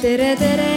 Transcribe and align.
tere, 0.00 0.36
tere. 0.36 0.70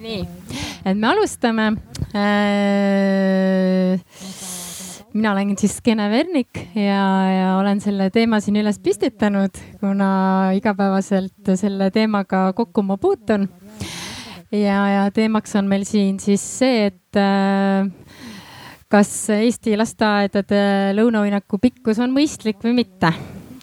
Nii, 0.00 0.24
et 0.84 0.96
me 0.96 1.06
alustame 1.06 1.66
äh, 2.16 4.00
mina 5.14 5.32
olen 5.32 5.56
siis 5.58 5.80
Kene 5.84 6.08
Vernik 6.10 6.60
ja, 6.74 7.04
ja 7.30 7.48
olen 7.58 7.80
selle 7.82 8.10
teema 8.14 8.40
siin 8.42 8.60
üles 8.60 8.78
püstitanud, 8.82 9.58
kuna 9.80 10.10
igapäevaselt 10.56 11.54
selle 11.58 11.90
teemaga 11.94 12.50
kokku 12.56 12.84
ma 12.86 12.98
puutun. 13.00 13.48
ja, 14.52 14.78
ja 14.94 15.08
teemaks 15.14 15.56
on 15.58 15.68
meil 15.70 15.84
siin 15.88 16.20
siis 16.22 16.44
see, 16.60 16.86
et 16.90 17.18
äh, 17.18 17.90
kas 18.90 19.12
Eesti 19.34 19.76
lasteaedade 19.78 20.62
lõunavõinaku 20.98 21.60
pikkus 21.62 22.02
on 22.02 22.14
mõistlik 22.14 22.62
või 22.64 22.80
mitte 22.82 23.14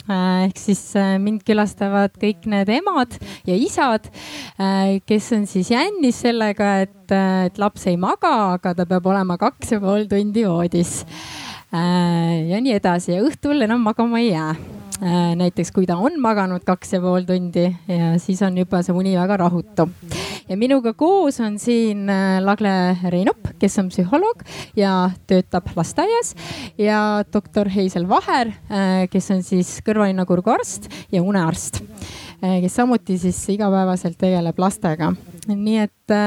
ehk 0.07 0.59
siis 0.59 0.81
äh, 0.99 1.15
mind 1.21 1.43
külastavad 1.47 2.15
kõik 2.19 2.47
need 2.49 2.71
emad 2.71 3.17
ja 3.47 3.57
isad, 3.57 4.09
äh, 4.59 4.97
kes 5.07 5.31
on 5.37 5.47
siis 5.49 5.71
jännis 5.73 6.21
sellega, 6.25 6.73
et, 6.85 7.15
et 7.47 7.59
laps 7.61 7.87
ei 7.91 7.99
maga, 7.99 8.53
aga 8.57 8.75
ta 8.77 8.87
peab 8.89 9.07
olema 9.11 9.37
kaks 9.41 9.75
ja 9.75 9.81
pool 9.83 10.07
tundi 10.11 10.47
voodis. 10.47 11.01
Ja 11.71 12.61
nii 12.63 12.77
edasi 12.77 13.17
ja 13.17 13.23
õhtul 13.27 13.65
enam 13.67 13.81
magama 13.83 14.19
ei 14.23 14.31
jää 14.31 14.55
Äh, 14.97 15.35
näiteks 15.37 15.69
kui 15.75 15.85
ta 15.85 15.99
on 16.01 16.15
maganud 16.17 16.63
kaks 16.65 16.95
ja 16.95 16.99
pool 17.03 17.21
tundi 17.27 17.67
ja 17.85 18.15
siis 18.17 18.39
on 18.41 18.55
juba 18.57 18.79
see 18.81 18.95
uni 18.97 19.11
väga 19.13 19.35
rahutu. 19.43 19.85
ja 20.49 20.57
minuga 20.57 20.93
koos 20.97 21.37
on 21.39 21.59
siin 21.61 22.09
äh, 22.09 22.39
Lagle 22.41 22.97
Reinup, 23.13 23.51
kes 23.61 23.77
on 23.77 23.91
psühholoog 23.93 24.41
ja 24.75 25.11
töötab 25.29 25.69
lasteaias 25.77 26.33
ja 26.81 27.21
doktor 27.33 27.69
Heisel 27.69 28.09
Vaher, 28.09 28.49
äh, 28.73 29.05
kes 29.11 29.29
on 29.35 29.45
siis 29.45 29.77
kõrva-nina-kurgu 29.85 30.55
arst 30.55 30.89
ja 31.13 31.21
unearst, 31.21 31.83
kes 32.41 32.81
samuti 32.81 33.19
siis 33.21 33.37
igapäevaselt 33.53 34.17
tegeleb 34.17 34.57
lastega. 34.57 35.13
nii 35.53 35.77
et 35.85 36.17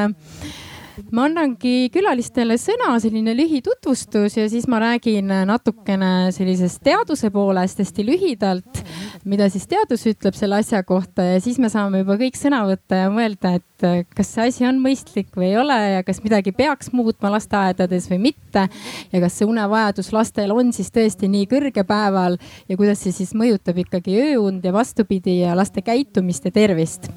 ma 1.14 1.24
annangi 1.26 1.88
külalistele 1.92 2.56
sõna, 2.60 2.92
selline 3.02 3.32
lühitutvustus 3.36 4.36
ja 4.38 4.46
siis 4.50 4.66
ma 4.70 4.80
räägin 4.82 5.30
natukene 5.48 6.30
sellisest 6.34 6.82
teaduse 6.86 7.30
poolest 7.34 7.80
hästi 7.82 8.04
lühidalt, 8.06 8.82
mida 9.28 9.48
siis 9.52 9.66
teadus 9.70 10.06
ütleb 10.10 10.36
selle 10.38 10.60
asja 10.60 10.82
kohta. 10.86 11.24
Ja 11.34 11.40
siis 11.42 11.58
me 11.62 11.70
saame 11.72 12.02
juba 12.02 12.18
kõik 12.20 12.38
sõna 12.38 12.62
võtta 12.68 13.04
ja 13.04 13.12
mõelda, 13.12 13.56
et 13.60 13.86
kas 14.14 14.34
see 14.34 14.48
asi 14.50 14.66
on 14.68 14.80
mõistlik 14.82 15.32
või 15.36 15.50
ei 15.50 15.56
ole 15.60 15.78
ja 15.96 16.04
kas 16.06 16.20
midagi 16.24 16.52
peaks 16.56 16.92
muutma 16.96 17.32
lasteaedades 17.34 18.10
või 18.12 18.20
mitte. 18.30 18.66
ja 19.12 19.22
kas 19.22 19.38
see 19.38 19.48
unevajadus 19.48 20.12
lastel 20.12 20.52
on 20.52 20.72
siis 20.76 20.92
tõesti 20.92 21.30
nii 21.30 21.48
kõrge 21.50 21.84
päeval 21.86 22.38
ja 22.68 22.76
kuidas 22.76 23.02
see 23.04 23.14
siis 23.14 23.32
mõjutab 23.34 23.80
ikkagi 23.84 24.18
ööund 24.20 24.64
ja 24.64 24.72
vastupidi 24.72 25.40
ja 25.40 25.56
laste 25.56 25.82
käitumist 25.82 26.44
ja 26.44 26.54
tervist. 26.54 27.10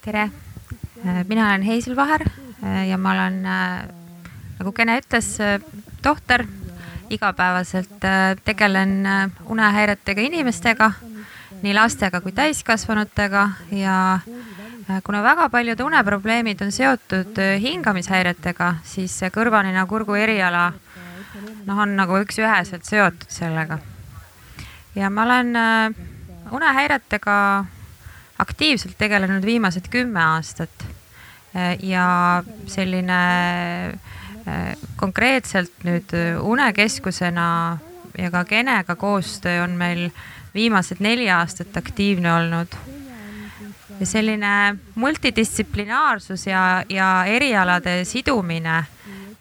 Tere! 0.00 0.22
Äh, 0.22 0.49
mina 1.04 1.48
olen 1.48 1.62
Heisel 1.62 1.96
Vaher 1.96 2.22
äh, 2.64 2.88
ja 2.88 2.98
ma 2.98 3.12
olen, 3.12 3.44
äh, 3.46 3.84
nagu 4.58 4.72
Kene 4.72 4.98
ütles, 5.00 5.38
tohter. 6.02 6.46
igapäevaselt 7.10 8.04
tegelen 8.44 9.02
unehäiretega 9.50 10.22
inimestega, 10.22 10.92
nii 11.62 11.72
lastega 11.74 12.20
kui 12.22 12.30
täiskasvanutega 12.30 13.48
ja 13.74 13.94
kuna 15.02 15.22
väga 15.22 15.48
paljud 15.50 15.80
uneprobleemid 15.82 16.62
on 16.62 16.70
seotud 16.70 17.40
hingamishäiretega, 17.64 18.76
siis 18.86 19.16
see 19.18 19.32
kõrva-nina-kurgu 19.34 20.14
eriala 20.22 20.68
noh, 21.66 21.82
on 21.82 21.96
nagu 21.98 22.20
üks-üheselt 22.22 22.86
seotud 22.86 23.26
sellega. 23.26 23.80
ja 24.94 25.10
ma 25.10 25.26
olen 25.26 25.58
unehäiretega 26.50 27.36
aktiivselt 28.40 28.96
tegelenud 28.98 29.44
viimased 29.44 29.88
kümme 29.92 30.22
aastat 30.22 30.86
ja 31.82 32.42
selline 32.70 33.20
äh, 33.90 34.76
konkreetselt 34.96 35.84
nüüd 35.84 36.14
unekeskusena 36.40 37.78
ja 38.18 38.30
ka 38.30 38.44
Genega 38.44 38.96
koostöö 38.96 39.64
on 39.64 39.74
meil 39.78 40.08
viimased 40.54 41.02
neli 41.02 41.30
aastat 41.30 41.76
aktiivne 41.76 42.32
olnud. 42.34 42.78
ja 44.00 44.06
selline 44.06 44.76
multidistsiplinaarsus 44.94 46.46
ja, 46.46 46.84
ja 46.88 47.24
erialade 47.26 48.04
sidumine 48.04 48.84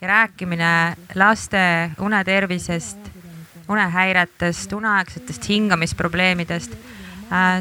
ja 0.02 0.08
rääkimine 0.08 0.98
laste 1.16 1.92
unetervisest, 2.00 2.98
unehäiretest, 3.70 4.74
uneaegsetest 4.74 5.50
hingamisprobleemidest 5.50 6.72
Äh, 6.74 6.99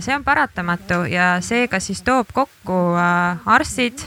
see 0.01 0.15
on 0.15 0.25
paratamatu 0.25 1.05
ja 1.11 1.39
seega 1.45 1.81
siis 1.81 2.03
toob 2.03 2.33
kokku 2.33 2.79
äh, 2.97 3.39
arstid, 3.47 4.01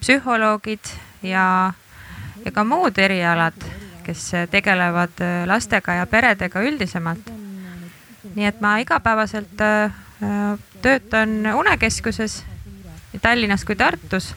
psühholoogid 0.00 0.92
ja, 1.22 1.72
ja 2.44 2.52
ka 2.52 2.64
muud 2.64 2.98
erialad, 2.98 3.56
kes 4.04 4.30
tegelevad 4.50 5.22
äh, 5.24 5.46
lastega 5.48 6.00
ja 6.00 6.06
peredega 6.06 6.60
üldisemalt. 6.60 7.32
nii 8.34 8.46
et 8.46 8.60
ma 8.60 8.76
igapäevaselt 8.78 9.56
töötan 10.82 11.30
Unekeskuses 11.54 12.44
nii 13.12 13.20
Tallinnas 13.22 13.64
kui 13.64 13.76
Tartus. 13.76 14.34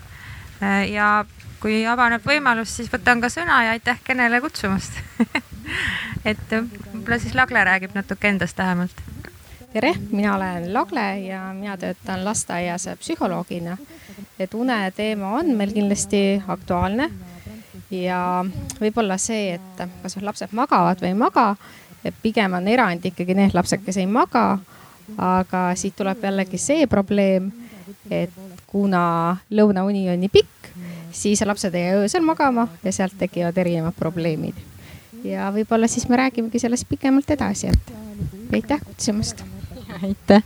ja 0.87 1.25
kui 1.59 1.85
avaneb 1.85 2.23
võimalus, 2.25 2.71
siis 2.75 2.89
võtan 2.89 3.21
ka 3.21 3.29
sõna 3.29 3.63
ja 3.65 3.75
aitäh 3.75 3.99
Kenele 4.03 4.41
kutsumast 4.41 4.97
et 6.31 6.47
võib-olla 6.49 7.19
siis 7.19 7.35
Lagle 7.35 7.63
räägib 7.67 7.93
natuke 7.97 8.29
endast 8.29 8.57
lähemalt 8.57 9.10
tere, 9.73 9.93
mina 10.11 10.35
olen 10.35 10.73
Lagle 10.73 11.19
ja 11.19 11.53
mina 11.53 11.77
töötan 11.77 12.25
lasteaias 12.25 12.89
psühholoogina. 12.99 13.77
et 14.39 14.53
une 14.53 14.91
teema 14.95 15.29
on 15.29 15.55
meil 15.55 15.71
kindlasti 15.71 16.43
aktuaalne 16.47 17.09
ja 17.91 18.45
võib-olla 18.81 19.17
see, 19.17 19.53
et 19.53 19.83
kas 20.03 20.17
lapsed 20.21 20.51
magavad 20.51 21.01
või 21.01 21.07
ei 21.07 21.15
maga, 21.15 21.55
pigem 22.21 22.53
on 22.53 22.67
erand 22.67 23.05
ikkagi 23.05 23.35
need 23.37 23.53
lapsed, 23.53 23.83
kes 23.85 23.97
ei 23.97 24.07
maga. 24.07 24.59
aga 25.17 25.71
siit 25.75 25.95
tuleb 25.95 26.23
jällegi 26.23 26.57
see 26.57 26.87
probleem, 26.87 27.51
et 28.09 28.31
kuna 28.67 29.37
lõunauni 29.51 30.05
on 30.11 30.19
nii 30.19 30.29
pikk, 30.29 30.69
siis 31.11 31.41
lapsed 31.45 31.75
ei 31.75 31.85
jää 31.85 31.95
öösel 32.03 32.23
magama 32.23 32.67
ja 32.83 32.91
sealt 32.91 33.17
tekivad 33.17 33.57
erinevad 33.57 33.95
probleemid. 33.95 34.55
ja 35.23 35.51
võib-olla 35.51 35.87
siis 35.87 36.09
me 36.09 36.17
räägimegi 36.17 36.59
sellest 36.59 36.89
pikemalt 36.89 37.29
edasi, 37.29 37.67
et 37.67 37.95
aitäh 38.53 38.79
kutsumast 38.85 39.43
aitäh. 40.03 40.41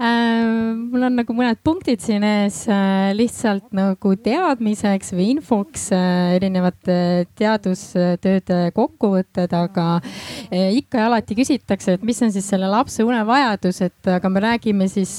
Äh, 0.00 0.72
mul 0.80 1.02
on 1.04 1.18
nagu 1.18 1.34
mõned 1.36 1.58
punktid 1.60 2.00
siin 2.00 2.22
ees 2.24 2.62
äh, 2.72 3.10
lihtsalt 3.12 3.66
nagu 3.76 4.14
teadmiseks 4.24 5.12
või 5.12 5.26
infoks 5.34 5.90
äh, 5.92 6.38
erinevate 6.38 7.26
teadustööde 7.36 8.62
kokkuvõtted, 8.72 9.52
aga 9.52 10.00
ikka 10.48 11.02
ja 11.02 11.10
alati 11.10 11.36
küsitakse, 11.36 11.98
et 11.98 12.06
mis 12.08 12.22
on 12.24 12.32
siis 12.32 12.48
selle 12.48 12.70
lapse 12.72 13.04
unevajadus, 13.04 13.82
et 13.90 14.12
aga 14.16 14.32
me 14.32 14.44
räägime 14.46 14.88
siis 14.88 15.12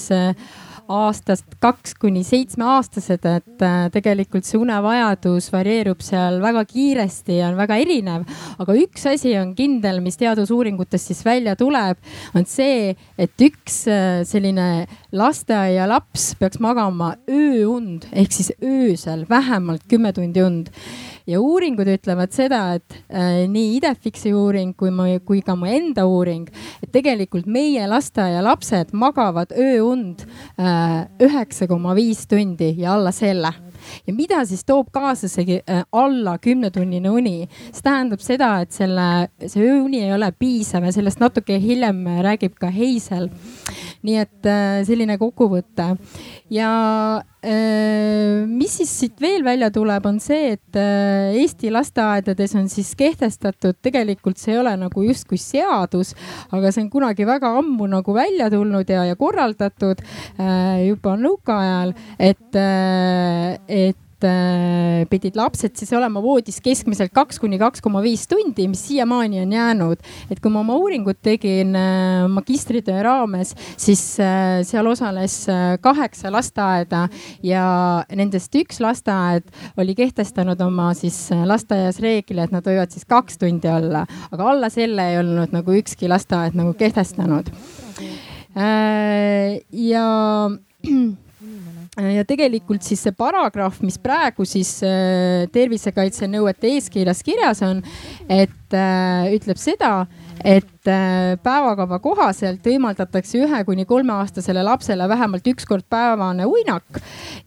aastast 0.92 1.58
kaks 1.64 1.96
kuni 2.02 2.24
seitsmeaastased, 2.28 3.26
et 3.26 3.66
äh, 3.66 3.86
tegelikult 3.94 4.48
see 4.48 4.60
unevajadus 4.62 5.50
varieerub 5.54 6.02
seal 6.04 6.40
väga 6.44 6.64
kiiresti 6.70 7.40
ja 7.40 7.50
on 7.52 7.60
väga 7.60 7.78
erinev. 7.82 8.26
aga 8.62 8.76
üks 8.78 9.08
asi 9.14 9.36
on 9.40 9.54
kindel, 9.58 10.02
mis 10.04 10.20
teadusuuringutest 10.22 11.12
siis 11.12 11.24
välja 11.26 11.56
tuleb, 11.60 12.00
on 12.36 12.48
see, 12.50 12.96
et 13.18 13.46
üks 13.48 13.84
äh, 13.92 14.22
selline 14.28 14.88
lasteaialaps 15.16 16.34
peaks 16.40 16.62
magama 16.64 17.16
ööund 17.30 18.08
ehk 18.12 18.36
siis 18.36 18.54
öösel 18.64 19.26
vähemalt 19.30 19.88
kümme 19.92 20.14
tundi 20.16 20.44
und 20.44 20.72
ja 21.28 21.42
uuringud 21.42 21.90
ütlevad 21.92 22.34
seda, 22.36 22.62
et 22.80 22.98
äh, 23.10 23.44
nii 23.52 23.76
Idefixi 23.78 24.34
uuring 24.36 24.76
kui 24.78 24.92
ma, 24.94 25.08
kui 25.26 25.42
ka 25.46 25.56
mu 25.58 25.70
enda 25.70 26.06
uuring, 26.10 26.48
et 26.82 26.92
tegelikult 26.94 27.50
meie 27.52 27.88
lasteaialapsed 27.90 28.96
magavad 28.98 29.54
ööund 29.56 30.26
äh, 30.60 31.06
üheksa 31.22 31.68
koma 31.72 31.96
viis 31.98 32.26
tundi 32.30 32.74
ja 32.82 32.96
alla 32.96 33.14
selle 33.16 33.54
ja 34.08 34.14
mida 34.14 34.42
siis 34.46 34.64
toob 34.68 34.92
kaasa 34.94 35.30
see 35.32 35.60
äh, 35.62 35.84
alla 35.92 36.38
kümnetunnine 36.42 37.10
uni? 37.10 37.48
see 37.72 37.84
tähendab 37.86 38.24
seda, 38.24 38.52
et 38.64 38.76
selle, 38.76 39.08
see 39.46 39.66
ööuni 39.66 40.04
ei 40.06 40.14
ole 40.16 40.32
piisav 40.38 40.86
ja 40.86 40.94
sellest 40.96 41.22
natuke 41.22 41.60
hiljem 41.62 42.04
räägib 42.26 42.58
ka 42.60 42.72
Heisel. 42.74 43.30
Nii 44.06 44.18
et 44.22 44.50
selline 44.88 45.18
kokkuvõte. 45.22 45.92
Ja 46.54 46.72
mis 47.42 48.76
siis 48.78 48.92
siit 49.00 49.22
veel 49.22 49.42
välja 49.46 49.72
tuleb, 49.74 50.06
on 50.06 50.20
see, 50.22 50.52
et 50.54 50.78
Eesti 50.78 51.72
lasteaedades 51.74 52.54
on 52.60 52.68
siis 52.70 52.92
kehtestatud, 53.00 53.80
tegelikult 53.82 54.38
see 54.38 54.54
ei 54.54 54.60
ole 54.62 54.76
nagu 54.78 55.06
justkui 55.08 55.40
seadus, 55.42 56.14
aga 56.54 56.70
see 56.70 56.84
on 56.86 56.92
kunagi 56.94 57.26
väga 57.26 57.54
ammu 57.62 57.90
nagu 57.90 58.14
välja 58.14 58.52
tulnud 58.54 58.90
ja, 58.94 59.08
ja 59.10 59.18
korraldatud 59.18 60.04
juba 60.86 61.16
nõukaajal, 61.18 61.96
et, 62.30 62.62
et 63.66 64.01
äh, 64.28 65.04
pidid 65.10 65.38
lapsed 65.40 65.76
siis 65.80 65.92
olema 65.98 66.22
voodis 66.24 66.60
keskmiselt 66.64 67.14
kaks 67.16 67.40
kuni 67.42 67.60
kaks 67.62 67.84
koma 67.84 68.02
viis 68.04 68.28
tundi, 68.30 68.68
mis 68.72 68.84
siiamaani 68.88 69.42
on 69.42 69.54
jäänud. 69.56 70.04
et 70.32 70.40
kui 70.40 70.52
ma 70.52 70.62
oma 70.62 70.76
uuringut 70.80 71.22
tegin 71.22 71.76
äh, 71.76 72.28
magistritöö 72.32 73.04
raames, 73.04 73.56
siis 73.78 74.04
äh, 74.20 74.62
seal 74.68 74.88
osales 74.88 75.38
äh, 75.50 75.78
kaheksa 75.82 76.32
lasteaeda 76.32 77.08
ja 77.44 77.66
nendest 78.16 78.56
üks 78.56 78.82
lasteaed 78.84 79.48
oli 79.78 79.96
kehtestanud 79.96 80.62
oma 80.62 80.92
siis 80.98 81.18
äh, 81.32 81.46
lasteaias 81.48 82.02
reegli, 82.04 82.40
et 82.42 82.54
nad 82.54 82.66
võivad 82.66 82.94
siis 82.94 83.08
kaks 83.10 83.42
tundi 83.42 83.72
olla, 83.72 84.06
aga 84.32 84.52
alla 84.54 84.70
selle 84.74 85.12
ei 85.12 85.20
olnud 85.22 85.56
nagu 85.56 85.80
ükski 85.82 86.10
lasteaed 86.12 86.58
nagu 86.58 86.74
kehtestanud 86.78 87.52
äh,. 88.58 89.60
ja 89.72 90.06
ja 92.16 92.24
tegelikult 92.28 92.86
siis 92.86 93.04
see 93.06 93.14
paragrahv, 93.18 93.82
mis 93.86 94.00
praegu 94.02 94.46
siis 94.48 94.78
äh, 94.86 95.46
tervisekaitsenõuete 95.54 96.72
eeskirjas 96.76 97.24
kirjas 97.26 97.64
on, 97.68 97.84
et 98.30 98.54
ütleb 98.74 99.60
seda, 99.60 100.06
et 100.46 100.90
äh, 100.90 101.38
päevakava 101.44 102.00
kohaselt 102.02 102.66
võimaldatakse 102.66 103.40
ühe 103.42 103.62
kuni 103.66 103.86
kolmeaastasele 103.90 104.64
lapsele 104.66 105.08
vähemalt 105.10 105.48
üks 105.52 105.68
kord 105.70 105.86
päevane 105.90 106.48
uinak 106.50 107.02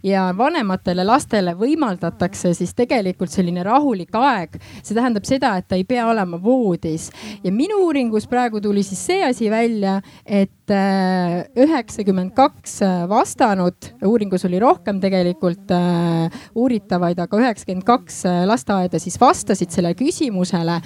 ja 0.06 0.28
vanematele 0.36 1.04
lastele 1.06 1.56
võimaldatakse 1.58 2.54
siis 2.54 2.74
tegelikult 2.76 3.32
selline 3.34 3.64
rahulik 3.66 4.14
aeg. 4.14 4.58
see 4.82 4.94
tähendab 4.94 5.26
seda, 5.26 5.56
et 5.58 5.68
ta 5.68 5.78
ei 5.78 5.84
pea 5.88 6.06
olema 6.10 6.38
voodis 6.42 7.10
ja 7.44 7.52
minu 7.52 7.82
uuringus 7.86 8.28
praegu 8.30 8.60
tuli 8.62 8.82
siis 8.86 9.02
see 9.06 9.24
asi 9.26 9.50
välja, 9.50 10.00
et 10.24 10.70
äh, 10.70 11.44
üheksakümmend 11.58 12.34
kaks 12.36 12.80
vastanut, 13.10 13.90
uuringus 14.04 14.46
oli 14.46 14.60
rohkem 14.62 15.00
tegelikult 15.02 15.74
äh, 15.74 16.30
uuritavaid, 16.54 17.18
aga 17.18 17.42
üheksakümmend 17.42 17.86
kaks 17.88 18.22
lasteaeda 18.46 19.02
siis 19.02 19.18
vastasid 19.20 19.74
sellele 19.74 19.98
küsimusele, 19.98 20.78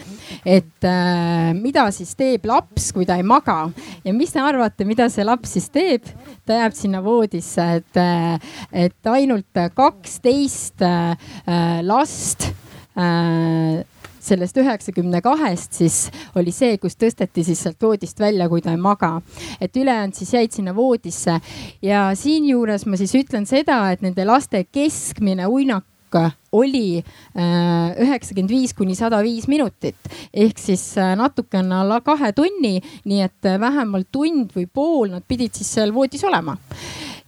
et 0.44 0.86
mida 1.58 1.86
siis 1.94 2.14
teeb 2.18 2.46
laps, 2.48 2.90
kui 2.94 3.06
ta 3.08 3.18
ei 3.18 3.26
maga 3.26 3.70
ja 4.04 4.14
mis 4.14 4.32
te 4.34 4.42
arvate, 4.42 4.86
mida 4.88 5.08
see 5.12 5.26
laps 5.26 5.56
siis 5.56 5.68
teeb? 5.74 6.08
ta 6.46 6.62
jääb 6.62 6.74
sinna 6.76 7.02
voodisse, 7.04 7.64
et, 7.80 8.00
et 8.72 9.12
ainult 9.12 9.62
kaksteist 9.74 10.82
äh, 10.82 11.80
last 11.82 12.48
äh, 12.98 13.84
sellest 14.28 14.58
üheksakümne 14.60 15.20
kahest 15.24 15.78
siis 15.78 15.98
oli 16.36 16.52
see, 16.54 16.76
kus 16.80 16.98
tõsteti 17.00 17.44
siis 17.46 17.62
sealt 17.64 17.82
voodist 17.82 18.20
välja, 18.20 18.48
kui 18.48 18.62
ta 18.64 18.74
ei 18.74 18.80
maga. 18.80 19.20
et 19.60 19.76
ülejäänud 19.76 20.14
siis 20.14 20.34
jäid 20.34 20.52
sinna 20.52 20.74
voodisse 20.76 21.38
ja 21.82 22.08
siinjuures 22.14 22.86
ma 22.86 22.96
siis 22.96 23.14
ütlen 23.14 23.46
seda, 23.46 23.80
et 23.92 24.02
nende 24.02 24.24
laste 24.24 24.64
keskmine 24.72 25.46
uinak 25.46 25.84
oli 26.52 27.00
äh, 27.00 27.98
üheksakümmend 28.00 28.52
viis 28.52 28.74
kuni 28.76 28.96
sada 28.96 29.20
viis 29.24 29.48
minutit. 29.48 29.98
Ehk 30.32 30.58
siis 30.60 30.84
äh, 30.98 31.14
natukene 31.18 31.82
alla 31.82 32.00
kahe 32.04 32.32
tunni, 32.36 32.78
nii 33.04 33.20
et 33.26 33.48
äh, 33.48 33.58
vähemalt 33.60 34.08
tund 34.12 34.54
või 34.56 34.66
pool 34.66 35.12
nad 35.12 35.26
pidid 35.28 35.56
siis 35.58 35.70
seal 35.76 35.92
voodis 35.94 36.24
olema. 36.24 36.56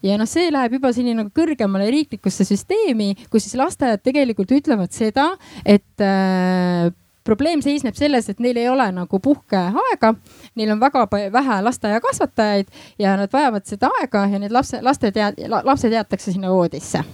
Ja 0.02 0.16
noh, 0.16 0.28
see 0.28 0.48
läheb 0.48 0.78
juba 0.78 0.94
selline 0.96 1.18
nagu 1.18 1.32
kõrgemale 1.36 1.90
riiklikusse 1.92 2.46
süsteemi, 2.48 3.12
kus 3.28 3.44
siis 3.44 3.58
lasteaiad 3.60 4.00
tegelikult 4.00 4.54
ütlevad 4.56 4.94
seda, 4.96 5.34
et 5.68 6.00
äh, 6.04 6.88
probleem 7.24 7.60
seisneb 7.62 7.96
selles, 7.98 8.28
et 8.30 8.40
neil 8.40 8.58
ei 8.58 8.68
ole 8.70 8.86
nagu 8.96 9.20
puhkeaega, 9.22 10.14
neil 10.56 10.74
on 10.74 10.80
väga 10.80 11.06
vähe 11.32 11.62
lasteaiakasvatajaid 11.68 12.70
ja 12.98 13.16
nad 13.20 13.32
vajavad 13.32 13.68
seda 13.68 13.92
aega 14.00 14.24
ja 14.32 14.40
need 14.40 14.54
lapse, 14.56 14.80
lasted, 14.82 15.20
lapsed 15.60 15.92
jäetakse 15.92 16.32
sinna 16.32 16.52
voodisse 16.52 17.04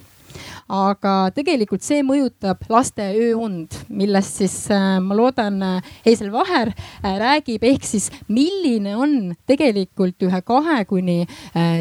aga 0.72 1.30
tegelikult 1.34 1.84
see 1.86 2.02
mõjutab 2.06 2.64
laste 2.70 3.04
ööund, 3.14 3.74
millest 3.86 4.40
siis 4.40 4.54
äh, 4.74 4.98
ma 5.02 5.14
loodan, 5.14 5.60
äh, 5.62 5.90
Heisel 6.06 6.32
Vaher 6.34 6.72
äh, 6.72 7.12
räägib, 7.20 7.62
ehk 7.66 7.86
siis 7.86 8.08
milline 8.26 8.96
on 8.98 9.34
tegelikult 9.46 10.26
ühe 10.26 10.40
kahe 10.46 10.82
kuni 10.88 11.24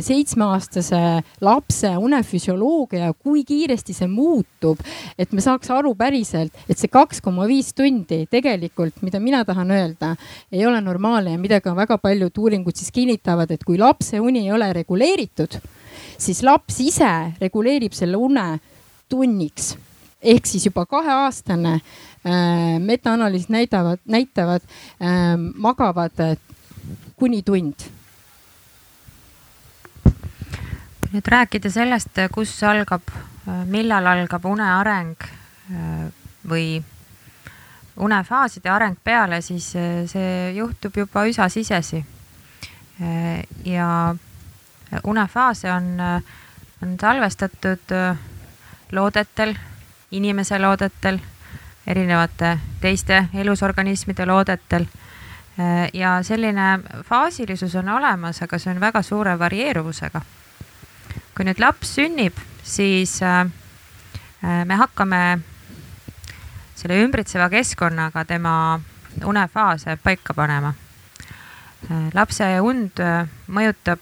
seitsmeaastase 0.06 1.00
lapse 1.44 1.90
unefüsioloogia 2.02 3.12
kui 3.18 3.44
kiiresti 3.48 3.94
see 3.96 4.08
muutub. 4.10 4.80
et 5.18 5.32
me 5.34 5.42
saaks 5.42 5.70
aru 5.74 5.96
päriselt, 5.98 6.54
et 6.70 6.78
see 6.78 6.92
kaks 6.92 7.22
koma 7.26 7.48
viis 7.50 7.74
tundi 7.74 8.26
tegelikult, 8.30 9.02
mida 9.02 9.20
mina 9.20 9.44
tahan 9.46 9.72
öelda, 9.72 10.14
ei 10.52 10.66
ole 10.66 10.82
normaalne 10.82 11.36
ja 11.36 11.42
mida 11.42 11.60
ka 11.62 11.76
väga 11.76 11.98
paljud 11.98 12.38
uuringud 12.38 12.76
siis 12.76 12.92
kinnitavad, 12.94 13.52
et 13.52 13.64
kui 13.64 13.80
lapse 13.82 14.20
uni 14.20 14.46
ei 14.46 14.54
ole 14.54 14.72
reguleeritud, 14.74 15.58
siis 16.18 16.44
laps 16.46 16.80
ise 16.86 17.12
reguleerib 17.42 17.96
selle 17.96 18.20
une 18.22 18.46
tunniks 19.10 19.76
ehk 20.26 20.46
siis 20.50 20.66
juba 20.66 20.86
kaheaastane 20.86 21.74
äh, 21.74 22.80
metaanalüüs 22.80 23.50
näidavad, 23.50 24.00
näitavad 24.06 24.62
äh, 24.66 25.36
magavad 25.56 26.20
äh, 26.20 26.38
kuni 27.16 27.42
tund. 27.42 27.92
nüüd 31.16 31.28
rääkida 31.32 31.70
sellest, 31.72 32.18
kus 32.36 32.52
algab, 32.68 33.08
äh, 33.48 33.62
millal 33.72 34.08
algab 34.12 34.46
une 34.50 34.66
areng 34.68 35.16
äh, 35.72 36.10
või 36.44 36.82
unefaaside 37.96 38.68
areng 38.70 38.98
peale, 39.04 39.40
siis 39.42 39.70
äh, 39.80 40.04
see 40.12 40.52
juhtub 40.58 40.98
juba 40.98 41.24
üsa 41.30 41.50
sisesi. 41.50 42.04
ja 43.66 44.16
unefaase 45.04 45.72
on, 45.72 45.88
on 46.84 46.94
salvestatud 47.00 47.92
loodetel, 48.92 49.56
inimese 50.12 50.60
loodetel, 50.60 51.20
erinevate 51.88 52.58
teiste 52.82 53.28
elusorganismide 53.34 54.26
loodetel. 54.26 54.86
ja 55.94 56.24
selline 56.24 56.80
faasilisus 57.04 57.76
on 57.76 57.90
olemas, 57.90 58.42
aga 58.42 58.60
see 58.60 58.74
on 58.74 58.80
väga 58.80 59.02
suure 59.02 59.40
varieeruvusega. 59.40 60.22
kui 61.36 61.46
nüüd 61.46 61.60
laps 61.60 61.96
sünnib, 61.96 62.36
siis 62.64 63.22
äh, 63.24 63.46
me 64.66 64.76
hakkame 64.76 65.40
selle 66.76 67.00
ümbritseva 67.04 67.50
keskkonnaga 67.50 68.26
tema 68.26 68.80
unefaase 69.26 69.98
paika 70.04 70.34
panema. 70.34 70.74
lapse 72.14 72.62
und 72.62 73.00
mõjutab 73.48 74.00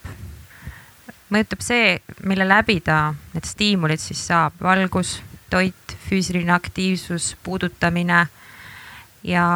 mõjutab 1.34 1.64
see, 1.66 1.98
mille 2.30 2.46
läbi 2.48 2.80
ta 2.86 3.14
need 3.34 3.48
stiimulid 3.50 4.02
siis 4.02 4.22
saab, 4.30 4.56
valgus, 4.62 5.18
toit, 5.50 5.98
füüsiline 6.08 6.54
aktiivsus, 6.54 7.34
puudutamine 7.44 8.26
ja 9.24 9.48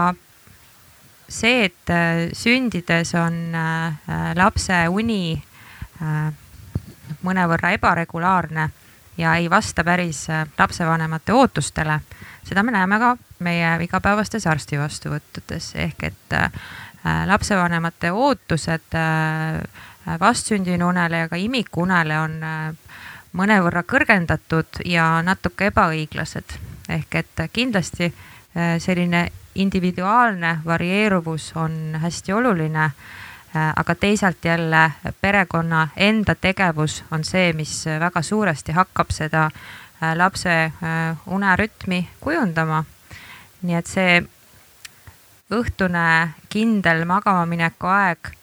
see, 1.29 1.65
et 1.65 1.89
äh, 1.89 2.27
sündides 2.33 3.13
on 3.19 3.55
äh, 3.55 4.33
lapse 4.35 4.85
uni 4.89 5.35
äh, 6.01 6.31
mõnevõrra 7.23 7.73
ebaregulaarne 7.75 8.69
ja 9.17 9.35
ei 9.39 9.49
vasta 9.49 9.83
päris 9.83 10.27
lapsevanemate 10.59 11.33
ootustele, 11.33 11.99
seda 12.45 12.63
me 12.63 12.75
näeme 12.75 12.99
ka 13.01 13.15
meie 13.43 13.71
igapäevastes 13.83 14.45
arsti 14.47 14.77
vastuvõttudes. 14.77 15.71
Ehk 15.81 16.03
et 16.11 16.35
lapsevanemate 17.25 18.11
ootused 18.13 18.97
Äh, 20.07 20.19
vastsündinunele 20.19 21.17
ja 21.17 21.29
ka 21.29 21.35
imikunele 21.35 22.15
on 22.19 22.35
äh, 22.43 22.75
mõnevõrra 23.35 23.83
kõrgendatud 23.83 24.79
ja 24.85 25.21
natuke 25.23 25.67
ebaõiglased. 25.67 26.55
ehk 26.89 27.15
et 27.15 27.41
kindlasti 27.53 28.05
äh, 28.05 28.77
selline 28.79 29.27
individuaalne 29.55 30.59
varieeruvus 30.65 31.51
on 31.55 31.97
hästi 31.99 32.33
oluline. 32.33 32.91
aga 33.75 33.95
teisalt 33.95 34.45
jälle 34.45 34.91
perekonna 35.21 35.87
enda 35.95 36.35
tegevus 36.35 37.03
on 37.11 37.23
see, 37.23 37.53
mis 37.53 37.85
väga 37.99 38.21
suuresti 38.21 38.71
hakkab 38.71 39.11
seda 39.11 39.49
lapse 40.13 40.71
unerütmi 41.25 42.09
kujundama. 42.19 42.83
nii 43.61 43.75
et 43.75 43.87
see 43.87 44.23
õhtune 45.49 46.29
kindel 46.49 47.05
magamamineku 47.05 47.87
aeg 47.87 48.36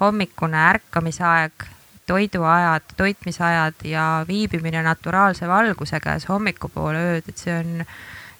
hommikune 0.00 0.58
ärkamisaeg, 0.68 1.68
toiduajad, 2.06 2.82
toitmisajad 2.96 3.84
ja 3.88 4.24
viibimine 4.28 4.82
naturaalse 4.82 5.48
valguse 5.48 6.00
käes 6.00 6.28
hommikupoole 6.28 7.04
ööd, 7.14 7.28
et 7.28 7.40
see 7.40 7.54
on, 7.56 7.86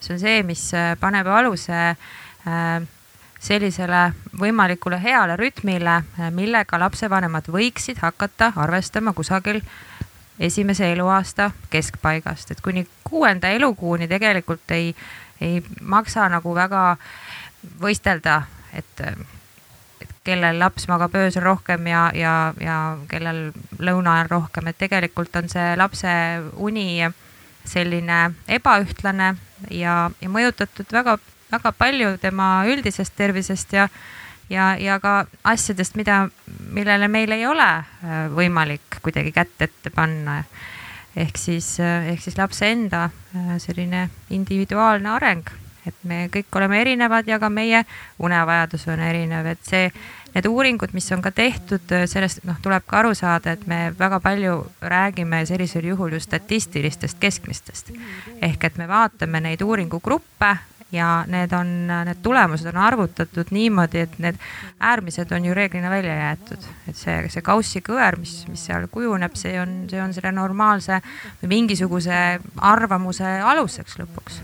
see 0.01 0.17
on 0.17 0.21
see, 0.21 0.43
mis 0.43 0.67
äh, 0.77 0.93
paneb 1.01 1.31
aluse 1.33 1.81
äh, 1.95 2.85
sellisele 3.45 4.13
võimalikule 4.41 4.99
heale 5.03 5.37
rütmile, 5.37 5.99
millega 6.33 6.79
lapsevanemad 6.81 7.49
võiksid 7.53 8.01
hakata 8.01 8.53
arvestama 8.57 9.13
kusagil 9.13 9.61
esimese 10.39 10.89
eluaasta 10.93 11.51
keskpaigast, 11.71 12.51
et 12.51 12.61
kuni 12.65 12.87
kuuenda 13.05 13.53
elukuuni 13.55 14.09
tegelikult 14.09 14.71
ei, 14.75 14.95
ei 15.41 15.61
maksa 15.81 16.29
nagu 16.33 16.55
väga 16.57 16.97
võistelda, 17.81 18.43
et 18.73 19.05
kellel 20.25 20.59
laps 20.59 20.89
magab 20.89 21.15
öösel 21.21 21.45
rohkem 21.45 21.87
ja, 21.87 22.09
ja, 22.17 22.35
ja 22.61 22.79
kellel 23.11 23.53
lõuna 23.79 24.19
ajal 24.19 24.33
rohkem, 24.39 24.71
et 24.71 24.81
tegelikult 24.81 25.37
on 25.37 25.51
see 25.53 25.75
lapse 25.77 26.11
uni 26.57 27.05
selline 27.65 28.35
ebaühtlane 28.49 29.35
ja, 29.71 29.95
ja 30.21 30.29
mõjutatud 30.33 30.91
väga, 30.93 31.19
väga 31.53 31.73
palju 31.77 32.17
tema 32.23 32.51
üldisest 32.69 33.17
tervisest 33.17 33.73
ja 33.77 33.89
ja, 34.51 34.75
ja 34.81 34.99
ka 35.01 35.25
asjadest, 35.45 35.97
mida, 35.97 36.29
millele 36.73 37.09
meil 37.09 37.33
ei 37.33 37.47
ole 37.49 37.65
äh, 37.65 38.25
võimalik 38.35 39.01
kuidagi 39.03 39.33
kätt 39.35 39.69
ette 39.69 39.91
panna. 39.91 40.43
ehk 41.17 41.39
siis, 41.39 41.79
äh, 41.81 42.09
ehk 42.13 42.23
siis 42.23 42.39
lapse 42.39 42.67
enda 42.67 43.05
äh, 43.07 43.55
selline 43.59 44.09
individuaalne 44.31 45.11
areng, 45.11 45.51
et 45.87 46.05
me 46.05 46.27
kõik 46.33 46.57
oleme 46.57 46.81
erinevad 46.81 47.29
ja 47.29 47.39
ka 47.39 47.51
meie 47.53 47.85
unevajadus 48.19 48.87
on 48.89 49.01
erinev, 49.05 49.47
et 49.53 49.65
see, 49.69 49.89
need 50.35 50.49
uuringud, 50.51 50.95
mis 50.97 51.11
on 51.15 51.23
ka 51.23 51.31
tehtud, 51.35 51.95
sellest 52.11 52.45
noh, 52.49 52.59
tuleb 52.63 52.87
ka 52.87 53.01
aru 53.03 53.15
saada, 53.15 53.55
et 53.55 53.67
me 53.71 53.81
väga 53.99 54.21
palju 54.25 54.59
räägime 54.83 55.45
sellisel 55.47 55.87
juhul 55.93 56.17
ju 56.17 56.21
statistilistest 56.21 57.21
keskmistest. 57.21 57.93
ehk 58.43 58.65
et 58.65 58.79
me 58.79 58.89
vaatame 58.89 59.41
neid 59.41 59.63
uuringugruppe 59.63 60.57
ja 60.95 61.25
need 61.27 61.53
on, 61.53 61.87
need 61.87 62.23
tulemused 62.23 62.67
on 62.71 62.77
arvutatud 62.77 63.51
niimoodi, 63.51 64.05
et 64.07 64.19
need 64.19 64.39
äärmised 64.81 65.33
on 65.33 65.45
ju 65.45 65.55
reeglina 65.55 65.91
välja 65.91 66.15
jäetud. 66.15 66.67
et 66.89 66.97
see, 66.97 67.29
see 67.29 67.43
kaussi 67.43 67.83
kõver, 67.83 68.19
mis, 68.21 68.45
mis 68.49 68.67
seal 68.71 68.89
kujuneb, 68.91 69.37
see 69.39 69.59
on, 69.61 69.85
see 69.91 70.03
on 70.03 70.15
selle 70.15 70.33
normaalse 70.33 71.01
või 71.43 71.55
mingisuguse 71.57 72.25
arvamuse 72.73 73.39
aluseks 73.55 73.99
lõpuks. 74.03 74.43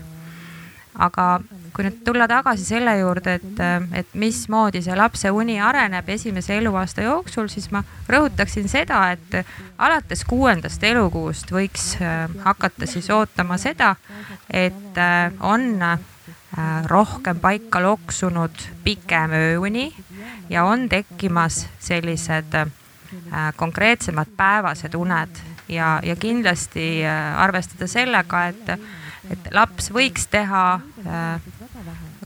Aga 1.01 1.25
kui 1.73 1.85
nüüd 1.87 2.01
tulla 2.05 2.27
tagasi 2.27 2.65
selle 2.67 2.97
juurde, 2.99 3.37
et, 3.39 3.61
et 3.95 4.15
mismoodi 4.19 4.81
see 4.83 4.95
lapse 4.97 5.31
uni 5.31 5.55
areneb 5.63 6.09
esimese 6.13 6.57
eluaasta 6.59 7.05
jooksul, 7.05 7.47
siis 7.49 7.69
ma 7.71 7.83
rõhutaksin 8.11 8.67
seda, 8.71 9.01
et 9.15 9.39
alates 9.79 10.25
kuuendast 10.27 10.83
elukuust 10.83 11.51
võiks 11.55 11.93
äh, 12.01 12.25
hakata 12.45 12.89
siis 12.89 13.09
ootama 13.13 13.57
seda, 13.61 13.95
et 14.51 14.99
äh, 14.99 15.31
on 15.39 15.83
Äh, 16.57 16.83
rohkem 16.83 17.37
paika 17.39 17.79
loksunud 17.79 18.63
pikem 18.83 19.31
ööuni 19.31 19.85
ja 20.51 20.65
on 20.67 20.89
tekkimas 20.91 21.61
sellised 21.79 22.57
konkreetsemad 23.55 24.27
päevased 24.35 24.97
uned. 24.99 25.39
Ja, 25.71 26.01
ja 26.03 26.15
kindlasti 26.19 27.05
arvestada 27.37 27.87
sellega, 27.87 28.41
et, 28.51 28.71
et 29.31 29.51
laps 29.55 29.91
võiks 29.93 30.27
teha 30.31 30.63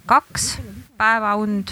kaks 0.05 0.55
päeva 0.97 1.35
und, 1.41 1.71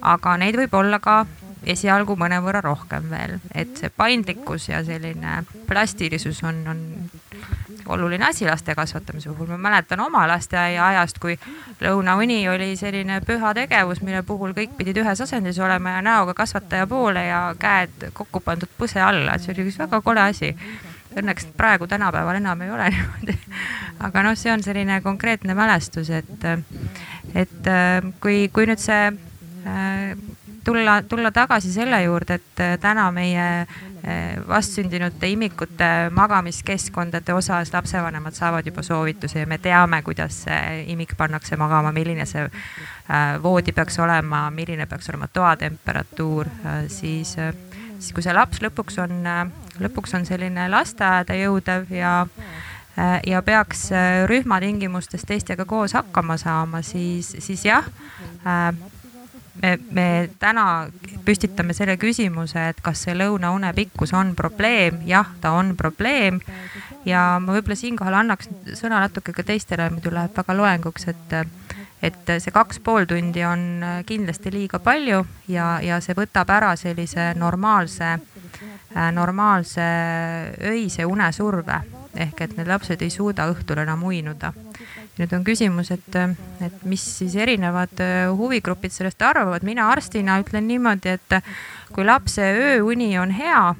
aga 0.00 0.36
neid 0.40 0.56
võib 0.58 0.74
olla 0.80 1.00
ka 1.02 1.22
esialgu 1.62 2.16
mõnevõrra 2.18 2.62
rohkem 2.64 3.10
veel, 3.10 3.36
et 3.54 3.76
see 3.78 3.90
paindlikkus 3.94 4.68
ja 4.70 4.82
selline 4.86 5.42
plastilisus 5.68 6.42
on, 6.46 6.62
on 6.66 6.80
oluline 7.86 8.26
asi 8.26 8.46
laste 8.46 8.74
kasvatamise 8.74 9.30
puhul. 9.30 9.46
ma 9.46 9.56
mäletan 9.56 10.00
oma 10.00 10.26
lasteaia 10.28 10.86
ajast, 10.86 11.18
kui 11.18 11.38
lõunauni 11.80 12.40
oli 12.50 12.76
selline 12.76 13.20
püha 13.26 13.54
tegevus, 13.54 14.02
mille 14.02 14.22
puhul 14.26 14.54
kõik 14.56 14.76
pidid 14.78 14.98
ühes 15.02 15.20
asendis 15.20 15.58
olema 15.58 15.96
ja 15.96 16.02
näoga 16.02 16.34
kasvataja 16.34 16.86
poole 16.86 17.24
ja 17.26 17.42
käed 17.58 18.10
kokku 18.12 18.40
pandud 18.40 18.70
puse 18.78 19.00
alla, 19.00 19.34
et 19.34 19.44
see 19.44 19.54
oli 19.54 19.68
üks 19.68 19.78
väga 19.78 20.00
kole 20.00 20.20
asi. 20.20 20.54
Õnneks 21.18 21.50
praegu 21.56 21.86
tänapäeval 21.86 22.40
enam 22.40 22.62
ei 22.64 22.70
ole 22.70 22.90
niimoodi. 22.94 23.38
aga 24.00 24.22
noh, 24.26 24.36
see 24.38 24.52
on 24.52 24.62
selline 24.62 25.00
konkreetne 25.04 25.54
mälestus, 25.54 26.10
et, 26.10 26.46
et 27.34 27.72
kui, 28.20 28.48
kui 28.52 28.66
nüüd 28.66 28.80
see 28.82 29.10
äh, 29.12 30.16
tulla, 30.64 31.02
tulla 31.02 31.30
tagasi 31.30 31.72
selle 31.72 32.02
juurde, 32.02 32.34
et 32.34 32.60
äh, 32.60 32.78
täna 32.80 33.10
meie 33.12 33.60
äh, 33.60 34.48
vastsündinute 34.48 35.28
imikute 35.28 36.10
magamiskeskkondade 36.10 37.34
osas 37.34 37.72
lapsevanemad 37.72 38.34
saavad 38.34 38.66
juba 38.66 38.82
soovitusi 38.82 39.38
ja 39.38 39.46
me 39.46 39.58
teame, 39.58 40.02
kuidas 40.02 40.42
see 40.46 40.84
imik 40.92 41.16
pannakse 41.16 41.56
magama, 41.56 41.92
milline 41.92 42.26
see 42.26 42.44
äh, 42.44 43.42
voodi 43.42 43.72
peaks 43.72 43.98
olema, 43.98 44.48
milline 44.50 44.86
peaks 44.86 45.10
olema 45.10 45.28
toatemperatuur, 45.28 46.48
siis, 46.88 47.36
siis 48.02 48.16
kui 48.16 48.24
see 48.24 48.34
laps 48.34 48.60
lõpuks 48.64 48.98
on, 49.04 49.22
lõpuks 49.82 50.18
on 50.18 50.26
selline 50.28 50.68
lasteaeda 50.72 51.38
jõudev 51.38 51.90
ja 51.94 52.18
ja 53.24 53.38
peaks 53.40 53.86
rühmatingimustes 54.28 55.22
teistega 55.24 55.64
koos 55.64 55.94
hakkama 55.96 56.34
saama, 56.36 56.82
siis, 56.84 57.30
siis 57.40 57.62
jah 57.64 57.86
me, 59.62 59.78
me 59.90 60.06
täna 60.40 60.66
püstitame 61.26 61.74
selle 61.76 61.96
küsimuse, 62.00 62.68
et 62.72 62.80
kas 62.84 63.04
see 63.06 63.14
lõunaune 63.16 63.72
pikkus 63.76 64.14
on 64.16 64.34
probleem, 64.38 65.02
jah, 65.08 65.28
ta 65.40 65.54
on 65.58 65.74
probleem. 65.78 66.40
ja 67.04 67.38
ma 67.42 67.56
võib-olla 67.56 67.76
siinkohal 67.78 68.14
annaks 68.22 68.50
sõna 68.78 69.00
natuke 69.02 69.34
ka 69.34 69.44
teistele, 69.46 69.90
muidu 69.90 70.12
läheb 70.14 70.36
väga 70.36 70.56
loenguks, 70.56 71.08
et, 71.10 71.36
et 72.02 72.32
see 72.42 72.54
kaks 72.54 72.80
pool 72.82 73.06
tundi 73.06 73.44
on 73.46 73.84
kindlasti 74.06 74.50
liiga 74.50 74.80
palju 74.82 75.22
ja, 75.48 75.78
ja 75.82 76.00
see 76.02 76.16
võtab 76.18 76.50
ära 76.50 76.74
sellise 76.76 77.32
normaalse, 77.38 78.16
normaalse 79.14 79.86
öise 80.72 81.06
unesurve 81.06 81.78
ehk 82.12 82.42
et 82.44 82.56
need 82.58 82.68
lapsed 82.68 83.00
ei 83.02 83.10
suuda 83.10 83.46
õhtul 83.48 83.80
enam 83.84 84.02
uinuda 84.04 84.52
nüüd 85.18 85.32
on 85.36 85.44
küsimus, 85.44 85.90
et, 85.92 86.16
et 86.64 86.84
mis 86.88 87.02
siis 87.18 87.34
erinevad 87.36 88.00
äh, 88.00 88.26
huvigrupid 88.32 88.94
sellest 88.94 89.22
arvavad. 89.22 89.64
mina 89.64 89.90
arstina 89.92 90.38
ütlen 90.40 90.68
niimoodi, 90.68 91.16
et 91.18 91.36
kui 91.92 92.04
lapse 92.04 92.42
ööuni 92.42 93.12
on 93.20 93.34
hea, 93.36 93.74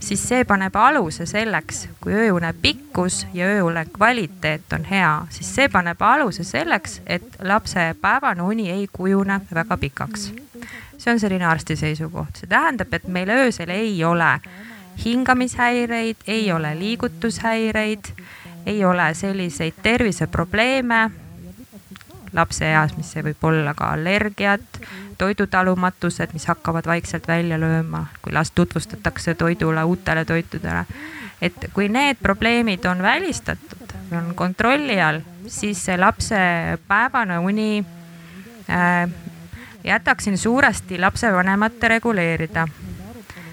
siis 0.00 0.22
see 0.28 0.44
paneb 0.44 0.76
aluse 0.76 1.26
selleks, 1.26 1.88
kui 2.00 2.14
ööune 2.14 2.52
pikkus 2.62 3.26
ja 3.34 3.46
ööune 3.46 3.84
kvaliteet 3.92 4.72
on 4.72 4.84
hea, 4.84 5.12
siis 5.30 5.50
see 5.54 5.68
paneb 5.68 6.02
aluse 6.02 6.44
selleks, 6.44 7.00
et 7.06 7.38
lapse 7.42 7.94
päevane 8.00 8.42
uni 8.42 8.70
ei 8.70 8.88
kujune 8.92 9.40
väga 9.54 9.76
pikaks. 9.76 10.32
see 10.98 11.12
on 11.12 11.20
selline 11.20 11.46
arsti 11.46 11.76
seisukoht, 11.76 12.36
see 12.36 12.50
tähendab, 12.50 12.92
et 12.94 13.08
meil 13.08 13.30
öösel 13.30 13.70
ei 13.70 14.04
ole 14.04 14.40
hingamishäireid, 15.04 16.26
ei 16.26 16.52
ole 16.52 16.74
liigutushäireid 16.78 18.14
ei 18.68 18.84
ole 18.84 19.14
selliseid 19.14 19.72
terviseprobleeme 19.82 21.10
lapse 22.32 22.66
eas, 22.66 22.94
mis 22.96 23.12
võib 23.24 23.44
olla 23.48 23.74
ka 23.74 23.92
allergiad, 23.96 24.64
toidutalumatused, 25.18 26.32
mis 26.32 26.46
hakkavad 26.48 26.86
vaikselt 26.86 27.28
välja 27.28 27.58
lööma, 27.60 28.06
kui 28.22 28.32
last 28.32 28.54
tutvustatakse 28.54 29.34
toidule, 29.34 29.84
uutele 29.84 30.24
toitudele. 30.24 30.84
et 31.42 31.68
kui 31.72 31.88
need 31.88 32.18
probleemid 32.22 32.84
on 32.84 33.02
välistatud, 33.02 33.94
on 34.12 34.34
kontrolli 34.34 35.00
all, 35.00 35.20
siis 35.46 35.84
see 35.84 35.96
lapse 35.96 36.38
päevane 36.88 37.38
uni 37.38 37.84
äh, 38.70 39.10
jätaksin 39.84 40.38
suuresti 40.38 40.98
lapsevanemate 40.98 41.88
reguleerida, 41.88 42.66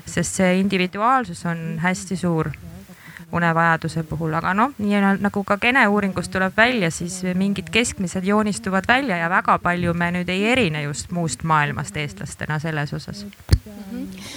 sest 0.06 0.42
see 0.42 0.60
individuaalsus 0.60 1.46
on 1.46 1.80
hästi 1.82 2.18
suur 2.18 2.50
unevajaduse 3.36 4.06
puhul, 4.10 4.34
aga 4.38 4.54
noh, 4.58 4.74
nii 4.78 5.02
nagu 5.24 5.44
ka 5.44 5.58
Kene 5.62 5.86
uuringust 5.88 6.32
tuleb 6.34 6.54
välja, 6.58 6.92
siis 6.92 7.22
mingid 7.38 7.72
keskmised 7.74 8.26
joonistuvad 8.28 8.88
välja 8.88 9.18
ja 9.18 9.30
väga 9.32 9.58
palju 9.64 9.94
me 9.94 10.12
nüüd 10.16 10.30
ei 10.30 10.46
erine 10.52 10.86
just 10.86 11.12
muust 11.16 11.44
maailmast 11.44 11.98
eestlastena 11.98 12.60
selles 12.60 12.94
osas 12.94 13.26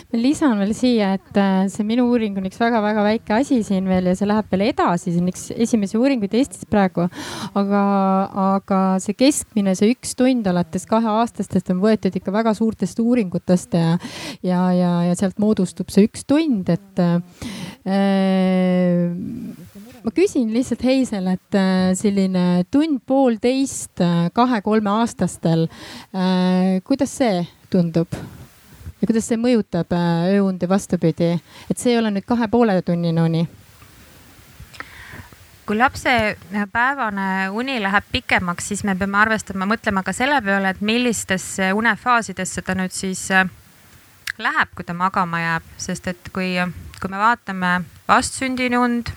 ma 0.09 0.21
lisan 0.21 0.57
veel 0.61 0.73
siia, 0.77 1.13
et 1.19 1.39
äh, 1.39 1.67
see 1.73 1.85
minu 1.87 2.07
uuring 2.09 2.37
on 2.41 2.47
üks 2.49 2.59
väga-väga 2.61 3.05
väike 3.05 3.35
asi 3.37 3.61
siin 3.67 3.89
veel 3.91 4.09
ja 4.11 4.15
see 4.17 4.29
läheb 4.29 4.49
veel 4.53 4.65
edasi, 4.69 5.13
see 5.13 5.23
on 5.23 5.31
üks 5.33 5.45
esimesi 5.53 5.99
uuringuid 6.01 6.35
Eestis 6.39 6.65
praegu. 6.71 7.09
aga, 7.59 7.83
aga 8.45 8.81
see 9.03 9.17
keskmine, 9.19 9.75
see 9.79 9.93
üks 9.95 10.15
tund 10.19 10.49
alates 10.49 10.87
kaheaastastest 10.89 11.73
on 11.75 11.83
võetud 11.85 12.17
ikka 12.21 12.35
väga 12.35 12.55
suurtest 12.57 13.01
uuringutest 13.03 13.77
ja, 13.79 13.97
ja, 14.47 14.63
ja, 14.77 14.93
ja 15.11 15.19
sealt 15.19 15.39
moodustub 15.43 15.93
see 15.93 16.09
üks 16.09 16.25
tund, 16.29 16.73
et 16.73 17.05
ma 20.05 20.13
küsin 20.15 20.51
lihtsalt 20.53 20.83
Heisel, 20.85 21.27
et 21.35 21.57
äh, 21.57 21.93
selline 21.99 22.65
tund-poolteist 22.73 24.03
äh, 24.05 24.27
kahe-kolmeaastastel 24.37 25.69
äh,, 25.69 26.81
kuidas 26.85 27.17
see 27.21 27.47
tundub? 27.73 28.13
ja 28.99 29.07
kuidas 29.07 29.29
see 29.31 29.39
mõjutab 29.41 29.93
äh, 29.95 30.35
ööundi 30.35 30.69
vastupidi, 30.69 31.37
et 31.71 31.79
see 31.79 31.95
ei 31.95 32.01
ole 32.01 32.13
nüüd 32.15 32.27
kahe 32.29 32.49
poole 32.51 32.81
tunnine 32.83 33.23
uni? 33.23 33.47
kui 35.69 35.77
lapse 35.77 36.13
päevane 36.73 37.51
uni 37.53 37.77
läheb 37.83 38.05
pikemaks, 38.13 38.71
siis 38.71 38.85
me 38.89 38.95
peame 38.97 39.19
arvestama, 39.21 39.67
mõtlema 39.69 40.01
ka 40.01 40.15
selle 40.17 40.41
peale, 40.41 40.73
et 40.73 40.81
millistesse 40.81 41.75
unefaasidesse 41.77 42.65
ta 42.65 42.77
nüüd 42.79 42.95
siis 42.97 43.27
äh, 43.37 43.45
läheb, 44.41 44.73
kui 44.75 44.87
ta 44.89 44.97
magama 44.97 45.43
jääb, 45.43 45.67
sest 45.77 46.09
et 46.09 46.31
kui, 46.33 46.55
kui 47.01 47.11
me 47.11 47.21
vaatame 47.21 47.73
vastsündini 48.09 48.79
und 48.79 49.13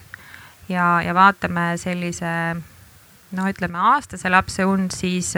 ja, 0.69 1.01
ja 1.01 1.15
vaatame 1.15 1.73
sellise 1.81 2.31
noh, 3.31 3.47
ütleme 3.49 3.79
aastase 3.93 4.29
lapse 4.29 4.65
und, 4.65 4.91
siis 4.95 5.33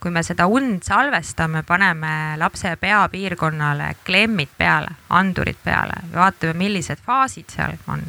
kui 0.00 0.12
me 0.12 0.22
seda 0.24 0.46
und 0.48 0.84
salvestame, 0.84 1.62
paneme 1.68 2.36
lapse 2.40 2.72
peapiirkonnale 2.80 3.94
klemmid 4.04 4.54
peale, 4.56 4.94
andurid 5.08 5.60
peale, 5.64 6.00
vaatame, 6.14 6.56
millised 6.62 7.02
faasid 7.04 7.52
seal 7.52 7.76
on 7.88 8.06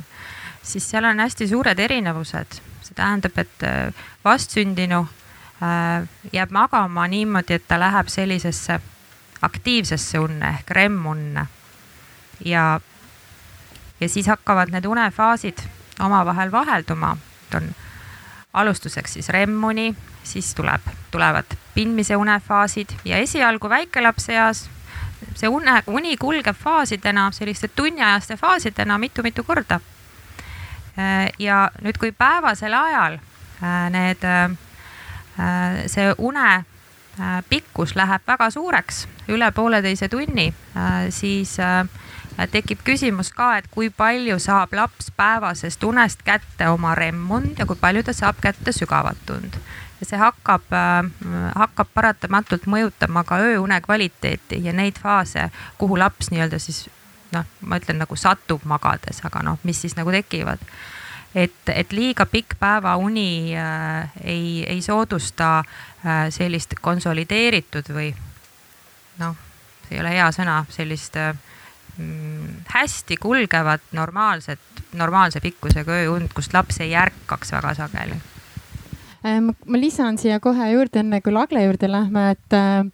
siis 0.63 0.89
seal 0.89 1.03
on 1.03 1.19
hästi 1.19 1.47
suured 1.47 1.79
erinevused. 1.79 2.61
see 2.81 2.95
tähendab, 2.95 3.37
et 3.37 3.63
äh, 3.63 3.93
vastsündinu 4.25 5.07
äh, 5.61 6.07
jääb 6.33 6.51
magama 6.51 7.07
niimoodi, 7.07 7.53
et 7.53 7.67
ta 7.67 7.79
läheb 7.79 8.07
sellisesse 8.07 8.79
aktiivsesse 9.41 10.19
unne 10.19 10.49
ehk 10.49 10.71
REM-unne. 10.71 11.45
ja, 12.45 12.79
ja 14.01 14.09
siis 14.09 14.27
hakkavad 14.27 14.71
need 14.73 14.85
unefaasid 14.85 15.61
omavahel 15.99 16.51
vahelduma. 16.51 17.17
on 17.55 17.75
alustuseks 18.53 19.13
siis 19.13 19.29
REM-uni, 19.29 19.95
siis 20.23 20.55
tuleb, 20.55 20.81
tulevad 21.11 21.45
pindmise 21.73 22.15
unefaasid 22.15 22.89
ja 23.05 23.17
esialgu 23.17 23.69
väikelapse 23.69 24.33
eas 24.33 24.69
see 25.35 25.49
une, 25.49 25.83
uni 25.87 26.17
kulgeb 26.17 26.55
faasidena, 26.55 27.31
selliste 27.31 27.67
tunniajaste 27.67 28.37
faasidena 28.37 28.97
mitu-mitu 28.97 29.43
korda 29.43 29.79
Äh, 30.97 31.31
ja 31.39 31.69
nüüd, 31.81 31.95
kui 31.99 32.11
päevasel 32.11 32.73
ajal 32.75 33.15
äh, 33.63 33.87
need, 33.93 34.25
äh, 34.27 35.87
see 35.87 36.11
une 36.17 36.63
pikkus 37.49 37.93
läheb 37.95 38.23
väga 38.27 38.47
suureks, 38.49 39.05
üle 39.29 39.49
pooleteise 39.51 40.07
tunni, 40.09 40.45
siis 41.11 41.57
tekib 42.51 42.83
küsimus 42.83 43.31
ka, 43.35 43.57
et 43.59 43.67
kui 43.71 43.89
palju 43.89 44.39
saab 44.39 44.73
laps 44.73 45.11
päevasest 45.17 45.83
unest 45.83 46.23
kätte 46.25 46.69
oma 46.69 46.95
remmund 46.95 47.59
ja 47.59 47.65
kui 47.65 47.75
palju 47.79 48.03
ta 48.03 48.13
saab 48.13 48.39
kätte 48.41 48.71
sügavat 48.71 49.29
und. 49.35 49.59
ja 50.01 50.07
see 50.07 50.17
hakkab, 50.17 50.71
hakkab 51.55 51.91
paratamatult 51.93 52.65
mõjutama 52.65 53.23
ka 53.27 53.37
ööune 53.43 53.81
kvaliteeti 53.81 54.63
ja 54.63 54.73
neid 54.73 54.97
faase, 54.97 55.49
kuhu 55.77 55.99
laps 55.99 56.31
nii-öelda 56.31 56.59
siis 56.59 56.87
noh, 57.35 57.45
ma 57.61 57.79
ütlen 57.79 58.01
nagu 58.01 58.17
satub 58.19 58.65
magades, 58.67 59.21
aga 59.27 59.43
noh, 59.45 59.59
mis 59.67 59.79
siis 59.81 59.95
nagu 59.99 60.11
tekivad. 60.13 60.59
et, 61.35 61.69
et 61.71 61.93
liiga 61.95 62.25
pikk 62.27 62.57
päevauni 62.59 63.55
äh, 63.55 64.09
ei, 64.23 64.65
ei 64.67 64.81
soodusta 64.81 65.59
äh, 65.59 66.27
sellist 66.29 66.75
konsolideeritud 66.81 67.87
või 67.95 68.09
noh, 69.21 69.37
see 69.85 69.95
ei 69.95 70.01
ole 70.03 70.11
hea 70.17 70.27
sõna, 70.35 70.57
sellist 70.69 71.15
äh, 71.15 71.31
hästi 72.71 73.17
kulgevat 73.21 73.81
normaalset, 73.91 74.59
normaalse 74.97 75.41
pikkusega 75.43 76.01
ööund, 76.05 76.31
kust 76.35 76.53
laps 76.55 76.79
ei 76.83 76.95
ärkaks 76.97 77.51
väga 77.55 77.73
sageli 77.77 78.17
äh, 79.25 79.41
ma 79.41 79.81
lisan 79.81 80.17
siia 80.21 80.39
kohe 80.39 80.71
juurde, 80.71 81.03
enne 81.03 81.21
kui 81.21 81.33
Lagle 81.35 81.65
juurde 81.65 81.91
lähme, 81.91 82.31
et 82.35 82.57
äh, 82.57 82.85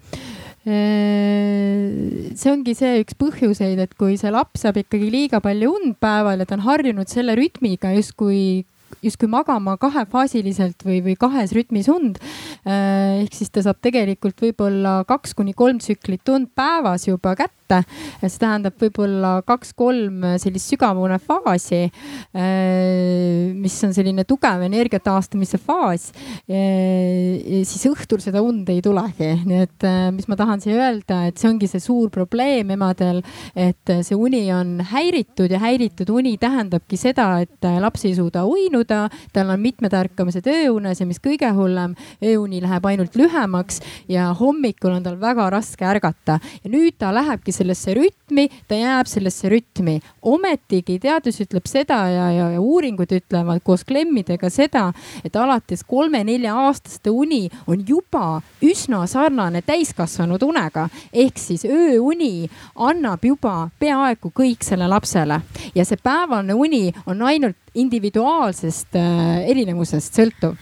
see 0.67 2.51
ongi 2.51 2.73
see 2.75 3.03
üks 3.03 3.15
põhjuseid, 3.19 3.79
et 3.79 3.93
kui 3.99 4.17
see 4.19 4.33
laps 4.33 4.65
saab 4.65 4.81
ikkagi 4.81 5.11
liiga 5.13 5.39
palju 5.43 5.75
und 5.77 5.95
päeval 6.03 6.41
ja 6.41 6.49
ta 6.49 6.57
on 6.57 6.65
harjunud 6.65 7.07
selle 7.11 7.37
rütmiga 7.39 7.93
justkui 7.95 8.65
justkui 9.03 9.29
magama 9.29 9.75
kahefaasiliselt 9.79 10.83
või, 10.87 11.01
või 11.05 11.15
kahes 11.19 11.53
rütmis 11.55 11.89
und. 11.91 12.19
Äh, 12.67 13.23
ehk 13.23 13.35
siis 13.35 13.51
ta 13.53 13.63
saab 13.65 13.79
tegelikult 13.83 14.41
võib-olla 14.43 15.01
kaks 15.07 15.35
kuni 15.37 15.53
kolm 15.57 15.81
tsüklit 15.83 16.27
und 16.33 16.51
päevas 16.57 17.07
juba 17.07 17.35
kätte 17.37 17.66
kätte. 17.67 17.83
see 18.27 18.39
tähendab 18.41 18.75
võib-olla 18.79 19.41
kaks-kolm 19.47 20.23
sellist 20.41 20.71
sügavune 20.71 21.17
faasi, 21.19 21.87
äh, 22.35 23.53
mis 23.55 23.75
on 23.85 23.93
selline 23.95 24.25
tugev 24.27 24.63
energia 24.65 24.99
taastamise 24.99 25.57
faas. 25.57 26.11
siis 26.47 27.85
õhtul 27.89 28.21
seda 28.23 28.41
und 28.41 28.67
ei 28.69 28.81
tulegi, 28.81 29.29
nii 29.45 29.61
et 29.65 29.85
äh, 29.87 30.09
mis 30.15 30.27
ma 30.27 30.37
tahan 30.39 30.61
siia 30.63 30.77
öelda, 30.79 31.25
et 31.27 31.37
see 31.37 31.49
ongi 31.49 31.67
see 31.67 31.81
suur 31.83 32.09
probleem 32.13 32.71
emadel, 32.71 33.21
et 33.55 33.93
see 34.01 34.15
uni 34.15 34.45
on 34.53 34.79
häiritud 34.91 35.51
ja 35.51 35.59
häiritud 35.61 36.09
uni 36.13 36.37
tähendabki 36.37 36.97
seda, 36.97 37.41
et 37.43 37.67
laps 37.81 38.05
ei 38.07 38.15
suuda 38.15 38.45
uinuda, 38.47 39.07
tal 39.33 39.51
on 39.53 39.61
mitmed 39.61 39.93
ärkamised 39.93 40.47
ööunes 40.51 41.01
ja 41.01 41.07
mis 41.07 41.21
kõige 41.23 41.49
hullem, 41.55 41.95
ööuni 42.23 42.61
läheb 42.63 42.85
ainult 42.87 43.17
lühemaks 43.19 43.81
ja 44.11 44.31
hommikul 44.37 44.97
on 44.97 45.05
tal 45.05 45.19
väga 45.21 45.49
raske 45.53 45.87
ärgata 45.87 46.39
ja 46.63 46.71
nüüd 46.71 46.97
ta 46.99 47.11
lähebki 47.15 47.53
sellesse 47.57 47.93
rütmi, 47.97 48.47
ta 48.67 48.77
jääb 48.77 49.09
sellesse 49.09 49.49
rütmi. 49.51 49.99
ometigi 50.21 50.97
teadus 50.99 51.39
ütleb 51.41 51.67
seda 51.69 51.99
ja, 52.11 52.29
ja, 52.31 52.49
ja 52.55 52.61
uuringud 52.61 53.11
ütlevad 53.11 53.61
koos 53.63 53.83
klemmidega 53.87 54.49
seda, 54.53 54.91
et 55.25 55.35
alates 55.35 55.83
kolme-nelja 55.87 56.55
aastaste 56.67 57.09
uni 57.09 57.47
on 57.67 57.83
juba 57.87 58.41
üsna 58.63 59.05
sarnane 59.07 59.61
täiskasvanud 59.61 60.43
unega. 60.43 60.89
ehk 61.13 61.37
siis 61.37 61.65
ööuni 61.65 62.49
annab 62.75 63.25
juba 63.25 63.69
peaaegu 63.79 64.31
kõik 64.35 64.63
selle 64.63 64.87
lapsele 64.87 65.41
ja 65.75 65.85
see 65.85 65.97
päevane 66.03 66.53
uni 66.53 66.91
on 67.05 67.21
ainult 67.21 67.57
individuaalsest 67.77 68.95
äh, 68.97 69.49
erinevusest 69.49 70.17
sõltuv 70.17 70.57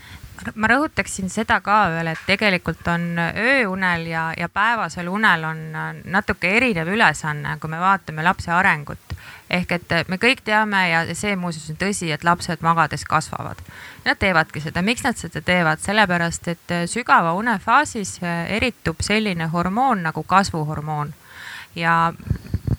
ma 0.55 0.69
rõhutaksin 0.69 1.29
seda 1.31 1.59
ka 1.63 1.77
veel, 1.93 2.11
et 2.11 2.21
tegelikult 2.27 2.87
on 2.91 3.19
ööunel 3.19 4.05
ja, 4.09 4.25
ja 4.37 4.49
päevasel 4.49 5.09
unel 5.11 5.43
on 5.47 5.61
natuke 6.11 6.51
erinev 6.57 6.91
ülesanne, 6.91 7.57
kui 7.59 7.71
me 7.71 7.79
vaatame 7.81 8.23
lapse 8.23 8.51
arengut. 8.51 8.99
ehk 9.49 9.71
et 9.71 9.91
me 10.09 10.17
kõik 10.17 10.41
teame 10.43 10.79
ja 10.89 11.03
see 11.15 11.35
muuseas 11.37 11.69
on 11.69 11.77
tõsi, 11.77 12.09
et 12.11 12.23
lapsed 12.23 12.63
magades 12.65 13.03
kasvavad. 13.05 13.59
Nad 14.05 14.17
teevadki 14.19 14.61
seda, 14.61 14.81
miks 14.81 15.03
nad 15.05 15.17
seda 15.17 15.41
teevad, 15.41 15.79
sellepärast 15.79 16.47
et 16.47 16.73
sügava 16.89 17.35
une 17.37 17.59
faasis 17.59 18.17
eritub 18.23 19.05
selline 19.05 19.47
hormoon 19.53 20.01
nagu 20.07 20.23
kasvuhormoon 20.23 21.13
ja 21.75 22.13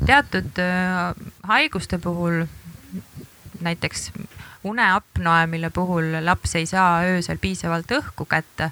teatud 0.07 0.59
äh, 0.59 1.15
haiguste 1.43 1.99
puhul 1.99 2.45
näiteks 3.61 4.11
uneapnoe, 4.67 5.47
mille 5.47 5.71
puhul 5.71 6.19
laps 6.25 6.57
ei 6.59 6.67
saa 6.67 7.03
öösel 7.07 7.39
piisavalt 7.41 7.91
õhku 7.99 8.27
kätte. 8.29 8.71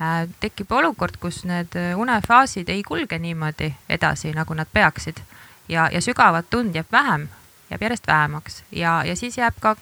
Äh, 0.00 0.28
tekib 0.40 0.72
olukord, 0.72 1.16
kus 1.20 1.44
need 1.48 1.76
unefaasid 1.96 2.68
ei 2.68 2.82
kulge 2.82 3.18
niimoodi 3.18 3.72
edasi, 3.88 4.32
nagu 4.36 4.54
nad 4.54 4.68
peaksid. 4.72 5.20
Ja, 5.68 5.88
ja 5.92 6.00
sügavat 6.00 6.54
und 6.54 6.74
jääb 6.74 6.92
vähem, 6.92 7.28
jääb 7.70 7.82
järjest 7.82 8.06
vähemaks. 8.06 8.62
Ja, 8.70 9.02
ja 9.04 9.16
siis 9.16 9.38
jääb 9.38 9.56
ka 9.60 9.76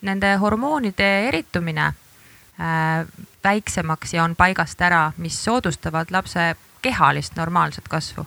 nende 0.00 0.36
hormoonide 0.36 1.28
eritumine 1.28 1.86
äh, 1.86 3.06
väiksemaks 3.44 4.14
ja 4.14 4.24
on 4.24 4.36
paigast 4.36 4.80
ära, 4.82 5.12
mis 5.16 5.44
soodustavad 5.44 6.10
lapse 6.10 6.54
kehalist 6.82 7.36
normaalset 7.36 7.88
kasvu. 7.88 8.26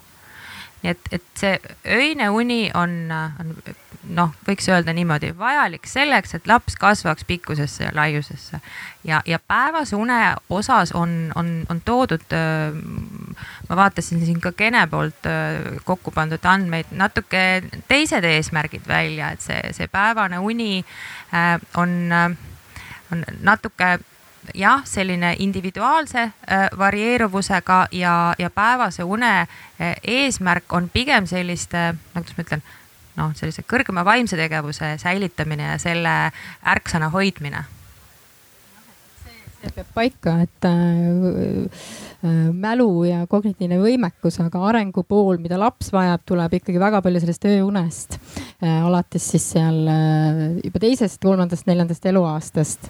Nii 0.84 0.92
et, 0.92 1.12
et 1.12 1.24
see 1.40 1.60
öine 1.86 2.30
uni 2.32 2.70
on, 2.78 2.98
on 3.12 3.56
noh, 4.16 4.32
võiks 4.48 4.68
öelda 4.72 4.94
niimoodi, 4.96 5.32
vajalik 5.38 5.88
selleks, 5.90 6.34
et 6.38 6.48
laps 6.48 6.78
kasvaks 6.80 7.26
pikkusesse 7.28 7.84
ja 7.84 7.92
laiusesse. 7.96 8.60
ja, 9.04 9.22
ja 9.26 9.40
päevase 9.40 9.96
une 9.96 10.36
osas 10.50 10.92
on, 10.96 11.32
on, 11.36 11.66
on 11.70 11.82
toodud, 11.86 12.26
ma 13.70 13.76
vaatasin 13.76 14.26
siin 14.26 14.40
ka 14.42 14.52
Kene 14.52 14.86
poolt 14.88 15.28
kokku 15.84 16.12
pandud 16.12 16.46
andmeid, 16.46 16.92
natuke 16.92 17.64
teised 17.88 18.24
eesmärgid 18.24 18.88
välja, 18.88 19.32
et 19.36 19.42
see, 19.46 19.74
see 19.76 19.88
päevane 19.88 20.40
uni 20.40 20.86
on, 21.78 22.14
on 23.12 23.26
natuke 23.42 23.98
jah, 24.56 24.82
selline 24.86 25.36
individuaalse 25.40 26.30
varieeruvusega 26.78 27.80
ja, 27.92 28.36
ja 28.40 28.50
päevase 28.50 29.04
une 29.04 29.48
eesmärk 30.04 30.74
on 30.74 30.90
pigem 30.94 31.28
selliste, 31.28 31.94
nagu 32.16 32.38
ma 32.38 32.46
ütlen 32.46 32.64
noh, 33.18 33.34
sellise 33.36 33.66
kõrgema 33.68 34.06
vaimse 34.06 34.40
tegevuse 34.40 34.96
säilitamine 35.02 35.74
ja 35.74 35.78
selle 35.82 36.16
ärksana 36.76 37.12
hoidmine 37.14 37.66
see 39.60 39.72
peab 39.76 39.90
paika, 39.96 40.36
et 40.46 40.66
äh, 40.68 40.72
äh, 42.24 42.52
mälu 42.56 43.04
ja 43.08 43.26
kognitiivne 43.30 43.80
võimekus, 43.82 44.40
aga 44.44 44.62
arengu 44.70 45.04
pool, 45.08 45.40
mida 45.42 45.60
laps 45.60 45.92
vajab, 45.96 46.24
tuleb 46.28 46.56
ikkagi 46.60 46.80
väga 46.82 47.02
palju 47.04 47.24
sellest 47.24 47.48
ööunest 47.50 48.16
äh,. 48.16 48.80
alates 48.88 49.28
siis 49.34 49.50
seal 49.56 49.82
äh, 49.92 50.46
juba 50.64 50.84
teisest, 50.86 51.20
kolmandast, 51.24 51.68
neljandast 51.68 52.08
eluaastast. 52.12 52.90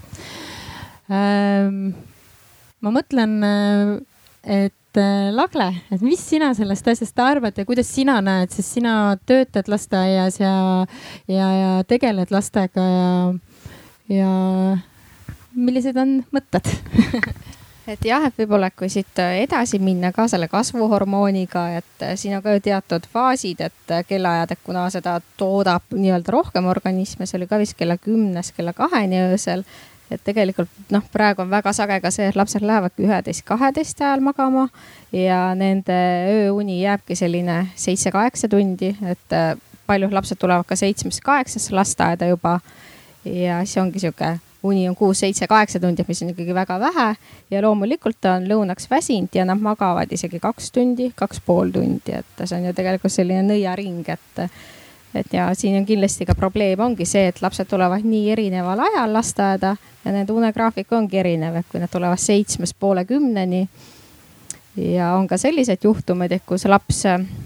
Ma 1.10 2.92
mõtlen, 2.96 3.40
äh, 3.44 3.96
et 4.44 4.76
et 4.98 5.34
Lagle, 5.36 5.70
et 5.94 6.02
mis 6.02 6.18
sina 6.18 6.50
sellest 6.58 6.88
asjast 6.90 7.20
arvad 7.22 7.58
ja 7.58 7.66
kuidas 7.66 7.90
sina 7.94 8.18
näed, 8.26 8.50
sest 8.50 8.74
sina 8.80 8.94
töötad 9.30 9.70
lasteaias 9.70 10.40
ja, 10.40 10.54
ja, 11.30 11.50
ja 11.54 11.84
tegeled 11.88 12.34
lastega 12.34 12.86
ja, 12.90 13.12
ja 14.10 14.32
millised 15.54 15.98
on 16.00 16.24
mõtted 16.34 16.72
et 17.94 18.06
jah, 18.06 18.26
et 18.26 18.42
võib-olla, 18.42 18.70
et 18.70 18.78
kui 18.78 18.90
siit 18.90 19.22
edasi 19.22 19.78
minna 19.82 20.12
ka 20.16 20.26
selle 20.30 20.50
kasvuhormooniga, 20.50 21.68
et 21.80 22.06
siin 22.18 22.38
on 22.38 22.44
ka 22.46 22.56
ju 22.58 22.64
teatud 22.70 23.06
faasid, 23.14 23.62
et 23.66 23.96
kellaajad, 24.10 24.56
et 24.56 24.66
kuna 24.66 24.88
seda 24.94 25.20
toodab 25.38 25.86
nii-öelda 25.94 26.34
rohkem 26.34 26.70
organisme, 26.70 27.30
see 27.30 27.38
oli 27.40 27.50
ka 27.50 27.62
vist 27.62 27.78
kella 27.78 27.98
kümnest 28.02 28.56
kella 28.58 28.74
kaheni 28.78 29.22
öösel. 29.28 29.66
Et 30.12 30.22
tegelikult 30.26 30.92
noh, 30.94 31.06
praegu 31.14 31.44
on 31.44 31.52
väga 31.52 31.74
sage 31.76 32.00
ka 32.02 32.12
see, 32.14 32.28
et 32.30 32.38
lapsed 32.40 32.66
lähevadki 32.66 33.06
üheteist, 33.08 33.46
kaheteist 33.48 34.02
ajal 34.02 34.24
magama 34.26 34.68
ja 35.16 35.54
nende 35.58 35.98
ööuni 36.34 36.82
jääbki 36.82 37.18
selline 37.20 37.62
seitse-kaheksa 37.80 38.50
tundi, 38.52 38.96
et 39.06 39.40
paljud 39.90 40.14
lapsed 40.14 40.38
tulevad 40.42 40.68
ka 40.70 40.78
seitsmest-kaheksasse 40.80 41.76
lasteaeda 41.76 42.30
juba. 42.30 42.60
ja 43.26 43.60
siis 43.66 43.78
ongi 43.78 44.00
sihuke 44.00 44.38
uni 44.64 44.90
on 44.90 44.96
kuus, 44.96 45.20
seitse, 45.20 45.48
kaheksa 45.48 45.80
tundi, 45.80 46.04
mis 46.08 46.22
on 46.24 46.34
ikkagi 46.34 46.56
väga 46.56 46.80
vähe 46.80 47.08
ja 47.52 47.62
loomulikult 47.64 48.26
on 48.32 48.48
lõunaks 48.48 48.90
väsinud 48.92 49.36
ja 49.36 49.46
nad 49.48 49.62
magavad 49.62 50.12
isegi 50.12 50.40
kaks 50.40 50.72
tundi, 50.76 51.12
kaks 51.16 51.42
pool 51.46 51.72
tundi, 51.72 52.18
et 52.20 52.44
see 52.44 52.58
on 52.58 52.68
ju 52.68 52.76
tegelikult 52.76 53.14
selline 53.14 53.46
nõiaring, 53.48 54.04
et 54.12 54.44
et 55.16 55.34
ja 55.34 55.50
siin 55.54 55.78
on 55.78 55.86
kindlasti 55.86 56.26
ka 56.26 56.36
probleem 56.36 56.80
ongi 56.80 57.06
see, 57.06 57.28
et 57.32 57.42
lapsed 57.42 57.70
tulevad 57.70 58.06
nii 58.06 58.32
erineval 58.32 58.80
ajal 58.86 59.14
lasteaeda 59.14 59.76
ja 60.06 60.12
nende 60.12 60.34
unegraafik 60.34 60.92
ongi 60.94 61.18
erinev, 61.18 61.56
et 61.60 61.70
kui 61.72 61.82
nad 61.82 61.92
tulevad 61.92 62.22
seitsmest 62.22 62.78
poole 62.80 63.06
kümneni. 63.06 63.68
ja 64.76 65.14
on 65.14 65.28
ka 65.28 65.38
selliseid 65.38 65.84
juhtumeid, 65.84 66.32
et 66.32 66.44
kus 66.46 66.66
laps 66.66 67.04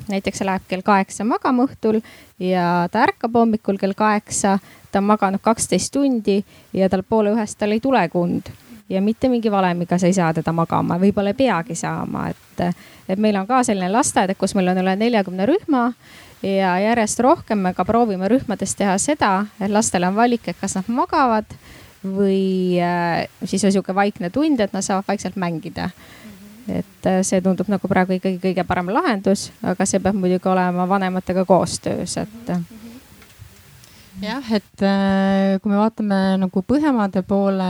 näiteks 0.09 0.41
läheb 0.41 0.67
kell 0.67 0.81
kaheksa 0.81 1.23
magama 1.23 1.63
õhtul 1.65 2.01
ja 2.39 2.87
ta 2.91 3.07
ärkab 3.07 3.33
hommikul 3.33 3.77
kell 3.77 3.93
kaheksa 3.93 4.59
ta 4.91 4.99
on 4.99 5.07
maganud 5.09 5.41
kaksteist 5.41 5.93
tundi 5.93 6.43
ja 6.73 6.89
tal 6.89 7.03
poole 7.09 7.31
ühest 7.33 7.57
tal 7.57 7.71
ei 7.71 7.79
tule 7.79 8.03
kund 8.09 8.51
ja 8.89 9.01
mitte 9.01 9.29
mingi 9.29 9.51
valemiga 9.51 9.97
sa 9.97 10.07
ei 10.07 10.13
saa 10.13 10.33
teda 10.33 10.51
magama, 10.53 10.99
võib-olla 11.01 11.33
ei 11.33 11.39
peagi 11.39 11.75
saama, 11.75 12.27
et, 12.29 12.75
et 13.09 13.19
meil 13.19 13.37
on 13.39 13.47
ka 13.47 13.63
selline 13.63 13.89
lasteaed, 13.91 14.35
kus 14.37 14.53
meil 14.55 14.69
on 14.73 14.83
üle 14.83 14.95
neljakümne 14.99 15.47
rühma 15.49 15.87
ja 16.43 16.73
järjest 16.79 17.19
rohkem 17.23 17.61
me 17.63 17.73
ka 17.73 17.85
proovime 17.87 18.27
rühmades 18.31 18.75
teha 18.75 18.97
seda, 19.01 19.45
et 19.61 19.71
lastele 19.71 20.09
on 20.09 20.17
valik, 20.17 20.47
et 20.47 20.59
kas 20.59 20.75
nad 20.79 20.89
magavad 20.91 21.55
või 22.03 22.79
äh, 22.83 23.23
siis 23.45 23.63
on 23.63 23.71
sihuke 23.71 23.95
vaikne 23.95 24.29
tund, 24.33 24.59
et 24.59 24.73
nad 24.75 24.83
saavad 24.83 25.07
vaikselt 25.07 25.39
mängida. 25.39 25.89
et 26.67 27.07
äh, 27.07 27.19
see 27.27 27.41
tundub 27.43 27.67
nagu 27.67 27.87
praegu 27.91 28.15
ikkagi 28.15 28.39
kõige 28.39 28.63
parem 28.63 28.91
lahendus, 28.95 29.49
aga 29.63 29.85
see 29.85 29.99
peab 29.99 30.15
muidugi 30.15 30.47
olema 30.47 30.87
vanematega 30.87 31.45
koostöös, 31.45 32.17
et 32.17 32.51
jah, 34.23 34.47
et 34.55 34.83
äh, 34.85 35.59
kui 35.61 35.71
me 35.71 35.79
vaatame 35.79 36.17
nagu 36.41 36.63
Põhjamaade 36.67 37.23
poole, 37.27 37.67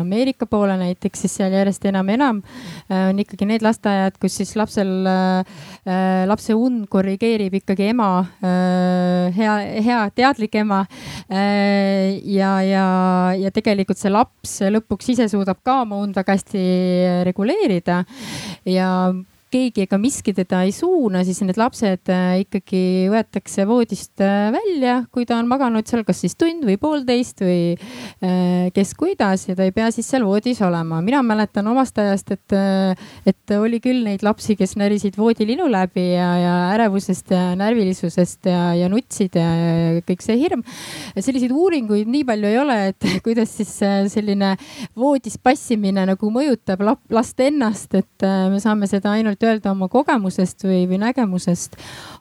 Ameerika 0.00 0.46
poole 0.50 0.76
näiteks, 0.80 1.24
siis 1.24 1.36
seal 1.38 1.54
järjest 1.54 1.84
enam 1.88 2.10
ja 2.10 2.18
enam 2.18 2.40
äh, 2.44 3.08
on 3.10 3.20
ikkagi 3.22 3.48
need 3.48 3.64
lasteaiad, 3.64 4.18
kus 4.22 4.36
siis 4.40 4.54
lapsel, 4.60 4.92
äh, 5.08 6.24
lapse 6.28 6.56
und 6.56 6.86
korrigeerib 6.92 7.58
ikkagi 7.60 7.90
ema, 7.92 8.08
hea, 9.34 9.54
hea 9.84 10.00
teadlik 10.14 10.54
ema. 10.60 10.84
ja, 11.28 12.50
ja, 12.64 12.86
ja 13.38 13.52
tegelikult 13.54 14.00
see 14.00 14.12
laps 14.12 14.58
lõpuks 14.74 15.12
ise 15.14 15.28
suudab 15.32 15.60
ka 15.64 15.80
oma 15.84 16.00
und 16.04 16.16
väga 16.16 16.36
hästi 16.36 16.64
reguleerida 17.28 18.02
ja 18.68 18.88
keegi 19.54 19.84
ega 19.86 19.98
miski 20.00 20.34
teda 20.34 20.62
ei 20.66 20.72
suuna, 20.74 21.22
siis 21.26 21.40
need 21.46 21.58
lapsed 21.60 22.10
äh, 22.10 22.40
ikkagi 22.42 22.82
võetakse 23.12 23.66
voodist 23.68 24.22
äh, 24.24 24.48
välja, 24.54 24.96
kui 25.14 25.26
ta 25.28 25.38
on 25.38 25.48
maganud 25.50 25.86
seal 25.88 26.02
kas 26.06 26.22
siis 26.24 26.34
tund 26.38 26.64
või 26.66 26.76
poolteist 26.80 27.42
või 27.44 27.74
äh, 27.74 28.70
kes 28.74 28.94
kuidas 28.98 29.46
ja 29.48 29.56
ta 29.58 29.66
ei 29.66 29.74
pea 29.74 29.90
siis 29.94 30.08
seal 30.10 30.26
voodis 30.26 30.62
olema. 30.64 31.00
mina 31.04 31.22
mäletan 31.26 31.68
omast 31.70 31.98
ajast, 32.02 32.32
et, 32.34 32.56
et 33.30 33.54
oli 33.54 33.80
küll 33.84 34.02
neid 34.06 34.24
lapsi, 34.26 34.56
kes 34.58 34.74
närisid 34.80 35.18
voodilinu 35.18 35.68
läbi 35.70 36.08
ja, 36.14 36.30
ja 36.40 36.54
ärevusest 36.74 37.30
ja 37.34 37.44
närvilisusest 37.58 38.50
ja, 38.50 38.62
ja 38.78 38.90
nutsid 38.90 39.38
ja, 39.38 39.46
ja 39.54 40.02
kõik 40.08 40.24
see 40.24 40.38
hirm. 40.40 40.64
selliseid 41.14 41.54
uuringuid 41.54 42.10
nii 42.10 42.26
palju 42.26 42.50
ei 42.50 42.60
ole, 42.62 42.78
et 42.90 43.08
kuidas 43.26 43.54
siis 43.60 43.76
selline 44.12 44.54
voodis 44.98 45.38
passimine 45.38 46.06
nagu 46.10 46.32
mõjutab 46.34 46.82
last 47.14 47.40
ennast, 47.44 47.94
et 47.94 48.28
me 48.50 48.60
saame 48.62 48.88
seda 48.90 49.14
ainult 49.14 49.43
öelda 49.44 49.72
oma 49.72 49.88
kogemusest 49.92 50.64
või, 50.66 50.84
või 50.90 51.00
nägemusest. 51.02 51.76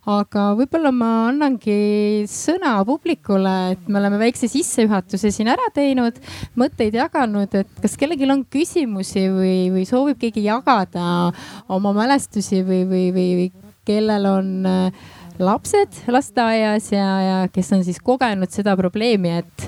aga 0.10 0.50
võib-olla 0.60 0.92
ma 0.92 1.12
annangi 1.30 2.26
sõna 2.30 2.76
publikule, 2.88 3.56
et 3.74 3.88
me 3.88 4.02
oleme 4.02 4.20
väikse 4.20 4.50
sissejuhatuse 4.52 5.32
siin 5.32 5.52
ära 5.54 5.70
teinud, 5.74 6.20
mõtteid 6.60 6.98
jaganud, 7.00 7.56
et 7.56 7.82
kas 7.82 7.98
kellelgi 8.00 8.30
on 8.30 8.46
küsimusi 8.46 9.28
või, 9.32 9.58
või 9.74 9.88
soovib 9.88 10.20
keegi 10.22 10.46
jagada 10.48 11.32
oma 11.72 11.94
mälestusi 11.96 12.64
või, 12.68 12.84
või, 12.90 13.10
või, 13.16 13.30
või 13.40 13.52
kellel 13.88 14.26
on 14.28 14.52
äh, 14.68 15.04
lapsed 15.40 16.04
lasteaias 16.08 16.92
ja, 16.92 17.08
ja 17.22 17.48
kes 17.54 17.74
on 17.74 17.84
siis 17.84 18.00
kogenud 18.04 18.52
seda 18.54 18.76
probleemi, 18.78 19.38
et, 19.42 19.68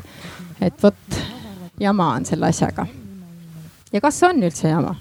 et 0.61 0.83
vot 0.83 1.19
jama 1.79 2.13
on 2.15 2.25
selle 2.25 2.49
asjaga. 2.51 2.87
ja 3.93 4.01
kas 4.01 4.23
on 4.23 4.43
üldse 4.43 4.69
jama? 4.69 4.95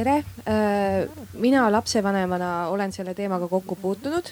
Tere, 0.00 0.24
äh, 0.48 1.08
mina 1.32 1.66
lapsevanemana 1.72 2.68
olen 2.72 2.92
selle 2.92 3.12
teemaga 3.14 3.48
kokku 3.48 3.76
puutunud, 3.76 4.30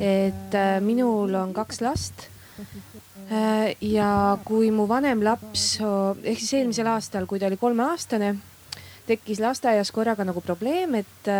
et 0.00 0.54
äh, 0.58 0.78
minul 0.82 1.34
on 1.38 1.52
kaks 1.54 1.80
last. 1.84 2.26
Äh, 2.58 3.76
ja 3.80 4.38
kui 4.44 4.70
mu 4.74 4.88
vanem 4.90 5.22
laps 5.24 5.78
ehk 5.78 6.40
siis 6.40 6.56
eelmisel 6.58 6.90
aastal, 6.90 7.28
kui 7.30 7.38
ta 7.38 7.46
oli 7.46 7.58
kolmeaastane, 7.60 8.32
tekkis 9.06 9.42
lasteaias 9.44 9.92
korraga 9.94 10.26
nagu 10.26 10.42
probleem, 10.42 10.98
et 10.98 11.30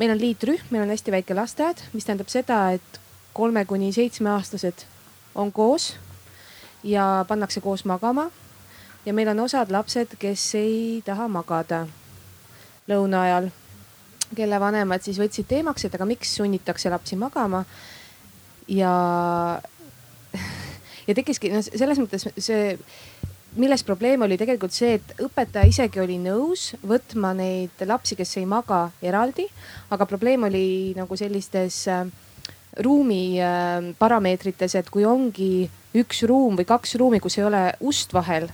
meil 0.00 0.14
on 0.14 0.22
liitrühm, 0.22 0.70
meil 0.70 0.86
on 0.86 0.94
hästi 0.94 1.14
väike 1.14 1.36
lasteaed, 1.36 1.82
mis 1.92 2.08
tähendab 2.08 2.32
seda, 2.32 2.62
et 2.78 3.00
kolme 3.36 3.64
kuni 3.68 3.92
seitsmeaastased 3.92 4.86
on 5.36 5.52
koos 5.52 5.92
ja 6.86 7.26
pannakse 7.28 7.60
koos 7.60 7.84
magama. 7.84 8.30
ja 9.06 9.12
meil 9.12 9.28
on 9.28 9.40
osad 9.40 9.70
lapsed, 9.70 10.16
kes 10.18 10.48
ei 10.54 11.02
taha 11.04 11.28
magada 11.28 11.84
lõuna 12.90 13.22
ajal, 13.26 13.50
kelle 14.36 14.60
vanemad 14.60 15.04
siis 15.04 15.18
võtsid 15.20 15.48
teemaks, 15.50 15.86
et 15.86 15.94
aga 15.94 16.06
miks 16.08 16.34
sunnitakse 16.38 16.90
lapsi 16.90 17.18
magama. 17.18 17.64
ja, 18.68 18.92
ja 21.08 21.14
tekkiski 21.14 21.52
noh, 21.52 21.62
selles 21.66 22.00
mõttes 22.02 22.28
see, 22.38 22.76
milles 23.56 23.84
probleem 23.86 24.22
oli 24.26 24.38
tegelikult 24.38 24.74
see, 24.74 24.98
et 24.98 25.22
õpetaja 25.22 25.68
isegi 25.70 26.02
oli 26.02 26.18
nõus 26.20 26.74
võtma 26.86 27.32
neid 27.36 27.86
lapsi, 27.86 28.18
kes 28.18 28.36
ei 28.40 28.46
maga 28.48 28.86
eraldi, 29.02 29.46
aga 29.90 30.08
probleem 30.08 30.48
oli 30.48 30.94
nagu 30.98 31.16
sellistes 31.16 31.84
äh, 31.92 32.06
ruumi 32.84 33.38
äh, 33.40 33.92
parameetrites, 33.98 34.76
et 34.76 34.90
kui 34.92 35.06
ongi 35.08 35.68
üks 35.96 36.24
ruum 36.28 36.58
või 36.58 36.68
kaks 36.68 36.98
ruumi, 37.00 37.22
kus 37.24 37.38
ei 37.38 37.46
ole 37.48 37.62
ust 37.80 38.12
vahel 38.12 38.50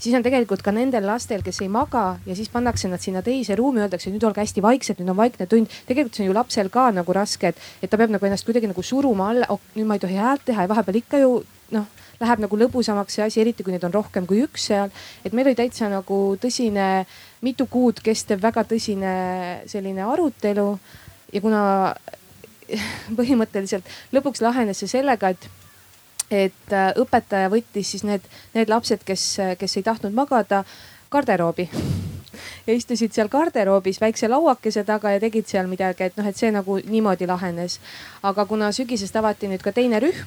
siis 0.00 0.16
on 0.16 0.24
tegelikult 0.24 0.64
ka 0.64 0.72
nendel 0.74 1.04
lastel, 1.06 1.44
kes 1.46 1.60
ei 1.64 1.70
maga 1.72 2.04
ja 2.26 2.36
siis 2.36 2.50
pannakse 2.52 2.88
nad 2.88 3.02
sinna 3.02 3.22
teise 3.26 3.56
ruumi, 3.58 3.84
öeldakse 3.84 4.12
nüüd 4.12 4.24
olge 4.26 4.42
hästi 4.42 4.64
vaiksed, 4.64 5.00
nüüd 5.00 5.12
on 5.12 5.20
vaikne 5.20 5.46
tund. 5.50 5.70
tegelikult 5.86 6.16
see 6.16 6.24
on 6.24 6.32
ju 6.32 6.36
lapsel 6.36 6.72
ka 6.72 6.90
nagu 6.96 7.16
raske, 7.16 7.52
et, 7.52 7.64
et 7.82 7.90
ta 7.90 8.00
peab 8.00 8.12
nagu 8.14 8.26
ennast 8.26 8.48
kuidagi 8.48 8.70
nagu 8.70 8.82
suruma 8.82 9.30
alla 9.34 9.50
oh,, 9.52 9.60
nüüd 9.76 9.88
ma 9.88 9.98
ei 9.98 10.04
tohi 10.04 10.18
häält 10.20 10.46
teha 10.48 10.66
ja 10.66 10.72
vahepeal 10.72 11.02
ikka 11.02 11.22
ju 11.22 11.40
noh 11.76 11.88
läheb 12.20 12.42
nagu 12.44 12.58
lõbusamaks 12.60 13.16
see 13.16 13.24
asi, 13.24 13.40
eriti 13.40 13.64
kui 13.64 13.72
neid 13.72 13.84
on 13.88 13.94
rohkem 13.94 14.26
kui 14.28 14.42
üks 14.44 14.66
seal. 14.68 14.90
et 15.24 15.32
meil 15.32 15.48
oli 15.48 15.56
täitsa 15.56 15.88
nagu 15.88 16.20
tõsine, 16.40 17.06
mitu 17.46 17.66
kuud 17.70 18.02
kestev 18.04 18.42
väga 18.42 18.64
tõsine 18.68 19.14
selline 19.70 20.04
arutelu. 20.04 20.68
ja 21.32 21.40
kuna 21.40 21.62
põhimõtteliselt 23.18 23.88
lõpuks 24.12 24.44
lahenes 24.44 24.82
see 24.82 24.90
sellega, 24.90 25.32
et 25.32 25.48
et 26.30 26.72
äh, 26.72 26.92
õpetaja 27.00 27.50
võttis 27.50 27.90
siis 27.94 28.04
need, 28.06 28.24
need 28.54 28.70
lapsed, 28.70 29.02
kes, 29.06 29.26
kes 29.58 29.76
ei 29.76 29.86
tahtnud 29.86 30.14
magada, 30.14 30.62
garderoobi 31.10 31.68
ja 32.66 32.74
istusid 32.76 33.12
seal 33.14 33.28
garderoobis 33.28 34.00
väikse 34.00 34.28
lauakese 34.30 34.84
taga 34.86 35.14
ja 35.14 35.20
tegid 35.22 35.48
seal 35.50 35.68
midagi, 35.70 36.06
et 36.06 36.18
noh, 36.18 36.26
et 36.26 36.38
see 36.38 36.52
nagu 36.54 36.78
niimoodi 36.86 37.26
lahenes. 37.26 37.80
aga 38.22 38.46
kuna 38.46 38.70
sügisest 38.72 39.16
avati 39.16 39.50
nüüd 39.50 39.62
ka 39.64 39.72
teine 39.72 40.00
rühm, 40.02 40.24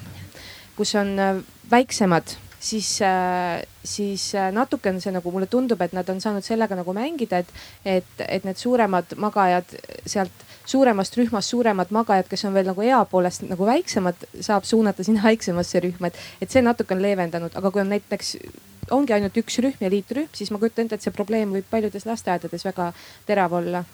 kus 0.76 0.94
on 1.00 1.14
äh, 1.18 1.40
väiksemad, 1.70 2.36
siis, 2.60 2.98
äh, 3.02 3.62
siis 3.84 4.32
natuke 4.52 4.92
on 4.92 5.00
see 5.00 5.12
nagu 5.14 5.32
mulle 5.32 5.46
tundub, 5.46 5.80
et 5.80 5.92
nad 5.96 6.08
on 6.08 6.20
saanud 6.20 6.44
sellega 6.44 6.76
nagu 6.76 6.92
mängida, 6.92 7.40
et, 7.40 7.54
et, 7.84 8.26
et 8.28 8.44
need 8.44 8.60
suuremad 8.60 9.16
magajad 9.16 9.76
sealt 10.06 10.44
suuremast 10.64 11.16
rühmast 11.16 11.52
suuremad 11.52 11.90
magajad, 11.92 12.28
kes 12.28 12.44
on 12.48 12.54
veel 12.54 12.68
nagu 12.70 12.84
ea 12.84 13.00
poolest 13.10 13.44
nagu 13.48 13.66
väiksemad, 13.68 14.28
saab 14.40 14.68
suunata 14.68 15.04
sinna 15.04 15.24
väiksemasse 15.28 15.82
rühma, 15.84 16.10
et, 16.10 16.22
et 16.40 16.50
see 16.50 16.62
natuke 16.64 16.96
on 16.96 17.02
leevendanud, 17.04 17.56
aga 17.56 17.72
kui 17.72 17.84
on 17.84 17.92
näiteks 17.92 18.36
ongi 18.94 19.16
ainult 19.16 19.36
üks 19.40 19.60
rühm 19.64 19.80
ja 19.80 19.90
liitrühm, 19.92 20.30
siis 20.36 20.52
ma 20.52 20.60
kujutan 20.60 20.88
ette, 20.88 21.00
et 21.00 21.04
see 21.04 21.14
probleem 21.14 21.52
võib 21.56 21.68
paljudes 21.70 22.06
lasteaedades 22.08 22.66
väga 22.66 22.90
terav 23.28 23.54
olla. 23.60 23.84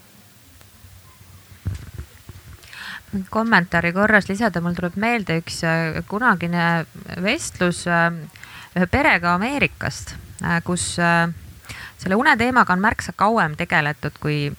Kommentaari 3.30 3.90
korras 3.92 4.28
lisada, 4.30 4.62
mul 4.62 4.76
tuleb 4.78 4.94
meelde 5.02 5.40
üks 5.40 5.64
äh, 5.66 5.98
kunagine 6.11 6.85
vestlus 7.22 7.83
äh, 7.90 8.12
ühe 8.78 8.87
perega 8.87 9.35
Ameerikast, 9.35 10.14
kus 10.62 10.94
selle 12.00 12.16
uneteemaga 12.16 12.72
on 12.72 12.80
märksa 12.80 13.12
kauem 13.16 13.56
tegeletud, 13.59 14.14
kui, 14.22 14.52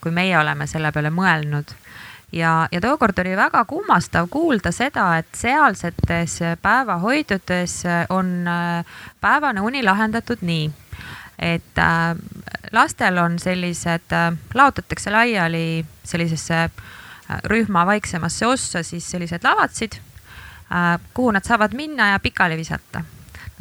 kui 0.00 0.12
meie 0.12 0.38
oleme 0.38 0.66
selle 0.66 0.92
peale 0.92 1.10
mõelnud. 1.10 1.74
Ja, 2.32 2.68
ja 2.72 2.80
tookord 2.80 3.18
oli 3.18 3.34
väga 3.36 3.64
kummastav 3.66 4.28
kuulda 4.30 4.70
seda, 4.72 5.16
et 5.18 5.34
sealsetes 5.34 6.38
päevahoidudes 6.62 7.80
on 8.14 8.46
päevane 9.20 9.60
uni 9.66 9.82
lahendatud 9.82 10.44
nii, 10.46 10.68
et 11.40 11.78
äh, 11.78 12.16
lastel 12.72 13.18
on 13.18 13.38
sellised, 13.38 14.12
äh, 14.12 14.32
laotatakse 14.54 15.10
laiali 15.10 15.86
sellisesse 16.04 16.54
äh, 16.64 17.40
rühma 17.44 17.86
vaiksemasse 17.86 18.46
ossa 18.46 18.82
siis 18.82 19.10
sellised 19.10 19.44
lavatsid, 19.44 20.00
kuhu 21.14 21.30
nad 21.34 21.42
saavad 21.42 21.72
minna 21.74 22.12
ja 22.12 22.18
pikali 22.22 22.56
visata 22.56 23.02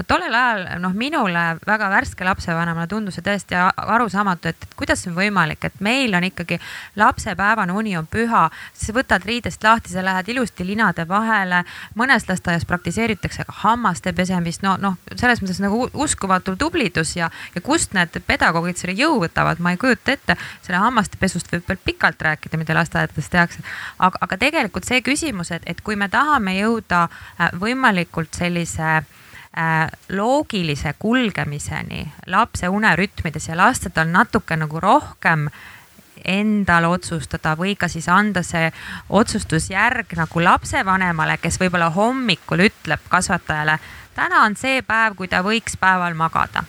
tollel 0.08 0.36
ajal 0.36 0.80
noh, 0.80 0.94
minule 0.96 1.42
väga 1.68 1.90
värske 1.92 2.26
lapsevanemana 2.28 2.88
tundus 2.88 3.18
see 3.18 3.26
tõesti 3.26 3.58
arusaamatu, 3.58 4.52
et 4.52 4.68
kuidas 4.80 5.04
see 5.04 5.12
on 5.12 5.18
võimalik, 5.18 5.64
et 5.66 5.82
meil 5.84 6.14
on 6.16 6.24
ikkagi 6.24 6.60
lapsepäevane 7.00 7.74
uni 7.76 7.96
on 8.00 8.08
püha, 8.08 8.46
siis 8.74 8.94
võtad 8.96 9.26
riidest 9.28 9.64
lahti, 9.64 9.94
sa 9.94 10.04
lähed 10.06 10.32
ilusti 10.32 10.68
linade 10.68 11.08
vahele. 11.08 11.64
mõnes 11.96 12.28
lasteaias 12.30 12.66
praktiseeritakse 12.66 13.46
ka 13.46 13.56
hammaste 13.64 14.14
pesemist, 14.14 14.64
no 14.64 14.78
noh, 14.78 14.98
selles 15.16 15.42
mõttes 15.42 15.60
nagu 15.60 15.90
uskumatu 15.94 16.56
tublidus 16.56 17.16
ja, 17.16 17.30
ja 17.56 17.62
kust 17.62 17.94
need 17.94 18.22
pedagoogid 18.28 18.78
selle 18.78 18.96
jõu 18.96 19.20
võtavad, 19.26 19.60
ma 19.60 19.72
ei 19.72 19.78
kujuta 19.78 20.12
ette. 20.12 20.38
selle 20.62 20.80
hammaste 20.80 21.18
pesust 21.20 21.52
võib 21.52 21.68
veel 21.68 21.84
pikalt 21.86 22.22
rääkida, 22.22 22.58
mida 22.58 22.74
lasteaedades 22.74 23.30
tehakse. 23.30 23.64
aga, 24.00 24.18
aga 24.22 24.38
tegelikult 24.38 24.86
see 24.86 25.02
küsimus, 25.02 25.52
et, 25.52 25.64
et 25.66 25.82
kui 25.82 25.96
me 25.96 26.10
tahame 26.10 26.56
jõuda 26.60 27.08
äh, 27.10 27.50
võimalikult 27.60 28.34
sellise 28.34 29.00
Äh, 29.00 29.20
loogilise 30.10 30.94
kulgemiseni 31.00 32.06
lapse 32.28 32.70
unerütmides 32.70 33.50
ja 33.50 33.58
lasta 33.58 33.90
tal 33.90 34.08
natuke 34.08 34.56
nagu 34.56 34.80
rohkem 34.80 35.50
endal 36.26 36.86
otsustada 36.90 37.56
või 37.60 37.76
ka 37.80 37.88
siis 37.88 38.10
anda 38.12 38.44
see 38.44 38.72
otsustusjärg 39.10 40.16
nagu 40.20 40.44
lapsevanemale, 40.44 41.38
kes 41.42 41.60
võib-olla 41.62 41.90
hommikul 41.96 42.66
ütleb 42.68 43.06
kasvatajale, 43.10 43.80
täna 44.16 44.44
on 44.46 44.56
see 44.60 44.82
päev, 44.84 45.16
kui 45.16 45.28
ta 45.28 45.44
võiks 45.46 45.78
päeval 45.80 46.14
magada. 46.14 46.64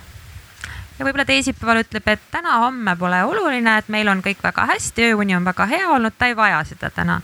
ja 0.99 1.05
võib-olla 1.05 1.25
teisipäeval 1.25 1.83
ütleb, 1.83 2.09
et 2.09 2.21
täna-homme 2.31 2.97
pole 2.97 3.25
oluline, 3.25 3.79
et 3.79 3.89
meil 3.89 4.09
on 4.09 4.23
kõik 4.23 4.43
väga 4.43 4.67
hästi, 4.67 5.11
ööuni 5.11 5.37
on 5.37 5.45
väga 5.45 5.67
hea 5.67 5.89
olnud, 5.89 6.15
ta 6.19 6.27
ei 6.27 6.37
vaja 6.37 6.65
seda 6.65 6.91
täna 6.91 7.21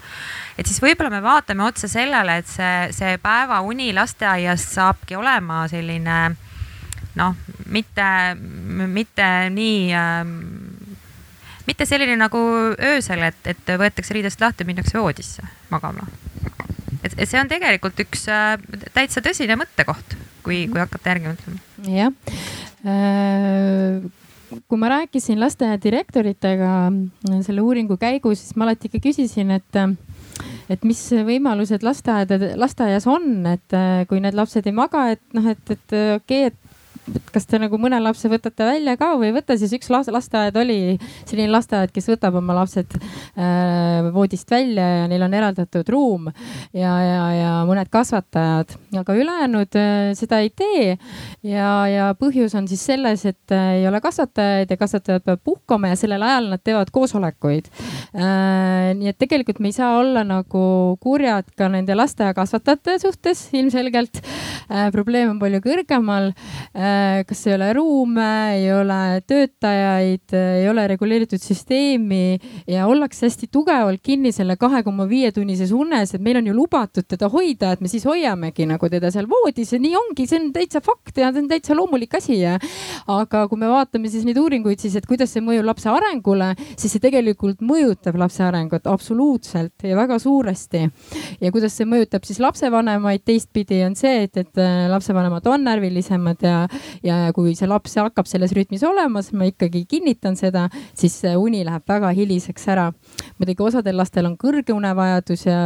et 0.57 0.65
siis 0.65 0.81
võib-olla 0.81 1.11
me 1.13 1.21
vaatame 1.23 1.65
otsa 1.67 1.89
sellele, 1.91 2.39
et 2.41 2.49
see, 2.49 2.89
see 2.95 3.17
päevauni 3.21 3.91
lasteaias 3.95 4.65
saabki 4.73 5.17
olema 5.19 5.63
selline 5.71 6.17
noh, 7.17 7.37
mitte, 7.73 8.07
mitte 8.93 9.27
nii 9.53 9.81
ähm, 9.97 10.35
mitte 11.67 11.85
selline 11.85 12.15
nagu 12.19 12.39
öösel, 12.73 13.25
et, 13.27 13.39
et 13.49 13.73
võetakse 13.79 14.15
riidest 14.15 14.41
lahti, 14.41 14.67
minnakse 14.67 14.99
voodisse 14.99 15.43
magama. 15.71 16.07
et, 17.03 17.13
et 17.13 17.25
see 17.27 17.39
on 17.41 17.49
tegelikult 17.51 17.99
üks 18.05 18.27
äh, 18.31 18.55
täitsa 18.95 19.23
tõsine 19.25 19.57
mõttekoht, 19.59 20.15
kui, 20.45 20.65
kui 20.71 20.81
hakata 20.81 21.15
järgi 21.15 21.33
mõtlema. 21.33 21.59
jah 21.91 22.13
äh, 22.87 24.07
kui 24.67 24.79
ma 24.79 24.93
rääkisin 24.93 25.41
lasteaia 25.41 25.75
direktoritega 25.83 26.71
selle 27.43 27.61
uuringu 27.61 27.97
käigus, 27.99 28.39
siis 28.45 28.55
ma 28.55 28.63
alati 28.67 28.87
ikka 28.87 29.01
küsisin, 29.09 29.51
et 29.57 29.81
et 30.69 30.83
mis 30.87 31.01
võimalused 31.27 31.83
lasteaedade, 31.85 32.53
lasteaias 32.59 33.07
on, 33.09 33.45
et 33.49 33.75
äh, 33.75 34.05
kui 34.09 34.21
need 34.23 34.37
lapsed 34.37 34.67
ei 34.67 34.75
maga, 34.75 35.07
et 35.15 35.23
noh, 35.37 35.47
et, 35.51 35.63
et 35.73 35.97
okei 36.17 36.47
okay,, 36.47 36.51
et 36.51 36.66
et 37.15 37.31
kas 37.33 37.47
te 37.49 37.59
nagu 37.61 37.77
mõne 37.81 37.99
lapse 38.01 38.29
võtate 38.31 38.65
välja 38.67 38.95
ka 38.99 39.13
või 39.19 39.29
ei 39.29 39.35
võta, 39.35 39.57
siis 39.59 39.73
üks 39.77 39.89
lasteaed 39.91 40.57
oli 40.59 40.97
selline 41.27 41.49
lasteaed, 41.51 41.91
kes 41.95 42.09
võtab 42.11 42.37
oma 42.39 42.55
lapsed 42.59 42.97
äh, 42.97 44.09
voodist 44.15 44.49
välja 44.51 44.85
ja 45.01 45.05
neil 45.11 45.25
on 45.27 45.35
eraldatud 45.37 45.91
ruum 45.93 46.29
ja, 46.75 46.93
ja, 47.03 47.23
ja 47.35 47.51
mõned 47.67 47.91
kasvatajad, 47.93 48.75
aga 49.01 49.17
ülejäänud 49.17 49.79
äh, 49.79 50.11
seda 50.19 50.41
ei 50.43 50.51
tee. 50.51 50.97
ja, 51.47 51.71
ja 51.91 52.09
põhjus 52.19 52.55
on 52.57 52.67
siis 52.69 52.83
selles, 52.89 53.25
et 53.29 53.55
äh, 53.55 53.79
ei 53.81 53.87
ole 53.89 54.01
kasvatajaid 54.03 54.71
ja 54.71 54.79
kasvatajad 54.79 55.25
peavad 55.25 55.43
puhkama 55.45 55.93
ja 55.93 55.99
sellel 55.99 56.25
ajal 56.27 56.51
nad 56.55 56.63
teevad 56.63 56.91
koosolekuid 56.95 57.71
äh,. 58.15 58.93
nii 58.97 59.11
et 59.11 59.19
tegelikult 59.19 59.59
me 59.63 59.71
ei 59.71 59.77
saa 59.77 59.97
olla 59.99 60.23
nagu 60.27 60.97
kurjad 61.03 61.49
ka 61.57 61.69
nende 61.71 61.95
lasteaiakasvatajate 61.97 62.99
suhtes 63.03 63.47
ilmselgelt 63.57 64.21
äh,. 64.23 64.89
probleem 64.95 65.35
on 65.35 65.41
palju 65.41 65.63
kõrgemal 65.63 66.31
Äh, 66.77 66.96
kas 67.27 67.41
ei 67.47 67.55
ole 67.55 67.71
ruume, 67.75 68.29
ei 68.57 68.67
ole 68.73 69.21
töötajaid, 69.27 70.33
ei 70.37 70.67
ole 70.69 70.87
reguleeritud 70.91 71.41
süsteemi 71.41 72.37
ja 72.69 72.87
ollakse 72.87 73.27
hästi 73.27 73.49
tugevalt 73.51 74.01
kinni 74.03 74.31
selle 74.35 74.57
kahe 74.59 74.83
koma 74.85 75.07
viie 75.09 75.31
tunnises 75.35 75.71
unes, 75.75 76.13
et 76.15 76.23
meil 76.23 76.39
on 76.41 76.49
ju 76.49 76.55
lubatud 76.55 77.07
teda 77.09 77.29
hoida, 77.33 77.73
et 77.73 77.83
me 77.83 77.91
siis 77.91 78.05
hoiamegi 78.07 78.67
nagu 78.69 78.89
teda 78.91 79.11
seal 79.13 79.27
voodis 79.29 79.73
ja 79.73 79.79
nii 79.81 79.95
ongi, 79.99 80.27
see 80.29 80.39
on 80.41 80.51
täitsa 80.55 80.81
fakt 80.83 81.17
ja 81.19 81.31
see 81.31 81.43
on 81.43 81.49
täitsa 81.51 81.77
loomulik 81.77 82.17
asi 82.19 82.39
ja. 82.41 82.57
aga 83.07 83.45
kui 83.49 83.59
me 83.59 83.69
vaatame 83.71 84.11
siis 84.11 84.25
neid 84.27 84.39
uuringuid, 84.41 84.79
siis 84.81 84.97
et 84.99 85.07
kuidas 85.09 85.33
see 85.33 85.43
mõjub 85.43 85.67
lapse 85.67 85.89
arengule, 85.91 86.53
siis 86.75 86.95
see 86.95 87.03
tegelikult 87.03 87.63
mõjutab 87.65 88.17
lapse 88.19 88.43
arengut 88.45 88.87
absoluutselt 88.87 89.87
ja 89.87 89.97
väga 89.97 90.19
suuresti. 90.21 90.85
ja 91.41 91.51
kuidas 91.51 91.77
see 91.77 91.87
mõjutab 91.89 92.25
siis 92.27 92.39
lapsevanemaid 92.43 93.25
teistpidi, 93.27 93.81
on 93.85 93.95
see, 93.99 94.23
et, 94.27 94.37
et 94.37 94.61
äh, 94.61 94.85
lapsevanemad 94.91 95.47
on 95.47 95.65
närvilisemad 95.67 96.43
ja, 96.43 96.57
ja 97.05 97.31
kui 97.35 97.55
see 97.57 97.69
laps 97.69 97.97
hakkab 97.99 98.29
selles 98.29 98.53
rütmis 98.55 98.83
olema, 98.87 99.23
siis 99.23 99.37
ma 99.37 99.47
ikkagi 99.49 99.83
kinnitan 99.89 100.37
seda, 100.39 100.67
siis 100.97 101.19
uni 101.37 101.63
läheb 101.67 101.85
väga 101.87 102.11
hiliseks 102.15 102.67
ära. 102.73 102.91
muidugi 103.37 103.63
osadel 103.63 103.97
lastel 103.97 104.29
on 104.29 104.37
kõrge 104.39 104.75
unevajadus 104.75 105.45
ja 105.47 105.59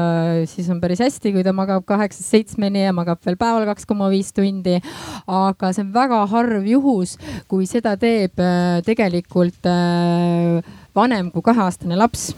siis 0.50 0.70
on 0.70 0.82
päris 0.82 1.02
hästi, 1.04 1.34
kui 1.36 1.44
ta 1.44 1.54
magab 1.56 1.86
kaheksast 1.88 2.34
seitsmeni 2.34 2.86
ja 2.86 2.94
magab 2.96 3.22
veel 3.26 3.38
päeval 3.40 3.68
kaks 3.70 3.88
koma 3.90 4.10
viis 4.12 4.34
tundi. 4.34 4.80
aga 5.28 5.74
see 5.74 5.86
on 5.86 5.94
väga 5.94 6.26
harv 6.32 6.68
juhus, 6.68 7.18
kui 7.48 7.66
seda 7.70 7.96
teeb 8.02 8.40
äh, 8.42 8.82
tegelikult 8.86 9.66
äh, 9.70 10.62
vanem 10.96 11.32
kui 11.32 11.46
kaheaastane 11.46 11.98
laps. 12.00 12.32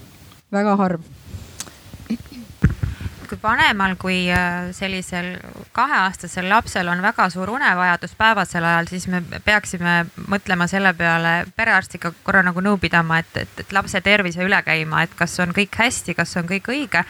väga 0.54 0.78
harv 0.78 1.23
kui 3.30 3.38
vanemal 3.44 3.96
kui 4.00 4.18
äh, 4.32 4.70
sellisel 4.76 5.38
kaheaastasel 5.76 6.50
lapsel 6.50 6.88
on 6.88 7.02
väga 7.02 7.28
suur 7.30 7.50
unevajadus 7.50 8.16
päevasel 8.18 8.66
ajal, 8.68 8.90
siis 8.90 9.08
me 9.12 9.22
peaksime 9.46 9.96
mõtlema 10.32 10.68
selle 10.72 10.94
peale 10.98 11.34
perearstiga 11.56 12.14
korra 12.24 12.44
nagu 12.46 12.62
nõu 12.64 12.78
pidama, 12.82 13.20
et, 13.24 13.38
et, 13.44 13.64
et 13.66 13.74
lapse 13.76 14.02
tervise 14.02 14.44
üle 14.44 14.60
käima, 14.66 15.04
et 15.04 15.16
kas 15.18 15.36
on 15.44 15.54
kõik 15.56 15.76
hästi, 15.80 16.16
kas 16.18 16.36
on 16.42 16.50
kõik 16.50 16.70
õige 16.74 17.04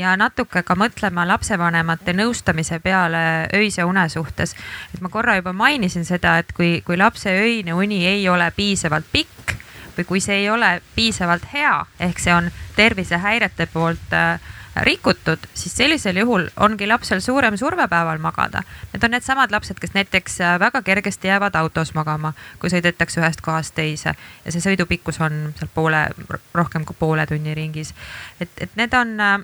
ja 0.00 0.14
natuke 0.20 0.62
ka 0.66 0.76
mõtlema 0.78 1.26
lapsevanemate 1.28 2.14
nõustamise 2.16 2.80
peale 2.84 3.24
öise 3.56 3.84
une 3.84 4.08
suhtes. 4.08 4.54
et 4.94 5.00
ma 5.00 5.08
korra 5.08 5.36
juba 5.36 5.52
mainisin 5.52 6.04
seda, 6.04 6.38
et 6.38 6.52
kui, 6.52 6.80
kui 6.86 6.96
lapse 6.96 7.30
öine 7.30 7.74
uni 7.74 8.06
ei 8.06 8.28
ole 8.28 8.50
piisavalt 8.56 9.06
pikk 9.12 9.56
või 9.96 10.06
kui 10.06 10.20
see 10.20 10.44
ei 10.44 10.50
ole 10.50 10.80
piisavalt 10.94 11.44
hea, 11.52 11.74
ehk 12.00 12.18
see 12.18 12.32
on 12.34 12.50
tervisehäirete 12.76 13.66
poolt 13.72 14.14
äh, 14.16 14.40
rikutud, 14.76 15.38
siis 15.54 15.76
sellisel 15.76 16.16
juhul 16.16 16.46
ongi 16.56 16.86
lapsel 16.86 17.20
suurem 17.20 17.56
surve 17.56 17.88
päeval 17.88 18.18
magada. 18.18 18.62
Need 18.92 19.04
on 19.04 19.10
needsamad 19.10 19.50
lapsed, 19.50 19.78
kes 19.80 19.94
näiteks 19.94 20.40
äh, 20.40 20.58
väga 20.60 20.82
kergesti 20.82 21.28
jäävad 21.28 21.54
autos 21.58 21.94
magama, 21.94 22.32
kui 22.58 22.70
sõidetakse 22.70 23.20
ühest 23.20 23.42
kohast 23.44 23.74
teise 23.74 24.14
ja 24.14 24.52
see 24.52 24.62
sõidu 24.62 24.86
pikkus 24.86 25.20
on 25.20 25.54
seal 25.58 25.70
poole, 25.74 26.06
rohkem 26.54 26.84
kui 26.84 26.96
poole 26.98 27.26
tunni 27.26 27.54
ringis. 27.54 27.94
et, 28.40 28.50
et 28.58 28.76
need 28.78 28.94
on 28.94 29.16
äh, 29.20 29.38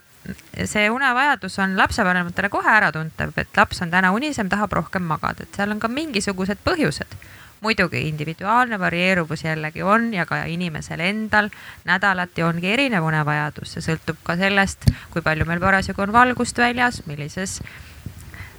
see 0.65 0.91
unevajadus 0.91 1.59
on 1.59 1.77
lapsevanematele 1.77 2.49
kohe 2.49 2.71
äratuntav, 2.71 3.35
et 3.37 3.57
laps 3.57 3.83
on 3.83 3.91
täna 3.91 4.13
unisem, 4.13 4.49
tahab 4.49 4.73
rohkem 4.73 5.03
magada, 5.03 5.43
et 5.43 5.59
seal 5.59 5.75
on 5.75 5.81
ka 5.83 5.89
mingisugused 5.89 6.63
põhjused 6.65 7.19
muidugi 7.61 8.09
individuaalne 8.09 8.79
varieeruvus 8.79 9.45
jällegi 9.45 9.83
on 9.83 10.13
ja 10.15 10.27
ka 10.27 10.43
inimesel 10.45 11.01
endal 11.01 11.51
nädalati 11.85 12.43
ongi 12.43 12.73
erinev 12.73 13.07
unevajadus, 13.07 13.73
see 13.75 13.85
sõltub 13.85 14.21
ka 14.27 14.37
sellest, 14.37 14.89
kui 15.11 15.25
palju 15.25 15.47
meil 15.49 15.63
parasjagu 15.63 16.05
on 16.05 16.13
valgust 16.13 16.59
väljas, 16.59 17.03
millises, 17.07 17.61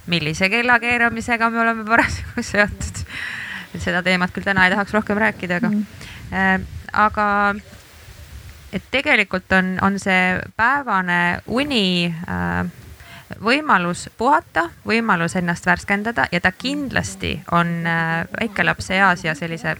millise 0.06 0.50
kellakeeramisega 0.50 1.50
me 1.50 1.62
oleme 1.64 1.86
parasjagu 1.88 2.42
seotud. 2.42 3.04
seda 3.78 4.02
teemat 4.02 4.32
küll 4.32 4.46
täna 4.46 4.64
ei 4.66 4.72
tahaks 4.72 4.94
rohkem 4.96 5.18
rääkida, 5.20 5.60
aga 5.60 5.70
mm., 5.70 5.86
äh, 6.32 6.60
aga 6.92 7.54
et 8.72 8.84
tegelikult 8.90 9.52
on, 9.52 9.76
on 9.84 9.98
see 10.00 10.38
päevane 10.56 11.40
uni 11.46 12.08
äh, 12.08 12.64
võimalus 13.44 14.08
puhata, 14.18 14.68
võimalus 14.86 15.36
ennast 15.36 15.66
värskendada 15.66 16.26
ja 16.32 16.40
ta 16.40 16.52
kindlasti 16.52 17.34
on 17.52 17.86
äh, 17.86 18.24
väikelapse 18.40 18.96
eas 18.96 19.24
ja 19.24 19.34
sellise 19.34 19.76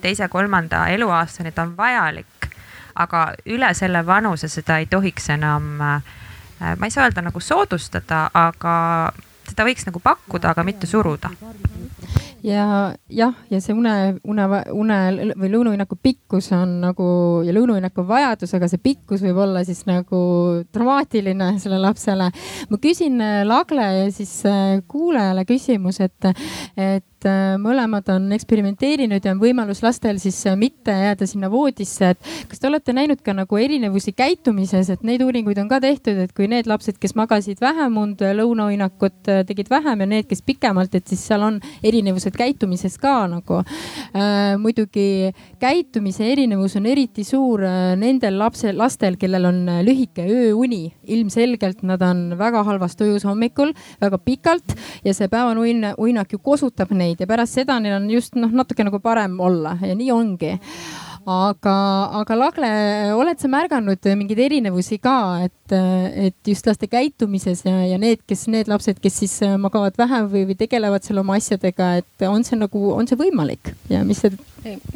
teise-kolmanda 0.00 0.86
eluaastani, 0.94 1.52
ta 1.52 1.62
on 1.62 1.76
vajalik. 1.76 2.26
aga 2.94 3.32
üle 3.50 3.74
selle 3.74 4.06
vanuse 4.06 4.48
seda 4.48 4.78
ei 4.78 4.86
tohiks 4.86 5.30
enam, 5.34 5.64
ma 5.76 6.86
ei 6.86 6.90
saa 6.90 7.08
öelda 7.08 7.24
nagu 7.26 7.40
soodustada, 7.40 8.28
aga 8.34 8.74
seda 9.48 9.66
võiks 9.66 9.86
nagu 9.88 9.98
pakkuda, 10.00 10.52
aga 10.54 10.62
mitte 10.62 10.86
suruda 10.86 11.30
ja 12.44 12.64
jah, 13.08 13.34
ja 13.50 13.60
see 13.62 13.72
une, 13.72 13.92
une, 14.28 14.44
une 14.76 14.98
või 15.40 15.50
lõunahinnaku 15.52 15.96
pikkus 16.02 16.50
on 16.56 16.76
nagu 16.82 17.06
ja 17.46 17.54
lõunahinnaku 17.56 18.04
vajadus, 18.08 18.52
aga 18.56 18.68
see 18.68 18.82
pikkus 18.84 19.24
võib 19.24 19.40
olla 19.46 19.64
siis 19.64 19.84
nagu 19.88 20.20
dramaatiline 20.74 21.54
sellele 21.62 21.88
lapsele. 21.88 22.28
ma 22.70 22.80
küsin 22.82 23.20
äh, 23.24 23.40
Lagle 23.48 23.88
ja 24.00 24.06
siis 24.12 24.34
äh, 24.48 24.82
kuulajale 24.88 25.46
küsimus, 25.48 26.02
et, 26.04 26.32
et 26.76 27.08
et 27.24 27.30
äh, 27.30 27.56
mõlemad 27.60 28.08
on 28.12 28.28
eksperimenteerinud 28.36 29.24
ja 29.24 29.32
on 29.32 29.40
võimalus 29.40 29.80
lastel 29.84 30.18
siis 30.20 30.36
äh, 30.48 30.56
mitte 30.58 30.92
jääda 30.92 31.26
sinna 31.28 31.48
voodisse, 31.50 32.12
et 32.12 32.48
kas 32.50 32.60
te 32.60 32.68
olete 32.68 32.92
näinud 32.96 33.22
ka 33.24 33.32
nagu 33.36 33.58
erinevusi 33.60 34.12
käitumises, 34.16 34.90
et 34.92 35.04
neid 35.06 35.24
uuringuid 35.24 35.58
on 35.62 35.70
ka 35.70 35.80
tehtud, 35.80 36.18
et 36.20 36.34
kui 36.36 36.48
need 36.50 36.68
lapsed, 36.68 36.98
kes 37.00 37.16
magasid 37.16 37.62
vähem 37.64 37.96
und, 38.00 38.20
lõunauinakut 38.20 39.30
äh, 39.32 39.42
tegid 39.48 39.70
vähem 39.72 40.04
ja 40.04 40.08
need, 40.10 40.28
kes 40.28 40.44
pikemalt, 40.44 40.94
et 40.94 41.08
siis 41.08 41.24
seal 41.24 41.44
on 41.46 41.60
erinevused 41.82 42.36
käitumises 42.36 42.98
ka 43.00 43.16
nagu 43.30 43.62
äh,. 43.62 44.54
muidugi 44.60 45.32
käitumise 45.60 46.26
erinevus 46.32 46.76
on 46.76 46.86
eriti 46.88 47.24
suur 47.24 47.62
nendel 47.98 48.36
lapsel, 48.38 48.76
lastel, 48.78 49.16
kellel 49.20 49.48
on 49.48 49.60
lühike 49.86 50.24
ööuni. 50.24 50.92
ilmselgelt 51.04 51.82
nad 51.82 52.02
on 52.02 52.34
väga 52.38 52.62
halvas 52.64 52.96
tujus 52.96 53.24
hommikul, 53.24 53.72
väga 54.00 54.18
pikalt 54.18 54.76
ja 55.04 55.14
see 55.14 55.28
päevane 55.28 55.94
uinak 55.98 56.32
ju 56.32 56.38
kosutab 56.38 56.92
neid 56.92 57.13
neid 57.14 57.24
ja 57.24 57.30
pärast 57.30 57.56
seda 57.60 57.78
neil 57.80 57.96
on 58.00 58.10
just 58.12 58.36
noh, 58.38 58.52
natuke 58.52 58.84
nagu 58.86 59.00
parem 59.02 59.38
olla 59.40 59.78
ja 59.80 59.94
nii 59.96 60.12
ongi 60.14 60.54
aga, 61.24 61.74
aga 62.20 62.36
Lagle, 62.36 62.70
oled 63.16 63.40
sa 63.40 63.48
märganud 63.48 64.08
mingeid 64.18 64.42
erinevusi 64.44 64.98
ka, 65.02 65.16
et, 65.46 65.74
et 65.74 66.50
just 66.50 66.68
laste 66.68 66.88
käitumises 66.90 67.64
ja, 67.64 67.78
ja 67.88 67.98
need, 68.00 68.20
kes, 68.28 68.46
need 68.52 68.68
lapsed, 68.70 69.00
kes 69.02 69.22
siis 69.22 69.38
magavad 69.60 69.96
vähem 70.00 70.28
või, 70.32 70.44
või 70.50 70.58
tegelevad 70.60 71.06
seal 71.06 71.22
oma 71.22 71.38
asjadega, 71.40 71.94
et 72.02 72.26
on 72.28 72.44
see 72.44 72.60
nagu, 72.60 72.90
on 72.92 73.08
see 73.08 73.20
võimalik 73.20 73.72
ja 73.92 74.04
mis 74.06 74.20
see? 74.24 74.36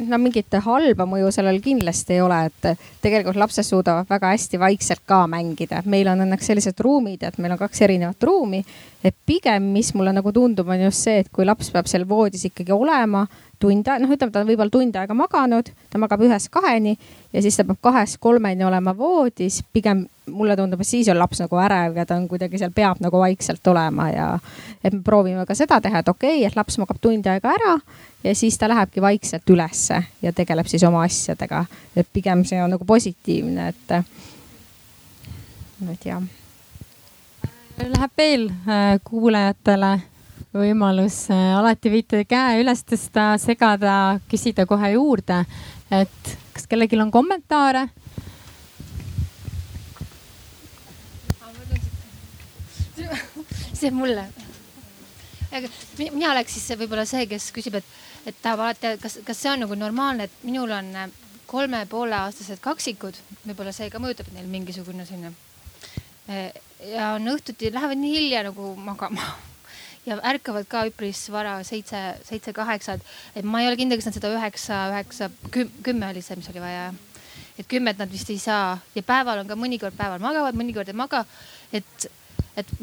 No 0.09 0.19
mingit 0.21 0.55
halba 0.65 1.05
mõju 1.09 1.31
sellel 1.33 1.59
kindlasti 1.63 2.15
ei 2.15 2.21
ole, 2.23 2.39
et 2.49 2.85
tegelikult 3.03 3.39
lapsed 3.39 3.67
suudavad 3.67 4.09
väga 4.09 4.31
hästi 4.33 4.59
vaikselt 4.61 5.03
ka 5.09 5.25
mängida. 5.29 5.81
meil 5.85 6.07
on 6.07 6.25
õnneks 6.25 6.49
sellised 6.51 6.79
ruumid, 6.83 7.23
et 7.23 7.37
meil 7.37 7.53
on 7.55 7.61
kaks 7.61 7.81
erinevat 7.87 8.23
ruumi. 8.23 8.63
et 9.03 9.15
pigem, 9.25 9.63
mis 9.73 9.93
mulle 9.95 10.11
nagu 10.13 10.31
tundub, 10.31 10.67
on 10.67 10.81
just 10.81 11.05
see, 11.05 11.19
et 11.19 11.29
kui 11.31 11.45
laps 11.45 11.69
peab 11.71 11.87
seal 11.87 12.03
voodis 12.07 12.45
ikkagi 12.49 12.71
olema 12.75 13.27
tund, 13.59 13.87
noh, 13.87 14.11
ütleme, 14.11 14.31
ta 14.31 14.41
on 14.41 14.47
võib-olla 14.47 14.71
tund 14.71 14.95
aega 14.95 15.15
maganud, 15.15 15.69
ta 15.91 15.99
magab 16.01 16.23
ühest 16.23 16.49
kaheni 16.51 16.97
ja 17.33 17.41
siis 17.41 17.57
ta 17.57 17.63
peab 17.63 17.77
kahest 17.81 18.17
kolmeni 18.19 18.63
olema 18.65 18.97
voodis. 18.97 19.63
pigem 19.73 20.05
mulle 20.29 20.55
tundub, 20.55 20.81
et 20.81 20.87
siis 20.87 21.07
on 21.09 21.19
laps 21.19 21.41
nagu 21.41 21.57
ärev 21.57 21.97
ja 21.97 22.05
ta 22.05 22.15
on 22.15 22.27
kuidagi 22.27 22.57
seal, 22.57 22.71
peab 22.75 23.01
nagu 23.01 23.19
vaikselt 23.19 23.67
olema 23.67 24.09
ja 24.09 24.27
et 24.83 24.93
me 24.93 25.01
proovime 25.05 25.45
ka 25.45 25.55
seda 25.55 25.81
teha, 25.81 25.99
et 25.99 26.09
okei 26.09 26.37
okay,, 26.37 26.47
et 26.47 26.55
laps 26.55 26.77
magab 26.81 27.01
tund 27.01 27.27
aega 27.27 27.53
ära 27.53 27.75
ja 28.23 28.35
siis 28.35 28.57
ta 28.57 28.69
lähebki 28.69 29.01
vaikselt 29.01 29.49
ülesse 29.49 30.03
ja 30.21 30.33
tegeleb 30.33 30.67
siis 30.67 30.83
oma 30.83 31.03
asjadega. 31.03 31.65
et 31.95 32.07
pigem 32.13 32.43
see 32.45 32.61
on 32.63 32.69
nagu 32.75 32.85
positiivne, 32.85 33.67
et, 33.67 33.91
et 35.93 36.05
jah. 36.05 36.21
Läheb 37.79 38.17
veel 38.17 38.49
äh, 38.49 38.97
kuulajatele 39.03 39.99
võimalus, 40.53 41.29
äh, 41.31 41.55
alati 41.57 41.91
võite 41.93 42.25
käe 42.27 42.59
üles 42.63 42.83
tõsta, 42.83 43.31
segada, 43.39 44.19
küsida 44.29 44.65
kohe 44.65 44.91
juurde. 44.97 45.45
et 45.91 46.37
kas 46.59 46.67
kellelgi 46.67 46.99
on 46.99 47.11
kommentaare? 47.11 47.87
see 53.79 53.91
mulle. 53.95 54.25
mina 56.11 56.31
oleks 56.33 56.57
siis 56.57 56.75
võib-olla 56.81 57.05
see, 57.07 57.23
kes 57.31 57.45
küsib, 57.55 57.77
et, 57.79 57.93
et 58.27 58.41
tahab 58.43 58.65
alati, 58.65 58.97
kas, 58.99 59.21
kas 59.23 59.39
see 59.39 59.53
on 59.53 59.63
nagu 59.63 59.77
normaalne, 59.79 60.27
et 60.27 60.41
minul 60.43 60.73
on 60.75 60.89
äh, 60.99 61.13
kolme 61.47 61.85
poole 61.87 62.17
aastased 62.17 62.59
kaksikud, 62.59 63.15
võib-olla 63.45 63.71
see 63.75 63.87
ka 63.93 64.01
mõjutab 64.03 64.27
neil 64.35 64.51
mingisugune 64.51 65.07
selline. 65.07 65.31
Äh, 66.27 66.51
ja 66.91 67.13
on 67.15 67.31
õhtuti, 67.31 67.71
lähevad 67.71 68.03
nii 68.03 68.17
hilja 68.17 68.43
nagu 68.51 68.73
magama 68.75 69.31
ja 70.09 70.17
ärkavad 70.31 70.67
ka 70.69 70.85
üpris 70.89 71.21
vara, 71.33 71.59
seitse, 71.67 71.99
seitse-kaheksa, 72.27 72.97
et, 72.97 73.13
et 73.41 73.45
ma 73.45 73.61
ei 73.61 73.69
ole 73.69 73.77
kindel, 73.79 73.99
kas 73.99 74.09
nad 74.09 74.17
seda 74.17 74.31
üheksa, 74.33 74.81
üheksa, 74.93 75.29
kümme 75.53 76.09
oli 76.09 76.23
see, 76.25 76.39
mis 76.39 76.49
oli 76.53 76.63
vaja. 76.63 76.89
et 77.59 77.67
kümmet 77.67 77.99
nad 77.99 78.11
vist 78.11 78.29
ei 78.31 78.39
saa 78.39 78.77
ja 78.95 79.01
päeval 79.03 79.41
on 79.41 79.47
ka 79.47 79.55
mõnikord 79.59 79.95
päeval 79.97 80.21
magavad, 80.23 80.55
mõnikord 80.55 80.87
ei 80.87 80.95
maga. 80.95 81.25
et, 81.75 82.11
et 82.57 82.75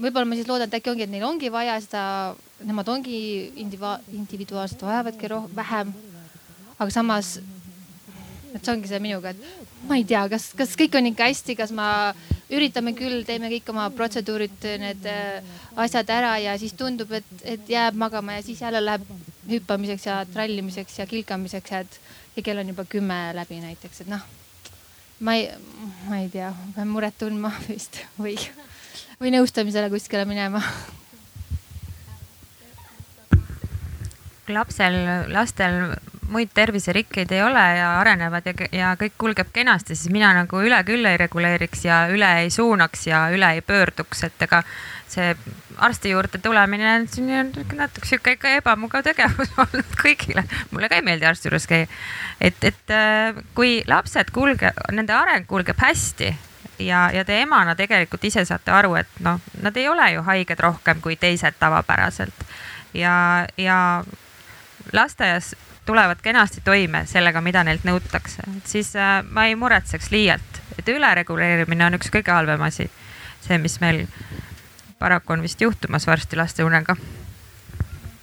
võib-olla 0.00 0.28
ma 0.28 0.38
siis 0.38 0.48
loodan, 0.48 0.70
et 0.70 0.78
äkki 0.78 0.92
ongi, 0.92 1.04
et 1.06 1.12
neil 1.12 1.26
ongi 1.26 1.50
vaja 1.52 1.76
seda, 1.82 2.04
nemad 2.64 2.88
ongi 2.88 3.18
individuaalselt 3.60 4.82
vajavadki 4.86 5.32
vähem. 5.56 5.92
aga 6.78 6.90
samas, 6.90 7.38
et 8.54 8.64
see 8.64 8.72
ongi 8.72 8.90
see 8.90 9.00
minuga, 9.02 9.32
et 9.32 9.88
ma 9.88 9.98
ei 9.98 10.04
tea, 10.08 10.22
kas, 10.32 10.50
kas 10.58 10.76
kõik 10.78 10.96
on 10.98 11.10
ikka 11.10 11.28
hästi, 11.30 11.56
kas 11.58 11.72
ma 11.76 11.88
üritame 12.50 12.92
küll, 12.98 13.22
teeme 13.26 13.50
kõik 13.52 13.70
oma 13.72 13.88
protseduurid, 13.94 14.66
need 14.82 15.06
äh, 15.08 15.58
asjad 15.80 16.10
ära 16.10 16.34
ja 16.42 16.56
siis 16.60 16.74
tundub, 16.78 17.12
et, 17.14 17.28
et 17.46 17.70
jääb 17.70 17.98
magama 17.98 18.38
ja 18.38 18.46
siis 18.46 18.62
jälle 18.62 18.82
läheb 18.82 19.06
hüppamiseks 19.50 20.06
ja 20.06 20.20
trallimiseks 20.30 20.98
ja 21.00 21.06
kilkamiseks 21.10 21.74
ja 21.74 21.84
et 21.86 22.00
ja 22.36 22.44
kell 22.46 22.62
on 22.62 22.72
juba 22.72 22.84
kümme 22.88 23.18
läbi 23.34 23.60
näiteks, 23.62 24.04
et 24.04 24.10
noh. 24.10 24.22
ma 25.20 25.36
ei, 25.36 25.50
ma 26.08 26.22
ei 26.22 26.30
tea, 26.32 26.52
pean 26.74 26.90
muret 26.90 27.18
tundma 27.18 27.52
vist 27.68 28.02
või, 28.18 28.36
või 29.20 29.34
nõustamisele 29.36 29.90
kuskile 29.92 30.26
minema 30.28 30.62
lapsel, 34.54 34.96
lastel 35.32 35.94
muid 36.30 36.50
terviserikkeid 36.54 37.32
ei 37.34 37.42
ole 37.42 37.62
ja 37.78 37.88
arenevad 38.00 38.46
ja, 38.46 38.54
ja 38.72 38.90
kõik 38.98 39.16
kulgeb 39.18 39.50
kenasti, 39.52 39.96
siis 39.98 40.12
mina 40.14 40.30
nagu 40.36 40.60
üle 40.62 40.78
küll 40.86 41.06
ei 41.06 41.18
reguleeriks 41.20 41.84
ja 41.84 42.04
üle 42.12 42.28
ei 42.44 42.50
suunaks 42.54 43.06
ja 43.08 43.24
üle 43.34 43.48
ei 43.56 43.64
pöörduks, 43.66 44.22
et 44.28 44.46
ega 44.46 44.62
see 45.10 45.32
arsti 45.82 46.12
juurde 46.12 46.38
tulemine 46.42 46.92
on 47.00 47.50
natuke 47.78 48.06
sihuke 48.06 48.36
ikka 48.36 48.54
ebamugav 48.60 49.02
tegevus 49.06 49.50
olnud 49.64 49.96
kõigile. 50.02 50.44
mulle 50.70 50.90
ka 50.90 51.00
ei 51.00 51.06
meeldi 51.06 51.26
arsti 51.26 51.50
juures 51.50 51.66
käia. 51.70 51.88
et, 52.40 52.62
et 52.64 52.94
äh, 52.94 53.42
kui 53.54 53.80
lapsed 53.90 54.30
kulge, 54.34 54.72
nende 54.92 55.16
areng 55.16 55.48
kulgeb 55.50 55.82
hästi 55.82 56.30
ja, 56.86 57.08
ja 57.14 57.24
te 57.24 57.40
emana 57.42 57.74
tegelikult 57.74 58.24
ise 58.24 58.44
saate 58.46 58.70
aru, 58.74 58.94
et 59.00 59.20
noh, 59.24 59.40
nad 59.62 59.76
ei 59.76 59.88
ole 59.88 60.12
ju 60.14 60.24
haiged 60.30 60.62
rohkem 60.62 61.02
kui 61.02 61.16
teised 61.16 61.58
tavapäraselt 61.58 62.46
ja, 62.94 63.46
ja 63.58 63.78
lasteaias 64.92 65.54
tulevad 65.86 66.20
kenasti 66.22 66.60
toime 66.64 67.04
sellega, 67.06 67.40
mida 67.40 67.64
neilt 67.64 67.84
nõutakse, 67.84 68.44
siis 68.64 68.94
äh, 68.96 69.20
ma 69.26 69.46
ei 69.46 69.56
muretseks 69.58 70.10
liialt, 70.10 70.60
et 70.78 70.88
ülereguleerimine 70.88 71.86
on 71.86 71.98
üks 71.98 72.12
kõige 72.12 72.34
halvem 72.34 72.62
asi. 72.62 72.90
see, 73.40 73.58
mis 73.58 73.80
meil 73.80 74.04
paraku 74.98 75.32
on 75.32 75.42
vist 75.42 75.60
juhtumas 75.60 76.06
varsti 76.06 76.36
laste 76.36 76.64
unega. 76.64 76.96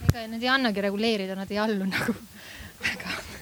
ega 0.09 0.27
nad 0.27 0.43
ei 0.43 0.49
annagi 0.49 0.81
reguleerida, 0.81 1.35
nad 1.35 1.51
ei 1.51 1.59
allu 1.59 1.85
nagu 1.85 2.15
väga 2.87 3.36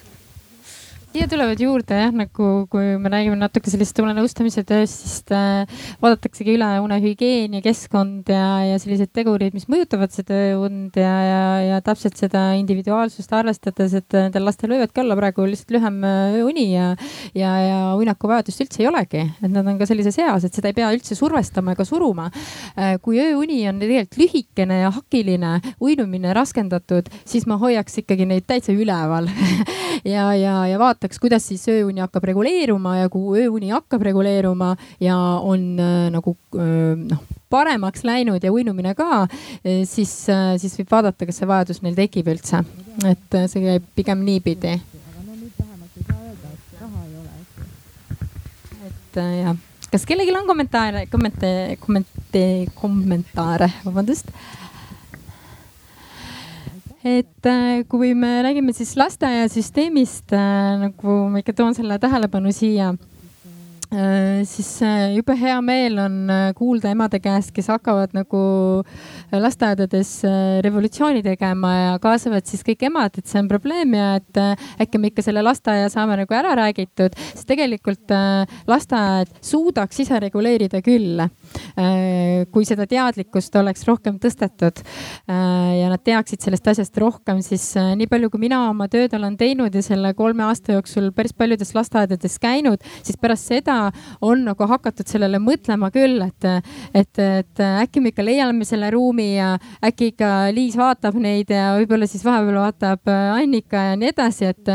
siia 1.15 1.30
tulevad 1.32 1.62
juurde 1.62 1.95
jah, 1.95 2.12
nagu 2.12 2.45
kui 2.67 2.97
me 2.99 3.10
räägime 3.12 3.38
natuke 3.39 3.71
sellist 3.71 3.95
unenõustamise 4.04 4.65
tööst, 4.67 5.06
siis 5.06 5.32
äh, 5.32 5.63
vaadataksegi 6.04 6.56
üle 6.58 6.67
unehügieen 6.84 7.54
ja 7.56 7.62
keskkond 7.63 8.28
ja, 8.34 8.47
ja 8.67 8.80
sellised 8.82 9.13
tegurid, 9.15 9.56
mis 9.56 9.69
mõjutavad 9.71 10.12
seda 10.12 10.36
und 10.60 10.97
ja, 10.99 11.13
ja, 11.23 11.45
ja 11.69 11.78
täpselt 11.86 12.19
seda 12.19 12.41
individuaalsust 12.60 13.32
arvestades, 13.32 13.95
et 13.95 14.17
nendel 14.17 14.43
lastel 14.43 14.73
võivadki 14.73 15.04
olla 15.06 15.15
praegu 15.15 15.45
lihtsalt 15.47 15.71
lühem 15.78 16.01
äh, 16.04 16.36
ööuni 16.41 16.65
ja, 16.73 16.89
ja, 17.32 17.54
ja 17.63 17.80
uinakuvajadust 17.95 18.65
üldse 18.65 18.84
ei 18.84 18.91
olegi, 18.91 19.23
et 19.39 19.56
nad 19.56 19.63
on 19.63 19.80
ka 19.80 19.88
sellises 19.88 20.19
eas, 20.19 20.43
et 20.43 20.60
seda 20.60 20.73
ei 20.73 20.75
pea 20.82 20.91
üldse 20.97 21.15
survestama 21.15 21.78
ega 21.78 21.88
suruma. 21.88 22.28
Äh, 22.75 22.97
kui 22.99 23.21
ööuni 23.23 23.62
on 23.71 23.80
tegelikult 23.80 24.19
lühikene 24.19 24.82
ja 24.82 24.91
hakiline, 24.91 25.56
uinumine 25.80 26.36
raskendatud, 26.36 27.08
siis 27.23 27.47
ma 27.47 27.56
hoiaks 27.62 28.04
ikkagi 28.04 28.28
neid 28.28 28.49
täitsa 28.51 28.75
üleval 28.75 29.32
ja, 30.15 30.28
ja, 30.36 30.60
ja 30.67 30.80
vaataks 30.82 31.05
vaataks, 31.06 31.20
kuidas 31.22 31.46
siis 31.46 31.63
ööuni 31.70 32.02
hakkab 32.02 32.24
reguleeruma 32.26 32.98
ja 33.04 33.10
kui 33.10 33.44
ööuni 33.44 33.70
hakkab 33.70 34.02
reguleeruma 34.02 34.76
ja 35.00 35.15
on 35.41 35.78
äh, 35.80 36.10
nagu 36.12 36.36
äh, 36.58 36.96
noh, 36.98 37.22
paremaks 37.50 38.04
läinud 38.04 38.44
ja 38.44 38.52
uinumine 38.52 38.96
ka, 38.96 39.28
äh, 39.28 39.86
siis, 39.86 40.26
siis 40.58 40.78
võib 40.80 40.91
vaadata, 40.91 41.26
kas 41.26 41.38
see 41.39 41.47
vajadus 41.47 41.82
neil 41.84 41.95
tekib 41.95 42.28
üldse. 42.34 42.64
et 43.06 43.39
see 43.51 43.62
käib 43.62 43.86
pigem 43.95 44.26
niipidi. 44.26 44.80
et 48.89 49.16
jah, 49.16 49.56
kas 49.91 50.06
kellelgi 50.06 50.36
on 50.36 50.47
kommentaare, 50.47 51.06
kommentaare, 51.08 51.78
kommentaare, 51.80 52.68
kommentaare, 52.76 53.74
vabandust 53.86 54.32
et 57.06 57.49
kui 57.89 58.14
me 58.18 58.39
räägime 58.41 58.74
siis 58.74 58.95
lasteaiasüsteemist, 58.97 60.34
nagu 60.82 61.18
ma 61.30 61.43
ikka 61.43 61.53
toon 61.53 61.78
selle 61.78 61.99
tähelepanu 62.01 62.53
siia 62.56 62.95
Äh, 62.95 63.14
siis 64.46 64.70
äh, 64.82 65.14
jube 65.14 65.36
hea 65.38 65.56
meel 65.62 66.00
on 66.02 66.30
äh, 66.32 66.54
kuulda 66.58 66.90
emade 66.90 67.20
käest, 67.22 67.52
kes 67.54 67.68
hakkavad 67.70 68.16
nagu 68.18 68.40
lasteaedades 69.32 70.12
revolutsiooni 70.66 71.22
tegema 71.26 71.74
ja 71.76 71.92
kaasavad 72.02 72.48
siis 72.50 72.64
kõik 72.66 72.86
emad, 72.90 73.18
et 73.18 73.30
see 73.30 73.42
on 73.44 73.50
probleem 73.52 73.94
ja 73.94 74.08
et 74.18 74.40
äkki 74.82 75.02
me 75.02 75.12
ikka 75.12 75.26
selle 75.26 75.44
lasteaia 75.46 75.90
saame 75.94 76.18
nagu 76.18 76.38
ära 76.38 76.56
räägitud, 76.58 77.16
sest 77.34 77.48
tegelikult 77.50 78.14
lasteaed 78.70 79.32
suudaks 79.46 80.00
ise 80.02 80.20
reguleerida 80.24 80.82
küll, 80.86 81.22
kui 82.54 82.68
seda 82.68 82.88
teadlikkust 82.90 83.56
oleks 83.60 83.86
rohkem 83.88 84.18
tõstetud 84.22 84.82
ja 85.28 85.92
nad 85.92 86.04
teaksid 86.06 86.46
sellest 86.46 86.70
asjast 86.74 86.98
rohkem, 87.02 87.42
siis 87.46 87.68
nii 87.76 88.10
palju, 88.12 88.32
kui 88.34 88.46
mina 88.48 88.64
oma 88.70 88.88
tööd 88.92 89.14
olen 89.18 89.38
teinud 89.40 89.76
ja 89.76 89.84
selle 89.86 90.14
kolme 90.18 90.46
aasta 90.48 90.78
jooksul 90.78 91.12
päris 91.16 91.36
paljudes 91.38 91.76
lasteaedades 91.76 92.40
käinud, 92.42 92.84
siis 93.04 93.20
pärast 93.22 93.52
seda 93.52 93.74
on 94.26 94.45
nagu 94.49 94.69
hakatud 94.69 95.09
sellele 95.09 95.39
mõtlema 95.43 95.91
küll, 95.93 96.21
et, 96.26 96.47
et, 96.93 97.21
et 97.23 97.63
äkki 97.65 98.03
me 98.03 98.13
ikka 98.13 98.26
leiame 98.26 98.67
selle 98.67 98.91
ruumi 98.93 99.32
ja 99.36 99.55
äkki 99.86 100.13
ikka 100.13 100.32
Liis 100.55 100.78
vaatab 100.80 101.17
neid 101.21 101.51
ja 101.53 101.73
võib-olla 101.80 102.09
siis 102.09 102.26
vahepeal 102.26 102.61
vaatab 102.61 103.11
Annika 103.11 103.91
ja 103.91 103.99
nii 103.99 104.13
edasi, 104.13 104.51
et, 104.53 104.73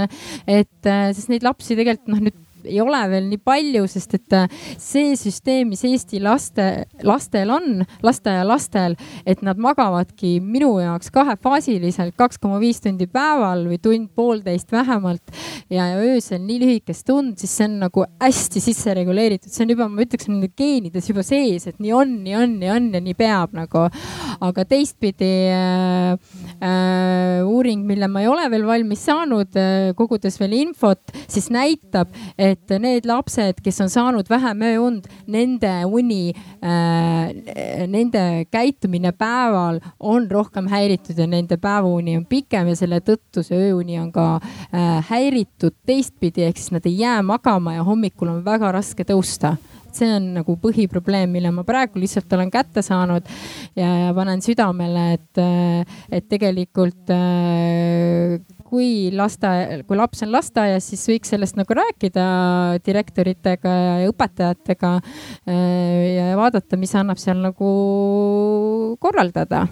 et 0.61 0.93
sest 1.17 1.33
neid 1.33 1.47
lapsi 1.47 1.79
tegelikult 1.79 2.15
noh, 2.15 2.23
nüüd 2.29 2.39
ei 2.69 2.81
ole 2.83 3.01
veel 3.11 3.29
nii 3.31 3.41
palju, 3.45 3.87
sest 3.91 4.17
et 4.19 4.37
äh, 4.37 4.61
see 4.81 5.15
süsteem, 5.19 5.71
mis 5.73 5.85
Eesti 5.87 6.21
laste, 6.23 6.67
lastel 7.07 7.51
on, 7.55 7.85
lasteaialastel, 8.05 8.97
et 9.29 9.45
nad 9.47 9.61
magavadki 9.61 10.39
minu 10.45 10.73
jaoks 10.81 11.13
kahefaasiliselt 11.15 12.17
kaks 12.19 12.41
koma 12.41 12.61
viis 12.63 12.81
tundi 12.83 13.07
päeval 13.11 13.67
või 13.71 13.79
tund-poolteist 13.83 14.73
vähemalt 14.75 15.35
ja, 15.71 15.87
ja 15.93 16.01
öösel 16.01 16.43
nii 16.45 16.59
lühikest 16.63 17.07
tund, 17.09 17.37
siis 17.41 17.55
see 17.57 17.69
on 17.69 17.79
nagu 17.85 18.05
hästi 18.21 18.63
sisse 18.63 18.95
reguleeritud, 18.97 19.53
see 19.53 19.65
on 19.67 19.75
juba, 19.75 19.89
ma 19.91 20.05
ütleks, 20.05 20.29
nende 20.31 20.51
geenides 20.57 21.11
juba 21.11 21.25
sees, 21.27 21.67
et 21.71 21.79
nii 21.83 21.95
on, 21.97 22.17
nii 22.25 22.37
on, 22.39 22.57
nii 22.61 22.73
on 22.75 22.91
ja 22.97 23.03
nii 23.05 23.17
peab 23.19 23.55
nagu. 23.57 23.87
aga 24.41 24.65
teistpidi 24.65 25.31
äh, 25.53 26.17
äh, 26.65 27.45
uuring, 27.45 27.85
mille 27.87 28.09
ma 28.09 28.23
ei 28.25 28.29
ole 28.31 28.47
veel 28.53 28.67
valmis 28.69 29.05
saanud 29.05 29.57
äh,, 29.59 29.93
kogudes 29.99 30.39
veel 30.41 30.55
infot, 30.57 31.13
siis 31.29 31.51
näitab, 31.53 32.13
et 32.39 32.50
et 32.51 32.75
need 32.83 33.07
lapsed, 33.09 33.61
kes 33.65 33.81
on 33.85 33.91
saanud 33.93 34.29
vähem 34.31 34.65
ööund, 34.71 35.09
nende 35.31 35.73
uni 35.89 36.33
äh,, 36.33 37.87
nende 37.91 38.25
käitumine 38.53 39.13
päeval 39.17 39.81
on 39.99 40.29
rohkem 40.31 40.69
häiritud 40.71 41.19
ja 41.19 41.29
nende 41.31 41.59
päevauni 41.61 42.19
on 42.19 42.27
pikem 42.29 42.71
ja 42.73 42.79
selle 42.79 43.01
tõttu 43.05 43.45
see 43.47 43.59
ööuni 43.71 43.99
on 44.01 44.11
ka 44.15 44.29
äh, 44.41 45.01
häiritud 45.11 45.77
teistpidi, 45.87 46.47
ehk 46.49 46.61
siis 46.61 46.75
nad 46.75 46.87
ei 46.89 46.99
jää 47.01 47.21
magama 47.27 47.77
ja 47.79 47.87
hommikul 47.87 48.33
on 48.35 48.45
väga 48.45 48.73
raske 48.77 49.07
tõusta. 49.09 49.57
See 49.91 50.07
on 50.15 50.29
nagu 50.37 50.55
põhiprobleem, 50.63 51.33
mille 51.35 51.51
ma 51.51 51.65
praegu 51.67 51.99
lihtsalt 51.99 52.31
olen 52.37 52.51
kätte 52.53 52.83
saanud 52.87 53.27
ja, 53.75 53.89
ja 54.07 54.13
panen 54.15 54.43
südamele, 54.45 55.07
et, 55.17 55.41
äh, 55.43 55.99
et 56.15 56.29
tegelikult 56.31 57.11
äh, 57.11 58.39
kui 58.71 59.11
lasteaia, 59.15 59.83
kui 59.87 59.99
laps 59.99 60.23
on 60.27 60.33
lasteaias, 60.35 60.87
siis 60.93 61.03
võiks 61.11 61.33
sellest 61.35 61.59
nagu 61.59 61.77
rääkida 61.77 62.25
direktoritega 62.87 63.77
ja 64.05 64.11
õpetajatega 64.13 64.95
äh, 65.01 66.07
ja 66.17 66.31
vaadata, 66.39 66.79
mis 66.81 66.95
annab 66.99 67.21
seal 67.23 67.43
nagu 67.43 67.71
korraldada 69.03 69.67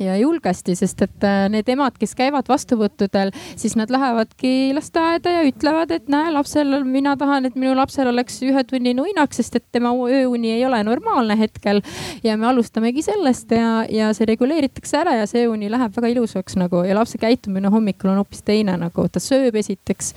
ja 0.00 0.16
julgesti, 0.18 0.74
sest 0.76 1.02
et 1.06 1.24
äh, 1.26 1.46
need 1.52 1.68
emad, 1.72 1.96
kes 1.98 2.14
käivad 2.18 2.48
vastuvõttudel, 2.50 3.32
siis 3.56 3.76
nad 3.78 3.90
lähevadki 3.92 4.72
lasteaeda 4.76 5.36
ja 5.38 5.44
ütlevad, 5.48 5.92
et 5.94 6.10
näe, 6.12 6.32
lapsel, 6.34 6.78
mina 6.84 7.16
tahan, 7.18 7.48
et 7.48 7.56
minu 7.58 7.74
lapsel 7.78 8.10
oleks 8.10 8.38
ühe 8.46 8.64
tunni 8.68 8.94
nuinaks, 8.96 9.40
sest 9.40 9.60
et 9.60 9.66
tema 9.72 9.92
ööuni 9.92 10.52
ei 10.56 10.64
ole 10.66 10.82
normaalne 10.86 11.38
hetkel. 11.38 11.82
ja 12.24 12.36
me 12.36 12.46
alustamegi 12.46 13.02
sellest 13.02 13.50
ja, 13.50 13.84
ja 13.90 14.12
see 14.16 14.28
reguleeritakse 14.28 15.00
ära 15.00 15.16
ja 15.20 15.26
see 15.30 15.46
uni 15.48 15.70
läheb 15.70 15.94
väga 15.96 16.12
ilusaks 16.12 16.56
nagu. 16.60 16.82
Ja 16.86 16.96
lapse 16.98 17.18
käitumine 17.18 17.70
hommikul 17.72 18.12
on 18.12 18.22
hoopis 18.22 18.42
teine, 18.46 18.76
nagu. 18.80 19.08
Ta 19.08 19.22
sööb 19.22 19.56
esiteks 19.56 20.12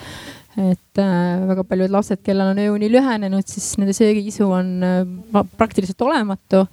et 0.59 0.99
äh, 0.99 1.45
väga 1.47 1.63
paljud 1.63 1.93
lapsed, 1.93 2.23
kellel 2.25 2.51
on 2.51 2.59
ööuni 2.59 2.89
lühenenud, 2.91 3.47
siis 3.47 3.77
nende 3.79 3.93
söögiisu 3.95 4.49
on 4.49 4.73
äh, 4.83 5.45
praktiliselt 5.57 6.01
olematu. 6.01 6.65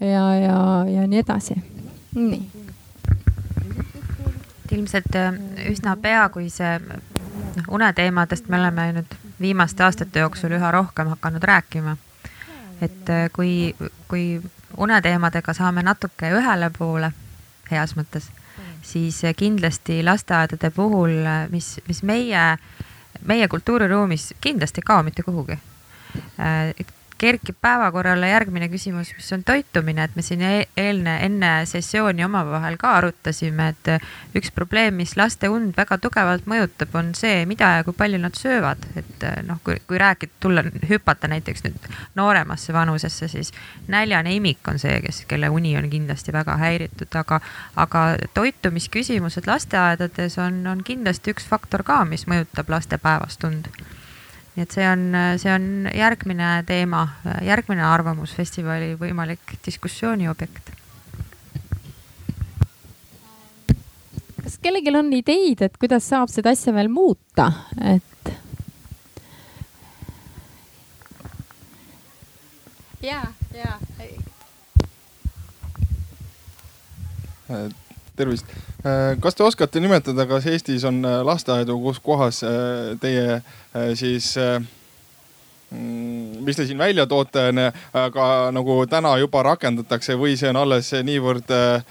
Ja, 0.00 0.26
ja, 0.36 0.58
ja 0.92 1.06
nii 1.08 1.22
edasi 1.22 1.54
nii. 2.16 2.50
ilmselt 4.70 5.14
äh, 5.14 5.34
üsna 5.70 5.96
pea, 5.96 6.28
kui 6.28 6.48
see 6.50 6.78
noh, 6.80 7.68
uneteemadest 7.78 8.48
me 8.48 8.58
oleme 8.58 8.88
nüüd 8.98 9.14
viimaste 9.40 9.84
aastate 9.84 10.24
jooksul 10.24 10.56
üha 10.56 10.70
rohkem 10.74 11.12
hakanud 11.12 11.44
rääkima. 11.44 11.96
et 12.80 13.10
äh, 13.10 13.28
kui, 13.32 13.76
kui 14.08 14.42
uneteemadega 14.76 15.52
saame 15.52 15.82
natuke 15.82 16.32
ühele 16.40 16.70
poole, 16.78 17.12
heas 17.70 17.96
mõttes, 17.96 18.30
siis 18.82 19.22
äh, 19.24 19.36
kindlasti 19.36 20.02
lasteaedade 20.04 20.70
puhul, 20.70 21.16
mis, 21.50 21.80
mis 21.88 22.02
meie, 22.02 22.44
meie 23.24 23.48
kultuuriruumis 23.48 24.34
kindlasti 24.40 24.84
ei 24.84 24.88
kao 24.92 25.02
mitte 25.02 25.22
kuhugi 25.22 25.58
kerkib 27.18 27.56
päevakorrale 27.60 28.28
järgmine 28.28 28.68
küsimus, 28.68 29.12
mis 29.16 29.32
on 29.32 29.44
toitumine, 29.44 30.04
et 30.04 30.16
me 30.16 30.22
siin 30.22 30.42
e-, 30.44 30.68
eelne, 30.76 31.16
enne 31.24 31.50
sessiooni 31.66 32.24
omavahel 32.24 32.76
ka 32.80 32.92
arutasime, 32.98 33.68
et 33.72 34.36
üks 34.36 34.52
probleem, 34.54 34.98
mis 35.00 35.16
laste 35.16 35.48
und 35.52 35.72
väga 35.76 35.98
tugevalt 36.02 36.48
mõjutab, 36.50 36.92
on 36.98 37.12
see, 37.16 37.44
mida 37.48 37.72
ja 37.78 37.86
kui 37.86 37.96
palju 37.96 38.20
nad 38.20 38.36
söövad. 38.36 38.84
et 38.96 39.26
noh, 39.46 39.60
kui, 39.64 39.78
kui 39.88 39.98
rääkida, 40.00 40.32
tulla, 40.40 40.64
hüpata 40.90 41.28
näiteks 41.32 41.64
nüüd 41.64 41.90
nooremasse 42.18 42.72
vanusesse, 42.76 43.28
siis 43.32 43.52
näljane 43.88 44.34
imik 44.36 44.68
on 44.68 44.78
see, 44.82 45.00
kes, 45.04 45.24
kelle 45.28 45.48
uni 45.48 45.76
on 45.80 45.90
kindlasti 45.90 46.32
väga 46.36 46.58
häiritud, 46.60 47.12
aga, 47.16 47.40
aga 47.76 48.06
toitumisküsimused 48.34 49.48
lasteaedades 49.48 50.38
on, 50.42 50.66
on 50.66 50.84
kindlasti 50.84 51.32
üks 51.32 51.48
faktor 51.48 51.86
ka, 51.86 52.04
mis 52.04 52.26
mõjutab 52.28 52.70
laste 52.72 53.00
päevast 53.00 53.44
und 53.48 53.72
nii 54.56 54.64
et 54.64 54.72
see 54.72 54.86
on, 54.88 55.04
see 55.36 55.52
on 55.52 55.86
järgmine 55.92 56.50
teema, 56.68 57.02
järgmine 57.44 57.84
Arvamusfestivali 57.84 58.94
võimalik 59.00 59.58
diskussiooni 59.66 60.28
objekt. 60.32 60.72
kas 64.46 64.60
kellelgi 64.62 64.92
on 64.94 65.10
ideid, 65.12 65.60
et 65.66 65.76
kuidas 65.76 66.06
saab 66.06 66.30
seda 66.32 66.52
asja 66.54 66.72
veel 66.72 66.88
muuta, 66.88 67.50
et? 67.82 68.30
ja, 73.02 73.20
ja. 73.52 73.74
tervist 78.16 78.48
Äh, 78.48 78.65
kas 79.20 79.34
te 79.34 79.44
oskate 79.44 79.80
nimetada, 79.80 80.26
kas 80.26 80.46
Eestis 80.46 80.84
on 80.84 81.04
äh, 81.04 81.20
lasteaedu, 81.26 81.78
kus 81.82 82.00
kohas 82.00 82.42
äh, 82.46 82.50
teie 83.00 83.40
siis 83.98 84.36
mm, 85.70 86.44
mis 86.46 86.56
te 86.56 86.66
siin 86.66 86.78
välja 86.78 87.06
toote, 87.06 87.48
aga 87.92 88.26
nagu 88.54 88.78
täna 88.90 89.16
juba 89.18 89.42
rakendatakse 89.42 90.16
või 90.18 90.36
see 90.38 90.50
on 90.52 90.60
alles 90.62 90.92
niivõrd 91.04 91.50
äh, 91.50 91.82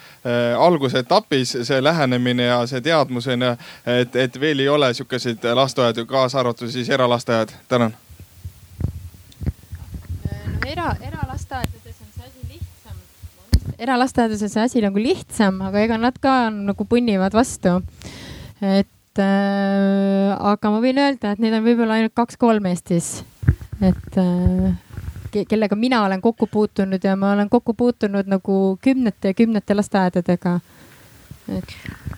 algusetapis, 0.59 1.57
see 1.67 1.83
lähenemine 1.83 2.49
ja 2.49 2.61
see 2.69 2.81
teadmusena, 2.81 3.55
et, 3.85 4.15
et 4.15 4.39
veel 4.41 4.63
ei 4.63 4.69
ole 4.71 4.93
sihukeseid 4.93 5.45
lasteaedu, 5.53 6.05
kaasa 6.09 6.39
arvatud 6.39 6.71
siis 6.71 6.89
eralasteaed. 6.89 7.49
tänan. 7.67 7.97
era, 10.65 10.95
eralasteaed 11.01 11.84
eralasteaedades 13.79 14.43
on 14.45 14.51
see 14.51 14.63
asi 14.63 14.83
nagu 14.83 15.01
lihtsam, 15.01 15.59
aga 15.65 15.83
ega 15.83 15.99
nad 16.01 16.17
ka 16.21 16.49
nagu 16.53 16.87
punnivad 16.87 17.35
vastu. 17.35 17.81
et 18.61 19.21
äh, 19.21 20.31
aga 20.35 20.71
ma 20.71 20.81
võin 20.83 21.01
öelda, 21.01 21.33
et 21.33 21.43
neid 21.43 21.55
on 21.57 21.65
võib-olla 21.65 21.99
ainult 21.99 22.15
kaks-kolm 22.15 22.65
Eestis. 22.71 23.23
et 23.81 24.19
äh, 24.21 24.75
kellega 25.43 25.75
mina 25.75 26.05
olen 26.05 26.21
kokku 26.23 26.47
puutunud 26.47 27.03
ja 27.03 27.15
ma 27.19 27.33
olen 27.35 27.49
kokku 27.49 27.73
puutunud 27.73 28.29
nagu 28.31 28.77
kümnete 28.81 29.33
ja 29.33 29.37
kümnete 29.37 29.75
lasteaedadega 29.75 30.59
et 31.49 31.73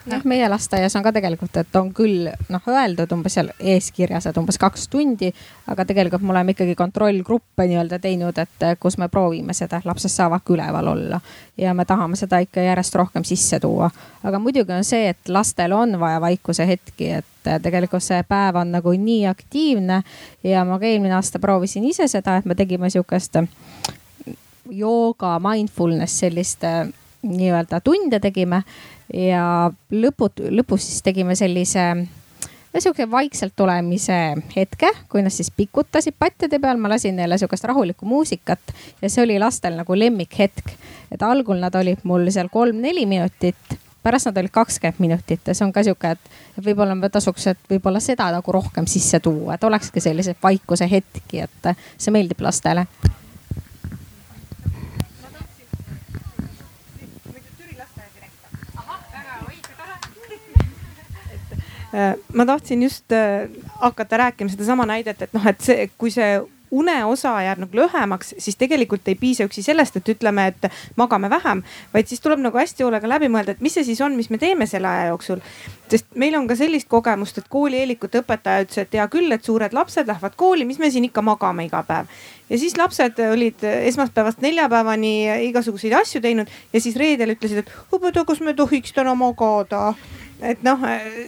noh, 0.08 0.24
meie 0.24 0.48
lasteaias 0.50 0.96
on 0.96 1.04
ka 1.06 1.12
tegelikult, 1.16 1.56
et 1.60 1.76
on 1.80 1.90
küll 1.96 2.30
noh 2.52 2.70
öeldud 2.72 3.12
umbes 3.16 3.38
seal 3.38 3.50
eeskirjas, 3.60 4.30
et 4.30 4.38
umbes 4.40 4.60
kaks 4.62 4.88
tundi, 4.92 5.30
aga 5.68 5.86
tegelikult 5.88 6.24
me 6.24 6.34
oleme 6.36 6.56
ikkagi 6.56 6.76
kontrollgruppe 6.80 7.68
nii-öelda 7.68 8.00
teinud, 8.04 8.38
et 8.42 8.68
kus 8.80 8.98
me 9.02 9.10
proovime 9.12 9.56
seda, 9.58 9.82
lapsed 9.86 10.12
saavad 10.14 10.46
ka 10.46 10.56
üleval 10.56 10.92
olla. 10.94 11.20
Ja 11.58 11.74
me 11.74 11.86
tahame 11.86 12.20
seda 12.20 12.40
ikka 12.44 12.64
järjest 12.64 12.96
rohkem 12.96 13.26
sisse 13.28 13.60
tuua. 13.60 13.90
aga 14.24 14.40
muidugi 14.40 14.74
on 14.74 14.84
see, 14.84 15.10
et 15.10 15.30
lastel 15.30 15.72
on 15.72 16.00
vaja 16.00 16.22
vaikuse 16.22 16.68
hetki, 16.68 17.12
et 17.22 17.52
tegelikult 17.64 18.04
see 18.04 18.24
päev 18.28 18.56
on 18.60 18.72
nagu 18.72 18.92
nii 18.92 19.26
aktiivne. 19.28 20.02
Ja 20.44 20.66
ma 20.66 20.80
ka 20.80 20.86
eelmine 20.86 21.16
aasta 21.16 21.40
proovisin 21.40 21.86
ise 21.86 22.08
seda, 22.08 22.38
et 22.38 22.46
me 22.46 22.56
tegime 22.56 22.90
sihukest 22.90 23.40
jooga, 24.72 25.38
mindfulness 25.40 26.20
sellist 26.20 26.64
nii-öelda 27.28 27.80
tunde 27.82 28.20
tegime 28.20 28.62
ja 29.14 29.72
lõput-, 29.92 30.44
lõpus 30.52 30.88
siis 30.88 31.04
tegime 31.06 31.36
sellise 31.36 31.90
sihuke 32.78 33.08
vaikselt 33.12 33.60
olemise 33.60 34.36
hetke, 34.56 34.90
kui 35.10 35.24
nad 35.26 35.34
siis 35.34 35.50
pikutasid 35.52 36.14
patjade 36.20 36.60
peal, 36.62 36.78
ma 36.78 36.92
lasin 36.92 37.16
neile 37.18 37.38
sihukest 37.38 37.66
rahulikku 37.66 38.06
muusikat 38.06 38.74
ja 39.02 39.10
see 39.10 39.24
oli 39.24 39.40
lastel 39.42 39.78
nagu 39.80 39.98
lemmikhetk. 39.98 40.76
et 41.12 41.22
algul 41.24 41.58
nad 41.58 41.76
olid 41.76 42.04
mul 42.04 42.30
seal 42.30 42.50
kolm-neli 42.52 43.06
minutit, 43.06 43.78
pärast 44.04 44.30
nad 44.30 44.38
olid 44.38 44.52
kakskümmend 44.52 45.00
minutit. 45.00 45.42
Ja 45.48 45.56
see 45.56 45.66
on 45.66 45.74
ka 45.74 45.84
sihuke, 45.84 46.12
et 46.12 46.66
võib-olla 46.66 47.10
tasuks, 47.10 47.48
et 47.48 47.70
võib-olla 47.70 48.00
seda 48.04 48.30
nagu 48.32 48.52
rohkem 48.52 48.88
sisse 48.88 49.20
tuua, 49.20 49.56
et 49.56 49.64
olekski 49.64 50.04
selliseid 50.04 50.38
vaikuse 50.44 50.90
hetki, 50.92 51.48
et 51.48 51.72
see 51.98 52.12
meeldib 52.12 52.44
lastele 52.44 52.86
ma 62.34 62.46
tahtsin 62.46 62.84
just 62.84 63.12
äh, 63.12 63.50
hakata 63.80 64.18
rääkima 64.18 64.50
sedasama 64.50 64.86
näidet, 64.86 65.22
et 65.22 65.34
noh, 65.34 65.48
et 65.48 65.62
see, 65.62 65.90
kui 65.98 66.12
see 66.12 66.36
uneosa 66.72 67.32
jääb 67.42 67.62
nagu 67.64 67.80
lühemaks, 67.80 68.34
siis 68.38 68.58
tegelikult 68.60 69.08
ei 69.08 69.16
piisa 69.16 69.46
üksi 69.48 69.64
sellest, 69.64 69.96
et 69.98 70.10
ütleme, 70.12 70.50
et 70.52 70.68
magame 71.00 71.30
vähem, 71.32 71.64
vaid 71.94 72.10
siis 72.12 72.22
tuleb 72.24 72.42
nagu 72.44 72.60
hästi 72.60 72.84
hoolega 72.84 73.08
läbi 73.08 73.30
mõelda, 73.32 73.56
et 73.56 73.64
mis 73.64 73.78
see 73.78 73.86
siis 73.88 74.02
on, 74.04 74.18
mis 74.20 74.30
me 74.30 74.40
teeme 74.42 74.68
selle 74.68 74.90
aja 74.90 75.08
jooksul. 75.14 75.40
sest 75.88 76.06
meil 76.16 76.36
on 76.36 76.48
ka 76.48 76.56
sellist 76.60 76.90
kogemust, 76.92 77.38
et 77.38 77.48
koolieelikute 77.50 78.20
õpetaja 78.20 78.66
ütles, 78.66 78.82
et 78.84 79.00
hea 79.00 79.08
küll, 79.08 79.32
et 79.32 79.44
suured 79.44 79.74
lapsed 79.74 80.08
lähevad 80.08 80.36
kooli, 80.36 80.66
mis 80.66 80.80
me 80.80 80.92
siin 80.92 81.08
ikka 81.08 81.22
magame 81.22 81.66
iga 81.66 81.84
päev. 81.88 82.12
ja 82.50 82.60
siis 82.60 82.78
lapsed 82.78 83.20
olid 83.32 83.64
esmaspäevast 83.64 84.42
neljapäevani 84.44 85.48
igasuguseid 85.48 85.94
asju 85.94 86.22
teinud 86.22 86.52
ja 86.74 86.82
siis 86.82 86.96
reedel 86.96 87.38
ütlesid, 87.38 87.64
et 87.64 87.72
õpetaja, 87.92 88.26
kas 88.26 88.44
me 88.44 88.54
tohiks 88.54 88.92
täna 88.94 89.16
magada 89.16 89.94
et 90.42 90.62
noh, 90.66 90.84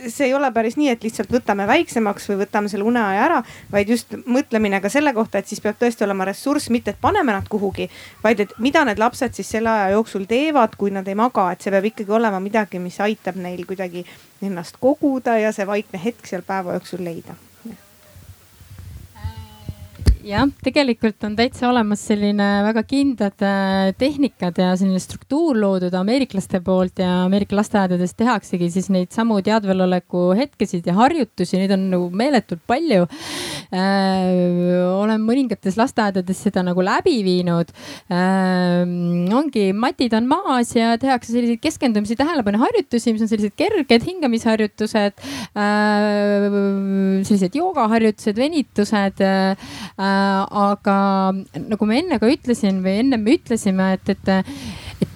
see 0.07 0.27
ei 0.27 0.33
ole 0.37 0.51
päris 0.53 0.77
nii, 0.79 0.91
et 0.93 1.03
lihtsalt 1.03 1.31
võtame 1.33 1.65
väiksemaks 1.69 2.29
või 2.29 2.41
võtame 2.43 2.71
selle 2.71 2.87
uneaja 2.87 3.25
ära, 3.25 3.41
vaid 3.71 3.89
just 3.89 4.15
mõtlemine 4.25 4.81
ka 4.83 4.91
selle 4.93 5.13
kohta, 5.17 5.41
et 5.41 5.49
siis 5.49 5.63
peab 5.63 5.79
tõesti 5.81 6.05
olema 6.05 6.27
ressurss, 6.29 6.69
mitte 6.73 6.93
et 6.93 7.01
paneme 7.01 7.33
nad 7.35 7.49
kuhugi, 7.49 7.89
vaid 8.23 8.45
et 8.45 8.55
mida 8.59 8.85
need 8.85 9.01
lapsed 9.01 9.37
siis 9.37 9.49
selle 9.57 9.73
aja 9.73 9.91
jooksul 9.97 10.29
teevad, 10.29 10.77
kui 10.77 10.93
nad 10.93 11.07
ei 11.07 11.17
maga, 11.17 11.49
et 11.51 11.65
see 11.65 11.73
peab 11.73 11.91
ikkagi 11.91 12.17
olema 12.19 12.41
midagi, 12.43 12.81
mis 12.83 12.99
aitab 13.03 13.39
neil 13.41 13.65
kuidagi 13.65 14.05
ennast 14.45 14.79
koguda 14.79 15.39
ja 15.39 15.53
see 15.55 15.67
vaikne 15.67 16.01
hetk 16.03 16.27
seal 16.29 16.45
päeva 16.45 16.77
jooksul 16.77 17.03
leida 17.03 17.37
jah, 20.25 20.47
tegelikult 20.63 21.23
on 21.27 21.35
täitsa 21.37 21.69
olemas 21.69 22.01
selline 22.09 22.47
väga 22.65 22.83
kindlad 22.87 23.43
äh, 23.45 23.91
tehnikad 23.99 24.57
ja 24.59 24.73
selline 24.79 24.99
struktuur 25.01 25.57
loodud 25.59 25.93
ameeriklaste 25.95 26.59
poolt 26.65 26.99
ja 26.99 27.23
Ameerika 27.25 27.55
lasteaedades 27.57 28.15
tehaksegi 28.19 28.69
siis 28.73 28.89
neid 28.93 29.13
samu 29.15 29.39
teadveloleku 29.45 30.29
hetkesid 30.39 30.87
ja 30.89 30.95
harjutusi, 30.97 31.59
neid 31.61 31.73
on 31.75 31.85
nagu 31.93 32.09
meeletult 32.11 32.63
palju 32.69 33.05
äh,. 33.05 33.77
olen 34.99 35.23
mõningates 35.23 35.79
lasteaedades 35.79 36.43
seda 36.47 36.63
nagu 36.67 36.83
läbi 36.83 37.19
viinud 37.25 37.71
äh,. 38.11 38.83
ongi, 39.39 39.69
matid 39.73 40.15
on 40.19 40.27
maas 40.29 40.75
ja 40.75 40.97
tehakse 40.99 41.33
selliseid 41.35 41.63
keskendumise 41.63 42.19
tähelepanu 42.19 42.59
harjutusi, 42.65 43.15
mis 43.15 43.23
on 43.23 43.31
sellised 43.31 43.55
kerged 43.59 44.07
hingamisharjutused 44.09 45.23
äh,, 45.55 46.49
sellised 47.23 47.55
joogaharjutused, 47.55 48.35
venitused 48.39 49.23
äh, 49.23 49.69
aga 50.63 50.97
nagu 51.55 51.89
ma 51.89 51.97
enne 51.99 52.19
ka 52.21 52.29
ütlesin 52.31 52.83
või 52.85 52.99
ennem 53.03 53.23
me 53.25 53.37
ütlesime, 53.39 53.93
et, 53.97 54.15
et 54.15 54.31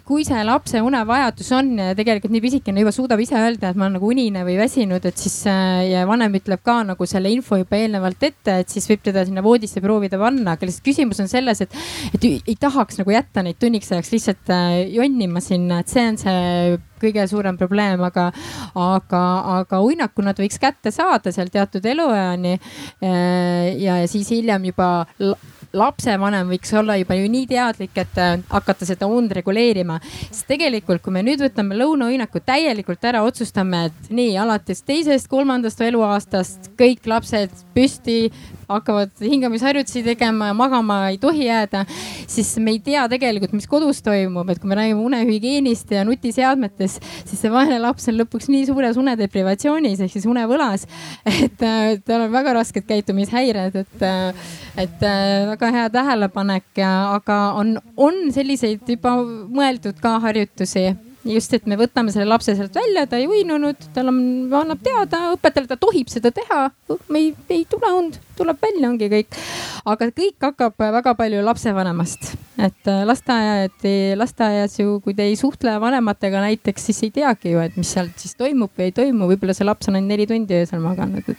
kui 0.03 0.25
see 0.27 0.41
lapse 0.43 0.81
unevajadus 0.83 1.49
on 1.55 1.69
ja 1.79 1.93
tegelikult 1.95 2.33
nii 2.35 2.43
pisikene 2.43 2.83
juba 2.83 2.91
suudab 2.91 3.21
ise 3.23 3.37
öelda, 3.39 3.71
et 3.71 3.79
ma 3.79 3.87
olen 3.87 3.97
nagu 3.97 4.09
unine 4.11 4.43
või 4.43 4.57
väsinud, 4.59 5.05
et 5.07 5.19
siis 5.19 5.37
äh, 5.47 5.85
ja 5.93 6.03
vanem 6.09 6.35
ütleb 6.39 6.59
ka 6.65 6.81
nagu 6.89 7.07
selle 7.07 7.31
info 7.31 7.59
juba 7.61 7.79
eelnevalt 7.79 8.25
ette, 8.27 8.57
et 8.63 8.73
siis 8.73 8.87
võib 8.91 9.05
teda 9.07 9.23
sinna 9.27 9.43
voodisse 9.45 9.83
proovida 9.83 10.19
panna, 10.19 10.57
aga 10.57 10.67
lihtsalt 10.67 10.87
küsimus 10.89 11.23
on 11.23 11.31
selles, 11.31 11.63
et, 11.63 11.77
et 12.11 12.27
ei 12.27 12.57
tahaks 12.59 12.99
nagu 12.99 13.15
jätta 13.15 13.45
neid 13.47 13.61
tunniks 13.63 13.93
ajaks 13.95 14.11
lihtsalt 14.15 14.51
äh, 14.51 14.81
jonnima 14.91 15.43
sinna, 15.43 15.79
et 15.79 15.95
see 15.95 16.07
on 16.11 16.19
see 16.19 16.81
kõige 17.03 17.23
suurem 17.27 17.57
probleem, 17.59 18.03
aga, 18.03 18.29
aga, 18.79 19.23
aga 19.59 19.81
uinaku 19.83 20.23
nad 20.25 20.39
võiks 20.39 20.59
kätte 20.61 20.91
saada 20.95 21.33
seal 21.35 21.51
teatud 21.51 21.83
elueani. 21.93 22.53
Äh, 23.03 23.73
ja, 23.79 23.99
ja 24.03 24.07
siis 24.11 24.31
hiljem 24.35 24.71
juba 24.71 24.91
lapsevanem 25.73 26.49
võiks 26.53 26.73
olla 26.77 26.95
juba 26.99 27.17
ju 27.17 27.29
nii 27.31 27.47
teadlik, 27.49 27.95
et 27.97 28.19
äh, 28.21 28.35
hakata 28.51 28.85
seda 28.87 29.07
und 29.09 29.31
reguleerima. 29.33 29.99
sest 30.29 30.47
tegelikult, 30.47 31.01
kui 31.01 31.13
me 31.13 31.23
nüüd 31.25 31.41
võtame 31.41 31.77
lõunauinaku 31.79 32.43
täielikult 32.45 33.03
ära, 33.09 33.23
otsustame, 33.25 33.87
et 33.89 34.11
nii 34.13 34.37
alates 34.37 34.83
teisest, 34.85 35.29
kolmandast 35.31 35.81
eluaastast 35.81 36.71
kõik 36.79 37.07
lapsed 37.09 37.53
püsti 37.73 38.31
hakkavad 38.69 39.11
hingamisharjutusi 39.21 40.03
tegema 40.05 40.51
ja 40.51 40.57
magama 40.57 40.99
ei 41.09 41.17
tohi 41.21 41.45
jääda, 41.47 41.85
siis 42.27 42.55
me 42.57 42.75
ei 42.75 42.79
tea 42.83 43.05
tegelikult, 43.11 43.53
mis 43.55 43.67
kodus 43.69 44.01
toimub, 44.05 44.49
et 44.49 44.61
kui 44.61 44.71
me 44.71 44.77
räägime 44.79 45.03
unehügieenist 45.03 45.91
ja 45.95 46.03
nutiseadmetest, 46.07 47.03
siis 47.25 47.43
see 47.43 47.51
vaene 47.53 47.79
laps 47.83 48.09
on 48.11 48.19
lõpuks 48.21 48.49
nii 48.53 48.67
suures 48.69 48.99
unedeprivatsioonis 49.01 50.03
ehk 50.03 50.15
siis 50.15 50.27
unevõlas, 50.29 50.87
et 51.43 51.57
tal 51.59 52.27
on 52.27 52.33
väga 52.33 52.57
rasked 52.59 52.87
käitumishäired, 52.89 53.79
et, 53.83 54.05
et 54.85 55.07
väga 55.53 55.71
hea 55.77 55.87
tähelepanek. 55.93 56.69
Ja, 56.77 56.91
aga 57.13 57.39
on, 57.59 57.75
on 57.97 58.19
selliseid 58.33 58.87
juba 58.89 59.17
mõeldud 59.23 59.99
ka 60.01 60.17
harjutusi 60.23 60.91
just, 61.27 61.53
et 61.55 61.65
me 61.69 61.77
võtame 61.79 62.11
selle 62.13 62.27
lapse 62.27 62.53
sealt 62.57 62.75
välja, 62.75 63.05
ta 63.07 63.19
ei 63.19 63.27
uinunud, 63.29 63.87
tal 63.95 64.09
on, 64.11 64.19
annab 64.59 64.81
teada 64.83 65.21
õpetajale, 65.33 65.69
ta 65.71 65.77
tohib 65.79 66.11
seda 66.11 66.33
teha. 66.35 66.65
me 67.09 67.21
ei, 67.21 67.29
ei 67.53 67.63
tule 67.69 67.91
und, 67.95 68.19
tuleb 68.37 68.59
välja, 68.61 68.89
ongi 68.89 69.09
kõik. 69.11 69.39
aga 69.89 70.09
kõik 70.11 70.47
hakkab 70.49 70.75
väga 70.97 71.15
palju 71.19 71.43
lapsevanemast, 71.45 72.33
et 72.57 72.91
äh, 72.91 73.03
lasteaiad, 73.07 73.87
lasteaias 74.19 74.77
ju, 74.79 74.99
kui 75.03 75.15
te 75.15 75.27
ei 75.29 75.39
suhtle 75.39 75.77
vanematega 75.81 76.43
näiteks, 76.43 76.89
siis 76.89 77.03
ei 77.07 77.15
teagi 77.15 77.55
ju, 77.55 77.63
et 77.63 77.79
mis 77.79 77.95
seal 77.95 78.11
siis 78.19 78.35
toimub 78.39 78.73
või 78.77 78.91
ei 78.91 78.95
toimu, 78.95 79.29
võib-olla 79.31 79.55
see 79.55 79.67
laps 79.67 79.89
on 79.91 79.99
ainult 79.99 80.15
neli 80.15 80.27
tundi 80.29 80.59
öösel 80.59 80.83
maganud, 80.83 81.31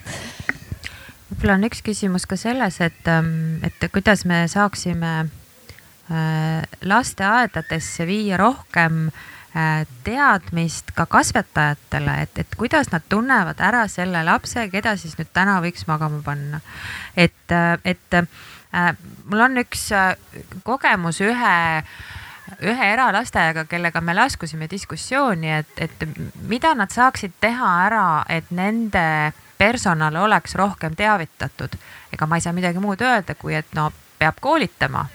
võib-olla 1.29 1.59
on 1.59 1.69
üks 1.69 1.85
küsimus 1.85 2.25
ka 2.29 2.39
selles, 2.39 2.81
et, 2.81 3.05
ähm, 3.11 3.61
et 3.65 3.87
kuidas 3.93 4.25
me 4.25 4.45
saaksime 4.49 5.13
äh, 6.09 6.65
lasteaedadesse 6.81 8.09
viia 8.09 8.41
rohkem 8.41 9.07
Äh, 9.09 9.34
teadmist 10.03 10.91
ka 10.95 11.05
kasvatajatele, 11.07 12.15
et, 12.25 12.39
et 12.43 12.55
kuidas 12.59 12.89
nad 12.91 13.03
tunnevad 13.09 13.61
ära 13.63 13.85
selle 13.87 14.23
lapse, 14.27 14.67
keda 14.71 14.97
siis 14.99 15.15
nüüd 15.15 15.31
täna 15.33 15.61
võiks 15.63 15.87
magama 15.87 16.19
panna. 16.25 16.59
et, 17.15 17.45
äh, 17.51 17.77
et 17.85 18.19
äh, 18.19 18.91
mul 19.25 19.45
on 19.47 19.63
üks 19.63 19.87
kogemus 20.63 21.21
ühe 21.23 21.55
ühe 22.61 22.91
eralasteaiaga, 22.93 23.65
kellega 23.65 24.01
me 24.01 24.13
laskusime 24.13 24.67
diskussiooni, 24.69 25.49
et, 25.49 25.71
et 25.81 26.03
mida 26.45 26.75
nad 26.75 26.91
saaksid 26.93 27.39
teha 27.41 27.71
ära, 27.87 28.07
et 28.29 28.51
nende 28.51 29.33
personal 29.57 30.15
oleks 30.15 30.55
rohkem 30.55 30.95
teavitatud. 30.95 31.77
ega 32.13 32.27
ma 32.27 32.37
ei 32.37 32.43
saa 32.43 32.53
midagi 32.53 32.79
muud 32.83 33.01
öelda, 33.01 33.35
kui 33.39 33.55
et 33.55 33.71
no 33.73 33.91
peab 34.19 34.37
koolitama 34.41 35.07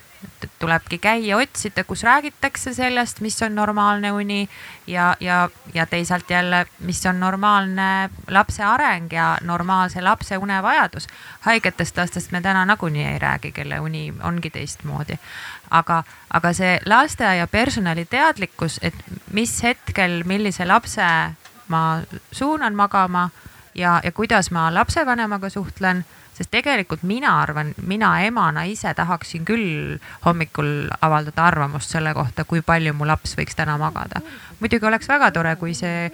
et 0.42 0.50
tulebki 0.58 0.98
käia, 0.98 1.36
otsida, 1.36 1.84
kus 1.84 2.02
räägitakse 2.02 2.74
sellest, 2.74 3.20
mis 3.20 3.42
on 3.42 3.54
normaalne 3.54 4.12
uni 4.12 4.48
ja, 4.86 5.16
ja, 5.20 5.48
ja 5.74 5.86
teisalt 5.86 6.30
jälle, 6.30 6.66
mis 6.78 7.06
on 7.06 7.20
normaalne 7.20 8.10
lapse 8.28 8.64
areng 8.64 9.12
ja 9.12 9.38
normaalse 9.42 10.00
lapse 10.00 10.38
unevajadus. 10.38 11.06
haigetest 11.40 11.96
lastest 11.96 12.32
me 12.32 12.40
täna 12.40 12.64
nagunii 12.64 13.04
ei 13.04 13.18
räägi, 13.18 13.52
kelle 13.52 13.80
uni 13.80 14.14
ongi 14.22 14.50
teistmoodi. 14.50 15.18
aga, 15.70 16.02
aga 16.30 16.52
see 16.52 16.80
lasteaia 16.86 17.46
personali 17.46 18.04
teadlikkus, 18.04 18.78
et 18.82 18.94
mis 19.32 19.62
hetkel, 19.62 20.22
millise 20.24 20.64
lapse 20.64 21.02
ma 21.68 22.02
suunan 22.32 22.74
magama 22.74 23.30
ja, 23.74 24.00
ja 24.04 24.12
kuidas 24.12 24.50
ma 24.50 24.74
lapsevanemaga 24.74 25.48
suhtlen 25.48 26.04
sest 26.40 26.50
tegelikult 26.54 27.02
mina 27.04 27.34
arvan, 27.42 27.74
mina 27.84 28.14
emana 28.24 28.64
ise 28.64 28.94
tahaksin 28.96 29.44
küll 29.44 29.98
hommikul 30.24 30.88
avaldada 31.04 31.44
arvamust 31.44 31.92
selle 31.92 32.14
kohta, 32.16 32.46
kui 32.48 32.62
palju 32.64 32.94
mu 32.96 33.08
laps 33.08 33.36
võiks 33.36 33.58
täna 33.58 33.76
magada. 33.80 34.22
muidugi 34.60 34.88
oleks 34.88 35.08
väga 35.08 35.30
tore, 35.36 35.52
kui 35.60 35.74
see, 35.76 36.08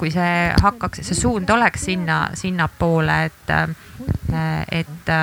kui 0.00 0.10
see 0.14 0.32
hakkaks, 0.64 1.04
see 1.04 1.18
suund 1.18 1.50
oleks 1.52 1.84
sinna, 1.90 2.30
sinnapoole, 2.34 3.18
et, 3.28 3.54
et 4.72 5.14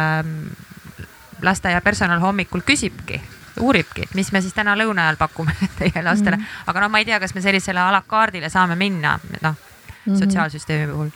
lasteaia 1.42 1.82
personal 1.82 2.22
hommikul 2.22 2.62
küsibki 2.62 3.18
uuribki, 3.62 4.06
et 4.06 4.14
mis 4.16 4.30
me 4.32 4.42
siis 4.42 4.54
täna 4.54 4.78
lõuna 4.78 5.08
ajal 5.08 5.18
pakume 5.18 5.58
teie 5.80 6.06
lastele 6.06 6.38
mm, 6.38 6.44
-hmm. 6.44 6.70
aga 6.70 6.86
no 6.86 6.90
ma 6.90 7.02
ei 7.02 7.10
tea, 7.10 7.20
kas 7.20 7.34
me 7.36 7.42
sellisele 7.42 7.80
a 7.82 7.92
la 7.92 8.04
card'ile 8.08 8.50
saame 8.50 8.76
minna, 8.76 9.20
noh 9.42 9.56
mm 9.58 10.14
-hmm. 10.14 10.20
sotsiaalsüsteemi 10.20 10.94
puhul 10.94 11.10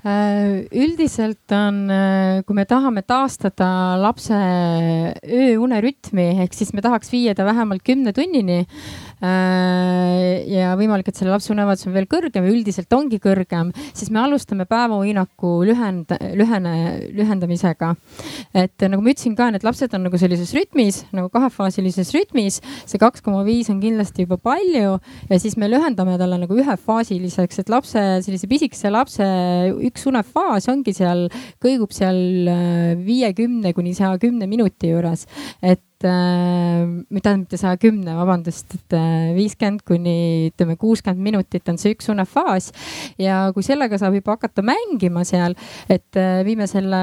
üldiselt 0.00 1.52
on, 1.52 1.82
äh, 1.92 2.40
kui 2.46 2.56
me 2.56 2.64
tahame 2.64 3.02
taastada 3.04 3.98
lapse 4.00 4.38
ööunerütmi, 5.28 6.40
ehk 6.40 6.56
siis 6.56 6.72
me 6.72 6.80
tahaks 6.80 7.12
viia 7.12 7.34
ta 7.36 7.44
vähemalt 7.44 7.84
kümne 7.84 8.14
tunnini 8.16 8.64
ja 9.20 10.72
võimalik, 10.80 11.10
et 11.10 11.18
selle 11.18 11.32
lapse 11.34 11.52
unevajadus 11.52 11.88
on 11.90 11.96
veel 11.96 12.06
kõrgem 12.10 12.46
ja 12.46 12.52
üldiselt 12.54 12.94
ongi 12.96 13.18
kõrgem, 13.22 13.72
siis 13.92 14.08
me 14.12 14.22
alustame 14.22 14.64
päevauinaku 14.70 15.52
lühend, 15.68 16.14
lühene, 16.38 16.74
lühendamisega. 17.16 17.94
et 18.54 18.86
nagu 18.88 19.02
ma 19.02 19.12
ütlesin 19.12 19.36
ka, 19.36 19.50
need 19.52 19.66
lapsed 19.66 19.92
on 19.96 20.06
nagu 20.08 20.20
sellises 20.20 20.54
rütmis 20.56 21.02
nagu 21.16 21.28
kahefaasilises 21.32 22.12
rütmis, 22.16 22.60
see 22.88 23.00
kaks 23.00 23.24
koma 23.24 23.42
viis 23.46 23.70
on 23.72 23.80
kindlasti 23.82 24.24
juba 24.26 24.38
palju 24.40 24.96
ja 25.30 25.40
siis 25.42 25.56
me 25.60 25.68
lühendame 25.70 26.16
talle 26.20 26.40
nagu 26.40 26.56
ühefaasiliseks, 26.62 27.62
et 27.62 27.72
lapse, 27.72 28.06
sellise 28.24 28.48
pisikese 28.50 28.92
lapse 28.92 29.26
üks 29.90 30.06
unefaas 30.08 30.70
ongi 30.72 30.94
seal, 30.96 31.26
kõigub 31.62 31.92
seal 31.94 32.48
äh, 32.48 32.96
viiekümne 33.04 33.74
kuni 33.76 33.94
saja 33.96 34.16
kümne 34.22 34.48
minuti 34.50 34.94
juures. 34.94 35.26
et 35.62 35.82
äh, 36.06 36.86
tähendab 37.20 37.46
mitte 37.50 37.60
saja 37.60 37.78
kümne, 37.80 38.14
vabandust, 38.18 38.74
et 38.76 38.96
äh, 38.96 39.32
viiskümmend 39.36 39.84
kuni 39.88 40.50
ütleme 40.50 40.76
kuuskümmend 40.80 41.22
minutit 41.22 41.68
on 41.68 41.78
see 41.80 41.94
üks 41.96 42.10
unefaas. 42.12 42.70
ja 43.18 43.50
kui 43.54 43.66
sellega 43.66 43.98
saab 44.00 44.16
juba 44.18 44.36
hakata 44.38 44.64
mängima 44.66 45.24
seal, 45.28 45.56
et 45.88 46.16
äh, 46.16 46.40
viime 46.46 46.68
selle 46.70 47.02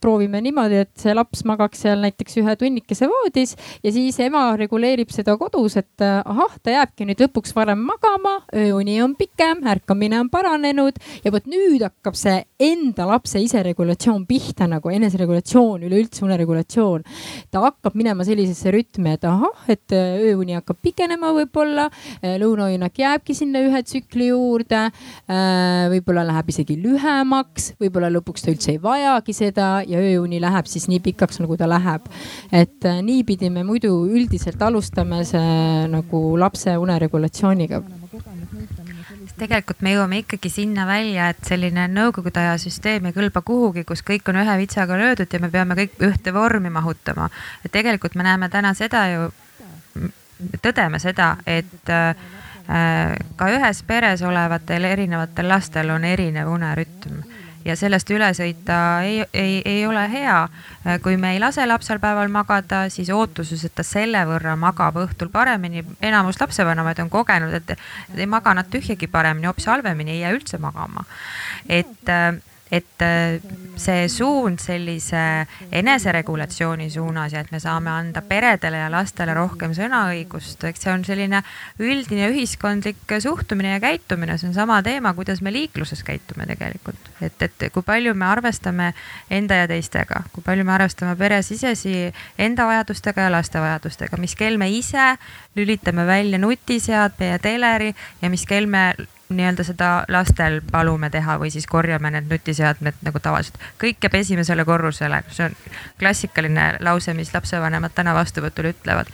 proovime 0.00 0.40
niimoodi, 0.42 0.82
et 0.84 0.92
see 0.98 1.14
laps 1.16 1.42
magaks 1.48 1.82
seal 1.84 2.00
näiteks 2.02 2.38
ühe 2.40 2.54
tunnikese 2.58 3.08
voodis 3.10 3.54
ja 3.84 3.92
siis 3.94 4.18
ema 4.22 4.44
reguleerib 4.58 5.10
seda 5.14 5.34
kodus, 5.40 5.78
et 5.80 6.04
äh, 6.04 6.20
ahah, 6.22 6.54
ta 6.62 6.74
jääbki 6.74 7.06
nüüd 7.08 7.22
lõpuks 7.24 7.54
varem 7.56 7.82
magama, 7.86 8.38
ööuni 8.54 8.98
on 9.02 9.16
pikem, 9.18 9.64
ärkamine 9.68 10.20
on 10.22 10.30
paranenud 10.32 10.98
ja 11.24 11.32
vot 11.34 11.48
nüüd 11.50 11.82
hakkab 11.86 12.18
see 12.18 12.40
enda 12.68 13.08
lapse 13.08 13.40
iseregulatsioon 13.42 14.24
pihta 14.28 14.68
nagu 14.70 14.92
eneseregulatsioon, 14.94 15.86
üleüldse 15.88 16.24
uneregulatsioon. 16.26 17.04
ta 17.50 17.62
hakkab 17.66 17.98
minema 17.98 18.26
sellisesse 18.26 18.72
rütmi, 18.74 19.16
et 19.18 19.26
ahah, 19.28 19.64
et 19.68 19.96
äh, 19.96 20.18
ööuni 20.30 20.58
hakkab 20.58 20.78
pikenema 20.82 21.32
võib-olla, 21.40 21.88
äh, 22.22 22.38
lõunauinak 22.42 23.02
jääbki 23.02 23.34
sinna 23.34 23.62
ühe 23.66 23.82
tsükli 23.82 24.30
juurde. 24.30 24.88
võib-olla 25.88 26.22
läheb 26.26 26.48
isegi 26.52 26.76
lühemaks, 26.80 27.72
võib-olla 27.80 28.08
lõpuks 28.12 28.44
ta 28.44 28.52
üldse 28.52 28.72
ei 28.74 28.80
vajagi 28.82 29.34
seda 29.36 29.68
ja 29.88 30.00
ööuni 30.04 30.40
läheb 30.40 30.68
siis 30.70 30.88
nii 30.90 31.00
pikaks, 31.04 31.40
nagu 31.42 31.56
ta 31.56 31.68
läheb. 31.68 32.08
et 32.52 32.84
äh, 32.84 33.02
niipidi 33.02 33.50
me 33.50 33.64
muidu 33.64 33.92
üldiselt 34.06 34.62
alustame 34.62 35.24
see 35.24 35.86
nagu 35.88 36.22
lapse 36.38 36.76
uneregulatsiooniga 36.78 37.82
tegelikult 39.38 39.82
me 39.84 39.92
jõuame 39.94 40.22
ikkagi 40.22 40.50
sinna 40.50 40.86
välja, 40.88 41.28
et 41.32 41.44
selline 41.46 41.86
nõukogude 41.92 42.40
aja 42.42 42.56
süsteem 42.60 43.08
ei 43.08 43.16
kõlba 43.16 43.42
kuhugi, 43.46 43.84
kus 43.88 44.02
kõik 44.06 44.28
on 44.30 44.40
ühe 44.42 44.56
vitsaga 44.60 44.98
löödud 44.98 45.32
ja 45.32 45.40
me 45.42 45.50
peame 45.52 45.76
kõik 45.78 45.98
ühte 46.08 46.34
vormi 46.34 46.70
mahutama. 46.74 47.28
et 47.64 47.72
tegelikult 47.72 48.14
me 48.14 48.26
näeme 48.26 48.48
täna 48.48 48.74
seda 48.74 49.04
ju, 49.12 49.30
tõdeme 50.62 50.98
seda, 51.02 51.36
et 51.46 51.92
äh, 51.92 52.28
ka 53.36 53.50
ühes 53.54 53.82
peres 53.86 54.22
olevatel 54.22 54.84
erinevatel 54.84 55.48
lastel 55.48 55.90
on 55.90 56.04
erinev 56.04 56.50
unerütm 56.52 57.22
ja 57.68 57.76
sellest 57.76 58.10
üle 58.14 58.30
sõita 58.36 58.78
ei, 59.04 59.22
ei, 59.36 59.60
ei 59.64 59.84
ole 59.86 60.04
hea. 60.10 60.40
kui 61.04 61.16
me 61.20 61.34
ei 61.34 61.40
lase 61.42 61.66
lapsel 61.66 62.00
päeval 62.00 62.30
magada, 62.32 62.86
siis 62.92 63.10
ootuses, 63.12 63.64
et 63.64 63.74
ta 63.76 63.84
selle 63.86 64.24
võrra 64.28 64.56
magab 64.56 64.96
õhtul 65.04 65.30
paremini. 65.32 65.84
enamus 66.02 66.40
lapsevanemaid 66.40 67.04
on 67.04 67.10
kogenud, 67.12 67.54
et 67.54 67.74
ei 68.16 68.26
maga 68.26 68.54
nad 68.56 68.70
tühjagi 68.72 69.10
paremini, 69.10 69.50
hoopis 69.50 69.68
halvemini, 69.68 70.16
ei 70.16 70.20
jää 70.24 70.36
üldse 70.36 70.58
magama. 70.62 71.04
et 71.68 72.14
et 72.70 73.02
äh, 73.02 73.40
see 73.80 74.08
suund 74.12 74.60
sellise 74.60 75.20
eneseregulatsiooni 75.72 76.90
suunas 76.90 77.32
ja 77.32 77.40
et 77.40 77.52
me 77.52 77.60
saame 77.62 77.90
anda 77.90 78.22
peredele 78.22 78.82
ja 78.82 78.90
lastele 78.92 79.34
rohkem 79.36 79.72
sõnaõigust, 79.76 80.64
eks 80.68 80.84
see 80.84 80.92
on 80.92 81.04
selline 81.06 81.42
üldine 81.80 82.28
ühiskondlik 82.32 83.16
suhtumine 83.24 83.76
ja 83.76 83.80
käitumine, 83.82 84.38
see 84.38 84.50
on 84.50 84.56
sama 84.56 84.80
teema, 84.84 85.14
kuidas 85.16 85.40
me 85.44 85.52
liikluses 85.54 86.04
käitume 86.04 86.46
tegelikult. 86.50 87.12
et, 87.24 87.42
et 87.42 87.68
kui 87.72 87.82
palju 87.82 88.14
me 88.14 88.28
arvestame 88.28 88.92
enda 89.30 89.62
ja 89.62 89.68
teistega, 89.70 90.22
kui 90.32 90.44
palju 90.44 90.64
me 90.64 90.76
arvestame 90.76 91.16
peresisesi 91.16 92.12
enda 92.38 92.66
vajadustega 92.68 93.28
ja 93.28 93.32
laste 93.32 93.60
vajadustega, 93.60 94.20
mis 94.20 94.36
kell 94.36 94.60
me 94.60 94.70
ise 94.70 95.14
lülitame 95.56 96.06
välja 96.06 96.38
nutiseadme 96.38 97.32
ja 97.32 97.38
teleri 97.38 97.94
ja 98.22 98.30
mis 98.30 98.44
kell 98.46 98.66
me 98.66 98.92
nii-öelda 99.28 99.64
seda 99.64 99.88
lastel 100.08 100.60
palume 100.72 101.10
teha 101.10 101.36
või 101.40 101.50
siis 101.52 101.66
korjame 101.68 102.10
need 102.14 102.30
nutiseadmed 102.30 103.02
nagu 103.04 103.20
tavaliselt. 103.20 103.58
kõik 103.80 104.00
jääb 104.02 104.14
esimesele 104.14 104.64
korrusele, 104.64 105.22
see 105.30 105.48
on 105.48 105.56
klassikaline 106.00 106.70
lause, 106.80 107.14
mis 107.14 107.34
lapsevanemad 107.34 107.92
täna 107.94 108.14
vastuvõtul 108.14 108.70
ütlevad. 108.72 109.12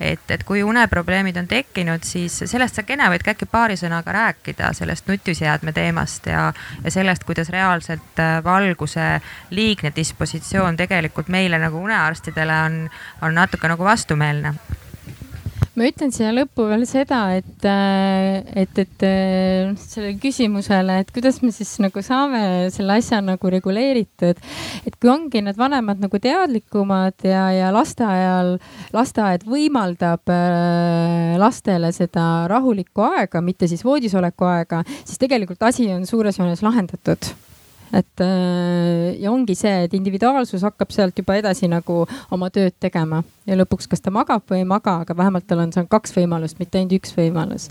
et, 0.00 0.30
et 0.34 0.42
kui 0.44 0.62
uneprobleemid 0.62 1.36
on 1.36 1.46
tekkinud, 1.46 2.02
siis 2.02 2.42
sellest 2.50 2.74
sa 2.74 2.82
kena 2.82 3.10
võid 3.12 3.22
ka 3.22 3.36
äkki 3.36 3.46
paari 3.46 3.76
sõnaga 3.78 4.12
rääkida, 4.12 4.72
sellest 4.74 5.06
nutiseadme 5.06 5.72
teemast 5.72 6.26
ja, 6.26 6.52
ja 6.84 6.90
sellest, 6.90 7.24
kuidas 7.24 7.52
reaalselt 7.54 8.18
äh, 8.18 8.40
valguse 8.44 9.20
liigne 9.50 9.92
dispositsioon 9.96 10.76
tegelikult 10.76 11.28
meile 11.28 11.58
nagu 11.62 11.78
unearstidele 11.78 12.62
on, 12.66 12.88
on 13.22 13.34
natuke 13.34 13.68
nagu 13.68 13.84
vastumeelne 13.84 14.56
ma 15.78 15.86
ütlen 15.88 16.12
siia 16.12 16.32
lõppu 16.34 16.66
veel 16.68 16.84
seda, 16.88 17.20
et, 17.38 17.64
äh, 17.68 18.42
et, 18.62 18.80
et 18.82 19.04
äh, 19.08 19.70
sellele 19.80 20.18
küsimusele, 20.20 20.98
et 21.00 21.12
kuidas 21.14 21.40
me 21.44 21.52
siis 21.54 21.70
nagu 21.80 22.02
saame 22.04 22.42
selle 22.74 22.98
asja 23.00 23.22
nagu 23.24 23.52
reguleeritud. 23.52 24.40
et 24.86 24.98
kui 25.00 25.12
ongi 25.12 25.40
need 25.44 25.56
vanemad 25.56 26.02
nagu 26.02 26.20
teadlikumad 26.20 27.24
ja, 27.24 27.46
ja 27.56 27.70
lasteaial, 27.74 28.58
lasteaed 28.92 29.46
võimaldab 29.48 30.32
äh, 30.32 31.38
lastele 31.40 31.92
seda 31.96 32.48
rahulikku 32.52 33.06
aega, 33.08 33.40
mitte 33.40 33.70
siis 33.70 33.84
voodisoleku 33.86 34.50
aega, 34.50 34.82
siis 35.04 35.20
tegelikult 35.22 35.62
asi 35.64 35.88
on 35.94 36.04
suures 36.08 36.38
joones 36.38 36.62
lahendatud 36.64 37.32
et 37.92 38.24
äh, 38.24 39.12
ja 39.20 39.32
ongi 39.32 39.56
see, 39.58 39.84
et 39.86 39.94
individuaalsus 39.96 40.64
hakkab 40.66 40.92
sealt 40.94 41.18
juba 41.18 41.36
edasi 41.40 41.68
nagu 41.70 42.02
oma 42.32 42.50
tööd 42.54 42.76
tegema 42.80 43.22
ja 43.48 43.58
lõpuks, 43.58 43.88
kas 43.90 44.04
ta 44.04 44.12
magab 44.14 44.46
või 44.50 44.62
ei 44.62 44.68
maga, 44.68 45.00
aga 45.04 45.16
vähemalt 45.18 45.46
tal 45.50 45.64
on 45.64 45.74
seal 45.74 45.88
kaks 45.90 46.16
võimalust, 46.16 46.60
mitte 46.62 46.80
ainult 46.80 46.96
üks 47.00 47.16
võimalus. 47.18 47.68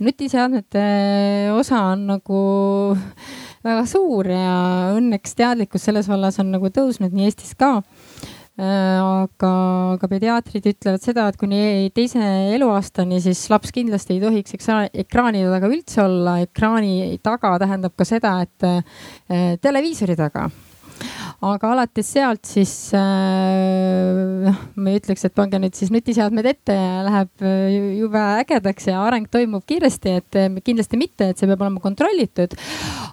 nutiseadmete 0.00 0.84
osa 1.56 1.82
on 1.94 2.06
nagu 2.14 2.40
väga 3.64 3.84
suur 3.90 4.30
ja 4.32 4.54
õnneks 4.96 5.36
teadlikkus 5.36 5.84
selles 5.88 6.08
vallas 6.08 6.40
on 6.40 6.54
nagu 6.54 6.72
tõusnud 6.72 7.12
nii 7.12 7.28
Eestis 7.28 7.52
ka 7.58 7.78
Äh, 7.80 7.99
aga, 8.60 9.50
aga 9.96 10.08
pediaatrid 10.10 10.66
ütlevad 10.72 11.04
seda, 11.04 11.28
et 11.30 11.38
kuni 11.40 11.90
teise 11.96 12.20
eluaastani 12.56 13.20
siis 13.24 13.42
laps 13.52 13.72
kindlasti 13.72 14.16
ei 14.16 14.22
tohiks 14.22 14.56
ekraani 15.04 15.44
taga 15.48 15.70
üldse 15.70 16.02
olla. 16.04 16.38
ekraani 16.44 17.18
taga 17.24 17.54
tähendab 17.62 17.96
ka 17.96 18.04
seda, 18.08 18.34
et 18.44 18.68
äh, 18.68 19.56
televiisori 19.62 20.18
taga 20.18 20.48
aga 21.40 21.70
alates 21.72 22.08
sealt 22.12 22.44
siis 22.44 22.72
äh, 22.92 24.42
noh 24.44 24.52
äh,, 24.52 24.64
ma 24.76 24.92
ei 24.92 24.98
ütleks, 25.00 25.22
et 25.24 25.32
pange 25.36 25.56
nüüd 25.62 25.76
siis 25.76 25.88
nutiseadmed 25.92 26.44
ette 26.50 26.74
ja 26.76 26.98
läheb 27.06 27.44
äh, 27.48 27.76
jube 27.96 28.20
ägedaks 28.42 28.90
ja 28.90 28.98
areng 29.06 29.24
toimub 29.32 29.64
kiiresti, 29.68 30.12
et 30.20 30.36
äh, 30.36 30.50
kindlasti 30.60 31.00
mitte, 31.00 31.30
et 31.32 31.40
see 31.40 31.48
peab 31.48 31.64
olema 31.64 31.80
kontrollitud. 31.80 32.56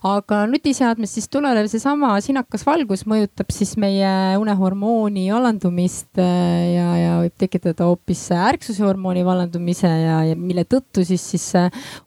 aga 0.08 0.42
nutiseadmest 0.52 1.18
siis 1.18 1.30
tulenev 1.32 1.70
seesama 1.72 2.18
sinakas 2.24 2.66
valgus 2.68 3.06
mõjutab 3.08 3.48
siis 3.56 3.78
meie 3.80 4.12
unehormooni 4.42 5.30
vallandumist 5.32 6.20
ja, 6.20 6.90
ja 7.00 7.16
võib 7.24 7.36
tekitada 7.40 7.88
hoopis 7.88 8.26
ärksuse 8.36 8.84
hormooni 8.84 9.24
vallandumise 9.28 9.88
ja, 9.88 10.20
ja 10.28 10.36
mille 10.36 10.68
tõttu 10.68 11.06
siis, 11.08 11.24
siis 11.32 11.48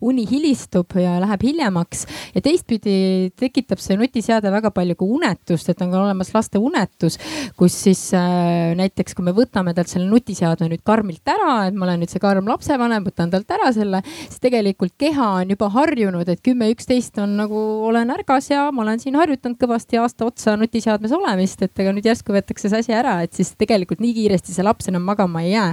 uni 0.05 0.27
hilistub 0.29 1.01
ja 1.01 1.16
läheb 1.25 1.49
hiljemaks 1.49 2.05
ja 2.37 2.45
teistpidi 2.45 3.33
tekitab 3.41 3.81
see 3.81 3.97
nutiseade 4.01 4.53
väga 4.53 4.73
palju 4.75 5.01
ka 5.01 5.11
unetust, 5.16 5.73
et 5.73 5.81
on 5.81 5.91
ka 5.91 6.10
olemas 6.11 6.33
laste 6.35 6.61
unetus, 6.61 7.19
kus 7.59 7.77
siis 7.87 8.03
äh, 8.19 8.75
näiteks, 8.79 9.15
kui 9.17 9.27
me 9.27 9.35
võtame 9.37 9.75
talt 9.77 9.93
selle 9.93 10.09
nutiseadme 10.11 10.71
nüüd 10.73 10.85
karmilt 10.87 11.31
ära, 11.31 11.69
et 11.69 11.77
ma 11.77 11.87
olen 11.87 12.03
nüüd 12.03 12.13
see 12.13 12.23
karm 12.23 12.49
lapsevanem, 12.51 13.07
võtan 13.07 13.33
talt 13.33 13.51
ära 13.57 13.71
selle, 13.77 14.03
siis 14.21 14.43
tegelikult 14.43 14.97
keha 15.01 15.31
on 15.41 15.55
juba 15.55 15.71
harjunud, 15.75 16.29
et 16.29 16.43
kümme, 16.45 16.71
üksteist 16.75 17.21
on 17.23 17.37
nagu 17.41 17.61
olen 17.89 18.11
ärgas 18.17 18.51
ja 18.53 18.69
ma 18.75 18.85
olen 18.85 19.03
siin 19.03 19.19
harjutanud 19.19 19.61
kõvasti 19.61 20.01
aasta 20.03 20.27
otsa 20.29 20.57
nutiseadmes 20.61 21.15
olemist, 21.17 21.63
et 21.65 21.85
ega 21.85 21.95
nüüd 21.95 22.09
järsku 22.11 22.35
võetakse 22.35 22.71
see 22.73 22.85
asi 22.85 22.97
ära, 22.97 23.21
et 23.25 23.37
siis 23.37 23.55
tegelikult 23.61 24.03
nii 24.03 24.17
kiiresti 24.17 24.57
see 24.57 24.67
laps 24.67 24.91
enam 24.91 25.07
magama 25.07 25.45
ei 25.47 25.55
jää 25.55 25.71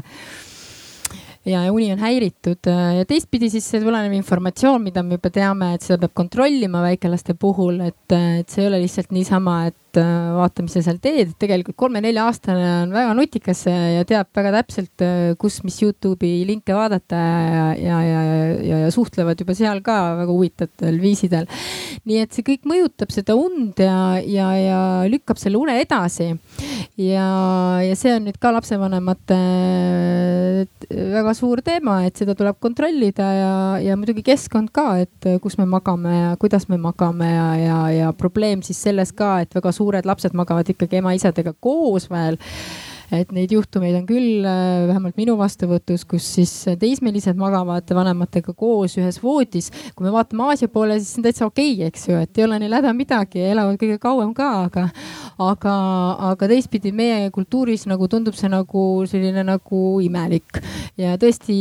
ja 1.47 1.63
uni 1.71 1.89
on 1.93 2.01
häiritud 2.01 2.67
ja 2.67 3.05
teistpidi 3.07 3.49
siis 3.51 3.65
see 3.71 3.81
tulenev 3.83 4.13
informatsioon, 4.17 4.83
mida 4.83 5.03
me 5.05 5.17
juba 5.17 5.31
teame, 5.33 5.73
et 5.75 5.85
seda 5.85 5.99
peab 6.03 6.15
kontrollima 6.17 6.81
väikelaste 6.83 7.37
puhul, 7.39 7.81
et, 7.87 8.15
et 8.15 8.49
see 8.51 8.63
ei 8.63 8.69
ole 8.69 8.81
lihtsalt 8.83 9.13
niisama, 9.15 9.57
et 9.69 9.99
äh, 10.01 10.11
vaata, 10.37 10.65
mis 10.65 10.75
sa 10.77 10.83
seal 10.85 10.99
teed, 11.03 11.31
et 11.31 11.39
tegelikult 11.39 11.77
kolme-nelja-aastane 11.79 12.67
on 12.83 12.95
väga 12.95 13.15
nutikas 13.17 13.63
ja 13.67 14.03
teab 14.07 14.31
väga 14.35 14.53
täpselt, 14.59 15.05
äh, 15.05 15.33
kus, 15.39 15.61
mis 15.67 15.79
Youtube'i 15.83 16.43
linke 16.49 16.75
vaadata 16.75 17.21
ja, 17.21 17.65
ja, 17.79 18.01
ja, 18.05 18.23
ja, 18.27 18.81
ja 18.85 18.93
suhtlevad 18.93 19.39
juba 19.43 19.55
seal 19.57 19.81
ka 19.85 19.97
väga 20.23 20.33
huvitavatel 20.33 20.99
viisidel. 21.03 21.47
nii 22.07 22.21
et 22.23 22.35
see 22.35 22.45
kõik 22.47 22.67
mõjutab 22.69 23.11
seda 23.13 23.35
und 23.39 23.79
ja, 23.81 24.19
ja, 24.23 24.51
ja 24.59 24.81
lükkab 25.09 25.39
selle 25.41 25.59
une 25.59 25.79
edasi. 25.81 26.33
Ja, 26.97 27.27
ja 27.85 27.95
see 27.97 28.15
on 28.17 28.25
nüüd 28.27 28.39
ka 28.41 28.51
lapsevanemate 28.55 29.37
väga 31.13 31.33
suur 31.37 31.61
teema, 31.65 31.99
et 32.07 32.17
seda 32.19 32.35
tuleb 32.37 32.57
kontrollida 32.63 33.27
ja, 33.35 33.53
ja 33.83 33.97
muidugi 33.99 34.25
keskkond 34.25 34.71
ka, 34.75 34.89
et 35.05 35.29
kus 35.43 35.57
me 35.61 35.67
magame 35.69 36.13
ja 36.15 36.35
kuidas 36.41 36.67
me 36.71 36.79
magame 36.81 37.29
ja, 37.29 37.47
ja, 37.61 37.79
ja 37.93 38.11
probleem 38.17 38.63
siis 38.65 38.81
selles 38.81 39.13
ka, 39.15 39.37
et 39.45 39.53
väga 39.57 39.73
suured 39.75 40.09
lapsed 40.09 40.37
magavad 40.37 40.69
ikkagi 40.73 41.01
ema-isadega 41.01 41.53
koos 41.61 42.09
veel 42.11 42.39
et 43.13 43.31
neid 43.35 43.51
juhtumeid 43.55 43.95
on 43.99 44.05
küll 44.07 44.45
äh, 44.47 44.85
vähemalt 44.89 45.17
minu 45.19 45.37
vastuvõtus, 45.39 46.03
kus 46.09 46.25
siis 46.37 46.53
teismelised 46.79 47.39
magavad 47.39 47.87
vanematega 47.95 48.53
koos 48.57 48.97
ühes 48.99 49.19
voodis. 49.23 49.69
kui 49.95 50.07
me 50.07 50.13
vaatame 50.15 50.47
Aasia 50.47 50.71
poole, 50.71 50.99
siis 50.99 51.13
see 51.13 51.21
on 51.21 51.27
täitsa 51.27 51.47
okei 51.47 51.73
okay,, 51.75 51.87
eks 51.91 52.07
ju, 52.09 52.17
et 52.19 52.37
ei 52.37 52.47
ole 52.47 52.59
neil 52.63 52.77
häda 52.77 52.93
midagi 52.97 53.43
elavad 53.47 53.79
kõige 53.81 53.99
kauem 54.03 54.33
ka, 54.37 54.49
aga, 54.67 54.87
aga, 55.43 55.75
aga 56.31 56.51
teistpidi 56.51 56.91
meie 56.95 57.29
kultuuris 57.35 57.87
nagu 57.87 58.09
tundub 58.11 58.35
see 58.37 58.51
nagu 58.51 58.87
selline 59.07 59.45
nagu 59.47 59.83
imelik 60.03 60.61
ja 60.99 61.15
tõesti 61.21 61.57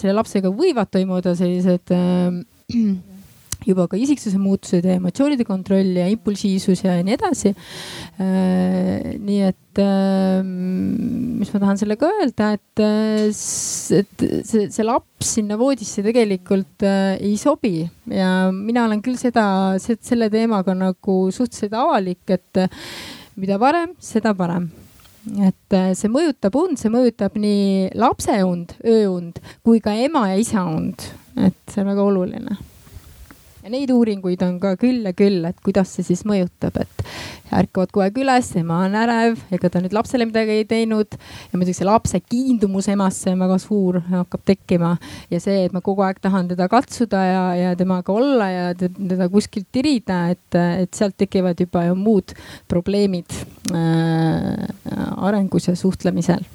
selle 0.00 0.16
lapsega 0.16 0.52
võivad 0.54 0.90
toimuda 0.92 1.36
sellised 1.38 1.92
äh, 1.94 3.15
juba 3.66 3.86
ka 3.90 3.98
isiksuse 3.98 4.38
muutused 4.40 4.86
ja 4.86 4.96
emotsioonide 5.00 5.46
kontroll 5.46 5.96
ja 5.98 6.06
impulsiivsus 6.10 6.84
ja 6.84 6.96
nii 7.04 7.16
edasi. 7.16 7.52
Äh, 8.22 9.16
nii 9.22 9.40
et 9.48 9.80
ähm, 9.82 10.52
mis 11.40 11.50
ma 11.52 11.62
tahan 11.64 11.80
sellega 11.80 12.10
öelda, 12.20 12.52
et, 12.56 12.82
äh, 12.82 13.26
et 13.26 14.24
see, 14.46 14.68
see 14.70 14.86
laps 14.86 15.34
sinna 15.36 15.58
voodisse 15.60 16.04
tegelikult 16.06 16.86
äh, 16.86 17.16
ei 17.18 17.34
sobi. 17.40 17.80
Ja 18.12 18.52
mina 18.54 18.86
olen 18.86 19.02
küll 19.04 19.18
seda, 19.20 19.46
selle 19.82 20.30
teemaga 20.32 20.76
nagu 20.76 21.18
suhteliselt 21.34 21.76
avalik, 21.76 22.22
et 22.30 22.66
mida 23.36 23.58
varem, 23.60 23.96
seda 24.00 24.34
parem. 24.38 24.70
Et 25.42 25.74
see 25.98 26.06
mõjutab 26.06 26.54
und, 26.54 26.78
see 26.78 26.92
mõjutab 26.92 27.34
nii 27.42 27.96
lapse 27.98 28.38
und, 28.46 28.76
ööund 28.86 29.42
kui 29.66 29.82
ka 29.82 29.96
ema 29.98 30.28
ja 30.30 30.38
isa 30.38 30.62
und, 30.70 31.02
et 31.34 31.58
see 31.66 31.82
on 31.82 31.90
väga 31.90 32.06
oluline 32.06 32.54
ja 33.66 33.72
neid 33.72 33.90
uuringuid 33.90 34.42
on 34.46 34.60
ka 34.62 34.76
küll 34.78 35.02
ja 35.08 35.12
küll, 35.16 35.40
et 35.48 35.56
kuidas 35.64 35.90
see 35.96 36.06
siis 36.06 36.22
mõjutab, 36.28 36.76
et 36.78 37.00
ärkavad 37.56 37.90
kogu 37.90 38.04
aeg 38.04 38.18
üles, 38.22 38.50
ema 38.60 38.78
on 38.86 38.94
ärev, 38.98 39.40
ega 39.54 39.70
ta 39.72 39.82
nüüd 39.82 39.94
lapsele 39.96 40.28
midagi 40.28 40.60
ei 40.60 40.66
teinud. 40.70 41.16
ja 41.50 41.58
muidugi 41.58 41.74
see 41.74 41.88
lapse 41.88 42.20
kiindumus 42.22 42.86
emasse 42.92 43.32
on 43.34 43.42
väga 43.42 43.56
suur, 43.62 43.98
hakkab 44.06 44.44
tekkima 44.46 44.92
ja 45.32 45.40
see, 45.42 45.64
et 45.66 45.74
ma 45.74 45.82
kogu 45.82 46.04
aeg 46.06 46.20
tahan 46.22 46.52
teda 46.52 46.68
katsuda 46.70 47.22
ja, 47.26 47.44
ja 47.58 47.72
temaga 47.78 48.14
olla 48.14 48.50
ja 48.52 48.68
teda 48.76 49.26
kuskilt 49.32 49.66
tirida, 49.74 50.28
et, 50.36 50.60
et 50.84 50.94
sealt 50.94 51.18
tekivad 51.18 51.58
juba 51.58 51.88
ju 51.88 51.98
muud 51.98 52.36
probleemid 52.70 53.34
äh, 53.74 54.62
arengus 55.26 55.66
ja 55.72 55.74
suhtlemisel 55.74 56.46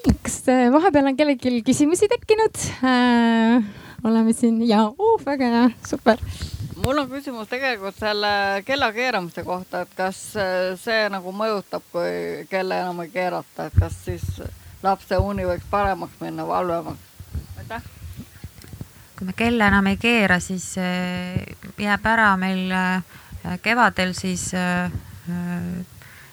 kas 0.00 0.40
vahepeal 0.72 1.10
on 1.10 1.16
kellelgi 1.16 1.62
küsimusi 1.66 2.08
tekkinud 2.08 2.66
äh,? 2.84 3.62
oleme 4.04 4.32
siin 4.32 4.68
ja 4.68 4.92
oh, 4.98 5.20
väga 5.26 5.44
hea, 5.44 5.70
super. 5.86 6.18
mul 6.76 6.98
on 6.98 7.08
küsimus 7.10 7.48
tegelikult 7.48 7.98
selle 7.98 8.62
kella 8.64 8.92
keeramise 8.92 9.44
kohta, 9.44 9.82
et 9.84 9.92
kas 9.96 10.20
äh, 10.40 10.72
see 10.80 11.08
nagu 11.12 11.32
mõjutab, 11.36 11.84
kui 11.92 12.46
kella 12.50 12.80
enam 12.84 13.02
ei 13.04 13.12
keerata, 13.12 13.68
et 13.68 13.76
kas 13.80 13.98
siis 14.04 14.24
lapse 14.82 15.18
uni 15.20 15.44
võiks 15.48 15.68
paremaks 15.70 16.20
minna 16.20 16.46
või 16.48 16.56
halvemaks? 16.56 17.34
aitäh. 17.60 17.90
kui 19.18 19.28
me 19.28 19.36
kella 19.36 19.68
enam 19.68 19.92
ei 19.92 20.00
keera, 20.00 20.40
siis 20.40 20.72
äh, 20.80 21.44
jääb 21.78 22.08
ära 22.08 22.32
meil 22.40 22.72
äh, 22.72 23.60
kevadel 23.62 24.16
siis 24.16 24.50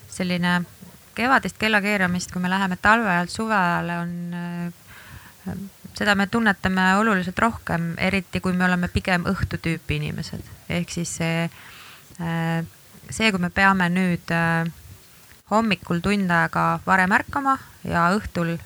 selline 0.10 0.52
kevadist 1.18 1.58
kellakeeramist, 1.62 2.32
kui 2.32 2.42
me 2.44 2.52
läheme 2.52 2.78
talve 2.82 3.10
ajalt 3.10 3.34
suve 3.34 3.56
ajale, 3.58 3.98
on, 4.04 4.38
äh, 4.38 5.58
seda 5.98 6.16
me 6.16 6.28
tunnetame 6.30 6.90
oluliselt 7.02 7.40
rohkem, 7.42 7.94
eriti 7.98 8.42
kui 8.44 8.54
me 8.54 8.68
oleme 8.68 8.90
pigem 8.94 9.26
õhtutüüpi 9.30 9.98
inimesed. 10.02 10.44
ehk 10.70 10.92
siis 10.94 11.16
see, 11.22 11.50
äh, 12.22 12.60
see, 13.10 13.32
kui 13.32 13.42
me 13.42 13.50
peame 13.50 13.90
nüüd 13.90 14.34
äh, 14.36 14.70
hommikul 15.52 16.04
tund 16.04 16.32
aega 16.32 16.80
varem 16.86 17.14
ärkama 17.16 17.58
ja 17.88 18.10
õhtul 18.16 18.58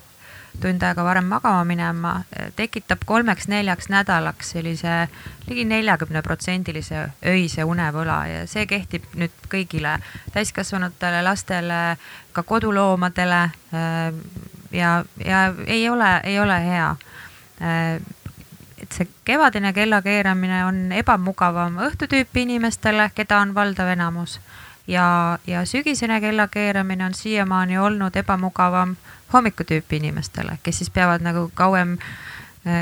tund 0.60 0.82
aega 0.82 1.04
varem 1.04 1.26
magama 1.26 1.64
minema, 1.64 2.12
tekitab 2.56 3.04
kolmeks-neljaks 3.06 3.88
nädalaks 3.92 4.52
sellise 4.54 5.08
ligi 5.48 5.64
neljakümne 5.64 6.22
protsendilise 6.22 7.06
öise 7.32 7.64
unevõla 7.64 8.18
ja 8.28 8.46
see 8.50 8.66
kehtib 8.70 9.06
nüüd 9.18 9.34
kõigile 9.52 9.96
täiskasvanutele, 10.34 11.22
lastele, 11.24 11.82
ka 12.32 12.42
koduloomadele. 12.42 13.42
Äh, 13.74 14.00
ja, 14.72 14.96
ja 15.24 15.44
ei 15.66 15.88
ole, 15.88 16.16
ei 16.24 16.40
ole 16.40 16.58
hea. 16.66 16.90
Äh, 17.62 18.00
et 18.82 18.92
see 18.92 19.08
kevadine 19.24 19.72
kellakeeramine 19.72 20.64
on 20.66 20.84
ebamugavam 20.92 21.78
õhtutüüpi 21.88 22.46
inimestele, 22.48 23.10
keda 23.14 23.40
on 23.44 23.54
valdav 23.54 23.94
enamus 23.94 24.40
ja, 24.86 25.38
ja 25.46 25.64
sügisene 25.66 26.20
kellakeeramine 26.20 27.04
on 27.04 27.14
siiamaani 27.14 27.78
olnud 27.78 28.16
ebamugavam 28.16 28.96
hommikutüüpi 29.32 29.96
inimestele, 29.96 30.58
kes 30.62 30.78
siis 30.82 30.90
peavad 30.90 31.24
nagu 31.24 31.50
kauem, 31.54 31.98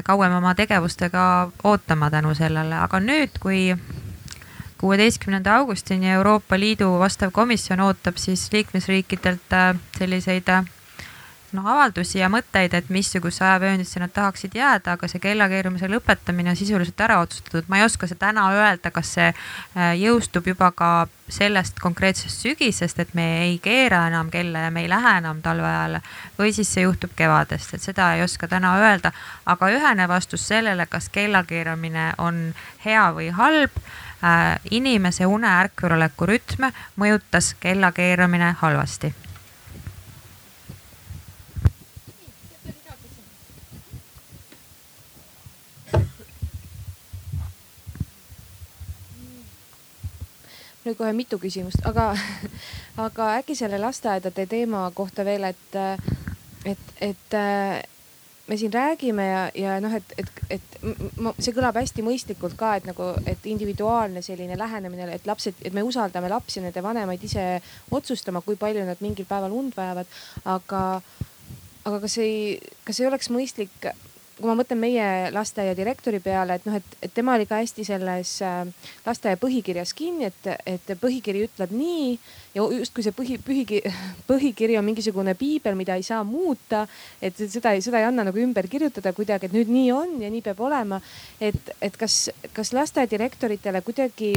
kauem 0.04 0.32
oma 0.36 0.54
tegevustega 0.54 1.24
ootama 1.64 2.10
tänu 2.10 2.34
sellele, 2.34 2.76
aga 2.76 3.00
nüüd, 3.00 3.38
kui 3.40 3.76
kuueteistkümnenda 4.80 5.56
augustini 5.56 6.10
Euroopa 6.10 6.58
Liidu 6.58 6.98
vastav 6.98 7.30
komisjon 7.30 7.80
ootab 7.80 8.16
siis 8.16 8.48
liikmesriikidelt 8.52 9.52
äh, 9.52 9.74
selliseid 9.98 10.48
äh, 10.48 10.64
noh, 11.56 11.66
avaldusi 11.66 12.18
ja 12.20 12.28
mõtteid, 12.32 12.74
et 12.76 12.90
missuguse 12.92 13.44
ajavööndisse 13.44 14.00
nad 14.02 14.12
tahaksid 14.14 14.54
jääda, 14.54 14.96
aga 14.96 15.08
see 15.10 15.22
kellakeerumise 15.22 15.88
lõpetamine 15.90 16.52
on 16.52 16.58
sisuliselt 16.58 17.00
ära 17.00 17.20
otsustatud. 17.24 17.68
ma 17.68 17.80
ei 17.80 17.84
oska 17.84 18.06
see 18.06 18.18
täna 18.18 18.48
öelda, 18.54 18.90
kas 18.94 19.14
see 19.16 19.28
äh, 19.30 19.94
jõustub 20.00 20.46
juba 20.46 20.70
ka 20.76 20.90
sellest 21.30 21.78
konkreetsest 21.80 22.42
sügisest, 22.42 22.98
et 22.98 23.14
me 23.14 23.26
ei 23.44 23.58
keera 23.62 24.06
enam 24.10 24.30
kella 24.30 24.66
ja 24.66 24.70
me 24.70 24.82
ei 24.82 24.90
lähe 24.90 25.16
enam 25.18 25.42
talve 25.42 25.66
ajale 25.68 26.02
või 26.38 26.52
siis 26.54 26.72
see 26.74 26.84
juhtub 26.84 27.14
kevadest, 27.16 27.74
et 27.74 27.82
seda 27.82 28.14
ei 28.16 28.24
oska 28.26 28.48
täna 28.48 28.74
öelda. 28.82 29.12
aga 29.46 29.70
ühene 29.70 30.08
vastus 30.08 30.48
sellele, 30.48 30.86
kas 30.86 31.08
kellakeeramine 31.08 32.12
on 32.18 32.54
hea 32.84 33.08
või 33.14 33.30
halb 33.30 33.70
äh,, 34.24 34.58
inimese 34.70 35.26
une 35.26 35.48
ärkveloleku 35.48 36.26
rütme 36.26 36.72
mõjutas 36.96 37.54
kellakeeramine 37.60 38.54
halvasti 38.60 39.14
nüüd 50.84 50.96
kohe 50.98 51.12
mitu 51.16 51.38
küsimust, 51.38 51.82
aga, 51.88 52.10
aga 53.06 53.30
äkki 53.40 53.56
selle 53.58 53.80
lasteaedade 53.80 54.46
teema 54.50 54.86
kohta 54.94 55.24
veel, 55.24 55.44
et, 55.50 55.80
et, 56.64 56.92
et 57.00 57.40
me 58.50 58.56
siin 58.56 58.72
räägime 58.72 59.26
ja, 59.26 59.42
ja 59.54 59.80
noh, 59.80 59.92
et, 59.94 60.14
et, 60.18 60.30
et 60.50 60.78
see 61.38 61.54
kõlab 61.54 61.76
hästi 61.78 62.02
mõistlikult 62.02 62.56
ka, 62.58 62.72
et 62.80 62.88
nagu, 62.88 63.12
et 63.30 63.44
individuaalne 63.46 64.22
selline 64.26 64.58
lähenemine, 64.58 65.06
et 65.14 65.28
lapsed, 65.28 65.60
et 65.62 65.76
me 65.76 65.84
usaldame 65.86 66.28
lapsi, 66.32 66.58
nende 66.64 66.82
vanemaid 66.82 67.22
ise 67.28 67.44
otsustama, 67.94 68.42
kui 68.42 68.58
palju 68.58 68.82
nad 68.88 69.04
mingil 69.04 69.28
päeval 69.28 69.54
und 69.54 69.76
vajavad. 69.78 70.10
aga, 70.44 70.82
aga 71.84 72.00
kas 72.06 72.18
ei, 72.18 72.58
kas 72.84 72.98
ei 73.00 73.06
oleks 73.06 73.30
mõistlik 73.30 73.92
kui 74.40 74.50
ma 74.50 74.56
mõtlen 74.58 74.80
meie 74.80 75.06
lasteaia 75.34 75.76
direktori 75.76 76.20
peale, 76.24 76.56
et 76.58 76.68
noh, 76.68 76.76
et, 76.80 76.96
et 77.02 77.12
tema 77.14 77.36
oli 77.36 77.46
ka 77.48 77.60
hästi 77.60 77.84
selles 77.86 78.36
äh, 78.46 78.62
lasteaia 79.06 79.38
põhikirjas 79.40 79.92
kinni, 79.96 80.30
et, 80.30 80.48
et 80.66 80.94
põhikiri 81.00 81.44
ütleb 81.46 81.74
nii 81.76 82.14
ja 82.54 82.64
justkui 82.80 83.04
see 83.06 83.14
põhi, 83.14 83.38
põhikiri, 83.44 83.92
põhikiri 84.30 84.78
on 84.80 84.86
mingisugune 84.86 85.34
piibel, 85.38 85.76
mida 85.78 85.96
ei 85.98 86.06
saa 86.06 86.22
muuta. 86.24 86.86
et 87.22 87.36
seda, 87.36 87.74
seda 87.80 88.00
ei 88.00 88.08
anna 88.08 88.24
nagu 88.26 88.40
ümber 88.42 88.66
kirjutada 88.70 89.12
kuidagi, 89.16 89.46
et 89.46 89.56
nüüd 89.56 89.70
nii 89.70 89.92
on 89.94 90.16
ja 90.24 90.30
nii 90.30 90.42
peab 90.42 90.60
olema. 90.66 91.00
et, 91.40 91.74
et 91.80 91.96
kas, 91.96 92.30
kas 92.56 92.72
lasteaia 92.72 93.10
direktoritele 93.10 93.82
kuidagi 93.86 94.34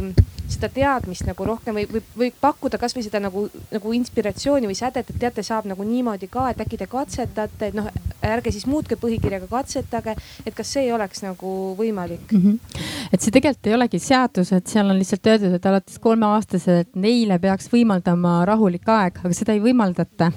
seda 0.54 0.70
teadmist 0.70 1.26
nagu 1.26 1.46
rohkem 1.48 1.78
või, 1.80 1.88
või, 1.90 2.04
või 2.18 2.32
pakkuda 2.42 2.78
kasvõi 2.82 3.06
seda 3.06 3.22
nagu, 3.24 3.46
nagu 3.72 3.94
inspiratsiooni 3.96 4.70
või 4.70 4.78
sädet, 4.78 5.10
et 5.10 5.20
teate, 5.20 5.44
saab 5.44 5.68
nagu 5.70 5.86
niimoodi 5.88 6.30
ka, 6.32 6.50
et 6.52 6.62
äkki 6.62 6.78
te 6.80 6.88
katsetate, 6.92 7.72
et 7.72 7.78
noh, 7.78 7.88
ärge 8.24 8.54
siis 8.54 8.68
muutke 8.70 8.98
põhikirjaga, 9.00 9.48
katsetage. 9.94 10.16
et 10.46 10.56
kas 10.56 10.72
see 10.74 10.86
ei 10.88 10.94
oleks 10.94 11.24
nagu 11.24 11.74
võimalik 11.78 12.32
mm? 12.32 12.42
-hmm. 12.42 12.80
et 13.14 13.22
see 13.22 13.32
tegelikult 13.32 13.68
ei 13.68 13.76
olegi 13.78 14.00
seadus, 14.00 14.52
et 14.52 14.68
seal 14.68 14.90
on 14.90 14.98
lihtsalt 14.98 15.28
öeldud, 15.28 15.54
et 15.54 15.66
alates 15.66 16.00
kolmeaastaselt 16.00 16.96
neile 16.96 17.40
peaks 17.40 17.70
võimaldama 17.72 18.46
rahulik 18.46 18.88
aeg, 18.90 19.20
aga 19.24 19.34
seda 19.34 19.54
ei 19.54 19.62
võimaldata 19.62 20.32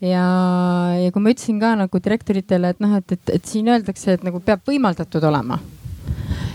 ja, 0.00 0.26
ja 1.02 1.10
kui 1.12 1.22
ma 1.22 1.34
ütlesin 1.34 1.58
ka 1.60 1.74
nagu 1.76 2.02
direktoritele, 2.04 2.74
et 2.74 2.80
noh, 2.80 2.96
et, 2.96 3.12
et, 3.12 3.34
et 3.34 3.44
siin 3.44 3.68
öeldakse, 3.68 4.12
et 4.12 4.24
nagu 4.26 4.40
peab 4.40 4.62
võimaldatud 4.66 5.24
olema, 5.24 5.58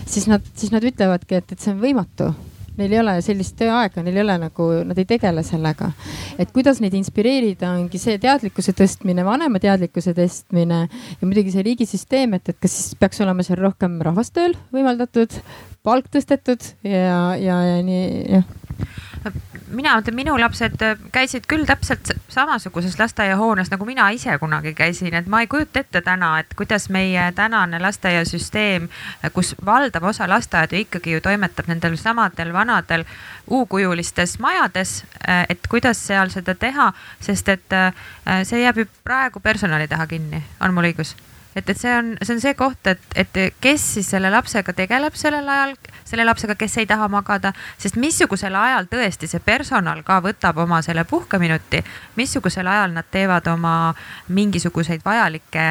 siis 0.06 0.26
nad, 0.30 0.42
siis 0.54 0.72
nad 0.72 0.84
ütlevadki, 0.84 1.40
et, 1.40 1.52
et 1.52 1.60
see 1.60 1.74
on 1.74 1.80
võimatu 1.82 2.32
neil 2.78 2.92
ei 2.94 3.00
ole 3.00 3.14
sellist 3.24 3.56
tööaega, 3.58 4.02
neil 4.04 4.18
ei 4.18 4.24
ole 4.24 4.36
nagu, 4.46 4.68
nad 4.88 4.98
ei 4.98 5.08
tegele 5.08 5.44
sellega. 5.46 5.90
et 6.38 6.50
kuidas 6.54 6.80
neid 6.82 6.96
inspireerida, 6.98 7.74
ongi 7.78 8.00
see 8.02 8.18
teadlikkuse 8.22 8.74
tõstmine, 8.76 9.24
vanema 9.26 9.60
teadlikkuse 9.62 10.14
tõstmine 10.16 10.80
ja 10.88 11.22
muidugi 11.28 11.54
see 11.54 11.64
riigisüsteem, 11.66 12.34
et, 12.38 12.48
et 12.50 12.60
kas 12.60 12.74
siis 12.74 12.98
peaks 12.98 13.22
olema 13.24 13.46
seal 13.46 13.62
rohkem 13.62 14.00
rahvast 14.04 14.34
tööl 14.34 14.56
võimaldatud, 14.74 15.38
palk 15.86 16.10
tõstetud 16.12 16.74
ja, 16.82 17.34
ja, 17.38 17.60
ja 17.74 17.80
nii 17.86 18.06
jah 18.38 18.52
mina 19.74 19.94
mõtlen, 19.98 20.16
minu 20.16 20.34
lapsed 20.38 20.82
käisid 21.12 21.46
küll 21.50 21.66
täpselt 21.68 22.12
samasuguses 22.32 22.98
lasteaiahoones 22.98 23.70
nagu 23.72 23.86
mina 23.88 24.08
ise 24.14 24.36
kunagi 24.38 24.74
käisin, 24.76 25.14
et 25.14 25.26
ma 25.30 25.40
ei 25.44 25.50
kujuta 25.50 25.80
ette 25.80 26.02
täna, 26.04 26.38
et 26.42 26.54
kuidas 26.56 26.88
meie 26.94 27.26
tänane 27.36 27.80
lasteaiasüsteem, 27.82 28.88
kus 29.32 29.54
valdav 29.64 30.04
osa 30.10 30.28
lasteaedu 30.30 30.78
ikkagi 30.84 31.16
ju 31.16 31.24
toimetab 31.24 31.68
nendel 31.72 31.96
samadel 32.00 32.52
vanadel 32.52 33.04
U-kujulistes 33.50 34.38
majades, 34.40 35.02
et 35.48 35.68
kuidas 35.68 36.00
seal 36.06 36.32
seda 36.32 36.54
teha, 36.54 36.92
sest 37.20 37.48
et 37.52 37.78
see 38.48 38.62
jääb 38.62 38.84
ju 38.84 38.88
praegu 39.04 39.40
personali 39.40 39.88
taha 39.88 40.06
kinni, 40.06 40.44
on 40.60 40.74
mul 40.74 40.92
õigus? 40.92 41.16
Et, 41.54 41.68
et 41.68 41.78
see 41.78 41.92
on, 41.94 42.14
see 42.22 42.34
on 42.34 42.40
see 42.42 42.54
koht, 42.58 42.86
et, 42.90 43.02
et 43.14 43.38
kes 43.60 43.84
siis 43.96 44.08
selle 44.14 44.30
lapsega 44.30 44.74
tegeleb 44.76 45.14
sellel 45.18 45.48
ajal, 45.48 45.74
selle 46.04 46.24
lapsega, 46.26 46.56
kes 46.58 46.76
ei 46.82 46.86
taha 46.86 47.08
magada, 47.08 47.52
sest 47.80 47.96
missugusel 48.00 48.54
ajal 48.58 48.88
tõesti 48.90 49.28
see 49.30 49.42
personal 49.44 50.02
ka 50.06 50.20
võtab 50.24 50.58
oma 50.64 50.80
selle 50.84 51.04
puhkeminuti, 51.08 51.82
missugusel 52.18 52.68
ajal 52.70 52.96
nad 52.98 53.08
teevad 53.10 53.46
oma 53.52 53.94
mingisuguseid 54.34 55.04
vajalikke 55.04 55.64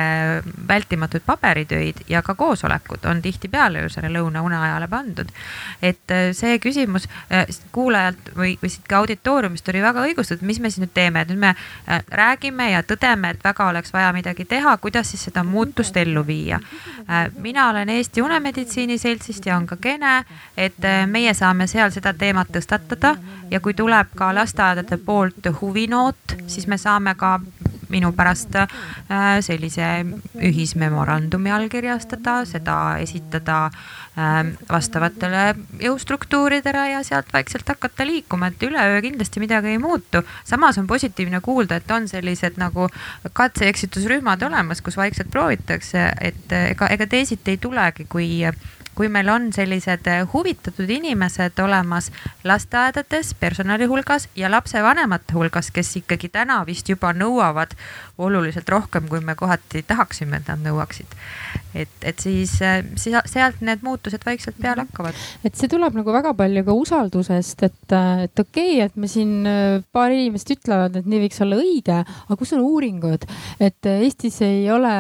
vältimatuid 0.68 1.26
paberitöid 1.26 2.04
ja 2.10 2.22
ka 2.22 2.36
koosolekud 2.40 3.06
on 3.10 3.22
tihtipeale 3.22 3.86
ju 3.86 3.94
selle 3.94 4.12
lõunaune 4.14 4.58
ajale 4.60 4.88
pandud. 4.88 5.30
et 5.82 6.12
äh, 6.12 6.32
see 6.32 6.60
küsimus 6.60 7.08
äh, 7.32 7.46
kuulajalt 7.72 8.34
või, 8.38 8.56
või 8.62 8.72
siit 8.72 8.88
ka 8.88 9.04
auditooriumist 9.04 9.70
oli 9.70 9.82
väga 9.82 10.08
õigustatud, 10.08 10.46
mis 10.48 10.60
me 10.60 10.72
siis 10.72 10.84
nüüd 10.86 10.94
teeme, 10.94 11.22
et 11.22 11.30
nüüd 11.30 11.42
me 11.44 11.54
äh, 11.54 12.02
räägime 12.10 12.72
ja 12.72 12.84
tõdeme, 12.84 13.34
et 13.34 13.44
väga 13.44 13.68
oleks 13.70 13.94
vaja 13.94 14.12
midagi 14.14 14.46
teha, 14.46 14.78
kuidas 14.78 15.12
siis 15.12 15.28
seda 15.30 15.44
muuta 15.44 15.73
muutust 15.74 15.98
ellu 15.98 16.22
viia. 16.28 16.60
Äh, 17.10 17.32
mina 17.42 17.70
olen 17.70 17.90
Eesti 17.90 18.22
Unemeditsiini 18.22 18.98
Seltsist 18.98 19.46
ja 19.46 19.58
on 19.58 19.66
ka 19.66 19.76
kene, 19.82 20.24
et 20.58 20.86
äh, 20.86 21.08
meie 21.08 21.34
saame 21.34 21.68
seal 21.68 21.90
seda 21.92 22.14
teemat 22.14 22.52
tõstatada 22.54 23.16
ja 23.50 23.60
kui 23.60 23.74
tuleb 23.74 24.14
ka 24.16 24.30
lasteaedade 24.36 24.98
poolt 25.02 25.50
huvinoot, 25.62 26.38
siis 26.48 26.68
me 26.68 26.78
saame 26.78 27.16
ka 27.16 27.40
minu 27.90 28.12
pärast 28.14 28.56
äh, 28.56 28.70
sellise 29.42 30.06
ühismemorandumi 30.38 31.52
allkirjastada, 31.52 32.44
seda 32.46 32.98
esitada 33.02 33.72
vastavatele 34.70 35.56
jõustruktuuridele 35.82 36.84
ja 36.92 37.00
sealt 37.04 37.32
vaikselt 37.34 37.70
hakata 37.70 38.06
liikuma, 38.06 38.52
et 38.52 38.64
üleöö 38.64 39.02
kindlasti 39.02 39.42
midagi 39.42 39.74
ei 39.74 39.80
muutu. 39.82 40.22
samas 40.46 40.78
on 40.78 40.88
positiivne 40.88 41.42
kuulda, 41.42 41.76
et 41.76 41.92
on 41.92 42.08
sellised 42.08 42.60
nagu 42.62 42.90
katse-eksitusrühmad 43.34 44.46
olemas, 44.46 44.82
kus 44.82 44.98
vaikselt 44.98 45.32
proovitakse, 45.32 46.12
et 46.22 46.52
ega, 46.52 46.88
ega 46.88 47.08
teisiti 47.08 47.52
ei 47.52 47.58
tulegi, 47.58 48.06
kui 48.06 48.44
kui 48.96 49.10
meil 49.10 49.30
on 49.30 49.50
sellised 49.54 50.08
eh, 50.08 50.22
huvitatud 50.34 50.90
inimesed 50.90 51.60
olemas 51.60 52.12
lasteaedades, 52.44 53.34
personali 53.40 53.86
hulgas 53.90 54.28
ja 54.36 54.52
lapsevanemate 54.52 55.34
hulgas, 55.34 55.72
kes 55.74 55.96
ikkagi 56.04 56.30
täna 56.30 56.62
vist 56.66 56.90
juba 56.90 57.14
nõuavad 57.14 57.74
oluliselt 58.18 58.70
rohkem, 58.70 59.10
kui 59.10 59.22
me 59.22 59.36
kohati 59.36 59.84
tahaksime, 59.88 60.38
et 60.38 60.52
nad 60.52 60.62
nõuaksid. 60.62 61.18
Et, 61.74 61.94
et 62.02 62.20
siis, 62.22 62.54
eh, 62.62 62.82
siis 63.00 63.16
sealt 63.32 63.62
need 63.66 63.84
muutused 63.86 64.24
vaikselt 64.26 64.58
peale 64.62 64.86
hakkavad. 64.86 65.18
et 65.44 65.56
see 65.58 65.72
tuleb 65.72 65.96
nagu 65.98 66.14
väga 66.14 66.34
palju 66.38 66.64
ka 66.68 66.76
usaldusest, 66.84 67.64
et, 67.70 67.96
eh, 67.98 68.26
et 68.28 68.44
okei 68.44 68.78
okay,, 68.78 68.86
et 68.88 68.96
me 68.98 69.10
siin 69.12 69.34
paar 69.94 70.14
inimest 70.14 70.54
ütlevad, 70.56 70.98
et 71.00 71.10
nii 71.10 71.24
võiks 71.26 71.42
olla 71.44 71.60
õige, 71.60 72.00
aga 72.04 72.40
kus 72.40 72.54
on 72.58 72.64
uuringud, 72.66 73.28
et 73.64 73.92
Eestis 73.94 74.40
ei 74.46 74.66
ole 74.72 74.94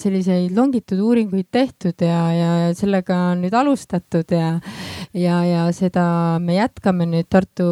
selliseid 0.00 0.54
longitud 0.56 1.00
uuringuid 1.02 1.48
tehtud 1.52 2.04
ja, 2.04 2.20
ja 2.34 2.50
sellega 2.76 3.16
on 3.32 3.42
nüüd 3.44 3.54
alustatud 3.54 4.32
ja, 4.34 4.50
ja, 5.16 5.38
ja 5.46 5.66
seda 5.76 6.04
me 6.42 6.58
jätkame 6.58 7.06
nüüd 7.08 7.28
Tartu 7.30 7.68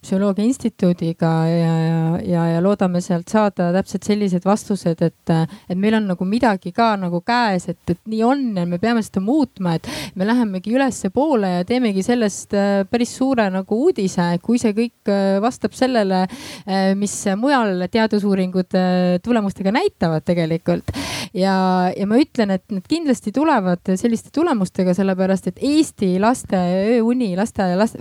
Psühholoogia 0.00 0.46
Instituudiga 0.46 1.32
ja, 1.48 1.74
ja, 1.84 2.00
ja, 2.28 2.46
ja 2.54 2.62
loodame 2.64 3.02
sealt 3.04 3.32
saada 3.32 3.70
täpselt 3.74 4.06
sellised 4.06 4.44
vastused, 4.46 5.02
et, 5.04 5.34
et 5.68 5.78
meil 5.78 5.98
on 5.98 6.08
nagu 6.12 6.28
midagi 6.28 6.72
ka 6.74 6.94
nagu 7.00 7.20
käes, 7.26 7.63
et, 7.72 7.80
et 7.90 8.00
nii 8.10 8.22
on 8.26 8.42
ja 8.58 8.64
me 8.68 8.78
peame 8.82 9.02
seda 9.04 9.22
muutma, 9.24 9.76
et 9.78 9.88
me 10.18 10.26
lähemegi 10.26 10.74
ülespoole 10.74 11.50
ja 11.58 11.64
teemegi 11.68 12.04
sellest 12.06 12.54
äh, 12.56 12.82
päris 12.90 13.14
suure 13.18 13.46
nagu 13.52 13.78
uudise, 13.86 14.26
kui 14.44 14.60
see 14.60 14.74
kõik 14.76 15.12
äh, 15.12 15.38
vastab 15.44 15.76
sellele, 15.76 16.24
äh, 16.66 16.92
mis 16.98 17.14
mujal 17.40 17.86
teadusuuringud 17.90 18.76
tulemustega 19.24 19.72
näitavad 19.74 20.24
tegelikult. 20.26 20.92
ja, 21.34 21.56
ja 21.96 22.06
ma 22.08 22.20
ütlen, 22.20 22.54
et 22.54 22.64
need 22.72 22.86
kindlasti 22.90 23.32
tulevad 23.34 23.94
selliste 23.96 24.32
tulemustega 24.34 24.94
sellepärast 24.96 25.50
et 25.50 25.60
Eesti 25.64 26.14
laste 26.22 26.60
ööuni, 26.94 27.32
lasteaia 27.38 27.78
last, 27.78 27.98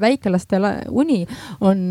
väikelaste 0.00 0.60
uni 0.90 1.24
on 1.60 1.90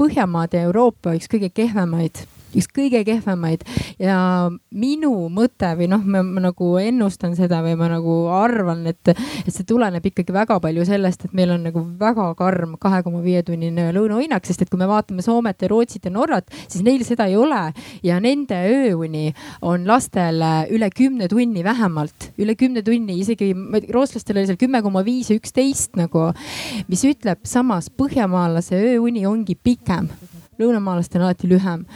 Põhjamaade 0.00 0.60
ja 0.60 0.68
Euroopa 0.68 1.14
üks 1.16 1.28
kõige 1.30 1.50
kehvemaid 1.54 2.24
üks 2.56 2.68
kõige 2.74 3.02
kehvemaid. 3.06 3.64
Ja 4.00 4.50
minu 4.70 5.12
mõte 5.32 5.72
või 5.78 5.90
noh, 5.90 6.02
ma 6.04 6.42
nagu 6.42 6.70
ennustan 6.80 7.36
seda 7.38 7.60
või 7.64 7.76
ma 7.78 7.90
nagu 7.92 8.16
arvan, 8.34 8.84
et, 8.90 9.12
et 9.44 9.52
see 9.52 9.66
tuleneb 9.68 10.04
ikkagi 10.10 10.34
väga 10.34 10.60
palju 10.62 10.86
sellest, 10.88 11.26
et 11.26 11.36
meil 11.36 11.54
on 11.54 11.64
nagu 11.68 11.84
väga 12.00 12.30
karm 12.38 12.76
kahe 12.80 13.02
koma 13.06 13.22
viie 13.24 13.42
tunnine 13.46 13.90
lõunahinnak, 13.96 14.46
sest 14.46 14.64
et 14.64 14.72
kui 14.72 14.80
me 14.80 14.88
vaatame 14.90 15.24
Soomet 15.24 15.62
ja 15.62 15.70
Rootsit 15.70 16.08
ja 16.08 16.14
Norrat, 16.14 16.50
siis 16.66 16.84
neil 16.86 17.04
seda 17.06 17.28
ei 17.30 17.36
ole. 17.38 17.62
Ja 18.06 18.18
nende 18.22 18.56
ööuni 18.70 19.30
on 19.66 19.86
lastel 19.88 20.42
üle 20.72 20.90
kümne 20.94 21.28
tunni 21.30 21.64
vähemalt, 21.66 22.30
üle 22.40 22.56
kümne 22.58 22.84
tunni, 22.86 23.18
isegi 23.20 23.52
rootslastel 23.92 24.40
oli 24.40 24.50
seal 24.50 24.60
kümme 24.60 24.82
koma 24.84 25.04
viis 25.06 25.30
ja 25.30 25.38
üksteist 25.38 25.98
nagu, 26.00 26.30
mis 26.90 27.04
ütleb 27.08 27.44
samas 27.48 27.90
põhjamaalase 27.92 28.78
ööuni 28.90 29.26
ongi 29.28 29.56
pikem 29.56 30.10
lõunamaalastel 30.60 31.22
on 31.22 31.28
alati 31.28 31.50
lühem. 31.50 31.86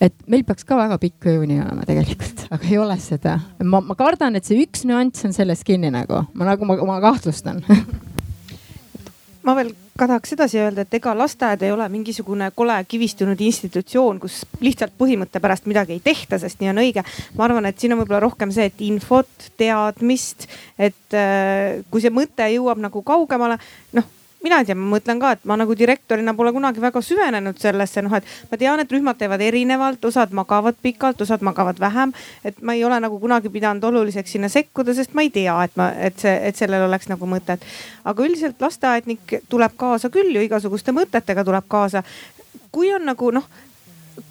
et 0.00 0.14
meil 0.30 0.44
peaks 0.48 0.66
ka 0.68 0.78
väga 0.78 1.00
pikk 1.02 1.30
ööuni 1.32 1.60
olema 1.62 1.86
tegelikult, 1.88 2.46
aga 2.50 2.70
ei 2.70 2.78
ole 2.78 2.98
seda. 3.02 3.38
ma, 3.64 3.80
ma 3.80 3.98
kardan, 3.98 4.36
et 4.36 4.48
see 4.48 4.60
üks 4.64 4.86
nüanss 4.88 5.26
on 5.28 5.36
selles 5.36 5.64
kinni 5.66 5.92
nagu, 5.94 6.24
ma 6.34 6.52
nagu, 6.52 6.68
ma, 6.68 6.78
ma 6.94 7.00
kahtlustan 7.04 7.64
ma 9.46 9.54
veel 9.56 9.72
ka 10.00 10.06
tahaks 10.08 10.32
edasi 10.32 10.60
öelda, 10.60 10.84
et 10.84 10.94
ega 10.96 11.12
lasteaed 11.16 11.64
ei 11.64 11.72
ole 11.74 11.84
mingisugune 11.92 12.50
kole 12.56 12.76
kivistunud 12.88 13.40
institutsioon, 13.44 14.20
kus 14.22 14.40
lihtsalt 14.64 14.94
põhimõtte 15.00 15.42
pärast 15.44 15.68
midagi 15.68 15.96
ei 15.96 16.04
tehta, 16.04 16.38
sest 16.40 16.62
nii 16.62 16.70
on 16.72 16.80
õige. 16.84 17.04
ma 17.36 17.44
arvan, 17.44 17.68
et 17.68 17.78
siin 17.80 17.92
on 17.94 18.00
võib-olla 18.00 18.22
rohkem 18.24 18.52
see, 18.54 18.70
et 18.70 18.80
infot, 18.86 19.50
teadmist, 19.60 20.48
et 20.78 21.16
äh, 21.16 21.82
kui 21.92 22.04
see 22.04 22.14
mõte 22.14 22.48
jõuab 22.54 22.80
nagu 22.80 23.04
kaugemale, 23.04 23.60
noh 23.96 24.08
mina 24.42 24.58
ei 24.60 24.68
tea, 24.68 24.76
ma 24.78 24.88
mõtlen 24.96 25.20
ka, 25.20 25.32
et 25.36 25.44
ma 25.48 25.56
nagu 25.60 25.74
direktorina 25.76 26.34
pole 26.36 26.52
kunagi 26.56 26.82
väga 26.82 27.02
süvenenud 27.04 27.60
sellesse, 27.60 28.02
noh, 28.04 28.14
et 28.16 28.26
ma 28.50 28.58
tean, 28.60 28.80
et 28.80 28.92
rühmad 28.92 29.18
teevad 29.20 29.42
erinevalt, 29.44 30.04
osad 30.04 30.34
magavad 30.36 30.78
pikalt, 30.82 31.20
osad 31.20 31.44
magavad 31.46 31.80
vähem. 31.80 32.12
et 32.44 32.62
ma 32.62 32.74
ei 32.74 32.84
ole 32.84 33.00
nagu 33.00 33.20
kunagi 33.20 33.48
pidanud 33.48 33.84
oluliseks 33.84 34.32
sinna 34.32 34.48
sekkuda, 34.48 34.94
sest 34.94 35.14
ma 35.14 35.22
ei 35.22 35.30
tea, 35.30 35.56
et 35.64 35.76
ma, 35.76 35.90
et 35.92 36.18
see, 36.18 36.36
et 36.48 36.56
sellel 36.56 36.88
oleks 36.88 37.08
nagu 37.08 37.26
mõtet. 37.26 37.64
aga 38.04 38.24
üldiselt 38.24 38.60
lasteaednik 38.60 39.40
tuleb 39.48 39.76
kaasa 39.76 40.10
küll 40.10 40.34
ju 40.34 40.44
igasuguste 40.44 40.92
mõtetega 40.92 41.44
tuleb 41.44 41.64
kaasa. 41.68 42.02
kui 42.70 42.92
on 42.94 43.04
nagu 43.04 43.30
noh 43.30 43.44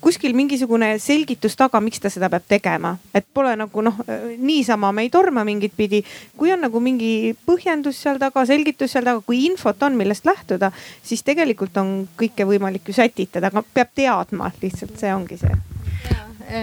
kuskil 0.02 0.36
mingisugune 0.38 0.92
selgitus 1.02 1.56
taga, 1.60 1.82
miks 1.84 2.02
ta 2.02 2.12
seda 2.12 2.30
peab 2.32 2.46
tegema, 2.50 2.96
et 3.16 3.26
pole 3.34 3.56
nagu 3.60 3.84
noh, 3.86 4.02
niisama 4.38 4.92
me 4.96 5.06
ei 5.06 5.12
torma 5.14 5.44
mingit 5.48 5.76
pidi. 5.78 6.04
kui 6.38 6.52
on 6.54 6.62
nagu 6.66 6.80
mingi 6.80 7.36
põhjendus 7.46 8.02
seal 8.04 8.20
taga, 8.22 8.46
selgitus 8.46 8.94
seal 8.96 9.08
taga, 9.08 9.24
kui 9.26 9.46
infot 9.46 9.84
on, 9.84 9.98
millest 10.00 10.26
lähtuda, 10.26 10.72
siis 11.04 11.24
tegelikult 11.24 11.78
on 11.78 12.08
kõike 12.20 12.48
võimalik 12.48 12.88
ju 12.88 12.94
sätitada, 12.94 13.52
aga 13.52 13.64
peab 13.74 13.94
teadma 13.96 14.52
lihtsalt, 14.62 14.98
see 15.00 15.14
ongi 15.14 15.40
see 15.40 15.58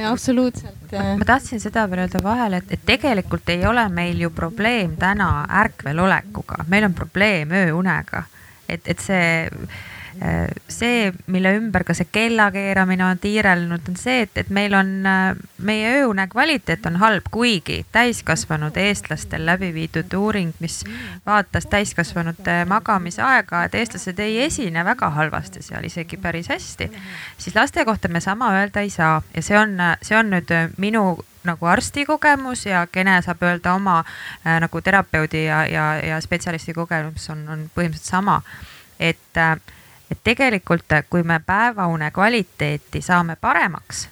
absoluutselt. 0.06 0.92
ma 1.18 1.24
tahtsin 1.24 1.60
seda 1.60 1.86
veel 1.90 2.04
öelda 2.04 2.20
vahele, 2.22 2.62
et, 2.62 2.72
et 2.74 2.86
tegelikult 2.86 3.48
ei 3.54 3.66
ole 3.66 3.88
meil 3.88 4.20
ju 4.20 4.30
probleem 4.34 4.96
täna 4.98 5.46
ärkvel 5.62 6.00
olekuga, 6.02 6.64
meil 6.68 6.88
on 6.88 6.94
probleem 6.94 7.52
ööunega. 7.54 8.24
et, 8.68 8.82
et 8.86 8.98
see 8.98 9.46
see, 10.68 11.12
mille 11.26 11.52
ümber 11.58 11.84
ka 11.84 11.94
see 11.94 12.08
kellakeeramine 12.12 13.04
on 13.04 13.18
tiirelnud, 13.20 13.88
on 13.88 13.98
see, 14.00 14.22
et, 14.24 14.32
et 14.42 14.50
meil 14.54 14.74
on, 14.74 14.90
äh, 15.06 15.36
meie 15.58 15.92
ööune 16.00 16.26
kvaliteet 16.32 16.86
on 16.86 16.96
halb, 17.02 17.28
kuigi 17.30 17.82
täiskasvanud 17.92 18.76
eestlastel 18.80 19.46
läbi 19.46 19.72
viidud 19.74 20.16
uuring, 20.18 20.54
mis 20.60 20.82
vaatas 21.26 21.68
täiskasvanute 21.72 22.62
magamisaega, 22.68 23.64
et 23.66 23.78
eestlased 23.78 24.18
ei 24.24 24.40
esine 24.46 24.84
väga 24.84 25.10
halvasti 25.18 25.62
seal, 25.62 25.84
isegi 25.84 26.16
päris 26.16 26.48
hästi. 26.48 26.90
siis 27.38 27.56
laste 27.56 27.84
kohta 27.84 28.08
me 28.08 28.20
sama 28.20 28.52
öelda 28.56 28.80
ei 28.80 28.90
saa 28.90 29.22
ja 29.34 29.42
see 29.42 29.58
on, 29.58 29.78
see 30.02 30.18
on 30.18 30.30
nüüd 30.32 30.52
minu 30.78 31.16
nagu 31.46 31.66
arsti 31.66 32.04
kogemus 32.06 32.66
ja 32.66 32.86
Kene 32.92 33.20
saab 33.22 33.42
öelda 33.46 33.74
oma 33.74 34.00
äh, 34.00 34.58
nagu 34.60 34.80
terapeudi 34.80 35.44
ja, 35.44 35.66
ja, 35.66 35.86
ja 36.02 36.20
spetsialisti 36.20 36.74
kogemus 36.74 37.30
on, 37.30 37.46
on 37.48 37.64
põhimõtteliselt 37.74 38.10
sama. 38.10 38.40
et 38.98 39.36
äh, 39.36 39.56
et 40.10 40.18
tegelikult, 40.24 40.92
kui 41.10 41.22
me 41.22 41.40
päevaune 41.46 42.10
kvaliteeti 42.10 43.02
saame 43.02 43.36
paremaks, 43.40 44.08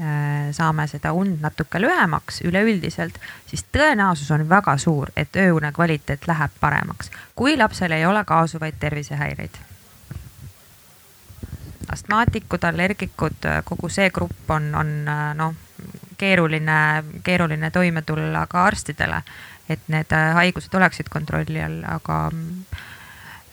äh, 0.00 0.50
saame 0.52 0.86
seda 0.86 1.12
und 1.12 1.40
natuke 1.40 1.80
lühemaks 1.80 2.42
üleüldiselt, 2.44 3.18
siis 3.46 3.64
tõenäosus 3.72 4.30
on 4.34 4.48
väga 4.48 4.76
suur, 4.78 5.12
et 5.16 5.36
ööune 5.36 5.72
kvaliteet 5.72 6.26
läheb 6.26 6.60
paremaks, 6.60 7.10
kui 7.34 7.56
lapsel 7.56 7.96
ei 7.96 8.06
ole 8.06 8.24
kaasuvaid 8.24 8.80
tervisehäireid. 8.80 9.64
astmaatikud, 11.92 12.64
allergikud, 12.64 13.46
kogu 13.64 13.88
see 13.88 14.10
grupp 14.10 14.50
on, 14.50 14.74
on 14.76 14.90
äh, 15.08 15.34
noh, 15.34 15.54
keeruline, 16.18 17.04
keeruline 17.24 17.70
toime 17.70 18.02
tulla 18.02 18.46
ka 18.46 18.64
arstidele, 18.64 19.22
et 19.68 19.88
need 19.88 20.12
äh, 20.12 20.34
haigused 20.34 20.74
oleksid 20.74 21.08
kontrolli 21.12 21.62
all, 21.62 21.80
aga 21.88 22.18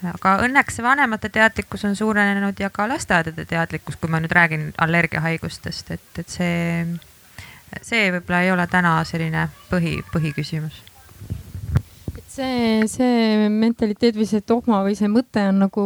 aga 0.04 0.38
õnneks 0.46 0.82
vanemate 0.84 1.30
teadlikkus 1.34 1.86
on 1.88 1.96
suurenenud 1.96 2.60
ja 2.60 2.70
ka 2.74 2.88
lasteaedade 2.90 3.46
teadlikkus, 3.50 4.00
kui 4.00 4.12
ma 4.12 4.22
nüüd 4.24 4.34
räägin 4.36 4.72
allergiahaigustest, 4.82 5.92
et, 5.96 6.10
et 6.20 6.30
see, 6.30 6.84
see 7.82 8.10
võib-olla 8.16 8.44
ei 8.46 8.52
ole 8.54 8.68
täna 8.72 8.98
selline 9.08 9.48
põhi, 9.72 9.98
põhiküsimus. 10.14 10.84
See, 12.36 12.84
see 12.92 13.48
mentaliteet 13.48 14.18
või 14.20 14.26
see 14.28 14.44
dogma 14.44 14.82
või 14.84 14.98
see 15.00 15.08
mõte 15.08 15.40
on 15.54 15.62
nagu 15.64 15.84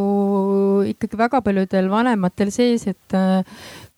ikkagi 0.89 1.19
väga 1.19 1.43
paljudel 1.45 1.91
vanematel 1.91 2.49
sees, 2.49 2.87
et 2.89 3.17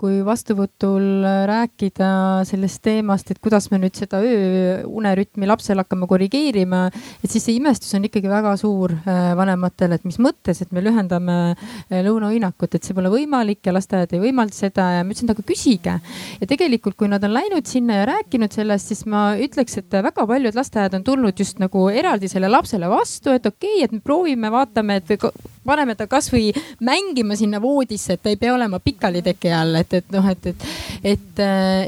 kui 0.01 0.21
vastuvõtul 0.25 1.25
rääkida 1.49 2.09
sellest 2.49 2.81
teemast, 2.85 3.29
et 3.29 3.39
kuidas 3.43 3.67
me 3.69 3.77
nüüd 3.83 3.97
seda 3.97 4.21
ööunerütmi 4.25 5.45
lapsel 5.49 5.81
hakkame 5.81 6.07
korrigeerima, 6.09 6.87
et 7.21 7.29
siis 7.29 7.45
see 7.45 7.59
imestus 7.59 7.93
on 7.97 8.07
ikkagi 8.07 8.31
väga 8.31 8.55
suur 8.57 8.95
äh, 8.95 9.31
vanematel, 9.37 9.93
et 9.93 10.07
mis 10.07 10.17
mõttes, 10.21 10.63
et 10.63 10.73
me 10.73 10.81
lühendame 10.81 11.37
äh, 11.51 12.01
lõunauinakut, 12.07 12.73
et 12.73 12.87
see 12.87 12.97
pole 12.97 13.11
võimalik 13.13 13.61
ja 13.67 13.75
lasteaed 13.75 14.15
ei 14.17 14.23
võimalda 14.23 14.57
seda 14.57 14.87
ja 14.97 15.05
ma 15.05 15.13
ütlesin, 15.13 15.33
aga 15.35 15.45
küsige. 15.45 15.97
ja 16.41 16.49
tegelikult, 16.49 16.97
kui 16.97 17.11
nad 17.11 17.21
on 17.27 17.35
läinud 17.37 17.69
sinna 17.69 18.01
ja 18.01 18.09
rääkinud 18.15 18.57
sellest, 18.57 18.89
siis 18.89 19.05
ma 19.05 19.31
ütleks, 19.37 19.77
et 19.83 19.99
väga 20.09 20.25
paljud 20.27 20.57
lasteaed 20.57 20.97
on 20.97 21.05
tulnud 21.05 21.45
just 21.45 21.61
nagu 21.61 21.87
eraldi 21.93 22.31
selle 22.31 22.49
lapsele 22.49 22.89
vastu, 22.89 23.35
et 23.37 23.45
okei 23.45 23.77
okay,, 23.77 23.85
et 23.85 23.93
me 23.93 24.01
proovime, 24.01 24.49
vaatame, 24.53 25.01
et 25.01 25.17
paneme 25.65 25.95
ta 25.95 26.07
kasvõi 26.09 26.51
mängima 26.83 27.37
sinna 27.39 27.61
voodisse, 27.61 28.15
et 28.15 28.23
ta 28.23 28.31
ei 28.31 28.39
pea 28.41 28.53
olema 28.55 28.79
pikali 28.79 29.21
teki 29.25 29.53
all, 29.55 29.77
et, 29.81 29.93
et 30.01 30.13
noh, 30.13 30.29
et, 30.31 30.47
et, 30.51 30.67
et, 31.13 31.41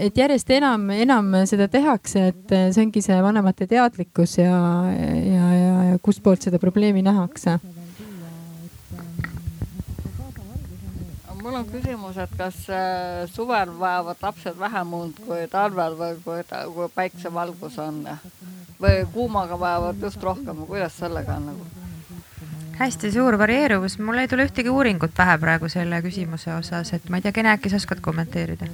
et 0.07 0.23
järjest 0.23 0.49
enam, 0.57 0.89
enam 0.95 1.31
seda 1.49 1.67
tehakse, 1.71 2.27
et 2.33 2.57
see 2.73 2.85
ongi 2.85 3.03
see 3.05 3.21
vanemate 3.25 3.67
teadlikkus 3.69 4.37
ja, 4.41 4.57
ja, 4.93 5.47
ja, 5.57 5.77
ja 5.91 6.01
kustpoolt 6.03 6.45
seda 6.45 6.61
probleemi 6.61 7.05
nähakse. 7.05 7.59
Mul 11.43 11.57
on 11.59 11.65
küsimus, 11.67 12.15
et 12.23 12.31
kas 12.39 12.55
äh, 12.71 13.25
suvel 13.27 13.73
vajavad 13.75 14.21
lapsed 14.23 14.55
vähem 14.55 14.93
und 14.95 15.19
kui 15.25 15.41
talvel 15.51 15.97
või 15.99 16.15
kui, 16.23 16.39
kui 16.47 16.87
päiksevalgus 16.95 17.75
on? 17.83 17.99
Või 18.79 19.03
kuumaga 19.11 19.59
vajavad 19.59 20.07
just 20.07 20.23
rohkem? 20.23 20.63
Kuidas 20.69 20.95
sellega 21.03 21.35
on 21.35 21.49
nagu? 21.51 21.82
Hästi 22.79 23.11
suur 23.13 23.37
varieeruvus, 23.37 23.99
mul 24.01 24.23
ei 24.23 24.29
tule 24.31 24.47
ühtegi 24.47 24.71
uuringut 24.73 25.13
pähe 25.17 25.37
praegu 25.41 25.69
selle 25.71 26.01
küsimuse 26.05 26.53
osas, 26.55 26.93
et 26.95 27.09
ma 27.09 27.19
ei 27.19 27.25
tea, 27.25 27.35
Kene, 27.35 27.53
äkki 27.57 27.71
sa 27.71 27.81
oskad 27.81 28.03
kommenteerida? 28.03 28.69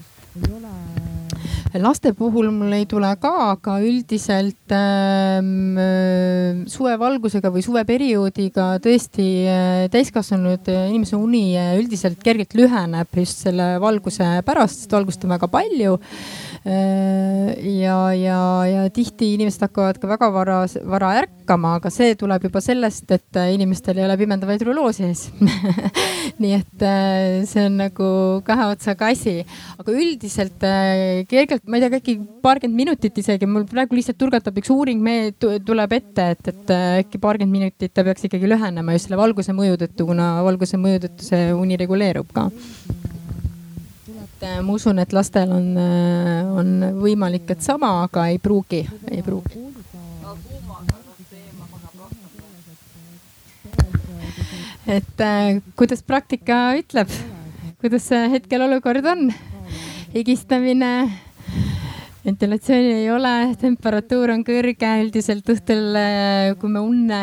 laste 1.79 2.13
puhul 2.17 2.49
mul 2.51 2.73
ei 2.73 2.85
tule 2.89 3.09
ka, 3.21 3.31
aga 3.51 3.75
üldiselt 3.85 4.73
ähm, 4.73 5.77
äh, 5.77 6.63
suvevalgusega 6.71 7.51
või 7.53 7.61
suveperioodiga 7.65 8.69
tõesti 8.83 9.27
äh, 9.45 9.83
täiskasvanud 9.93 10.69
inimese 10.71 11.19
uni 11.19 11.53
äh, 11.59 11.75
üldiselt 11.77 12.23
kergelt 12.25 12.55
lüheneb 12.57 13.21
just 13.21 13.45
selle 13.45 13.75
valguse 13.83 14.39
pärast, 14.47 14.83
sest 14.83 14.97
valgust 14.97 15.27
on 15.27 15.35
väga 15.35 15.51
palju 15.51 15.99
Äh, 15.99 16.48
ja, 16.65 17.97
ja, 18.13 18.39
ja 18.67 18.81
tihti 18.93 19.33
inimesed 19.37 19.63
hakkavad 19.67 19.99
ka 20.01 20.09
väga 20.11 20.31
vara, 20.33 20.57
vara 20.89 21.13
ärkama, 21.21 21.77
aga 21.79 21.91
see 21.93 22.15
tuleb 22.19 22.49
juba 22.49 22.61
sellest, 22.63 23.07
et 23.15 23.39
inimestel 23.53 23.99
ei 23.99 24.07
ole 24.07 24.17
pimendavaid 24.19 24.65
ruloosi 24.67 25.07
ees 25.07 25.27
nii 26.41 26.53
et 26.57 26.85
äh, 26.85 27.45
see 27.49 27.65
on 27.67 27.77
nagu 27.79 28.09
kahe 28.47 28.69
otsaga 28.73 29.09
asi, 29.13 29.39
aga 29.79 29.95
üldiselt 29.95 30.65
äh, 30.67 31.23
kergelt, 31.29 31.65
ma 31.67 31.79
ei 31.79 31.85
tea, 31.85 31.99
äkki 31.99 32.17
paarkümmend 32.43 32.79
minutit 32.79 33.19
isegi, 33.21 33.49
mul 33.49 33.67
praegu 33.69 33.97
lihtsalt 33.97 34.19
turgatab 34.19 34.59
üks 34.61 34.71
uuring, 34.73 35.03
me 35.03 35.33
tuleb 35.39 35.95
ette, 35.99 36.29
et, 36.35 36.51
et 36.53 36.75
äkki 37.03 37.21
paarkümmend 37.21 37.59
minutit 37.59 37.93
ta 37.95 38.05
peaks 38.07 38.27
ikkagi 38.29 38.49
lühenema 38.49 38.95
just 38.95 39.09
selle 39.09 39.19
valguse 39.19 39.55
mõju 39.55 39.79
tõttu, 39.83 40.09
kuna 40.09 40.31
valguse 40.47 40.79
mõju 40.81 41.05
tõttu 41.07 41.31
see 41.31 41.53
uni 41.55 41.79
reguleerub 41.79 42.31
ka 42.35 42.49
et 44.39 44.45
äh, 44.47 44.59
ma 44.63 44.71
usun, 44.71 44.99
et 45.03 45.11
lastel 45.11 45.51
on, 45.51 45.65
äh, 45.75 46.47
on 46.47 46.69
võimalik, 47.01 47.49
et 47.51 47.63
sama, 47.63 48.05
aga 48.05 48.29
ei 48.31 48.37
pruugi, 48.39 48.85
ei 49.11 49.23
pruugi. 49.25 49.65
et 54.89 55.21
äh, 55.21 55.59
kuidas 55.77 56.01
praktika 56.07 56.71
ütleb, 56.79 57.11
kuidas 57.83 58.07
hetkel 58.31 58.63
olukord 58.63 59.05
on? 59.11 59.27
higistamine, 60.15 60.93
ventilatsiooni 62.23 62.95
ei 63.03 63.11
ole, 63.13 63.33
temperatuur 63.59 64.31
on 64.33 64.47
kõrge, 64.47 64.95
üldiselt 65.03 65.51
õhtul, 65.51 65.99
kui 66.63 66.71
me 66.73 66.81
unne 66.81 67.19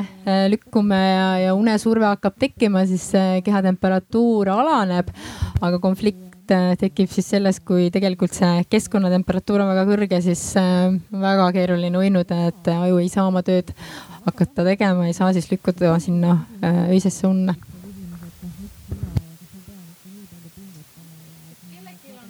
lükkume 0.53 1.01
ja, 1.01 1.27
ja 1.49 1.57
unesurve 1.59 2.07
hakkab 2.13 2.37
tekkima, 2.45 2.85
siis 2.87 3.09
kehatemperatuur 3.49 4.53
alaneb, 4.55 5.11
aga 5.59 5.83
konflikt 5.83 6.26
Äh, 6.47 6.77
tekib 6.79 7.11
siis 7.11 7.27
sellest, 7.33 7.65
kui 7.67 7.89
tegelikult 7.91 8.35
see 8.37 8.61
keskkonnatemperatuur 8.71 9.65
on 9.65 9.71
väga 9.73 9.83
kõrge, 9.89 10.19
siis 10.23 10.43
äh, 10.61 10.95
väga 11.11 11.49
keeruline 11.57 11.99
uinuda, 11.99 12.37
et 12.53 12.69
aju 12.71 13.01
ei 13.03 13.09
saa 13.11 13.25
oma 13.27 13.43
tööd 13.43 13.73
hakata 14.29 14.63
tegema, 14.69 15.09
ei 15.09 15.17
saa 15.17 15.33
siis 15.35 15.49
lükkuda 15.51 15.97
sinna 16.03 16.37
äh, 16.63 16.85
öisesse 16.95 17.27
unne. 17.27 17.57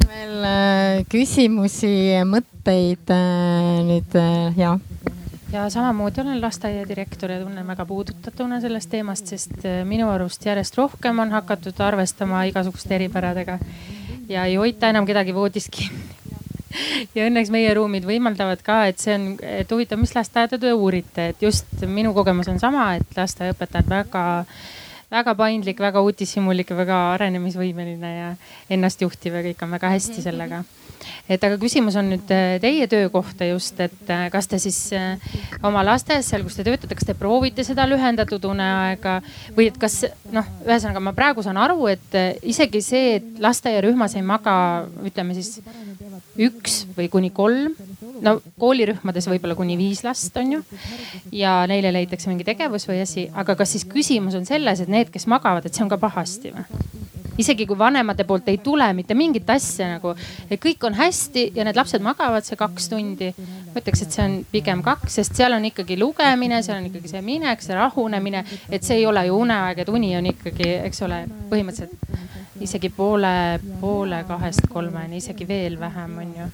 veel 0.07 1.05
küsimusi, 1.13 1.91
mõtteid 2.25 3.11
nüüd 3.85 4.15
ja 4.57 4.71
ja 5.53 5.67
samamoodi 5.71 6.23
olen 6.23 6.41
lasteaiadirektor 6.41 7.35
ja 7.35 7.43
tunnen 7.43 7.67
väga 7.69 7.85
puudutatuna 7.87 8.63
sellest 8.63 8.91
teemast, 8.95 9.29
sest 9.35 9.67
minu 9.85 10.09
arust 10.09 10.47
järjest 10.47 10.79
rohkem 10.81 11.21
on 11.21 11.37
hakatud 11.37 11.85
arvestama 11.85 12.47
igasuguste 12.49 12.97
eripäradega 12.97 13.59
ja 14.29 14.45
ei 14.45 14.57
hoita 14.61 14.91
enam 14.93 15.07
kedagi 15.09 15.35
voodis 15.35 15.69
kinni. 15.73 16.05
Ja 17.17 17.25
õnneks 17.25 17.49
meie 17.49 17.71
ruumid 17.73 18.05
võimaldavad 18.05 18.61
ka, 18.65 18.83
et 18.91 19.01
see 19.01 19.15
on, 19.17 19.29
et 19.41 19.71
huvitav, 19.73 19.97
mis 19.97 20.13
lasteaeda 20.13 20.59
te 20.61 20.73
uurite, 20.77 21.31
et 21.33 21.45
just 21.47 21.87
minu 21.89 22.13
kogemus 22.13 22.51
on 22.53 22.61
sama, 22.61 22.91
et 22.99 23.17
lasteaiaõpetaja 23.17 23.87
on 23.87 23.95
väga, 23.95 24.25
väga 25.15 25.35
paindlik, 25.39 25.81
väga 25.81 26.03
uudishimulik 26.05 26.75
ja 26.75 26.77
väga 26.83 26.99
arenemisvõimeline 27.15 28.13
ja 28.13 28.35
ennastjuhtiv 28.77 29.39
ja 29.39 29.47
kõik 29.49 29.65
on 29.65 29.73
väga 29.79 29.95
hästi 29.95 30.27
sellega 30.27 30.67
et 31.29 31.43
aga 31.43 31.59
küsimus 31.61 31.97
on 31.99 32.11
nüüd 32.13 32.31
äh, 32.35 32.57
teie 32.63 32.87
töö 32.91 33.09
kohta 33.13 33.49
just, 33.49 33.79
et 33.83 34.13
äh, 34.13 34.27
kas 34.33 34.49
te 34.51 34.61
siis 34.63 34.79
äh, 34.97 35.17
oma 35.67 35.85
lastes 35.87 36.31
seal, 36.31 36.45
kus 36.47 36.59
te 36.59 36.67
töötate, 36.67 36.95
kas 36.99 37.09
te 37.09 37.17
proovite 37.19 37.65
seda 37.67 37.87
lühendatud 37.89 38.45
uneaega 38.51 39.19
või 39.57 39.71
et 39.71 39.81
kas 39.81 40.03
noh, 40.35 40.47
ühesõnaga 40.67 41.03
ma 41.03 41.15
praegu 41.17 41.45
saan 41.47 41.61
aru, 41.61 41.89
et 41.93 42.19
isegi 42.47 42.83
see, 42.85 43.17
et 43.21 43.43
lasteaiarühmas 43.43 44.17
ei 44.19 44.25
maga, 44.27 44.57
ütleme 45.07 45.37
siis 45.37 45.61
üks 46.37 46.83
või 46.97 47.09
kuni 47.13 47.31
kolm, 47.35 47.75
no 48.25 48.37
koolirühmades 48.61 49.29
võib-olla 49.31 49.57
kuni 49.59 49.77
viis 49.79 50.03
last 50.07 50.37
on 50.41 50.57
ju. 50.57 50.63
ja 51.33 51.59
neile 51.69 51.93
leitakse 51.95 52.31
mingi 52.31 52.47
tegevus 52.47 52.89
või 52.89 53.01
asi, 53.05 53.27
aga 53.35 53.57
kas 53.59 53.75
siis 53.77 53.87
küsimus 53.89 54.37
on 54.39 54.47
selles, 54.49 54.83
et 54.83 54.93
need, 54.93 55.13
kes 55.13 55.29
magavad, 55.31 55.67
et 55.67 55.75
see 55.75 55.85
on 55.87 55.93
ka 55.93 56.01
pahasti 56.01 56.55
või? 56.55 56.67
Isegi 57.39 57.67
kui 57.67 57.79
vanemate 57.79 58.25
poolt 58.29 58.49
ei 58.49 58.59
tule 58.65 58.87
mitte 58.97 59.15
mingit 59.15 59.51
asja 59.51 59.89
nagu, 59.97 60.15
et 60.51 60.61
kõik 60.63 60.87
on 60.89 60.97
hästi 60.99 61.51
ja 61.57 61.67
need 61.67 61.77
lapsed 61.77 62.05
magavad 62.05 62.47
see 62.47 62.59
kaks 62.61 62.89
tundi. 62.93 63.33
ma 63.75 63.81
ütleks, 63.83 64.03
et 64.03 64.13
see 64.15 64.25
on 64.25 64.39
pigem 64.53 64.83
kaks, 64.83 65.19
sest 65.21 65.37
seal 65.37 65.53
on 65.53 65.65
ikkagi 65.69 65.99
lugemine, 66.01 66.63
seal 66.63 66.79
on 66.81 66.89
ikkagi 66.89 67.13
see 67.13 67.23
minek, 67.25 67.63
see 67.63 67.77
rahunemine, 67.77 68.45
et 68.71 68.85
see 68.85 69.03
ei 69.03 69.07
ole 69.07 69.27
ju 69.27 69.37
uneaeg, 69.45 69.85
et 69.85 69.93
uni 69.93 70.15
on 70.17 70.33
ikkagi, 70.33 70.71
eks 70.89 71.03
ole, 71.07 71.25
põhimõtteliselt 71.51 72.46
isegi 72.61 72.91
poole, 72.91 73.61
poole 73.81 74.23
kahest 74.29 74.69
kolmeni, 74.73 75.21
isegi 75.23 75.49
veel 75.49 75.81
vähem, 75.81 76.19
on 76.23 76.35
ju 76.41 76.51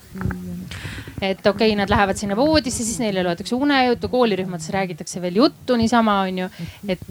et 1.23 1.47
okei 1.47 1.69
okay,, 1.69 1.77
nad 1.77 1.91
lähevad 1.91 2.17
sinna 2.17 2.37
voodisse, 2.37 2.85
siis 2.85 2.99
neile 2.99 3.23
loetakse 3.23 3.55
unejuttu, 3.55 4.09
koolirühmades 4.11 4.71
räägitakse 4.75 5.23
veel 5.23 5.37
juttu 5.37 5.77
niisama 5.77 6.21
onju. 6.21 6.49
et, 6.89 7.05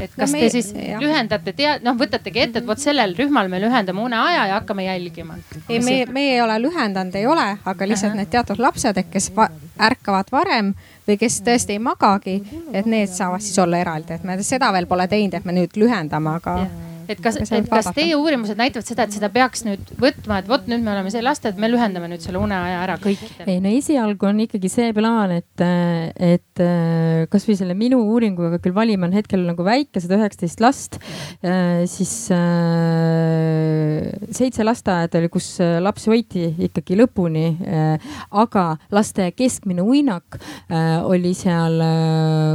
et 0.00 0.14
kas 0.16 0.30
no, 0.30 0.32
me, 0.32 0.40
te 0.40 0.48
siis 0.54 0.70
jah. 0.72 1.00
lühendate 1.02 1.52
tead-, 1.58 1.84
noh 1.84 1.98
võtategi 2.00 2.46
ette, 2.46 2.62
et 2.62 2.68
vot 2.68 2.80
sellel 2.80 3.12
rühmal 3.18 3.50
me 3.52 3.60
lühendame 3.60 4.00
uneaja 4.00 4.46
ja 4.48 4.60
hakkame 4.60 4.86
jälgima. 4.86 5.36
ei, 5.68 5.80
me, 5.84 5.98
me 6.08 6.24
ei 6.34 6.40
ole 6.40 6.56
lühendanud, 6.62 7.18
ei 7.20 7.26
ole, 7.26 7.48
aga 7.64 7.88
lihtsalt 7.88 8.16
need 8.16 8.32
teatud 8.32 8.62
lapsed, 8.62 9.02
kes 9.12 9.28
va 9.36 9.50
ärkavad 9.82 10.32
varem 10.32 10.72
või 11.08 11.18
kes 11.20 11.42
tõesti 11.44 11.76
ei 11.76 11.82
magagi, 11.82 12.38
et 12.72 12.88
need 12.88 13.12
saavad 13.12 13.44
siis 13.44 13.58
olla 13.60 13.82
eraldi, 13.84 14.16
et 14.16 14.24
me 14.24 14.38
seda 14.46 14.72
veel 14.72 14.88
pole 14.88 15.08
teinud, 15.12 15.36
et 15.36 15.44
me 15.44 15.56
nüüd 15.60 15.76
lühendame, 15.76 16.38
aga 16.40 16.56
ja 16.62 16.91
et 17.08 17.22
kas, 17.22 17.38
et 17.42 17.68
kas 17.70 17.90
teie 17.96 18.16
uurimused 18.18 18.58
näitavad 18.58 18.86
seda, 18.86 19.06
et 19.06 19.16
seda 19.16 19.30
peaks 19.32 19.64
nüüd 19.66 19.92
võtma, 20.00 20.40
et 20.42 20.50
vot 20.50 20.68
nüüd 20.70 20.84
me 20.84 20.92
oleme 20.94 21.12
see 21.14 21.22
lasteaed, 21.24 21.58
me 21.60 21.70
lühendame 21.72 22.10
nüüd 22.12 22.24
selle 22.24 22.40
uneaja 22.42 22.82
ära 22.84 22.98
kõikidel? 23.02 23.48
ei 23.48 23.60
no 23.62 23.72
esialgu 23.72 24.28
on 24.28 24.42
ikkagi 24.46 24.70
see 24.72 24.92
plaan, 24.96 25.34
et, 25.38 25.64
et 26.32 26.62
kasvõi 27.32 27.56
selle 27.58 27.76
minu 27.78 28.00
uuringuga 28.12 28.60
küll 28.62 28.76
valima 28.76 29.08
on 29.08 29.16
hetkel 29.16 29.44
nagu 29.46 29.66
väike, 29.66 30.02
sada 30.02 30.18
üheksateist 30.20 30.62
last, 30.62 30.98
siis 31.92 32.14
seitse 34.36 34.66
lasteaeda 34.66 35.20
oli, 35.20 35.30
kus 35.32 35.54
lapsi 35.82 36.12
hoiti 36.12 36.46
ikkagi 36.68 36.98
lõpuni. 37.00 37.46
aga 38.42 38.66
laste 38.92 39.30
keskmine 39.36 39.82
uinak 39.84 40.38
oli 41.08 41.34
seal 41.36 41.80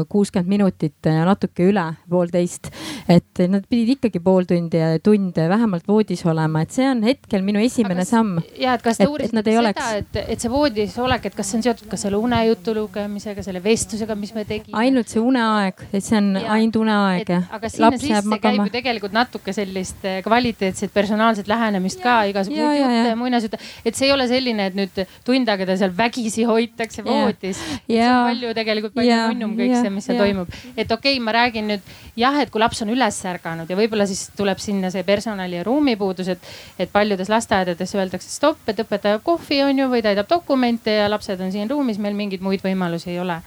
kuuskümmend 0.09 0.49
minutit 0.49 1.05
ja 1.05 1.25
natuke 1.27 1.67
üle 1.71 1.85
poolteist, 2.09 2.71
et 3.09 3.43
nad 3.49 3.65
pidid 3.69 3.97
ikkagi 3.97 4.21
pool 4.23 4.36
tundi 4.45 4.77
ja 4.77 4.99
tunde 5.03 5.47
vähemalt 5.49 5.87
voodis 5.87 6.23
olema, 6.27 6.61
et 6.61 6.75
see 6.75 6.85
on 6.89 7.01
hetkel 7.07 7.41
minu 7.45 7.61
esimene 7.63 8.03
kas, 8.03 8.11
samm. 8.13 8.41
ja, 8.59 8.75
et 8.77 8.83
kas 8.85 8.99
te 9.01 9.07
uurisite 9.09 9.41
seda 9.41 9.55
oleks..., 9.61 9.87
et, 10.01 10.19
et 10.35 10.43
see 10.43 10.51
voodis 10.51 10.97
olek, 11.01 11.25
et 11.29 11.37
kas 11.37 11.51
see 11.51 11.59
on 11.59 11.65
seotud 11.65 11.89
ka 11.91 11.99
selle 11.99 12.19
unejutu 12.21 12.75
lugemisega, 12.77 13.45
selle 13.45 13.61
vestlusega, 13.63 14.17
mis 14.19 14.33
me 14.35 14.45
tegime? 14.47 14.75
ainult 14.77 15.11
see 15.11 15.23
uneaeg, 15.23 15.85
et 15.91 16.05
see 16.05 16.19
on 16.19 16.29
ja, 16.37 16.45
ainult 16.57 16.79
uneaeg. 16.83 17.33
aga 17.57 17.71
sinna 17.71 17.87
Laps 17.87 18.03
sisse 18.03 18.39
käib 18.43 18.61
ju 18.61 18.73
tegelikult 18.73 19.15
natuke 19.15 19.55
sellist 19.55 20.05
eh, 20.07 20.19
kvaliteetset 20.25 20.93
personaalset 20.93 21.49
lähenemist 21.49 22.01
ja, 22.01 22.05
ka, 22.05 22.15
igasuguseid 22.31 22.81
jutte, 22.83 23.15
muinasjutte. 23.19 23.61
et 23.85 23.97
see 23.97 24.09
ei 24.09 24.15
ole 24.15 24.27
selline, 24.29 24.69
et 24.71 24.77
nüüd 24.77 25.03
tund 25.27 25.49
aega 25.53 25.69
ta 25.69 25.77
seal 25.79 25.95
vägisi 25.97 26.45
hoitakse 26.47 27.05
voodis. 27.05 27.61
see 27.87 28.03
on 28.03 28.31
palju 28.31 28.53
tegelikult 28.57 28.97
palju 28.97 29.21
nunnum 29.31 29.55
kõik 29.57 29.75
see, 29.79 29.93
mis 29.93 30.07
seal 30.09 30.21
toimub. 30.21 30.51
et 30.75 30.91
okei 30.91 31.17
okay,, 31.17 31.23
ma 31.23 31.35
räägin 31.35 31.71
nüüd 31.71 31.95
jah, 32.19 32.37
et 32.41 32.51
kui 32.53 32.61
laps 32.61 32.83
on 32.85 32.91
üles 32.93 33.19
ärganud 33.31 33.69
ja 33.69 33.79
võib-olla 33.79 34.07
siis 34.09 34.26
tuleb 34.35 34.59
sinna 34.61 34.91
see 34.93 35.05
personali 35.07 35.59
ja 35.59 35.63
ruumipuudus, 35.67 36.33
et, 36.33 36.51
et 36.79 36.91
paljudes 36.91 37.29
lasteaedades 37.29 37.95
öeldakse 37.95 38.29
stopp, 38.33 38.67
et 38.67 38.83
õpetaja 38.83 39.21
kohvi 39.23 39.61
on 39.63 39.79
ju 39.83 39.89
või 39.91 40.03
täidab 40.05 40.29
dokumente 40.29 40.99
ja 40.99 41.09
lapsed 41.09 41.41
on 41.41 41.51
siin 41.51 41.69
ruumis, 41.69 42.01
meil 42.01 42.17
mingeid 42.17 42.45
muid 42.45 42.63
võimalusi 42.65 43.13
ei 43.13 43.19
ole 43.23 43.41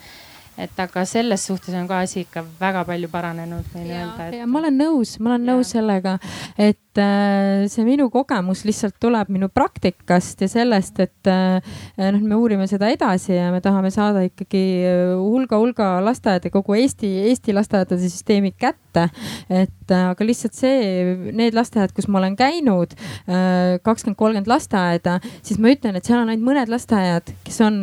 et 0.60 0.80
aga 0.82 1.04
selles 1.08 1.46
suhtes 1.46 1.74
on 1.78 1.86
ka 1.88 2.02
asi 2.04 2.24
ikka 2.26 2.42
väga 2.60 2.84
palju 2.88 3.08
paranenud, 3.12 3.68
võin 3.74 3.88
öelda 3.88 4.28
et.... 4.28 4.38
ja 4.40 4.48
ma 4.50 4.60
olen 4.60 4.76
nõus, 4.76 5.16
ma 5.20 5.34
olen 5.34 5.46
ja. 5.46 5.54
nõus 5.54 5.72
sellega, 5.76 6.16
et 6.58 6.89
äh, 7.02 7.66
see 7.72 7.84
minu 7.86 8.08
kogemus 8.12 8.64
lihtsalt 8.68 8.96
tuleb 9.02 9.30
minu 9.32 9.48
praktikast 9.52 10.42
ja 10.44 10.48
sellest, 10.50 11.00
et 11.02 11.30
äh, 11.30 11.60
noh, 12.00 12.20
me 12.20 12.38
uurime 12.38 12.66
seda 12.70 12.90
edasi 12.92 13.34
ja 13.36 13.48
me 13.54 13.62
tahame 13.64 13.92
saada 13.94 14.22
ikkagi 14.26 14.62
hulga-hulga 15.16 15.88
äh, 15.98 16.04
lasteaeda, 16.06 16.52
kogu 16.54 16.76
Eesti, 16.78 17.10
Eesti 17.30 17.56
lasteaedade 17.56 18.00
süsteemi 18.04 18.52
kätte. 18.58 19.08
et 19.50 19.92
aga 19.94 20.26
lihtsalt 20.26 20.54
see, 20.54 21.32
need 21.36 21.54
lasteaiad, 21.54 21.92
kus 21.94 22.08
ma 22.10 22.18
olen 22.20 22.36
käinud, 22.38 22.92
kakskümmend, 23.86 24.18
kolmkümmend 24.18 24.50
lasteaeda, 24.50 25.16
siis 25.46 25.58
ma 25.62 25.70
ütlen, 25.72 25.98
et 25.98 26.06
seal 26.06 26.20
on 26.20 26.30
ainult 26.30 26.46
mõned 26.46 26.70
lasteaiad, 26.70 27.34
kes 27.46 27.60
on, 27.66 27.82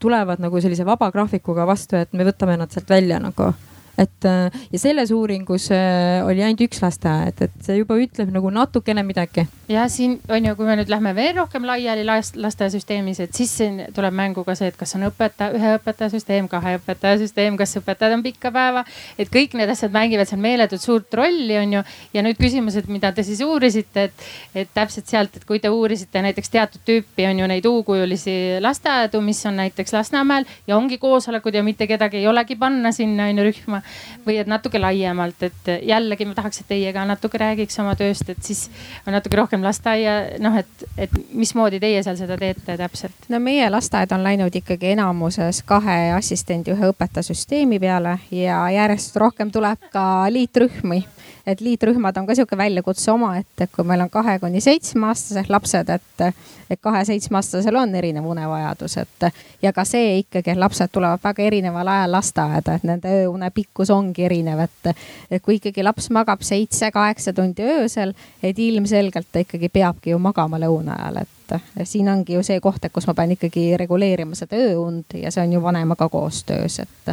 tulevad 0.00 0.42
nagu 0.44 0.60
sellise 0.64 0.86
vaba 0.88 1.10
graafikuga 1.14 1.66
vastu 1.68 1.96
et 2.00 2.12
me 2.16 2.26
võtame 2.28 2.58
nad 2.60 2.72
sealt 2.72 2.92
välja 2.92 3.20
nagu 3.22 3.52
et 3.98 4.24
äh, 4.24 4.50
ja 4.72 4.78
selles 4.78 5.10
uuringus 5.14 5.68
äh, 5.72 6.24
oli 6.26 6.42
ainult 6.42 6.64
üks 6.66 6.80
lasteaed, 6.82 7.38
et 7.46 7.54
see 7.62 7.78
juba 7.78 7.96
ütleb 8.00 8.32
nagu 8.34 8.50
natukene 8.50 9.04
midagi. 9.06 9.46
ja 9.70 9.86
siin 9.88 10.16
on 10.28 10.48
ju, 10.48 10.54
kui 10.58 10.66
me 10.66 10.76
nüüd 10.80 10.90
lähme 10.90 11.14
veel 11.14 11.36
rohkem 11.38 11.66
laiali 11.66 12.02
lasteaiasüsteemis, 12.04 13.20
et 13.24 13.34
siis 13.38 13.52
siin 13.60 13.80
tuleb 13.94 14.14
mängu 14.16 14.44
ka 14.44 14.56
see, 14.58 14.72
et 14.72 14.78
kas 14.78 14.96
on 14.98 15.06
õpetaja, 15.08 15.54
ühe 15.54 15.74
õpetaja 15.78 16.10
süsteem, 16.12 16.48
kahe 16.50 16.76
õpetaja 16.80 17.20
süsteem, 17.22 17.58
kas 17.60 17.76
õpetajad 17.78 18.16
on 18.18 18.24
pikka 18.26 18.50
päeva. 18.54 18.84
et 19.18 19.30
kõik 19.30 19.54
need 19.58 19.70
asjad 19.70 19.94
mängivad 19.94 20.30
seal 20.30 20.42
meeletult 20.42 20.82
suurt 20.82 21.14
rolli, 21.14 21.56
on 21.60 21.78
ju. 21.78 21.84
ja 22.14 22.26
nüüd 22.26 22.40
küsimused, 22.40 22.90
mida 22.90 23.12
te 23.14 23.22
siis 23.22 23.44
uurisite, 23.46 24.08
et, 24.10 24.26
et 24.54 24.74
täpselt 24.74 25.06
sealt, 25.10 25.38
et 25.38 25.46
kui 25.46 25.62
te 25.62 25.70
uurisite 25.70 26.22
näiteks 26.24 26.50
teatud 26.50 26.82
tüüpi 26.84 27.28
on 27.30 27.44
ju 27.44 27.50
neid 27.50 27.66
U-kujulisi 27.70 28.58
lasteaedu, 28.60 29.22
mis 29.22 29.44
on 29.46 29.62
näiteks 29.62 29.94
Lasnamäel 29.94 30.50
ja 30.66 30.76
ongi 30.76 30.98
koosolekud 30.98 31.54
ja 31.54 31.62
mitte 31.62 31.86
kedagi 31.86 32.18
ei 32.18 32.28
olegi 32.28 32.56
panna 32.58 32.92
sinna 32.92 33.30
on 33.30 33.38
ju 33.38 33.44
rühma 33.46 33.83
või 34.26 34.38
et 34.40 34.50
natuke 34.50 34.80
laiemalt, 34.80 35.42
et 35.46 35.70
jällegi 35.82 36.26
ma 36.28 36.34
tahaks, 36.36 36.62
et 36.62 36.68
teie 36.72 36.92
ka 36.92 37.04
natuke 37.08 37.38
räägiks 37.40 37.78
oma 37.82 37.94
tööst, 37.98 38.28
et 38.30 38.42
siis 38.42 38.66
on 39.06 39.16
natuke 39.16 39.38
rohkem 39.38 39.64
lasteaia 39.64 40.16
noh, 40.42 40.56
et, 40.60 40.86
et 40.98 41.14
mismoodi 41.32 41.80
teie 41.82 42.02
seal 42.06 42.18
seda 42.20 42.38
teete 42.40 42.78
täpselt? 42.80 43.28
no 43.28 43.40
meie 43.42 43.68
lasteaed 43.70 44.14
on 44.16 44.24
läinud 44.24 44.54
ikkagi 44.54 44.94
enamuses 44.94 45.62
kahe 45.66 45.98
assistendi, 46.16 46.74
ühe 46.74 46.92
õpetaja 46.92 47.26
süsteemi 47.30 47.80
peale 47.82 48.18
ja 48.34 48.64
järjest 48.74 49.16
rohkem 49.20 49.52
tuleb 49.54 49.90
ka 49.92 50.04
liitrühmi 50.32 51.04
et 51.46 51.60
liitrühmad 51.60 52.16
on 52.16 52.26
ka 52.26 52.34
sihuke 52.34 52.56
väljakutse 52.56 53.12
omaette, 53.12 53.68
kui 53.72 53.84
meil 53.84 54.00
on 54.00 54.10
kahe 54.10 54.38
kuni 54.40 54.60
seitsmeaastased 54.64 55.50
lapsed, 55.52 55.90
et, 55.92 56.22
et 56.70 56.80
kahe-seitsmeaastasel 56.80 57.76
on 57.76 57.94
erinev 57.94 58.26
unevajadus, 58.30 58.96
et 59.02 59.28
ja 59.62 59.72
ka 59.76 59.84
see 59.88 60.18
ikkagi, 60.22 60.54
et 60.54 60.60
lapsed 60.60 60.92
tulevad 60.92 61.20
väga 61.24 61.44
erineval 61.44 61.90
ajal 61.92 62.16
lasteaeda, 62.16 62.78
et 62.78 62.86
nende 62.88 63.12
ööune 63.20 63.50
pikkus 63.54 63.92
ongi 63.92 64.24
erinev, 64.24 64.64
et, 64.64 64.94
et 65.30 65.44
kui 65.44 65.58
ikkagi 65.60 65.84
laps 65.84 66.08
magab 66.14 66.42
seitse-kaheksa 66.46 67.34
tundi 67.36 67.66
öösel, 67.76 68.14
et 68.42 68.58
ilmselgelt 68.58 69.28
ta 69.32 69.44
ikkagi 69.44 69.68
peabki 69.68 70.14
ju 70.14 70.22
magama 70.22 70.60
lõuna 70.62 70.96
ajal, 70.96 71.22
et 71.24 71.84
siin 71.84 72.08
ongi 72.08 72.38
ju 72.38 72.42
see 72.46 72.56
koht, 72.64 72.84
et 72.84 72.92
kus 72.92 73.06
ma 73.10 73.14
pean 73.14 73.36
ikkagi 73.36 73.74
reguleerima 73.84 74.36
seda 74.38 74.56
ööund 74.70 75.12
ja 75.20 75.32
see 75.34 75.44
on 75.44 75.52
ju 75.52 75.62
vanemaga 75.62 76.08
koostöös, 76.08 76.80
et. 76.80 77.12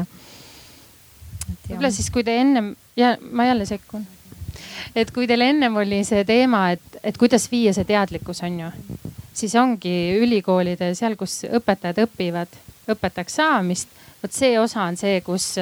võib-olla 1.68 1.92
siis, 1.92 2.08
kui 2.10 2.24
te 2.24 2.40
ennem 2.40 2.72
ja 2.96 3.18
ma 3.32 3.52
jälle 3.52 3.68
sekkun 3.68 4.08
et 4.96 5.12
kui 5.14 5.28
teil 5.28 5.42
ennem 5.46 5.76
oli 5.82 6.04
see 6.08 6.26
teema, 6.28 6.70
et, 6.76 7.00
et 7.04 7.18
kuidas 7.18 7.48
viia 7.52 7.74
see 7.74 7.88
teadlikkus, 7.88 8.44
on 8.48 8.60
ju, 8.66 8.72
siis 9.34 9.56
ongi 9.60 9.96
ülikoolide 10.22 10.94
seal, 10.98 11.18
kus 11.20 11.42
õpetajad 11.48 12.04
õpivad 12.06 12.60
õpetajaks 12.92 13.36
saamist. 13.42 14.00
vot 14.22 14.34
see 14.34 14.60
osa 14.60 14.84
on 14.84 14.98
see, 14.98 15.22
kus 15.26 15.56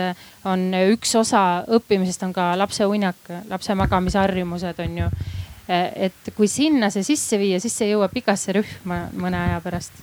on 0.45 0.70
üks 0.91 1.16
osa 1.16 1.64
õppimisest 1.68 2.24
on 2.28 2.34
ka 2.36 2.52
lapse 2.60 2.86
uinak, 2.86 3.32
lapse 3.50 3.76
magamisharjumused 3.76 4.80
on 4.84 4.97
ju. 5.04 5.10
et 5.70 6.32
kui 6.36 6.47
sinna 6.47 6.89
see 6.89 7.04
sisse 7.04 7.38
viia, 7.38 7.60
siis 7.60 7.76
see 7.78 7.91
jõuab 7.91 8.16
igasse 8.18 8.54
rühma 8.56 9.04
mõne 9.14 9.38
aja 9.38 9.60
pärast 9.62 9.93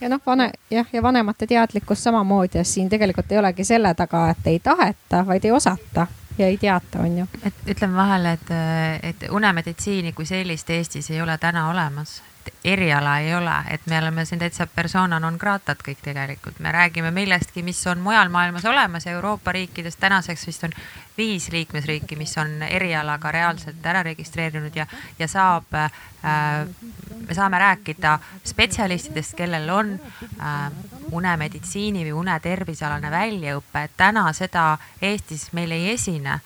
ja 0.00 0.08
noh, 0.08 0.20
vane 0.26 0.50
jah, 0.70 0.86
ja 0.92 1.02
vanemate 1.02 1.46
teadlikkus 1.46 2.02
samamoodi 2.02 2.58
ja 2.58 2.64
siin 2.64 2.88
tegelikult 2.88 3.32
ei 3.32 3.38
olegi 3.38 3.64
selle 3.64 3.94
taga, 3.94 4.30
et 4.30 4.46
ei 4.50 4.58
taheta, 4.58 5.22
vaid 5.26 5.44
ei 5.44 5.52
osata 5.52 6.06
ja 6.38 6.46
ei 6.46 6.58
teata, 6.58 6.98
on 6.98 7.18
ju. 7.18 7.26
et 7.42 7.54
ütlen 7.74 7.94
vahele, 7.96 8.32
et, 8.32 8.50
et 9.02 9.28
unemeditsiini 9.30 10.12
kui 10.12 10.26
sellist 10.26 10.70
Eestis 10.70 11.10
ei 11.10 11.22
ole 11.22 11.38
täna 11.38 11.68
olemas. 11.70 12.20
Eriala 12.64 13.18
ei 13.18 13.34
ole, 13.34 13.54
et 13.70 13.86
me 13.86 13.98
oleme 13.98 14.24
siin 14.24 14.38
täitsa 14.38 14.66
persona 14.66 15.18
non 15.20 15.38
grata'd 15.40 15.80
kõik 15.84 16.02
tegelikult, 16.04 16.58
me 16.60 16.72
räägime 16.72 17.10
millestki, 17.10 17.62
mis 17.62 17.80
on 17.86 18.00
mujal 18.04 18.28
maailmas 18.28 18.64
olemas. 18.68 19.06
Euroopa 19.06 19.52
riikides 19.52 19.96
tänaseks 19.96 20.46
vist 20.46 20.64
on 20.64 20.74
viis 21.16 21.48
liikmesriiki, 21.52 22.16
mis 22.16 22.36
on 22.38 22.62
erialaga 22.62 23.32
reaalselt 23.32 23.86
ära 23.86 24.02
registreerinud 24.02 24.76
ja, 24.76 24.86
ja 25.18 25.28
saab 25.28 25.74
äh,, 25.74 25.90
me 27.28 27.34
saame 27.34 27.58
rääkida 27.58 28.18
spetsialistidest, 28.44 29.34
kellel 29.36 29.68
on 29.70 29.96
äh, 29.96 30.70
unemeditsiini 31.12 32.04
või 32.04 32.16
unetervisealane 32.24 33.10
väljaõpe, 33.10 33.84
et 33.84 33.96
täna 33.96 34.28
seda 34.36 34.74
Eestis 35.02 35.50
meil 35.56 35.72
ei 35.72 35.90
esine 35.94 36.40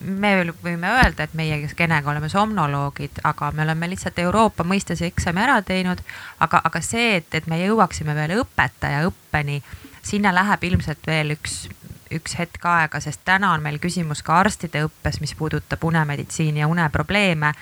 me 0.00 0.32
võime 0.62 0.88
öelda, 0.96 1.24
et 1.24 1.34
meie 1.36 1.58
Kenega 1.76 2.10
oleme 2.10 2.28
somnoloogid, 2.28 3.20
aga 3.24 3.50
me 3.52 3.62
oleme 3.62 3.90
lihtsalt 3.90 4.18
Euroopa 4.18 4.64
mõistes 4.64 5.02
eksami 5.04 5.42
ära 5.44 5.60
teinud. 5.62 6.00
aga, 6.40 6.60
aga 6.64 6.80
see, 6.80 7.16
et, 7.16 7.34
et 7.34 7.46
me 7.46 7.60
jõuaksime 7.60 8.14
veel 8.14 8.38
õpetaja 8.40 9.04
õppeni, 9.08 9.62
sinna 10.02 10.32
läheb 10.34 10.64
ilmselt 10.64 11.06
veel 11.06 11.36
üks 11.36 11.68
üks 12.10 12.34
hetk 12.38 12.64
aega, 12.66 13.00
sest 13.00 13.22
täna 13.24 13.52
on 13.54 13.62
meil 13.62 13.78
küsimus 13.78 14.24
ka 14.26 14.40
arstide 14.42 14.82
õppes, 14.88 15.20
mis 15.22 15.34
puudutab 15.38 15.84
unemeditsiini 15.86 16.64
ja 16.64 16.68
uneprobleeme. 16.68 17.52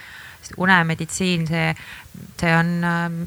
unemeditsiin, 0.56 1.47
see, 1.47 1.74
see 2.40 2.52
on, 2.56 3.26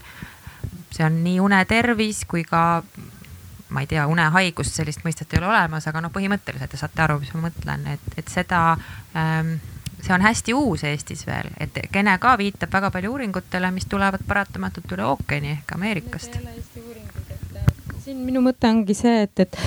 see 0.89 1.05
on 1.05 1.23
nii 1.23 1.39
unetervis 1.39 2.23
kui 2.25 2.43
ka 2.43 2.81
ma 3.71 3.83
ei 3.83 3.87
tea, 3.87 4.05
unehaigust, 4.07 4.75
sellist 4.75 5.05
mõistet 5.05 5.33
ei 5.33 5.39
ole 5.39 5.47
olemas, 5.51 5.87
aga 5.87 6.03
noh, 6.03 6.11
põhimõtteliselt 6.13 6.73
te 6.73 6.79
saate 6.79 7.05
aru, 7.05 7.19
mis 7.23 7.31
ma 7.35 7.47
mõtlen, 7.47 7.85
et, 7.93 8.17
et 8.19 8.31
seda 8.31 8.61
ähm, 9.15 9.55
see 10.01 10.13
on 10.15 10.25
hästi 10.25 10.53
uus 10.57 10.83
Eestis 10.83 11.25
veel, 11.27 11.51
et 11.59 11.79
Kene 11.91 12.17
ka 12.19 12.35
viitab 12.41 12.73
väga 12.73 12.91
palju 12.91 13.13
uuringutele, 13.15 13.71
mis 13.71 13.87
tulevad 13.89 14.23
paratamatult 14.27 14.91
üle 14.97 15.07
ookeani 15.13 15.55
ehk 15.57 15.75
Ameerikast 15.77 16.37
siin 18.01 18.21
minu 18.25 18.41
mõte 18.41 18.69
ongi 18.69 18.95
see, 18.97 19.25
et, 19.27 19.43
et, 19.43 19.57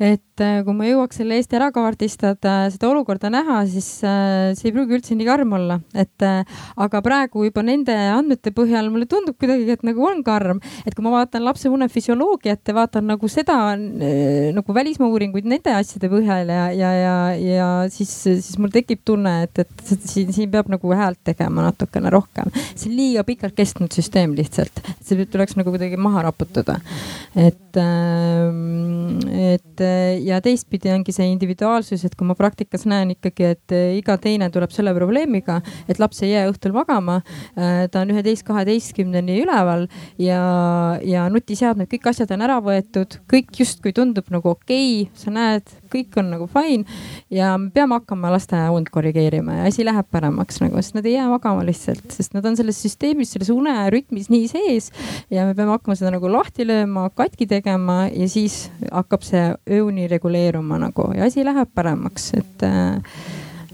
et 0.00 0.42
äh, 0.42 0.60
kui 0.64 0.74
ma 0.76 0.86
jõuaks 0.88 1.18
selle 1.20 1.36
Eesti 1.36 1.58
ära 1.58 1.68
kaardistada, 1.74 2.54
seda 2.72 2.88
olukorda 2.88 3.28
näha, 3.32 3.58
siis 3.68 3.88
äh, 4.08 4.52
see 4.56 4.70
ei 4.70 4.74
pruugi 4.74 4.96
üldse 4.96 5.16
nii 5.18 5.26
karm 5.28 5.52
olla, 5.58 5.76
et 5.92 6.24
äh, 6.24 6.40
aga 6.80 7.02
praegu 7.04 7.44
juba 7.44 7.64
nende 7.66 7.92
andmete 8.14 8.54
põhjal 8.56 8.88
mulle 8.92 9.08
tundub 9.10 9.36
kuidagi, 9.40 9.68
et 9.76 9.84
nagu 9.84 10.06
on 10.08 10.22
karm, 10.24 10.62
et 10.86 10.96
kui 10.96 11.04
ma 11.04 11.12
vaatan 11.18 11.44
lapse 11.44 11.68
une 11.68 11.88
füsioloogiat 11.92 12.72
ja 12.72 12.76
vaatan 12.76 13.10
nagu 13.12 13.30
seda 13.30 13.58
nagu 13.76 14.74
välismaa 14.74 15.10
uuringuid 15.12 15.48
nende 15.48 15.74
asjade 15.76 16.08
põhjal 16.12 16.48
ja, 16.48 16.64
ja, 16.76 16.92
ja, 16.96 17.16
ja 17.36 17.68
siis, 17.92 18.14
siis 18.24 18.56
mul 18.62 18.72
tekib 18.72 19.02
tunne, 19.04 19.34
et, 19.48 19.64
et 19.66 19.92
siin, 20.00 20.32
siin 20.32 20.52
peab 20.52 20.70
nagu 20.72 20.96
häält 20.96 21.20
tegema 21.28 21.66
natukene 21.68 22.12
rohkem. 22.12 22.48
see 22.72 22.88
on 22.88 22.96
liiga 22.96 23.26
pikalt 23.28 23.56
kestnud 23.58 23.92
süsteem 23.92 24.36
lihtsalt, 24.38 24.80
see 25.04 25.28
tuleks 25.28 25.58
nagu 25.60 25.74
kuidagi 25.74 26.00
maha 26.00 26.24
raputada, 26.30 26.80
et 27.36 27.81
et 29.32 29.82
ja 30.22 30.38
teistpidi 30.44 30.92
ongi 30.92 31.14
see 31.14 31.28
individuaalsus, 31.32 32.04
et 32.06 32.14
kui 32.18 32.26
ma 32.28 32.36
praktikas 32.38 32.86
näen 32.88 33.14
ikkagi, 33.16 33.52
et 33.56 33.74
iga 33.98 34.16
teine 34.20 34.48
tuleb 34.52 34.72
selle 34.74 34.94
probleemiga, 34.96 35.60
et 35.88 36.00
laps 36.02 36.22
ei 36.24 36.32
jää 36.34 36.48
õhtul 36.50 36.74
magama. 36.76 37.20
Äh, 37.56 37.86
ta 37.92 38.02
on 38.02 38.12
üheteist, 38.14 38.44
kaheteistkümneni 38.48 39.40
üleval 39.42 39.86
ja, 40.20 40.42
ja 41.06 41.26
nutiseadmed, 41.32 41.90
kõik 41.92 42.10
asjad 42.12 42.32
on 42.36 42.44
ära 42.46 42.58
võetud, 42.64 43.18
kõik 43.30 43.52
justkui 43.62 43.94
tundub 43.96 44.28
nagu 44.32 44.54
okei 44.54 45.04
okay,, 45.04 45.10
sa 45.18 45.34
näed, 45.34 45.74
kõik 45.92 46.18
on 46.20 46.32
nagu 46.34 46.48
fine 46.50 46.84
ja 47.32 47.52
me 47.60 47.70
peame 47.74 47.98
hakkama 47.98 48.32
lasteaia 48.34 48.72
und 48.74 48.90
korrigeerima 48.92 49.60
ja 49.60 49.68
asi 49.70 49.86
läheb 49.86 50.08
paremaks 50.12 50.62
nagu, 50.64 50.80
sest 50.80 50.96
nad 50.98 51.06
ei 51.08 51.16
jää 51.18 51.28
magama 51.30 51.64
lihtsalt, 51.66 52.08
sest 52.14 52.36
nad 52.36 52.46
on 52.48 52.58
selles 52.58 52.80
süsteemis, 52.84 53.34
selles 53.36 53.52
unerütmis 53.54 54.30
nii 54.32 54.48
sees 54.50 54.90
ja 55.32 55.46
me 55.48 55.56
peame 55.58 55.76
hakkama 55.76 55.98
seda 55.98 56.14
nagu 56.16 56.32
lahti 56.32 56.66
lööma, 56.68 57.08
katki 57.16 57.48
tegema 57.50 58.06
ja 58.08 58.28
siis 58.30 58.66
hakkab 58.90 59.24
see 59.26 59.46
ööuni 59.70 60.08
reguleeruma 60.10 60.80
nagu 60.82 61.10
ja 61.16 61.28
asi 61.28 61.44
läheb 61.46 61.70
paremaks, 61.74 62.32
et 62.38 62.66
äh, 62.66 63.00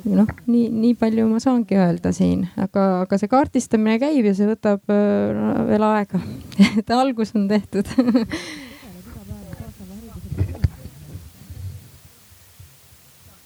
noh, 0.05 0.31
nii, 0.47 0.69
nii 0.73 0.95
palju 0.99 1.27
ma 1.31 1.40
saangi 1.43 1.78
öelda 1.78 2.12
siin, 2.16 2.47
aga, 2.61 2.86
aga 3.05 3.19
see 3.20 3.31
kaardistamine 3.31 3.99
käib 4.03 4.28
ja 4.28 4.35
see 4.36 4.49
võtab 4.51 4.93
äh, 4.93 5.43
veel 5.69 5.86
aega. 5.89 6.23
Et 6.81 6.90
algus 6.95 7.35
on 7.39 7.49
tehtud 7.51 7.89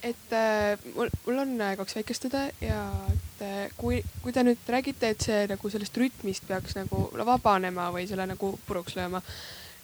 et 0.02 0.32
äh, 0.32 0.78
mul, 0.94 1.10
mul 1.26 1.38
on 1.38 1.60
äh, 1.60 1.76
kaks 1.78 1.96
väikest 1.96 2.26
õde 2.26 2.42
ja 2.60 2.80
et 3.12 3.44
äh, 3.46 3.74
kui, 3.78 4.00
kui 4.22 4.34
te 4.34 4.42
nüüd 4.46 4.70
räägite, 4.74 5.12
et 5.14 5.28
see 5.28 5.44
nagu 5.50 5.70
sellest 5.70 5.98
rütmist 5.98 6.48
peaks 6.48 6.74
nagu 6.78 7.06
vabanema 7.14 7.90
või 7.94 8.08
selle 8.10 8.26
nagu 8.26 8.56
puruks 8.66 8.96
lööma. 8.98 9.22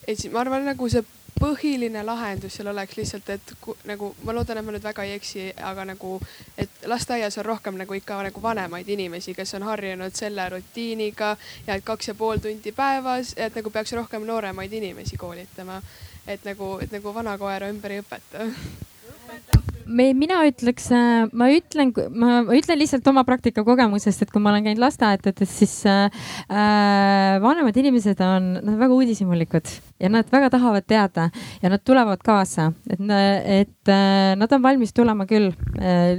et 0.07 0.19
siis 0.19 0.33
ma 0.33 0.43
arvan, 0.43 0.67
nagu 0.67 0.89
see 0.91 1.05
põhiline 1.39 2.03
lahendus 2.03 2.57
seal 2.59 2.73
oleks 2.73 2.97
lihtsalt, 2.99 3.29
et 3.31 3.53
ku, 3.63 3.77
nagu 3.87 4.11
ma 4.27 4.35
loodan, 4.35 4.59
et 4.59 4.67
ma 4.67 4.75
nüüd 4.75 4.83
väga 4.83 5.05
ei 5.07 5.15
eksi, 5.15 5.45
aga 5.71 5.85
nagu, 5.93 6.17
et 6.59 6.83
lasteaias 6.91 7.39
on 7.39 7.47
rohkem 7.47 7.79
nagu 7.79 7.95
ikka 7.95 8.19
nagu 8.27 8.43
vanemaid 8.43 8.91
inimesi, 8.91 9.37
kes 9.39 9.55
on 9.55 9.69
harjunud 9.69 10.19
selle 10.19 10.49
rutiiniga 10.57 11.37
ja 11.69 11.79
et 11.79 11.87
kaks 11.87 12.11
ja 12.11 12.19
pool 12.19 12.43
tundi 12.43 12.75
päevas, 12.75 13.37
et 13.37 13.55
nagu 13.55 13.71
peaks 13.71 13.95
rohkem 13.95 14.27
nooremaid 14.27 14.73
inimesi 14.83 15.17
koolitama. 15.17 15.83
et 16.27 16.45
nagu, 16.45 16.79
et 16.83 16.93
nagu 16.93 17.15
vana 17.15 17.39
koera 17.39 17.71
ümber 17.73 17.95
ei 17.95 18.03
õpeta 18.03 18.51
me, 19.89 20.09
mina 20.17 20.41
ütleks, 20.49 20.89
äh, 20.95 21.27
ma 21.37 21.49
ütlen, 21.53 21.93
ma 22.19 22.41
ütlen 22.55 22.79
lihtsalt 22.81 23.07
oma 23.11 23.25
praktika 23.29 23.65
kogemusest, 23.67 24.25
et 24.25 24.33
kui 24.33 24.43
ma 24.43 24.53
olen 24.53 24.67
käinud 24.67 24.83
lasteaedades, 24.83 25.55
siis 25.61 25.75
äh, 25.89 26.21
äh, 26.49 27.39
vanemad 27.45 27.77
inimesed 27.81 28.21
on, 28.25 28.53
nad 28.59 28.73
on 28.75 28.79
väga 28.81 28.99
uudishimulikud 28.99 29.73
ja 30.03 30.13
nad 30.13 30.29
väga 30.33 30.53
tahavad 30.55 30.87
teada 30.89 31.29
ja 31.63 31.73
nad 31.73 31.85
tulevad 31.85 32.23
kaasa, 32.25 32.71
et, 32.91 33.03
et 33.63 33.93
äh, 33.93 34.35
nad 34.39 34.53
on 34.53 34.65
valmis 34.65 34.95
tulema 34.97 35.27
küll 35.29 35.53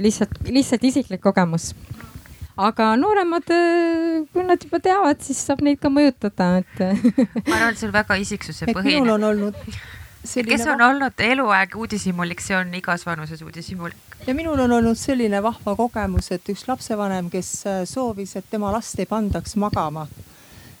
lihtsalt, 0.00 0.40
lihtsalt 0.50 0.84
isiklik 0.90 1.22
kogemus 1.22 1.70
aga 2.60 2.90
nooremad, 3.00 3.46
kui 4.34 4.44
nad 4.44 4.60
juba 4.60 4.80
teavad, 4.84 5.22
siis 5.24 5.38
saab 5.46 5.62
neid 5.64 5.80
ka 5.80 5.88
mõjutada, 5.92 6.50
et 6.60 6.82
ma 7.46 7.56
arvan, 7.56 7.70
et 7.72 7.80
see 7.80 7.88
on 7.88 7.94
väga 7.94 8.18
isiksuse 8.20 8.68
põhine. 8.68 9.00
minul 9.00 9.14
on 9.16 9.30
olnud 9.30 9.56
kes 10.24 10.66
on 10.66 10.80
olnud 10.80 11.12
eluaeg 11.18 11.76
uudishimulik, 11.76 12.40
see 12.44 12.56
on 12.56 12.74
igas 12.74 13.06
vanuses 13.06 13.42
uudishimulik. 13.42 13.96
ja 14.26 14.34
minul 14.34 14.58
on 14.58 14.72
olnud 14.72 14.96
selline 14.96 15.42
vahva 15.42 15.76
kogemus, 15.76 16.32
et 16.32 16.48
üks 16.48 16.66
lapsevanem, 16.68 17.30
kes 17.30 17.52
äh, 17.66 17.80
soovis, 17.84 18.36
et 18.36 18.44
tema 18.50 18.72
last 18.72 18.98
ei 19.00 19.06
pandaks 19.06 19.56
magama, 19.56 20.06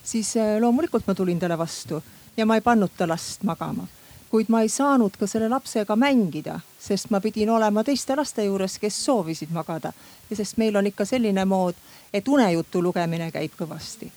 siis 0.04 0.36
äh, 0.36 0.58
loomulikult 0.60 1.06
ma 1.06 1.14
tulin 1.14 1.38
talle 1.38 1.58
vastu 1.58 2.02
ja 2.36 2.46
ma 2.46 2.54
ei 2.54 2.60
pannud 2.60 2.92
ta 2.96 3.08
last 3.08 3.42
magama. 3.42 3.86
kuid 4.30 4.46
ma 4.48 4.60
ei 4.62 4.68
saanud 4.68 5.16
ka 5.18 5.26
selle 5.26 5.48
lapsega 5.48 5.96
mängida, 5.96 6.60
sest 6.78 7.10
ma 7.10 7.20
pidin 7.20 7.50
olema 7.50 7.82
teiste 7.84 8.14
laste 8.16 8.44
juures, 8.44 8.78
kes 8.78 9.04
soovisid 9.04 9.50
magada. 9.50 9.92
ja 10.30 10.36
sest 10.36 10.56
meil 10.56 10.76
on 10.76 10.86
ikka 10.86 11.04
selline 11.04 11.44
mood, 11.44 11.74
et 12.12 12.28
unejutu 12.28 12.82
lugemine 12.82 13.30
käib 13.30 13.56
kõvasti. 13.56 14.12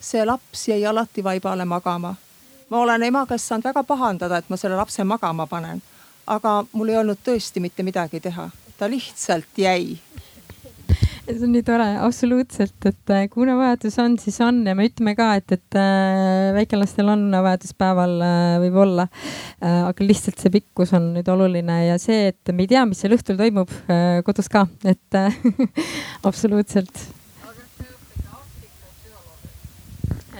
see 0.00 0.24
laps 0.24 0.68
jäi 0.68 0.86
alati 0.86 1.24
vaibale 1.24 1.64
magama 1.64 2.14
ma 2.70 2.84
olen 2.84 3.02
ema 3.02 3.26
käest 3.26 3.50
saanud 3.50 3.70
väga 3.70 3.84
pahandada, 3.84 4.38
et 4.38 4.50
ma 4.50 4.56
selle 4.56 4.78
lapse 4.78 5.04
magama 5.04 5.46
panen. 5.46 5.82
aga 6.26 6.64
mul 6.72 6.88
ei 6.92 6.96
olnud 7.00 7.18
tõesti 7.26 7.60
mitte 7.60 7.82
midagi 7.82 8.20
teha, 8.20 8.50
ta 8.78 8.88
lihtsalt 8.90 9.58
jäi 9.58 9.98
see 11.30 11.46
on 11.46 11.52
nii 11.54 11.62
tore, 11.66 11.86
absoluutselt, 12.02 12.86
et 12.88 13.12
äh, 13.14 13.26
kui 13.30 13.44
unevajadus 13.44 13.98
on, 14.02 14.16
siis 14.20 14.38
on 14.44 14.60
ja 14.66 14.74
me 14.78 14.86
ütleme 14.88 15.14
ka, 15.18 15.28
et, 15.38 15.52
et 15.54 15.78
äh, 15.78 16.50
väikelastel 16.56 17.10
on 17.12 17.26
unevajadus 17.28 17.74
päeval 17.78 18.16
äh, 18.24 18.56
võib 18.64 18.80
olla. 18.86 19.06
aga 19.60 20.04
lihtsalt 20.04 20.40
see 20.40 20.52
pikkus 20.54 20.94
on 20.96 21.10
nüüd 21.14 21.28
oluline 21.28 21.76
ja 21.84 21.98
see, 22.00 22.30
et 22.32 22.52
me 22.54 22.64
ei 22.64 22.70
tea, 22.70 22.86
mis 22.88 23.00
seal 23.02 23.12
õhtul 23.16 23.36
toimub 23.36 23.72
kodus 24.24 24.48
ka, 24.52 24.64
et 24.88 25.18
absoluutselt 26.28 27.02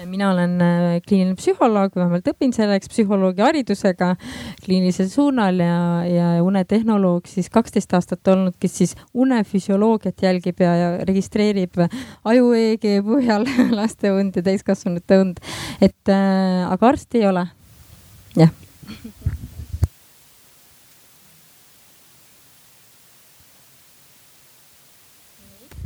mina 0.06 0.31
olen 0.32 0.60
äh, 0.60 1.01
kliiniline 1.06 1.36
psühholoog, 1.39 1.94
vähemalt 1.97 2.28
õpin 2.32 2.52
selleks 2.56 2.90
psühholoogi 2.93 3.43
haridusega 3.44 4.14
kliinilisel 4.64 5.10
suunal 5.12 5.60
ja, 5.60 5.77
ja 6.09 6.28
unetehnoloog 6.44 7.28
siis 7.31 7.51
kaksteist 7.52 7.93
aastat 7.97 8.32
olnud, 8.32 8.56
kes 8.62 8.78
siis 8.82 8.97
unefüsioloogiat 9.14 10.24
jälgib 10.24 10.62
ja, 10.64 10.74
ja 10.77 10.90
registreerib 11.09 11.81
aju 12.24 12.52
EEG 12.56 12.89
põhjal 13.06 13.47
laste 13.78 14.14
und 14.14 14.36
ja 14.36 14.47
täiskasvanute 14.47 15.20
und. 15.24 15.40
et 15.81 16.12
äh, 16.12 16.66
aga 16.70 16.93
arst 16.94 17.14
ei 17.18 17.27
ole. 17.28 17.47
jah 18.39 18.55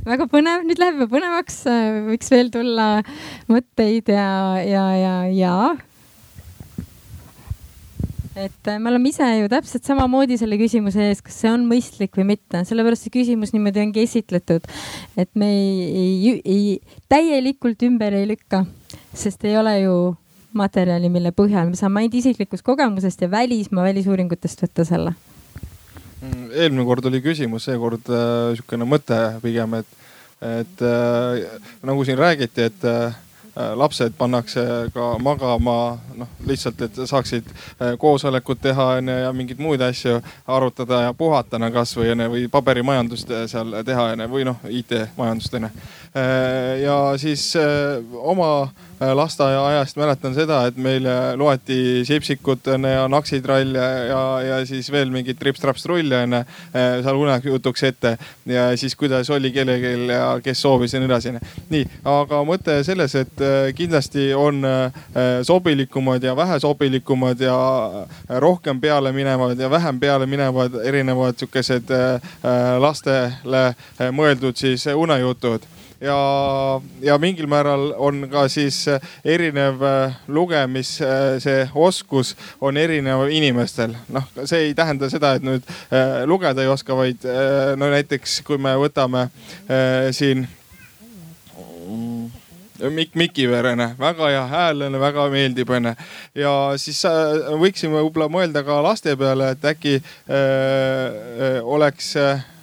väga 0.04 0.28
põnev, 0.30 0.64
nüüd 0.68 0.80
läheb 0.80 1.00
juba 1.00 1.10
põnevaks, 1.16 1.64
võiks 2.10 2.30
veel 2.32 2.52
tulla 2.52 2.88
mõtteid 3.50 4.10
ja, 4.12 4.28
ja, 4.64 4.86
ja, 5.00 5.16
ja. 5.32 5.56
Et 8.34 8.70
me 8.82 8.90
oleme 8.90 9.12
ise 9.12 9.26
ju 9.38 9.46
täpselt 9.50 9.86
samamoodi 9.86 10.36
selle 10.40 10.58
küsimuse 10.58 11.04
ees, 11.06 11.20
kas 11.22 11.36
see 11.44 11.52
on 11.54 11.68
mõistlik 11.70 12.18
või 12.18 12.32
mitte, 12.32 12.64
sellepärast 12.66 13.06
see 13.06 13.14
küsimus 13.14 13.54
niimoodi 13.54 13.84
ongi 13.84 14.02
esitletud. 14.02 14.66
et 15.16 15.30
me 15.38 15.50
ei, 15.54 15.84
ei, 16.00 16.40
ei 16.44 16.64
täielikult 17.08 17.84
ümber 17.86 18.16
ei 18.18 18.26
lükka, 18.32 18.64
sest 19.14 19.46
ei 19.46 19.54
ole 19.56 19.76
ju 19.84 19.94
materjali, 20.54 21.08
mille 21.10 21.30
põhjal. 21.34 21.70
Me 21.70 21.78
saame 21.78 22.02
ainult 22.02 22.18
isiklikust 22.18 22.66
kogemusest 22.66 23.22
ja 23.22 23.30
välismaa 23.30 23.86
välisuuringutest 23.86 24.66
võtta 24.66 24.86
selle 24.86 25.14
eelmine 26.54 26.86
kord 26.86 27.06
oli 27.10 27.20
küsimus, 27.24 27.66
seekord 27.68 28.08
äh, 28.12 28.54
sihukene 28.58 28.86
mõte 28.88 29.18
pigem, 29.42 29.78
et, 29.80 30.00
et 30.44 30.82
äh, 30.84 31.60
nagu 31.86 32.06
siin 32.06 32.18
räägiti, 32.20 32.68
et 32.70 32.86
äh, 32.88 33.20
lapsed 33.78 34.16
pannakse 34.18 34.64
ka 34.94 35.12
magama, 35.22 35.76
noh 36.18 36.30
lihtsalt, 36.46 36.80
et 36.82 36.96
saaksid 37.06 37.46
koosolekut 38.02 38.58
teha 38.64 38.88
onju 38.96 39.18
ja 39.20 39.28
mingeid 39.36 39.60
muid 39.62 39.84
asju 39.86 40.16
arutada 40.50 41.04
ja 41.04 41.12
puhata 41.14 41.60
no 41.62 41.70
kasvõi 41.70 42.10
onju 42.16 42.26
või 42.32 42.48
paberimajandust 42.50 43.30
seal 43.52 43.76
teha 43.86 44.08
onju 44.16 44.26
või 44.32 44.48
noh, 44.50 44.58
IT-majandust 44.66 45.54
onju. 45.60 45.70
Ja 46.84 46.96
siis 47.18 47.52
oma 48.14 48.50
Äh, 49.04 49.12
lasteaiaajast 49.16 49.96
mäletan 49.96 50.34
seda, 50.34 50.60
et 50.68 50.76
meile 50.78 51.34
loeti 51.36 52.04
Sipsikut 52.06 52.68
onju 52.70 52.92
ja 52.92 53.08
Naksitrall 53.10 53.74
ja, 53.74 54.18
ja, 54.46 54.58
siis 54.66 54.86
veel 54.92 55.10
mingit 55.10 55.40
trips-traps-trulli 55.40 56.14
onju 56.14 56.38
äh, 56.38 57.00
seal 57.02 57.18
unejutuks 57.18 57.82
ette. 57.90 58.14
ja 58.46 58.68
siis 58.78 58.94
kuidas 58.96 59.30
oli 59.30 59.50
kellelgi 59.52 60.06
ja 60.12 60.38
kes 60.44 60.62
soovis 60.62 60.94
ja 60.94 61.02
nii 61.02 61.10
edasi 61.10 61.34
nii, 61.74 61.82
aga 62.06 62.40
mõte 62.46 62.78
selles, 62.86 63.14
et 63.18 63.44
kindlasti 63.74 64.28
on 64.34 64.62
sobilikumad 65.42 66.22
ja 66.22 66.36
vähe 66.36 66.60
sobilikumad 66.60 67.40
ja 67.40 67.56
rohkem 68.28 68.80
peale 68.80 69.12
minevad 69.12 69.58
ja 69.58 69.70
vähem 69.70 70.00
peale 70.00 70.26
minevad 70.26 70.78
erinevad 70.84 71.38
sihukesed 71.38 71.90
lastele 72.78 73.64
mõeldud 74.14 74.60
siis 74.60 74.86
unejutud 74.94 75.73
ja, 76.04 76.80
ja 77.02 77.18
mingil 77.18 77.48
määral 77.50 77.92
on 77.98 78.26
ka 78.30 78.46
siis 78.52 78.84
erinev 79.24 79.82
äh, 79.84 80.16
lugemis, 80.28 80.96
äh, 81.02 81.36
see 81.42 81.64
oskus 81.74 82.34
on 82.60 82.76
erinev 82.80 83.26
inimestel. 83.32 83.96
noh, 84.12 84.26
see 84.44 84.68
ei 84.68 84.74
tähenda 84.76 85.10
seda, 85.12 85.34
et 85.38 85.46
nüüd 85.46 85.64
äh, 85.64 86.24
lugeda 86.28 86.64
ei 86.64 86.70
oska, 86.72 86.96
vaid 86.96 87.24
no 87.76 87.90
näiteks 87.92 88.40
kui 88.46 88.58
me 88.60 88.74
võtame 88.78 89.28
siin 90.14 90.46
Mikk 92.90 93.14
Mikiverene, 93.16 93.94
väga 93.98 94.28
hea 94.28 94.46
hääl, 94.50 94.82
väga 95.00 95.28
meeldib 95.32 95.70
onju. 95.70 95.94
ja 96.36 96.54
siis 96.80 97.04
võiksime 97.60 98.02
võib-olla 98.02 98.28
mõelda 98.28 98.64
ka 98.66 98.80
laste 98.84 99.14
peale, 99.16 99.52
et 99.54 99.68
äkki 99.70 100.00
äh, 100.00 101.62
oleks 101.62 102.16
äh, 102.20 102.42
Äh, 102.42 102.53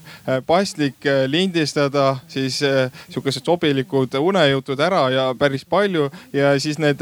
paslik 0.46 1.06
äh, 1.06 1.26
lindistada 1.28 2.18
siis 2.28 2.64
äh, 2.64 2.92
sihukesed 3.10 3.46
sobilikud 3.46 4.14
unejutud 4.20 4.80
ära 4.80 5.10
ja 5.10 5.26
päris 5.38 5.66
palju 5.66 6.10
ja 6.34 6.54
siis 6.60 6.78
need 6.80 7.02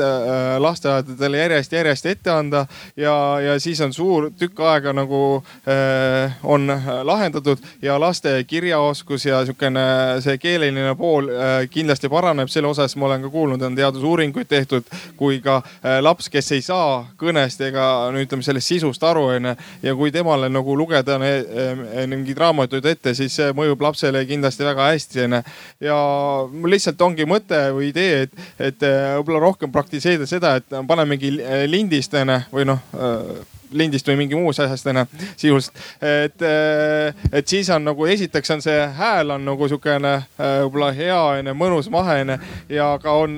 lasteaedadele 0.59 1.37
järjest-järjest 1.37 2.05
ette 2.05 2.31
anda. 2.31 2.65
ja, 2.95 3.39
ja 3.39 3.59
siis 3.59 3.81
on 3.81 3.93
suur 3.93 4.29
tükk 4.39 4.59
aega 4.59 4.93
nagu 4.93 5.43
on 6.43 6.71
lahendatud 7.03 7.57
ja 7.81 7.99
laste 7.99 8.43
kirjaoskus 8.47 9.25
ja 9.25 9.43
sihukene 9.45 9.81
see 10.23 10.37
keeleline 10.37 10.95
pool 10.95 11.27
kindlasti 11.69 12.09
paraneb. 12.09 12.47
selle 12.47 12.67
osas 12.67 12.95
ma 12.95 13.05
olen 13.05 13.21
ka 13.21 13.29
kuulnud, 13.29 13.61
on 13.61 13.75
teadusuuringuid 13.75 14.47
tehtud, 14.47 14.83
kui 15.17 15.41
ka 15.41 15.61
laps, 16.01 16.29
kes 16.29 16.51
ei 16.51 16.61
saa 16.61 17.05
kõnest 17.19 17.61
ega 17.67 18.09
no 18.11 18.21
ütleme 18.21 18.43
sellest 18.43 18.67
sisust 18.67 19.03
aru 19.03 19.25
onju 19.35 19.55
ja 19.83 19.95
kui 19.95 20.11
temale 20.11 20.49
nagu 20.49 20.77
lugeda 20.77 21.19
mingeid 21.19 22.37
raamatuid 22.37 22.85
ette 22.85 23.08
ette, 23.09 23.17
siis 23.17 23.35
see 23.35 23.53
mõjub 23.57 23.81
lapsele 23.83 24.23
kindlasti 24.29 24.65
väga 24.67 24.89
hästi 24.93 25.23
onju. 25.25 25.41
ja 25.85 25.99
mul 26.53 26.73
lihtsalt 26.73 27.01
ongi 27.01 27.27
mõte 27.29 27.59
või 27.75 27.89
idee, 27.89 28.25
et, 28.27 28.41
et 28.59 28.83
äh, 28.87 29.15
võib-olla 29.19 29.45
rohkem 29.47 29.71
praktiseerida 29.71 30.27
seda, 30.29 30.55
et 30.59 30.79
panemegi 30.87 31.35
lindist 31.67 32.13
onju 32.13 32.41
või 32.53 32.69
noh 32.69 32.83
äh, 32.95 33.58
lindist 33.71 34.07
või 34.09 34.17
mingi 34.23 34.37
muust 34.37 34.61
asjast 34.63 34.87
onju, 34.89 35.05
sisuliselt. 35.35 35.81
et, 36.01 36.41
äh, 36.41 37.27
et 37.31 37.47
siis 37.47 37.69
on 37.69 37.85
nagu 37.85 38.05
esiteks 38.05 38.55
on 38.55 38.63
see 38.65 38.79
hääl 38.97 39.35
on 39.35 39.45
nagu 39.45 39.67
siukene 39.69 40.15
võib-olla 40.37 40.91
hea 40.95 41.19
onju, 41.39 41.55
mõnus 41.57 41.89
mahe 41.93 42.19
onju 42.23 42.37
ja 42.73 42.89
ka 43.01 43.13
on 43.19 43.37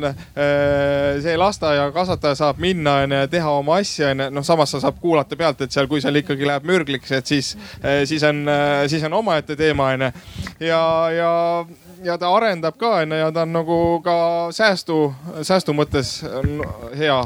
see 1.22 1.36
lasteaiakasvataja 1.38 2.40
saab 2.40 2.62
minna 2.64 3.02
onju 3.04 3.22
ja 3.24 3.30
teha 3.32 3.52
oma 3.60 3.80
asja 3.82 4.12
onju. 4.12 4.30
noh, 4.32 4.46
samas 4.46 4.72
sa 4.76 4.82
saab 4.84 5.00
kuulata 5.02 5.36
pealt, 5.36 5.62
et 5.62 5.72
seal, 5.72 5.90
kui 5.92 6.02
seal 6.02 6.22
ikkagi 6.22 6.48
läheb 6.48 6.68
mürgliks, 6.68 7.12
et 7.16 7.28
siis, 7.28 7.54
siis 8.06 8.24
on, 8.28 8.44
siis 8.88 9.04
on 9.08 9.20
omaette 9.22 9.56
teema 9.60 9.92
onju. 9.96 10.12
ja, 10.60 10.84
ja 11.16 11.32
ja 12.04 12.18
ta 12.18 12.32
arendab 12.36 12.78
ka 12.78 12.96
onju 13.02 13.18
ja 13.18 13.32
ta 13.32 13.46
on 13.46 13.54
nagu 13.54 13.78
ka 14.06 14.16
säästu, 14.56 15.14
säästu 15.42 15.74
mõttes 15.78 16.20
hea. 16.98 17.20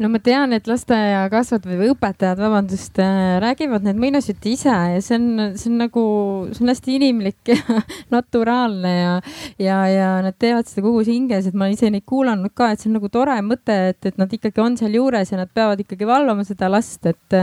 No 0.00 0.08
ma 0.08 0.18
tean, 0.24 0.54
et 0.56 0.68
lasteaiakasvatajad 0.70 1.76
või 1.76 1.90
õpetajad, 1.92 2.38
vabandust, 2.40 2.96
äh, 3.02 3.36
räägivad 3.42 3.84
neid 3.84 3.98
muinasjutte 4.00 4.48
ise 4.48 4.72
ja 4.72 5.00
see 5.04 5.18
on, 5.18 5.26
see 5.60 5.68
on 5.68 5.76
nagu, 5.82 6.04
see 6.48 6.64
on 6.64 6.72
hästi 6.72 6.94
inimlik 6.96 7.52
ja 7.52 7.58
naturaalne 8.14 8.92
ja, 8.94 9.12
ja, 9.60 9.76
ja 9.92 10.08
nad 10.24 10.38
teevad 10.40 10.70
seda 10.70 10.86
kogu 10.86 11.02
hinges, 11.04 11.50
et 11.50 11.58
ma 11.58 11.68
ise 11.72 11.90
neid 11.92 12.06
kuulanud 12.08 12.54
ka, 12.56 12.70
et 12.72 12.80
see 12.80 12.88
on 12.88 12.96
nagu 12.96 13.10
tore 13.12 13.36
mõte, 13.44 13.76
et, 13.92 14.00
et 14.08 14.16
nad 14.20 14.32
ikkagi 14.32 14.64
on 14.64 14.78
seal 14.80 14.96
juures 14.96 15.34
ja 15.34 15.42
nad 15.42 15.52
peavad 15.52 15.84
ikkagi 15.84 16.08
valvama 16.08 16.46
seda 16.48 16.72
last, 16.72 17.04
et 17.12 17.36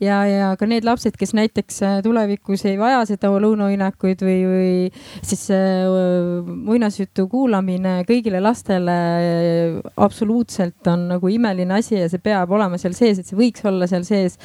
ja, 0.00 0.22
ja 0.24 0.50
ka 0.56 0.70
need 0.70 0.88
lapsed, 0.88 1.20
kes 1.20 1.36
näiteks 1.36 1.82
äh, 1.84 1.98
tulevikus 2.06 2.64
ei 2.70 2.80
vaja 2.80 3.04
seda 3.12 3.28
lõunauinakuid 3.44 4.24
või, 4.24 4.38
või 4.48 4.72
siis 5.20 5.44
äh, 5.52 5.84
muinasjutu 6.48 7.28
kuulamine 7.28 8.00
kõigile 8.08 8.40
lastele 8.40 8.96
absoluutselt 10.00 10.88
on 10.88 11.06
nagu 11.12 11.28
imeline 11.28 11.76
asi 11.76 11.89
ja 11.98 12.08
see 12.10 12.22
peab 12.22 12.52
olema 12.54 12.78
seal 12.80 12.94
sees, 12.96 13.20
et 13.20 13.28
see 13.28 13.38
võiks 13.38 13.64
olla 13.66 13.88
seal 13.90 14.04
sees. 14.06 14.38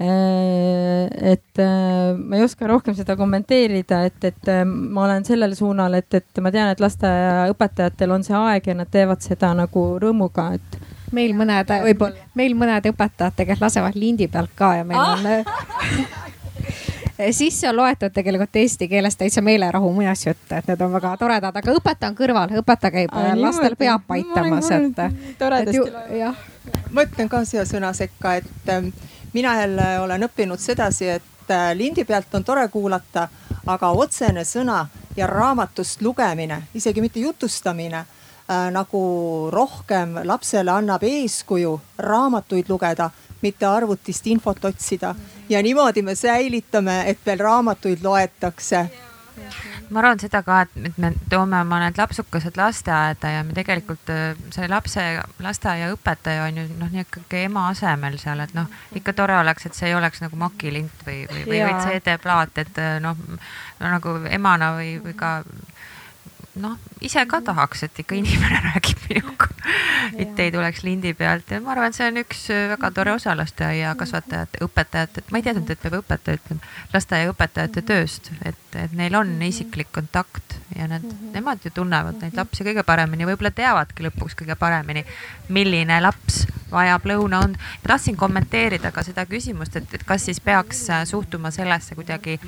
Äh, 0.00 1.06
et 1.34 1.62
äh, 1.62 2.16
ma 2.16 2.40
ei 2.40 2.46
oska 2.46 2.68
rohkem 2.70 2.96
seda 2.98 3.16
kommenteerida, 3.18 4.02
et, 4.08 4.18
et 4.24 4.52
äh, 4.52 4.64
ma 4.66 5.06
olen 5.06 5.26
sellel 5.28 5.56
suunal, 5.58 5.98
et, 6.00 6.08
et 6.14 6.42
ma 6.44 6.52
tean, 6.54 6.72
et 6.72 6.82
lasteaiaõpetajatel 6.82 8.16
on 8.18 8.26
see 8.26 8.36
aeg 8.36 8.70
ja 8.70 8.76
nad 8.78 8.92
teevad 8.92 9.24
seda 9.24 9.52
nagu 9.56 9.88
rõõmuga, 10.02 10.52
et 10.58 10.78
meil 11.16 11.36
mõned, 11.38 11.70
meil 12.34 12.56
mõned 12.58 12.90
õpetajad 12.92 13.36
tegelikult 13.38 13.68
lasevad 13.68 13.98
lindi 13.98 14.26
pealt 14.30 14.56
ka 14.58 14.76
ja 14.80 14.86
meil 14.88 15.00
ah! 15.00 15.14
on 15.16 16.26
sisse 17.30 17.68
on 17.68 17.76
loetud 17.76 18.12
tegelikult 18.12 18.56
eesti 18.56 18.88
keeles 18.88 19.16
täitsa 19.16 19.42
meelerahu 19.42 19.92
muinasjutte, 19.92 20.56
et 20.56 20.68
need 20.68 20.80
on 20.80 20.92
väga 20.92 21.16
toredad, 21.16 21.56
aga 21.56 21.76
õpetaja 21.78 22.10
on 22.10 22.16
kõrval, 22.18 22.52
õpetaja 22.60 22.92
käib 22.92 23.14
Aa, 23.16 23.34
lastel 23.40 23.76
peab 23.76 24.10
aitamas, 24.16 24.70
et. 24.70 25.00
toredasti 25.38 26.18
jah. 26.18 26.36
ma 26.92 27.06
ütlen 27.06 27.30
ka 27.32 27.44
siia 27.44 27.64
sõna 27.68 27.92
sekka, 27.96 28.34
et 28.42 28.72
ähm, 28.72 28.92
mina 29.32 29.56
jälle 29.60 29.88
olen 30.00 30.28
õppinud 30.28 30.60
sedasi, 30.60 31.08
et 31.16 31.50
äh, 31.50 31.70
lindi 31.74 32.04
pealt 32.04 32.34
on 32.34 32.44
tore 32.44 32.68
kuulata, 32.68 33.28
aga 33.66 33.90
otsene 33.90 34.44
sõna 34.44 34.86
ja 35.16 35.26
raamatust 35.26 36.02
lugemine, 36.02 36.62
isegi 36.74 37.00
mitte 37.00 37.20
jutustamine 37.20 37.98
äh, 37.98 38.68
nagu 38.72 39.02
rohkem 39.52 40.20
lapsele 40.24 40.70
annab 40.70 41.02
eeskuju 41.02 41.80
raamatuid 41.98 42.68
lugeda 42.68 43.10
mitte 43.42 43.66
arvutist 43.66 44.26
infot 44.26 44.64
otsida. 44.64 45.14
ja 45.48 45.62
niimoodi 45.62 46.02
me 46.02 46.14
säilitame, 46.14 47.02
et 47.10 47.18
veel 47.26 47.38
raamatuid 47.38 48.02
loetakse 48.02 48.86
ma 49.90 50.00
arvan 50.00 50.20
seda 50.20 50.40
ka, 50.46 50.60
et, 50.64 50.98
me 51.00 51.12
toome 51.30 51.58
oma 51.62 51.78
need 51.82 51.98
lapsukesed 52.00 52.58
lasteaeda 52.58 53.32
ja 53.36 53.42
me 53.46 53.54
tegelikult 53.56 54.10
äh, 54.12 54.38
see 54.54 54.68
lapse, 54.70 55.04
lasteaiaõpetaja 55.44 56.46
on 56.48 56.60
ju 56.60 56.66
noh, 56.80 56.90
niisugune 56.94 57.44
ema 57.46 57.68
asemel 57.70 58.18
seal, 58.22 58.42
et 58.42 58.54
noh, 58.56 58.70
ikka 58.98 59.14
tore 59.16 59.38
oleks, 59.38 59.68
et 59.68 59.78
see 59.78 59.90
ei 59.90 59.96
oleks 59.98 60.22
nagu 60.24 60.38
makilint 60.40 61.06
või, 61.06 61.22
või, 61.30 61.44
või, 61.46 61.62
või 61.68 61.86
CD-plaat, 61.86 62.62
et 62.64 62.82
äh, 62.82 62.96
noh 63.04 63.18
no, 63.28 63.38
nagu 63.84 64.16
emana 64.32 64.72
või, 64.78 64.96
või 65.04 65.16
ka 65.18 65.38
noh, 66.60 66.76
ise 67.04 67.22
ka 67.28 67.40
tahaks, 67.44 67.84
et 67.86 68.00
ikka 68.02 68.16
inimene 68.18 68.60
räägib 68.68 69.02
minuga, 69.10 69.48
et 70.16 70.40
ei 70.40 70.52
tuleks 70.54 70.82
lindi 70.86 71.12
pealt. 71.14 71.50
Ja 71.52 71.60
ma 71.60 71.74
arvan, 71.74 71.92
et 71.92 71.98
see 71.98 72.08
on 72.08 72.20
üks 72.22 72.46
äh, 72.54 72.66
väga 72.72 72.90
tore 72.96 73.14
osa 73.16 73.36
lasteaiakasvatajate, 73.38 74.62
õpetajate, 74.66 75.24
et 75.24 75.32
ma 75.32 75.40
ei 75.40 75.46
teadnud, 75.46 75.70
et 75.72 75.82
peab 75.82 75.98
õpetaja 76.00 76.40
ütlema, 76.40 76.72
lasteaiaõpetajate 76.94 77.84
tööst, 77.86 78.30
et, 78.48 78.62
et 78.76 78.96
neil 78.96 79.18
on 79.18 79.34
isiklik 79.46 79.92
kontakt 79.94 80.56
ja 80.76 80.88
need, 80.90 81.04
nemad 81.34 81.62
ju 81.64 81.72
tunnevad 81.74 82.20
neid 82.22 82.36
lapsi 82.36 82.64
kõige 82.66 82.84
paremini, 82.86 83.28
võib-olla 83.28 83.52
teavadki 83.54 84.08
lõpuks 84.08 84.38
kõige 84.40 84.56
paremini, 84.58 85.04
milline 85.52 86.00
laps 86.02 86.44
vajab 86.72 87.06
lõunaund. 87.06 87.60
ma 87.60 87.92
tahtsin 87.92 88.16
kommenteerida 88.16 88.90
ka 88.92 89.04
seda 89.06 89.26
küsimust, 89.28 89.76
et, 89.76 89.94
et 89.94 90.04
kas 90.08 90.26
siis 90.26 90.40
peaks 90.40 90.88
äh, 90.90 91.04
suhtuma 91.06 91.52
sellesse 91.54 91.94
kuidagi 91.94 92.40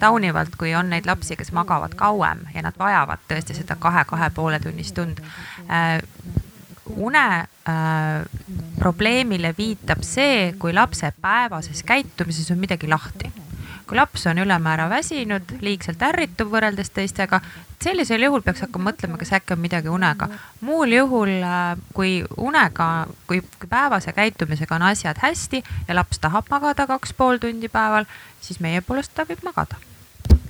taunivalt, 0.00 0.54
kui 0.58 0.74
on 0.74 0.90
neid 0.90 1.06
lapsi, 1.06 1.36
kes 1.36 1.52
magavad 1.52 1.94
kauem 1.98 2.46
ja 2.54 2.62
nad 2.64 2.78
vajavad 2.78 3.26
tõesti 3.28 3.56
seda 3.58 3.76
kahe, 3.76 4.04
kahe 4.08 4.30
poole 4.34 4.60
tunnist 4.60 4.98
und 4.98 5.20
äh,. 5.68 6.00
une 6.90 7.46
äh, 7.68 8.24
probleemile 8.78 9.54
viitab 9.58 10.02
see, 10.02 10.52
kui 10.58 10.72
lapse 10.74 11.12
päevases 11.22 11.84
käitumises 11.86 12.50
on 12.50 12.58
midagi 12.58 12.88
lahti 12.88 13.30
kui 13.90 13.98
laps 13.98 14.26
on 14.30 14.38
ülemäära 14.38 14.86
väsinud, 14.90 15.56
liigselt 15.66 16.02
ärrituv 16.06 16.52
võrreldes 16.52 16.92
teistega, 16.94 17.40
sellisel 17.82 18.22
juhul 18.22 18.44
peaks 18.46 18.62
hakkama 18.62 18.92
mõtlema, 18.92 19.18
kas 19.18 19.32
äkki 19.34 19.56
on 19.56 19.62
midagi 19.64 19.90
unega. 19.90 20.28
muul 20.60 20.94
juhul, 20.94 21.34
äh, 21.42 21.76
kui 21.94 22.24
unega, 22.36 23.06
kui 23.26 23.42
päevase 23.68 24.12
käitumisega 24.12 24.78
on 24.78 24.86
asjad 24.92 25.18
hästi 25.18 25.64
ja 25.88 25.94
laps 25.94 26.22
tahab 26.22 26.46
magada 26.50 26.86
kaks 26.86 27.12
pool 27.12 27.42
tundi 27.42 27.68
päeval, 27.68 28.06
siis 28.40 28.60
meie 28.60 28.80
poolest 28.80 29.14
ta 29.14 29.26
võib 29.26 29.42
magada 29.42 29.89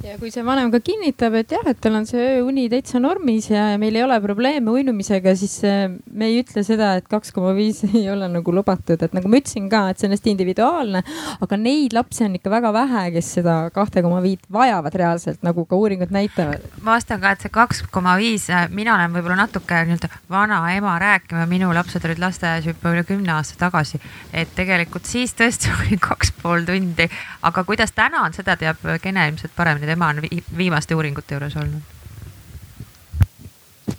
ja 0.01 0.15
kui 0.17 0.31
see 0.33 0.43
vanem 0.45 0.71
ka 0.73 0.79
kinnitab, 0.85 1.35
et 1.37 1.53
jah, 1.53 1.65
et 1.69 1.79
tal 1.83 1.99
on 1.99 2.07
see 2.09 2.23
ööuni 2.39 2.65
täitsa 2.73 3.01
normis 3.03 3.51
ja 3.51 3.67
meil 3.81 3.99
ei 3.99 4.05
ole 4.07 4.17
probleeme 4.25 4.73
uinumisega, 4.73 5.35
siis 5.37 5.59
äh, 5.69 5.93
me 6.17 6.31
ei 6.31 6.39
ütle 6.41 6.63
seda, 6.65 6.95
et 6.97 7.09
kaks 7.11 7.35
koma 7.37 7.53
viis 7.57 7.83
ei 7.91 8.07
ole 8.13 8.31
nagu 8.33 8.55
lubatud, 8.55 9.03
et 9.05 9.17
nagu 9.17 9.29
ma 9.29 9.41
ütlesin 9.41 9.69
ka, 9.73 9.83
et 9.91 10.01
see 10.01 10.09
on 10.09 10.17
hästi 10.17 10.33
individuaalne. 10.33 11.03
aga 11.45 11.59
neid 11.61 11.97
lapsi 11.97 12.25
on 12.25 12.39
ikka 12.39 12.53
väga 12.53 12.73
vähe, 12.77 13.05
kes 13.17 13.29
seda 13.41 13.57
kahte 13.75 14.03
koma 14.07 14.23
viit 14.25 14.47
vajavad 14.53 14.97
reaalselt, 15.03 15.43
nagu 15.45 15.67
ka 15.69 15.77
uuringud 15.77 16.15
näitavad. 16.17 16.65
ma 16.81 16.97
vastan 16.97 17.21
ka, 17.21 17.35
et 17.37 17.45
see 17.45 17.53
kaks 17.53 17.85
koma 17.93 18.17
viis, 18.21 18.49
äh, 18.49 18.71
mina 18.73 18.97
olen 18.97 19.13
võib-olla 19.19 19.43
natuke 19.43 19.83
nii-öelda 19.85 20.09
vana 20.33 20.63
ema 20.79 20.97
rääkima, 21.03 21.45
minu 21.51 21.75
lapsed 21.77 22.09
olid 22.09 22.25
lasteaias 22.25 22.71
juba 22.71 22.95
üle 22.95 23.05
kümne 23.05 23.37
aasta 23.37 23.61
tagasi. 23.67 24.01
et 24.33 24.57
tegelikult 24.57 25.05
siis 25.05 25.37
tõesti 25.37 25.69
oli 25.77 26.01
kaks 26.01 26.33
pool 26.41 26.65
tundi, 26.65 27.11
aga 27.45 27.69
kuidas 27.69 27.93
täna 27.93 28.25
on, 28.25 28.33
seda 28.33 28.57
teab 28.57 28.81
Kene 29.01 29.23
ilmselt 29.29 29.53
paremini 29.57 29.90
tema 29.91 30.13
on 30.15 30.23
viimaste 30.57 30.95
uuringute 30.95 31.35
juures 31.35 31.57
olnud. 31.57 31.83
Äh, 33.91 33.97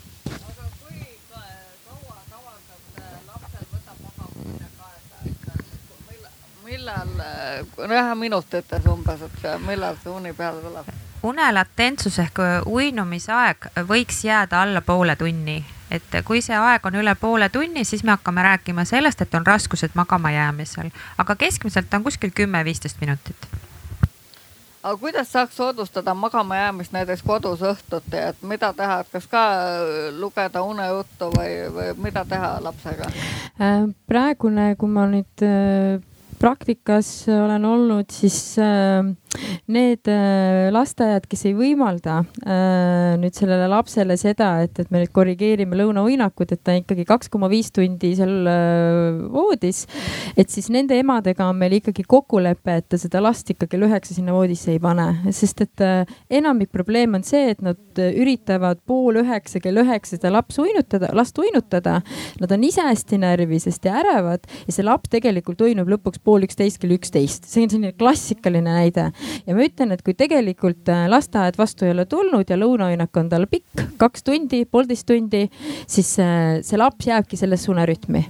äh, 5.48 6.32
millal, 6.64 7.10
äh, 7.20 7.90
ühe 7.90 8.16
minutites 8.16 8.86
umbes, 8.88 9.22
et 9.28 9.48
millal 9.68 10.00
see 10.04 10.14
uni 10.16 10.34
peale 10.34 10.64
tuleb? 10.64 10.92
unelatentsus 11.24 12.18
ehk 12.24 12.40
uinumisaeg 12.66 13.68
võiks 13.90 14.24
jääda 14.26 14.64
alla 14.66 14.82
poole 14.82 15.16
tunni, 15.16 15.60
et 15.92 16.16
kui 16.26 16.42
see 16.42 16.58
aeg 16.58 16.86
on 16.90 16.98
üle 17.04 17.14
poole 17.16 17.50
tunni, 17.54 17.84
siis 17.86 18.04
me 18.04 18.16
hakkame 18.16 18.44
rääkima 18.48 18.86
sellest, 18.90 19.22
et 19.22 19.36
on 19.38 19.46
raskused 19.46 19.94
magama 19.94 20.32
jäämisel, 20.32 20.90
aga 21.18 21.36
keskmiselt 21.36 21.94
on 21.94 22.08
kuskil 22.08 22.34
kümme-viisteist 22.34 23.04
minutit 23.04 23.61
aga 24.84 24.98
kuidas 24.98 25.32
saaks 25.32 25.56
soodustada 25.56 26.14
magama 26.14 26.58
jäämist 26.58 26.94
näiteks 26.94 27.24
kodus 27.26 27.62
õhtuti, 27.62 28.18
et 28.18 28.42
mida 28.42 28.74
teha, 28.74 29.00
et 29.02 29.12
kas 29.14 29.28
ka 29.30 29.44
lugeda 30.18 30.64
unejuttu 30.66 31.32
või, 31.36 31.52
või 31.76 31.92
mida 32.10 32.26
teha 32.26 32.56
lapsega? 32.64 33.10
Äh, 33.62 33.86
praegune, 34.10 34.74
kui 34.80 34.90
ma 34.90 35.06
nüüd 35.12 35.46
äh, 35.46 36.02
praktikas 36.42 37.12
olen 37.30 37.66
olnud, 37.66 38.10
siis 38.14 38.42
äh, 38.60 39.06
need 39.72 40.08
äh, 40.08 40.70
lasteaiad, 40.74 41.26
kes 41.30 41.46
ei 41.48 41.54
võimalda 41.56 42.22
äh, 42.44 43.16
nüüd 43.22 43.36
sellele 43.38 43.68
lapsele 43.72 44.18
seda, 44.20 44.52
et, 44.66 44.80
et 44.82 44.92
me 44.92 45.02
nüüd 45.02 45.14
korrigeerime 45.16 45.78
lõunauinakut, 45.80 46.52
et 46.56 46.64
ta 46.66 46.76
ikkagi 46.78 47.06
kaks 47.08 47.32
koma 47.32 47.50
viis 47.52 47.72
tundi 47.74 48.14
seal 48.18 48.50
äh, 48.50 49.22
voodis. 49.32 49.86
et 50.36 50.52
siis 50.52 50.70
nende 50.74 50.98
emadega 51.00 51.48
on 51.48 51.60
meil 51.60 51.78
ikkagi 51.80 52.04
kokkulepe, 52.08 52.78
et 52.82 52.90
ta 52.92 53.00
seda 53.00 53.22
last 53.24 53.50
ikka 53.54 53.70
kell 53.72 53.88
üheksa 53.88 54.18
sinna 54.18 54.36
voodisse 54.36 54.74
ei 54.76 54.82
pane, 54.84 55.08
sest 55.36 55.64
et 55.66 55.86
enamik 56.32 56.72
probleem 56.74 57.16
on 57.18 57.26
see, 57.26 57.52
et 57.54 57.62
nad 57.64 58.02
üritavad 58.02 58.82
pool 58.88 59.22
üheksa, 59.22 59.62
kell 59.64 59.80
üheksa 59.82 60.18
seda 60.18 60.32
laps 60.34 60.60
uinutada, 60.62 61.12
last 61.16 61.38
uinutada. 61.40 62.00
Nad 62.42 62.52
on 62.54 62.64
ise 62.66 62.84
hästi 62.86 63.20
närvisest 63.22 63.86
ja 63.88 63.98
ärevad 64.02 64.46
ja 64.66 64.74
see 64.74 64.86
laps 64.86 65.12
tegelikult 65.12 65.62
uinub 65.66 65.90
lõpuks 65.92 66.22
pool 66.24 66.46
üksteist, 66.48 66.82
kell 66.82 66.96
üksteist, 66.96 67.48
see 67.50 67.66
on 67.66 67.74
selline 67.74 67.96
klassikaline 67.98 68.76
näide 68.76 69.10
ja 69.48 69.56
ma 69.56 69.66
ütlen, 69.66 69.94
et 69.96 70.04
kui 70.06 70.16
tegelikult 70.18 70.92
äh, 70.92 71.08
lasteaed 71.12 71.58
vastu 71.60 71.88
ei 71.88 71.96
ole 71.96 72.06
tulnud 72.10 72.50
ja 72.50 72.60
lõunaõinak 72.60 73.22
on 73.22 73.32
tal 73.32 73.48
pikk, 73.52 73.88
kaks 74.02 74.28
tundi, 74.28 74.64
poolteist 74.66 75.08
tundi, 75.10 75.48
siis 75.88 76.14
äh, 76.22 76.60
see 76.66 76.80
laps 76.80 77.10
jääbki 77.12 77.40
sellesse 77.40 77.72
unerütmi 77.74 78.26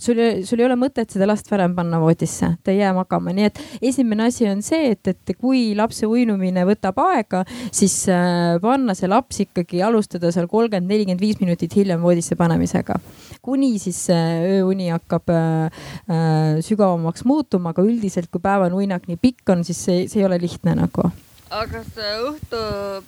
sul, 0.00 0.20
sul 0.46 0.60
ei 0.60 0.66
ole 0.66 0.76
mõtet 0.80 1.12
seda 1.12 1.28
last 1.28 1.50
varem 1.52 1.74
panna 1.76 2.00
voodisse, 2.02 2.54
ta 2.64 2.72
ei 2.72 2.80
jää 2.80 2.92
magama, 2.96 3.34
nii 3.36 3.48
et 3.50 3.60
esimene 3.92 4.28
asi 4.30 4.48
on 4.50 4.62
see, 4.64 4.94
et, 4.94 5.12
et 5.12 5.34
kui 5.36 5.70
lapse 5.78 6.08
uinumine 6.08 6.64
võtab 6.68 6.98
aega, 7.04 7.44
siis 7.68 7.96
äh, 8.12 8.56
panna 8.62 8.96
see 8.98 9.10
laps 9.10 9.42
ikkagi, 9.46 9.82
alustada 9.86 10.32
seal 10.34 10.48
kolmkümmend, 10.50 10.90
nelikümmend 10.90 11.24
viis 11.24 11.40
minutit 11.42 11.76
hiljem 11.76 12.02
voodisse 12.02 12.38
panemisega. 12.40 12.98
kuni 13.42 13.78
siis 13.80 14.02
ööuni 14.12 14.90
hakkab 14.92 15.32
äh, 15.32 15.80
äh, 16.10 16.60
sügavamaks 16.64 17.24
muutuma, 17.28 17.74
aga 17.74 17.84
üldiselt, 17.86 18.30
kui 18.32 18.42
päevane 18.42 18.76
uinak 18.76 19.08
nii 19.08 19.20
pikk 19.20 19.54
on, 19.54 19.64
siis 19.64 19.84
see, 19.84 20.06
see 20.08 20.24
ei 20.24 20.28
ole 20.28 20.40
lihtne 20.40 20.76
nagu 20.78 21.10
aga 21.50 21.80
kas 21.80 21.96
õhtu 21.98 22.58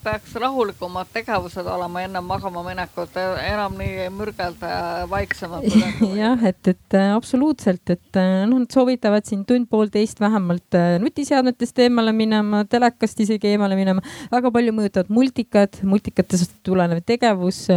peaks 0.03 0.33
rahulikumad 0.41 1.11
tegevused 1.15 1.67
olema 1.71 2.03
enne 2.03 2.19
magama 2.27 2.65
minekut, 2.67 3.15
enam 3.15 3.77
nii 3.79 3.93
ei 4.03 4.09
mürgelda 4.11 4.71
ja 4.71 5.05
vaiksemalt? 5.11 5.69
jah, 6.23 6.43
et, 6.51 6.73
et 6.73 6.97
äh, 6.99 7.13
absoluutselt, 7.15 7.85
et 7.95 8.19
äh, 8.19 8.43
noh, 8.51 8.59
nad 8.65 8.75
soovitavad 8.75 9.29
siin 9.29 9.45
tund-poolteist 9.47 10.19
vähemalt 10.23 10.75
äh, 10.79 10.97
nutiseadmetest 11.03 11.79
eemale 11.87 12.15
minema, 12.17 12.65
telekast 12.67 13.23
isegi 13.23 13.53
eemale 13.53 13.79
minema. 13.79 14.03
väga 14.33 14.51
palju 14.55 14.75
mõjutavad 14.75 15.15
multikad, 15.15 15.79
multikatest 15.87 16.59
tulenev 16.67 17.05
tegevus. 17.07 17.69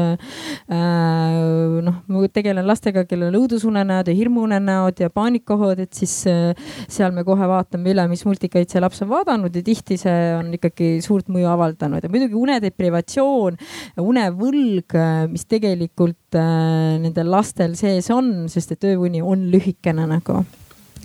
noh, 0.66 2.02
ma 2.10 2.28
tegelen 2.34 2.66
lastega, 2.66 3.06
kellel 3.06 3.30
on 3.30 3.40
õudusunenäod 3.44 4.10
ja 4.10 4.18
hirmuunenäod 4.18 5.06
ja 5.06 5.12
paanikahood, 5.14 5.84
et 5.86 5.94
siis 5.94 6.16
seal 6.26 7.14
me 7.14 7.24
kohe 7.28 7.48
vaatame 7.50 7.94
üle, 7.94 8.08
mis 8.10 8.26
multikaid 8.26 8.72
see 8.72 8.82
laps 8.82 9.04
on 9.06 9.12
vaadanud 9.14 9.54
ja 9.54 9.64
tihti 9.66 10.00
see 10.02 10.18
on 10.36 10.55
ikkagi 10.58 11.00
suurt 11.06 11.30
mõju 11.32 11.50
avaldanud. 11.52 12.04
Ja 12.04 12.12
muidugi 12.12 12.38
unedeprivatsioon, 12.40 13.60
unevõlg, 14.02 14.98
mis 15.32 15.48
tegelikult 15.52 16.40
äh, 16.40 16.96
nendel 17.04 17.32
lastel 17.32 17.78
sees 17.80 18.10
on, 18.14 18.50
sest 18.52 18.76
et 18.76 18.90
ööuni 18.92 19.24
on 19.24 19.48
lühikene 19.54 20.08
nagu. 20.10 20.42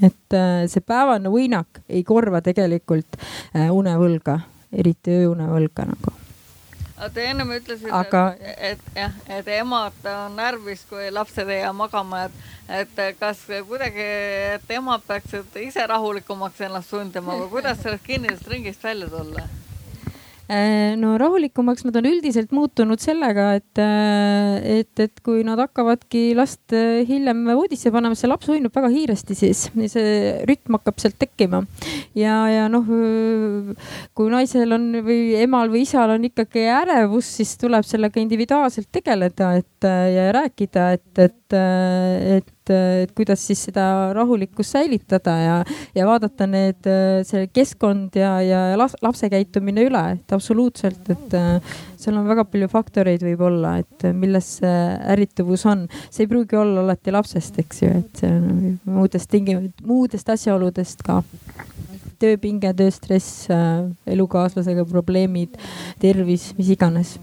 Et 0.01 0.36
äh, 0.36 0.64
see 0.70 0.81
päevane 0.86 1.28
uinak 1.28 1.82
ei 1.89 2.02
korva 2.09 2.40
tegelikult 2.44 3.20
äh, 3.20 3.68
unevõlga, 3.74 4.40
eriti 4.72 5.20
ööunevõlga 5.20 5.90
nagu 5.90 6.10
aga 7.01 7.09
te 7.16 7.24
ennem 7.24 7.52
ütlesite 7.56 7.93
Aga..., 7.97 8.22
et, 8.70 8.81
jah, 8.97 9.14
et 9.32 9.48
emad 9.56 9.97
on 10.12 10.36
närvis, 10.36 10.85
kui 10.90 11.09
lapsed 11.12 11.48
ei 11.48 11.62
jää 11.62 11.72
magama, 11.77 12.27
et, 12.28 12.43
et 12.82 13.01
kas 13.20 13.40
kuidagi, 13.68 14.05
et 14.56 14.74
emad 14.77 15.06
peaksid 15.09 15.56
ise 15.64 15.86
rahulikumaks 15.89 16.60
ennast 16.68 16.93
sundima 16.93 17.39
või 17.40 17.48
kuidas 17.56 17.81
sellest 17.81 18.05
kinnisest 18.05 18.52
ringist 18.52 18.85
välja 18.85 19.09
tulla? 19.09 19.48
Äh, 20.51 20.97
no 20.98 21.12
rahulikumaks 21.14 21.85
nad 21.86 21.94
on 22.01 22.06
üldiselt 22.10 22.51
muutunud 22.51 22.98
sellega, 22.98 23.52
et, 23.60 23.78
äh, 23.78 24.81
et, 24.81 25.02
et 25.05 25.20
kui 25.22 25.44
nad 25.47 25.60
hakkavadki 25.62 26.32
last 26.35 26.74
äh, 26.74 27.05
hiljem 27.06 27.44
voodisse 27.52 27.93
panema, 27.94 28.18
see 28.18 28.27
laps 28.27 28.51
uinub 28.51 28.74
väga 28.74 28.90
kiiresti 28.90 29.36
siis, 29.39 29.68
see 29.93 30.09
rütm 30.51 30.74
hakkab 30.74 30.98
sealt 30.98 31.20
tekkima. 31.22 31.62
ja, 32.18 32.35
ja 32.51 32.66
noh, 32.72 32.82
kui 34.18 34.35
naisel 34.35 34.74
on 34.74 34.90
või 35.06 35.36
emal 35.39 35.70
või 35.70 35.85
isal 35.86 36.16
on 36.16 36.27
ikkagi 36.27 36.66
ärevus, 36.81 37.31
siis 37.39 37.55
tuleb 37.60 37.86
sellega 37.86 38.18
individuaalselt 38.18 38.90
tegeleda, 38.90 39.52
et 39.62 39.86
ja 39.86 40.32
rääkida, 40.35 40.90
et, 40.98 41.27
et, 41.31 41.60
et 42.40 42.51
et, 42.70 43.06
et 43.06 43.12
kuidas 43.16 43.42
siis 43.47 43.62
seda 43.68 43.84
rahulikkust 44.16 44.76
säilitada 44.76 45.36
ja, 45.40 45.56
ja 45.97 46.06
vaadata 46.09 46.47
need, 46.51 46.88
see 47.28 47.48
keskkond 47.55 48.16
ja, 48.18 48.36
ja 48.44 48.60
lapse 48.78 49.30
käitumine 49.32 49.84
üle, 49.88 50.05
et 50.16 50.34
absoluutselt, 50.36 51.10
et 51.12 51.36
seal 52.01 52.18
on 52.18 52.28
väga 52.30 52.47
palju 52.48 52.70
faktoreid 52.72 53.24
võib-olla, 53.26 53.76
et 53.82 54.09
milles 54.16 54.56
see 54.60 54.78
ärrituvus 55.14 55.66
on. 55.70 55.86
see 56.09 56.24
ei 56.24 56.30
pruugi 56.30 56.59
olla 56.59 56.84
alati 56.86 57.14
lapsest, 57.14 57.60
eks 57.62 57.82
ju, 57.84 57.92
et 58.02 58.22
see 58.22 58.32
on 58.32 58.78
muudest 58.88 59.30
tingim-, 59.32 59.70
muudest 59.86 60.30
asjaoludest 60.32 61.05
ka 61.06 61.20
tööpinge, 62.20 62.72
tööstress, 62.76 63.47
elukaaslasega 64.10 64.84
probleemid, 64.88 65.56
tervis, 66.02 66.51
mis 66.59 66.74
iganes 66.76 67.16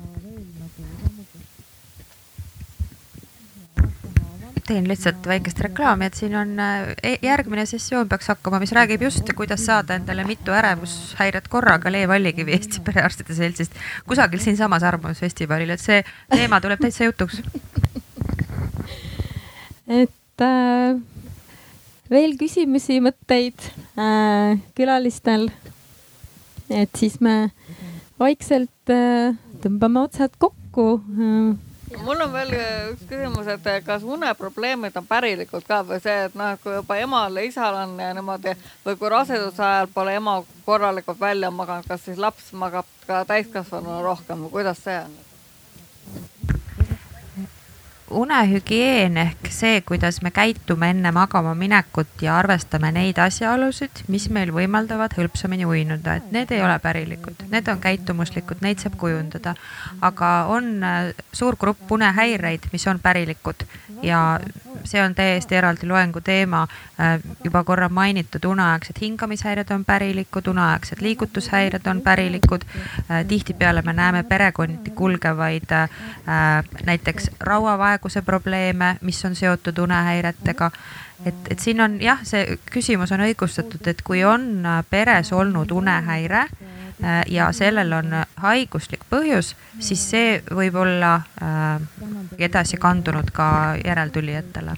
teen 4.68 4.88
lihtsalt 4.88 5.28
väikest 5.28 5.60
reklaami, 5.64 6.08
et 6.10 6.18
siin 6.20 6.36
on 6.38 6.54
e, 6.60 7.14
järgmine 7.24 7.66
sessioon 7.70 8.10
peaks 8.12 8.28
hakkama, 8.34 8.60
mis 8.64 8.74
räägib 8.76 9.06
just, 9.08 9.30
kuidas 9.38 9.64
saada 9.66 9.96
endale 9.96 10.26
mitu 10.28 10.56
ärevushäiret 10.56 11.48
korraga 11.52 11.92
Le 11.92 12.06
Vallikivi 12.08 12.56
Eesti 12.58 12.84
Perearstide 12.86 13.36
Seltsist 13.38 13.78
kusagil 14.08 14.44
siinsamas 14.44 14.84
Arvamusfestivalil, 14.88 15.72
et 15.76 15.84
see 15.84 16.02
teema 16.34 16.60
tuleb 16.64 16.82
täitsa 16.84 17.08
jutuks. 17.08 17.42
et 19.88 20.44
äh, 20.44 21.00
veel 22.12 22.36
küsimusi, 22.40 23.00
mõtteid 23.04 23.70
äh, 23.96 24.60
külalistel? 24.76 25.50
et 26.70 26.92
siis 27.00 27.22
me 27.24 27.54
vaikselt 28.20 28.92
äh, 28.92 29.38
tõmbame 29.64 30.04
otsad 30.08 30.36
kokku 30.42 30.90
äh, 31.00 31.67
mul 31.96 32.22
on 32.22 32.34
veel 32.34 32.54
äh, 32.58 32.90
üks 32.92 33.06
küsimus, 33.08 33.48
et 33.52 33.68
äh, 33.68 33.80
kas 33.86 34.04
uneprobleemid 34.04 34.98
on 35.00 35.08
pärilikud 35.08 35.66
ka 35.68 35.82
või 35.88 36.02
see, 36.04 36.18
et 36.28 36.36
noh, 36.38 36.58
kui 36.64 36.76
juba 36.76 36.98
emal 37.04 37.40
ja 37.40 37.46
isal 37.48 37.80
on 37.84 37.96
niimoodi 38.00 38.56
või 38.86 38.98
kui 39.00 39.14
raseduse 39.14 39.64
ajal 39.64 39.92
pole 39.94 40.18
ema 40.20 40.40
korralikult 40.66 41.20
välja 41.22 41.52
maganud, 41.52 41.88
kas 41.88 42.04
siis 42.08 42.20
laps 42.20 42.52
magab 42.52 42.90
ka 43.08 43.24
täiskasvanuna 43.30 44.02
rohkem 44.04 44.48
või 44.48 44.60
kuidas 44.60 44.84
see 44.84 45.00
on? 45.06 45.27
Unehügieen 48.10 49.18
ehk 49.18 49.50
see, 49.52 49.82
kuidas 49.82 50.22
me 50.22 50.32
käitume 50.32 50.90
enne 50.90 51.12
magama 51.12 51.54
minekut 51.56 52.22
ja 52.22 52.38
arvestame 52.38 52.92
neid 52.92 53.18
asjaolusid, 53.20 54.04
mis 54.08 54.30
meil 54.30 54.54
võimaldavad 54.56 55.16
hõlpsamini 55.18 55.68
uinuda, 55.68 56.18
et 56.20 56.32
need 56.32 56.52
ei 56.56 56.64
ole 56.64 56.78
pärilikud, 56.80 57.44
need 57.52 57.68
on 57.68 57.82
käitumuslikud, 57.84 58.62
neid 58.62 58.80
saab 58.84 58.96
kujundada. 58.98 59.56
aga 60.02 60.46
on 60.50 60.84
äh, 60.84 61.14
suur 61.34 61.56
grupp 61.60 61.92
unehäireid, 61.92 62.70
mis 62.72 62.88
on 62.88 63.00
pärilikud 63.00 63.68
ja 64.02 64.40
see 64.84 65.02
on 65.04 65.16
täiesti 65.16 65.56
eraldi 65.56 65.88
loengu 65.88 66.22
teema. 66.22 66.68
Äh, 67.00 67.20
juba 67.44 67.64
korra 67.64 67.90
mainitud 67.90 68.46
uneaegsed 68.46 69.02
hingamishäired 69.02 69.72
on 69.72 69.86
pärilikud, 69.86 70.48
uneaegsed 70.48 71.02
liigutushäired 71.02 71.88
on 71.88 72.02
pärilikud. 72.02 72.64
Äh, 73.12 73.26
tihtipeale 73.28 73.82
me 73.82 73.94
näeme 73.94 74.24
perekonniti 74.24 74.92
kulgevaid 74.92 75.70
näiteks 76.86 77.30
rauavaegu 77.40 77.97
praeguse 77.98 78.22
probleeme, 78.22 78.98
mis 79.02 79.26
on 79.26 79.36
seotud 79.36 79.78
unehäiretega. 79.78 80.72
et, 81.26 81.36
et 81.50 81.60
siin 81.60 81.82
on 81.82 82.02
jah, 82.02 82.20
see 82.24 82.58
küsimus 82.72 83.12
on 83.12 83.24
õigustatud, 83.26 83.88
et 83.88 84.02
kui 84.06 84.24
on 84.24 84.66
äh, 84.66 84.84
peres 84.90 85.32
olnud 85.34 85.72
unehäire 85.72 86.44
äh, 86.44 87.24
ja 87.28 87.52
sellel 87.52 87.94
on 87.94 88.14
haiguslik 88.38 89.02
põhjus, 89.10 89.56
siis 89.80 90.04
see 90.10 90.44
võib 90.54 90.76
olla 90.78 91.16
äh, 91.42 91.82
edasi 92.38 92.78
kandunud 92.78 93.32
ka 93.34 93.78
järeltulijatele 93.86 94.78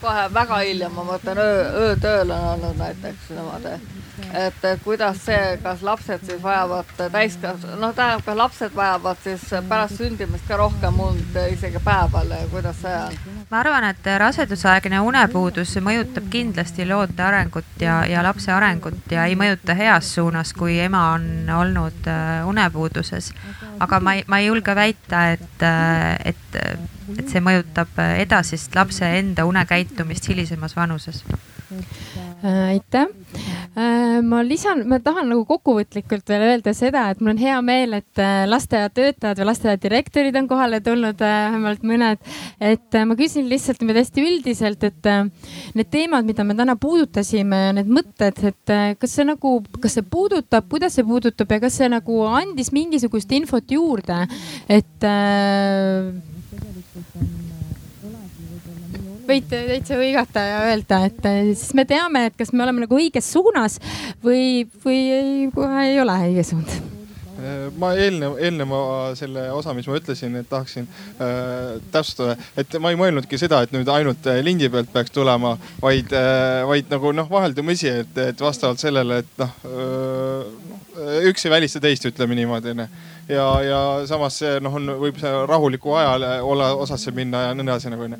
kohe 0.00 0.28
väga 0.34 0.60
hilja, 0.64 0.88
ma 0.92 1.04
mõtlen 1.04 1.38
öö, 1.40 1.64
öötööl 1.88 2.30
on 2.30 2.44
olnud 2.52 2.76
näiteks 2.76 3.32
niimoodi 3.32 3.99
et 4.34 4.66
kuidas 4.84 5.18
see, 5.24 5.58
kas 5.62 5.82
lapsed 5.82 6.24
siis 6.26 6.42
vajavad 6.42 6.90
täiskasvanud, 6.98 7.80
noh, 7.80 7.94
tähendab, 7.94 8.24
kas 8.26 8.36
lapsed 8.36 8.76
vajavad 8.76 9.18
siis 9.24 9.44
pärast 9.68 9.98
sündimist 9.98 10.46
ka 10.48 10.58
rohkem 10.60 11.00
und 11.00 11.38
isegi 11.50 11.82
päeval 11.84 12.34
kuidas 12.50 12.80
see 12.82 12.94
on? 12.96 13.18
ma 13.50 13.60
arvan, 13.60 13.88
et 13.90 14.10
rasedusaegne 14.22 15.00
unepuudus 15.04 15.76
mõjutab 15.84 16.30
kindlasti 16.32 16.86
loote 16.88 17.22
arengut 17.22 17.82
ja, 17.82 18.00
ja 18.08 18.24
lapse 18.26 18.52
arengut 18.54 19.10
ja 19.10 19.26
ei 19.26 19.36
mõjuta 19.38 19.74
heas 19.78 20.14
suunas, 20.14 20.54
kui 20.56 20.78
ema 20.80 21.10
on 21.16 21.50
olnud 21.56 22.08
äh, 22.10 22.46
unepuuduses. 22.48 23.32
aga 23.80 24.00
ma 24.00 24.14
ei, 24.18 24.24
ma 24.26 24.38
ei 24.38 24.50
julge 24.50 24.74
väita, 24.74 25.26
et, 25.36 25.62
äh, 25.62 26.16
et, 26.24 26.58
et 27.18 27.28
see 27.28 27.42
mõjutab 27.44 27.98
edasist 28.18 28.74
lapse 28.76 29.06
enda 29.18 29.44
unekäitumist 29.48 30.28
hilisemas 30.28 30.76
vanuses 30.76 31.24
Äh, 32.44 32.68
aitäh. 32.68 33.06
Äh, 33.76 34.18
ma 34.26 34.40
lisan, 34.42 34.80
ma 34.90 34.96
tahan 34.98 35.28
nagu 35.30 35.44
kokkuvõtlikult 35.46 36.26
veel 36.32 36.42
öelda 36.48 36.72
seda, 36.74 37.04
et 37.12 37.20
mul 37.22 37.36
on 37.36 37.38
hea 37.38 37.58
meel, 37.62 37.92
et 38.00 38.18
äh, 38.18 38.42
lasteaiatöötajad 38.50 39.38
või 39.38 39.46
lasteaiadirektorid 39.46 40.38
on 40.40 40.48
kohale 40.50 40.80
tulnud, 40.82 41.22
vähemalt 41.22 41.84
mõned. 41.86 42.18
et 42.58 42.98
ma 43.06 43.14
küsin 43.14 43.46
lihtsalt 43.48 43.78
niimoodi 43.78 44.02
hästi 44.02 44.24
üldiselt, 44.26 44.82
et 44.90 45.10
need 45.78 45.90
teemad, 45.92 46.26
mida 46.26 46.44
me 46.44 46.56
täna 46.58 46.74
puudutasime, 46.82 47.60
need 47.78 47.92
mõtted, 47.94 48.42
et 48.50 48.74
kas 48.98 49.14
see 49.14 49.28
nagu, 49.28 49.60
kas 49.78 49.94
see 49.98 50.08
puudutab, 50.16 50.66
kuidas 50.72 50.98
see 50.98 51.06
puudutab 51.06 51.54
ja 51.54 51.60
kas 51.62 51.78
see 51.78 51.88
nagu 51.92 52.24
andis 52.26 52.72
mingisugust 52.74 53.30
infot 53.38 53.70
juurde, 53.70 54.24
et 54.66 55.06
võite 59.30 59.64
täitsa 59.70 59.98
hõigata 60.00 60.44
ja 60.46 60.62
öelda, 60.70 61.02
et 61.10 61.26
eh, 61.30 61.42
siis 61.54 61.74
me 61.78 61.86
teame, 61.88 62.28
et 62.30 62.38
kas 62.38 62.54
me 62.54 62.64
oleme 62.66 62.86
nagu 62.86 62.98
õiges 62.98 63.30
suunas 63.34 63.78
või, 64.24 64.64
või 64.84 65.02
ei, 65.16 65.36
kohe 65.54 65.84
ei 65.90 66.00
ole 66.02 66.16
õige 66.30 66.46
suund. 66.52 66.80
Äh, 67.40 67.68
ma 67.80 67.92
eelnev, 67.96 68.36
eelneva 68.42 68.80
selle 69.16 69.46
osa, 69.56 69.72
mis 69.76 69.86
ma 69.88 69.96
ütlesin, 69.96 70.34
et 70.40 70.48
tahaksin 70.50 70.88
äh, 71.22 71.78
täpsustada, 71.92 72.36
et 72.58 72.76
ma 72.82 72.92
ei 72.92 72.98
mõelnudki 73.00 73.38
seda, 73.40 73.62
et 73.64 73.72
nüüd 73.72 73.88
ainult 73.92 74.26
äh, 74.28 74.42
lindi 74.44 74.68
pealt 74.72 74.90
peaks 74.92 75.14
tulema, 75.14 75.54
vaid 75.80 76.12
äh,, 76.16 76.60
vaid 76.68 76.90
nagu 76.92 77.14
noh, 77.16 77.30
vaheldumisi, 77.30 77.88
et, 78.02 78.20
et 78.26 78.44
vastavalt 78.44 78.82
sellele, 78.82 79.22
et 79.22 79.40
noh 79.40 79.56
äh,, 79.70 80.68
üks 81.30 81.46
ei 81.46 81.54
välista 81.54 81.80
teist, 81.80 82.04
ütleme 82.10 82.36
niimoodi 82.36 82.74
onju 82.74 82.90
ja, 83.30 83.46
ja 83.64 83.80
samas 84.08 84.38
see 84.40 84.58
noh, 84.62 84.74
on, 84.78 84.92
võib 85.00 85.18
see 85.20 85.32
rahuliku 85.48 85.94
ajal 85.98 86.26
olla 86.46 86.70
osasse 86.82 87.12
minna 87.16 87.46
ja 87.48 87.56
nõnda 87.56 87.76
edasi 87.76 87.92
nagu 87.92 88.06
onju. 88.06 88.18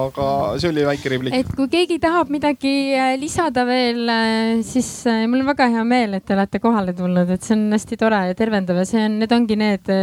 aga 0.00 0.26
see 0.62 0.70
oli 0.70 0.86
väike 0.86 1.12
replik. 1.14 1.36
et 1.36 1.52
kui 1.56 1.70
keegi 1.72 1.98
tahab 2.02 2.32
midagi 2.32 2.74
äh, 2.94 3.14
lisada 3.20 3.66
veel, 3.68 4.02
äh, 4.08 4.60
siis 4.66 4.90
äh, 5.10 5.26
mul 5.30 5.44
on 5.44 5.52
väga 5.52 5.70
hea 5.74 5.84
meel, 5.84 6.18
et 6.18 6.26
te 6.26 6.36
olete 6.36 6.62
kohale 6.62 6.94
tulnud, 6.96 7.30
et 7.30 7.46
see 7.46 7.56
on 7.58 7.68
hästi 7.74 8.00
tore 8.00 8.24
ja 8.30 8.38
tervendav 8.38 8.82
ja 8.82 8.88
see 8.88 9.06
on, 9.06 9.18
need 9.22 9.34
ongi 9.36 9.58
need 9.60 9.94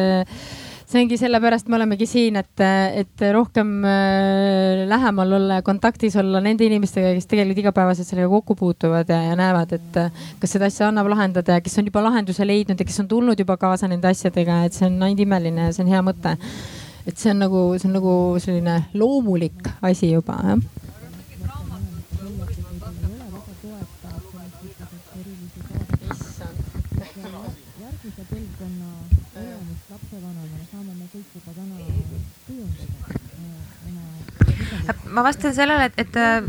see 0.88 1.02
ongi 1.04 1.18
sellepärast 1.20 1.68
me 1.68 1.76
olemegi 1.76 2.08
siin, 2.08 2.38
et, 2.40 2.64
et 3.02 3.24
rohkem 3.36 3.74
äh, 3.84 4.86
lähemal 4.88 5.36
olla 5.40 5.60
ja 5.60 5.66
kontaktis 5.66 6.16
olla 6.20 6.40
nende 6.44 6.64
inimestega, 6.68 7.12
kes 7.18 7.28
tegelikult 7.28 7.62
igapäevaselt 7.66 8.08
sellega 8.08 8.32
kokku 8.32 8.56
puutuvad 8.56 9.12
ja, 9.12 9.20
ja 9.30 9.36
näevad, 9.40 9.76
et 9.76 10.02
kas 10.40 10.56
seda 10.56 10.72
asja 10.72 10.88
annab 10.88 11.12
lahendada 11.12 11.60
ja 11.60 11.66
kes 11.66 11.76
on 11.82 11.92
juba 11.92 12.06
lahenduse 12.08 12.48
leidnud 12.48 12.80
ja 12.80 12.88
kes 12.88 13.04
on 13.04 13.12
tulnud 13.12 13.40
juba 13.44 13.60
kaasa 13.60 13.92
nende 13.92 14.08
asjadega, 14.08 14.64
et 14.68 14.80
see 14.80 14.88
on 14.88 15.02
ainult 15.02 15.26
imeline 15.28 15.68
ja 15.68 15.76
see 15.76 15.84
on 15.84 15.92
hea 15.92 16.04
mõte. 16.08 16.38
et 17.08 17.16
see 17.16 17.32
on 17.36 17.44
nagu, 17.44 17.70
see 17.80 17.92
on 17.92 17.98
nagu 18.00 18.18
selline 18.44 18.82
loomulik 18.96 19.72
asi 19.92 20.14
juba 20.16 20.40
jah 20.44 20.87
ma 35.12 35.24
vastan 35.26 35.56
sellele, 35.56 35.90
et, 35.90 36.00
et 36.06 36.20
äh, 36.22 36.44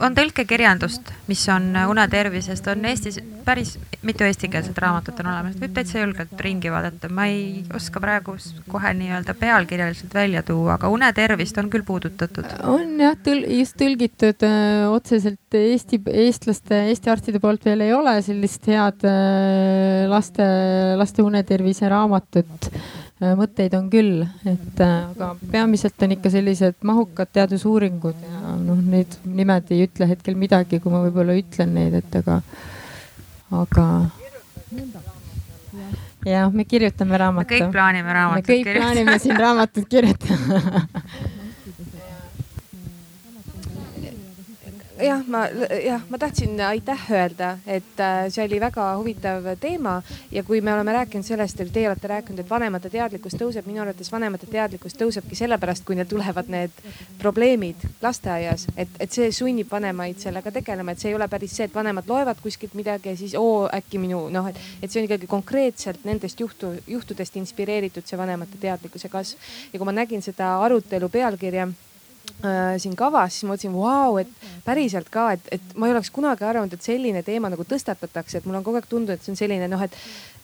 on 0.00 0.16
tõlkekirjandust, 0.18 1.12
mis 1.30 1.42
on 1.52 1.70
äh, 1.76 1.88
unetervisest, 1.90 2.68
on 2.72 2.84
Eestis 2.90 3.20
päris 3.44 3.76
mitu 4.02 4.24
eestikeelset 4.26 4.78
raamatut 4.82 5.20
on 5.22 5.28
olemas, 5.30 5.56
võib 5.60 5.74
täitsa 5.76 6.00
julgelt 6.00 6.40
ringi 6.42 6.70
vaadata, 6.72 7.10
ma 7.12 7.26
ei 7.30 7.62
oska 7.74 8.00
praegu 8.02 8.34
kohe 8.70 8.92
nii-öelda 8.98 9.34
pealkirjaliselt 9.38 10.14
välja 10.14 10.42
tuua, 10.46 10.76
aga 10.76 10.90
unetervist 10.92 11.58
on 11.62 11.70
küll 11.72 11.86
puudutatud. 11.86 12.48
on 12.70 12.98
jah, 13.02 13.14
tõl-, 13.26 13.44
just 13.58 13.78
tõlgitud 13.80 14.46
öö, 14.46 14.56
äh, 14.56 14.88
otseselt 14.90 15.38
Eesti, 15.52 16.00
eestlaste, 16.24 16.78
Eesti 16.90 17.12
arstide 17.12 17.40
poolt 17.42 17.64
veel 17.68 17.84
ei 17.86 17.94
ole 17.94 18.16
sellist 18.24 18.66
head 18.70 19.06
öö, 19.06 20.08
laste, 20.10 20.46
laste 20.98 21.22
unetervise 21.22 21.90
raamatut. 21.92 22.70
Äh, 22.72 23.11
mõtteid 23.38 23.74
on 23.78 23.88
küll, 23.92 24.24
et 24.48 24.80
äh, 24.82 24.94
aga 25.12 25.32
peamiselt 25.52 26.02
on 26.02 26.14
ikka 26.16 26.32
sellised 26.32 26.80
mahukad 26.86 27.30
teadusuuringud 27.36 28.24
ja 28.26 28.54
noh, 28.58 28.80
neid 28.82 29.14
nimed 29.24 29.70
ei 29.74 29.86
ütle 29.86 30.08
hetkel 30.10 30.38
midagi, 30.38 30.80
kui 30.82 30.92
ma 30.92 31.04
võib-olla 31.04 31.36
ütlen 31.38 31.74
neid, 31.76 31.94
et 32.00 32.18
aga, 32.22 32.40
aga. 33.62 33.86
jah, 36.26 36.50
me 36.50 36.66
kirjutame 36.66 37.22
raamatu. 37.22 37.46
me 37.46 37.60
kõik 37.60 37.76
plaanime 37.76 38.18
raamatut 38.18 38.50
kirjutada. 38.50 38.72
me 38.72 38.80
kõik 38.80 38.82
plaanime 38.82 39.18
siin 39.22 39.40
raamatut 39.46 39.88
kirjutada 39.92 41.38
jah, 45.02 45.22
ma 45.26 45.46
jah, 45.84 46.02
ma 46.08 46.18
tahtsin 46.18 46.60
aitäh 46.60 47.00
öelda, 47.10 47.58
et 47.66 48.00
äh, 48.00 48.26
see 48.30 48.44
oli 48.44 48.60
väga 48.60 48.86
huvitav 48.98 49.46
teema 49.60 49.96
ja 50.30 50.42
kui 50.46 50.60
me 50.60 50.72
oleme 50.74 50.92
rääkinud 50.92 51.26
sellest, 51.26 51.62
teie 51.72 51.88
olete 51.90 52.08
rääkinud, 52.08 52.42
et 52.42 52.50
vanemate 52.50 52.90
teadlikkus 52.90 53.36
tõuseb, 53.40 53.66
minu 53.66 53.82
arvates 53.82 54.12
vanemate 54.12 54.46
teadlikkus 54.50 54.96
tõusebki 55.00 55.38
sellepärast, 55.38 55.84
kui 55.86 55.98
neil 55.98 56.08
tulevad 56.10 56.50
need 56.52 56.82
probleemid 57.20 57.86
lasteaias, 58.02 58.66
et, 58.76 58.90
et 59.00 59.12
see 59.12 59.30
sunnib 59.34 59.70
vanemaid 59.70 60.20
sellega 60.22 60.54
tegelema, 60.54 60.92
et 60.92 61.02
see 61.02 61.12
ei 61.12 61.18
ole 61.18 61.28
päris 61.32 61.56
see, 61.56 61.68
et 61.70 61.74
vanemad 61.74 62.08
loevad 62.08 62.42
kuskilt 62.42 62.74
midagi 62.78 63.12
ja 63.12 63.16
siis 63.18 63.36
oo 63.38 63.68
äkki 63.72 64.00
minu 64.02 64.26
noh, 64.32 64.50
et, 64.50 64.60
et 64.82 64.90
see 64.90 65.02
on 65.02 65.08
ikkagi 65.10 65.30
konkreetselt 65.30 66.04
nendest 66.08 66.40
juhtu, 66.40 66.74
juhtudest 66.86 67.38
inspireeritud 67.40 68.06
see 68.06 68.18
vanemate 68.18 68.60
teadlikkuse 68.60 69.10
kasv. 69.12 69.48
ja 69.72 69.78
kui 69.78 69.88
ma 69.88 69.96
nägin 69.96 70.22
seda 70.22 70.56
arutelu 70.64 71.08
pealkirja 71.08 71.68
äh, 72.44 72.74
siin 72.82 72.96
kavas, 72.98 73.36
siis 73.36 73.46
ma 73.46 73.54
mõtlesin, 73.54 73.74
vau, 73.76 74.18
et 74.22 74.48
päriselt 74.64 75.08
ka, 75.12 75.30
et, 75.36 75.48
et 75.58 75.74
ma 75.76 75.88
ei 75.88 75.94
oleks 75.94 76.10
kunagi 76.14 76.46
arvanud, 76.46 76.74
et 76.74 76.84
selline 76.84 77.22
teema 77.26 77.50
nagu 77.52 77.66
tõstatatakse, 77.68 78.38
et 78.38 78.48
mulle 78.48 78.60
on 78.60 78.66
kogu 78.66 78.80
aeg 78.80 78.88
tundunud, 78.90 79.16
et 79.16 79.24
see 79.24 79.34
on 79.34 79.40
selline 79.40 79.68
noh, 79.70 79.84
et, 79.86 79.96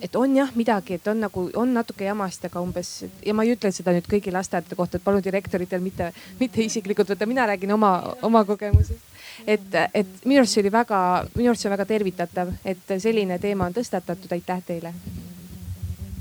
et 0.09 0.16
on 0.20 0.37
jah 0.37 0.55
midagi, 0.59 0.99
et 0.99 1.11
on 1.11 1.20
nagu, 1.27 1.49
on 1.59 1.75
natuke 1.75 2.07
jamast, 2.09 2.49
aga 2.49 2.62
umbes 2.65 2.95
ja 3.25 3.35
ma 3.35 3.47
ei 3.47 3.55
ütle 3.57 3.73
seda 3.75 3.95
nüüd 3.97 4.09
kõigi 4.11 4.35
lasteaedade 4.35 4.79
kohta, 4.79 4.99
et 4.99 5.07
palun 5.07 5.25
direktoritel 5.25 5.85
mitte, 5.85 6.12
mitte 6.41 6.65
isiklikult 6.65 7.15
võtta, 7.15 7.29
mina 7.31 7.47
räägin 7.51 7.75
oma, 7.77 7.95
oma 8.23 8.45
kogemusest 8.49 9.16
et, 9.47 9.75
et 9.95 10.25
minu 10.25 10.43
arust 10.43 10.57
see 10.57 10.65
oli 10.65 10.73
väga, 10.75 11.03
minu 11.37 11.53
arust 11.53 11.65
see 11.65 11.70
on 11.70 11.77
väga 11.77 11.89
tervitatav, 11.93 12.55
et 12.65 12.97
selline 12.99 13.39
teema 13.43 13.69
on 13.69 13.77
tõstatatud, 13.77 14.33
aitäh 14.39 14.65
teile. 14.73 14.95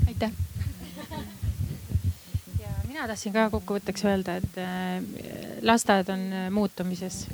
aitäh 0.07 0.56
mina 2.97 3.11
tahtsin 3.11 3.33
ka 3.35 3.43
kokkuvõtteks 3.53 4.05
öelda, 4.09 4.39
et 4.41 4.55
äh, 4.57 5.03
lasteaed 5.61 6.07
on 6.09 6.23
äh, 6.33 6.47
muutumises. 6.49 7.27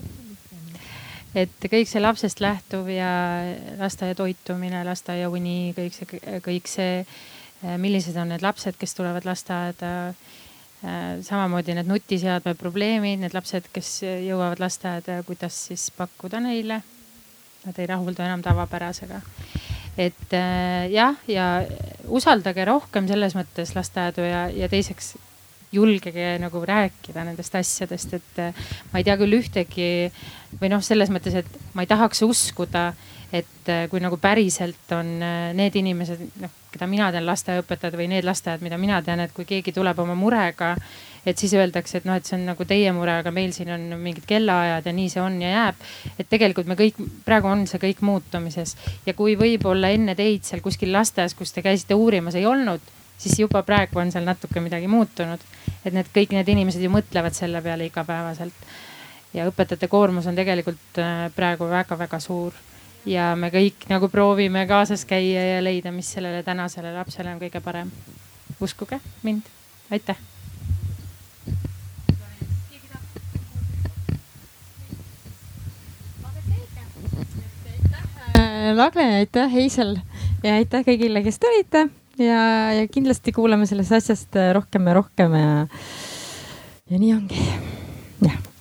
et 1.34 1.65
kõik 1.72 1.88
see 1.90 2.02
lapsest 2.02 2.44
lähtuv 2.44 2.90
ja 2.91 3.07
lasteaia 3.80 4.15
toitumine, 4.15 4.84
lasteaia 4.84 5.30
uni, 5.31 5.72
kõik 5.77 5.95
see, 5.95 6.19
kõik 6.44 6.68
see, 6.68 6.99
äh, 7.64 7.77
millised 7.80 8.19
on 8.19 8.35
need 8.35 8.44
lapsed, 8.44 8.76
kes 8.80 8.95
tulevad 8.99 9.26
lasteaeda. 9.26 10.14
samamoodi 11.23 11.77
need 11.77 11.88
nutiseadme 11.88 12.57
probleemid, 12.60 13.22
need 13.22 13.34
lapsed, 13.34 13.69
kes 13.72 14.02
jõuavad 14.03 14.60
lasteaeda, 14.60 15.22
kuidas 15.23 15.56
siis 15.69 15.85
pakkuda 15.95 16.41
neile. 16.44 16.81
Nad 17.64 17.80
ei 17.80 17.88
rahuldu 17.88 18.19
enam 18.19 18.44
tavapärasega 18.44 19.22
et 19.95 20.35
jah, 20.91 21.15
ja 21.27 21.45
usaldage 22.11 22.65
rohkem 22.68 23.07
selles 23.07 23.38
mõttes 23.38 23.72
lasteaedu 23.77 24.27
ja, 24.27 24.49
ja 24.52 24.68
teiseks 24.68 25.14
julgege 25.74 26.38
nagu 26.41 26.62
rääkida 26.68 27.26
nendest 27.26 27.56
asjadest, 27.58 28.14
et 28.20 28.41
äh, 28.41 28.66
ma 28.91 29.02
ei 29.02 29.08
tea 29.08 29.18
küll 29.20 29.40
ühtegi 29.40 29.90
või 30.60 30.70
noh, 30.74 30.84
selles 30.86 31.12
mõttes, 31.14 31.36
et 31.41 31.74
ma 31.74 31.86
ei 31.86 31.90
tahaks 31.90 32.22
uskuda, 32.26 32.91
et 33.34 33.70
äh, 33.72 33.88
kui 33.90 34.02
nagu 34.04 34.20
päriselt 34.22 34.91
on 34.94 35.16
äh, 35.26 35.48
need 35.58 35.76
inimesed, 35.80 36.22
noh, 36.44 36.54
keda 36.74 36.88
mina 36.90 37.10
tean, 37.14 37.26
lasteaiaõpetajad 37.26 37.98
või 37.98 38.10
need 38.12 38.28
lasteaiad, 38.28 38.62
mida 38.66 38.78
mina 38.82 39.02
tean, 39.06 39.24
et 39.24 39.34
kui 39.34 39.45
keegi 39.50 39.74
tuleb 39.74 40.00
oma 40.04 40.16
murega, 40.18 40.76
et 41.26 41.40
siis 41.40 41.54
öeldakse, 41.58 42.00
et 42.00 42.08
noh, 42.10 42.18
et 42.20 42.28
see 42.28 42.38
on 42.38 42.48
nagu 42.52 42.66
teie 42.70 42.91
mure, 42.94 43.18
aga 43.24 43.32
meil 43.34 43.54
siin 43.56 43.72
on 43.74 43.86
mingid 44.02 44.26
kellaajad 44.30 44.90
ja 44.90 44.95
nii 44.95 45.10
see 45.10 45.22
on 45.24 45.40
ja 45.41 45.54
jääb. 45.54 45.86
et 46.20 46.30
tegelikult 46.30 46.70
me 46.70 46.78
kõik, 46.80 47.00
praegu 47.26 47.50
on 47.50 47.66
see 47.70 47.82
kõik 47.82 48.04
muutumises 48.06 48.76
ja 49.08 49.16
kui 49.18 49.38
võib-olla 49.40 49.94
enne 49.95 50.18
teid 50.20 50.45
seal 50.45 50.62
kuskil 50.62 50.94
lasteaias, 50.94 51.34
kus 51.38 51.56
te 51.56 51.66
käisite 51.66 51.98
uurimas, 51.98 52.36
ei 52.36 52.45
olnud 52.45 52.94
siis 53.24 53.40
juba 53.40 53.64
praegu 53.64 54.02
on 54.02 54.12
seal 54.12 54.26
natuke 54.28 54.62
midagi 54.64 54.90
muutunud. 54.91 55.40
et 55.86 55.94
need 55.94 56.10
kõik 56.16 56.36
need 56.36 56.50
inimesed 56.56 56.84
ju 56.84 56.91
mõtlevad 56.91 57.36
selle 57.36 57.62
peale 57.62 57.88
igapäevaselt. 57.88 58.68
ja 59.34 59.48
õpetajate 59.50 59.88
koormus 59.88 60.28
on 60.28 60.36
tegelikult 60.36 61.00
äh, 61.00 61.32
praegu 61.36 61.70
väga-väga 61.70 62.20
suur 62.20 62.54
ja 63.06 63.34
me 63.36 63.50
kõik 63.54 63.88
nagu 63.91 64.10
proovime 64.12 64.66
kaasas 64.68 65.06
käia 65.06 65.48
ja 65.56 65.64
leida, 65.64 65.91
mis 65.91 66.12
sellele 66.16 66.44
tänasele 66.44 66.94
lapsele 66.94 67.34
on 67.34 67.41
kõige 67.41 67.64
parem. 67.64 67.91
uskuge 68.62 69.00
mind, 69.24 69.50
aitäh. 69.91 70.18
Lagle, 78.74 79.04
aitäh, 79.20 79.52
Heisel 79.52 79.98
ja 80.44 80.56
aitäh 80.56 80.86
kõigile, 80.88 81.22
kes 81.24 81.38
tulite 81.40 81.90
ja, 82.22 82.45
ja 82.77 82.88
kindlasti 82.91 83.35
kuuleme 83.35 83.68
sellest 83.69 83.99
asjast 83.99 84.40
rohkem 84.53 84.88
ja 84.88 84.98
rohkem 84.99 85.38
ja, 85.40 85.52
ja 86.90 86.99
nii 86.99 87.14
ongi, 87.18 87.45
jah 88.26 88.53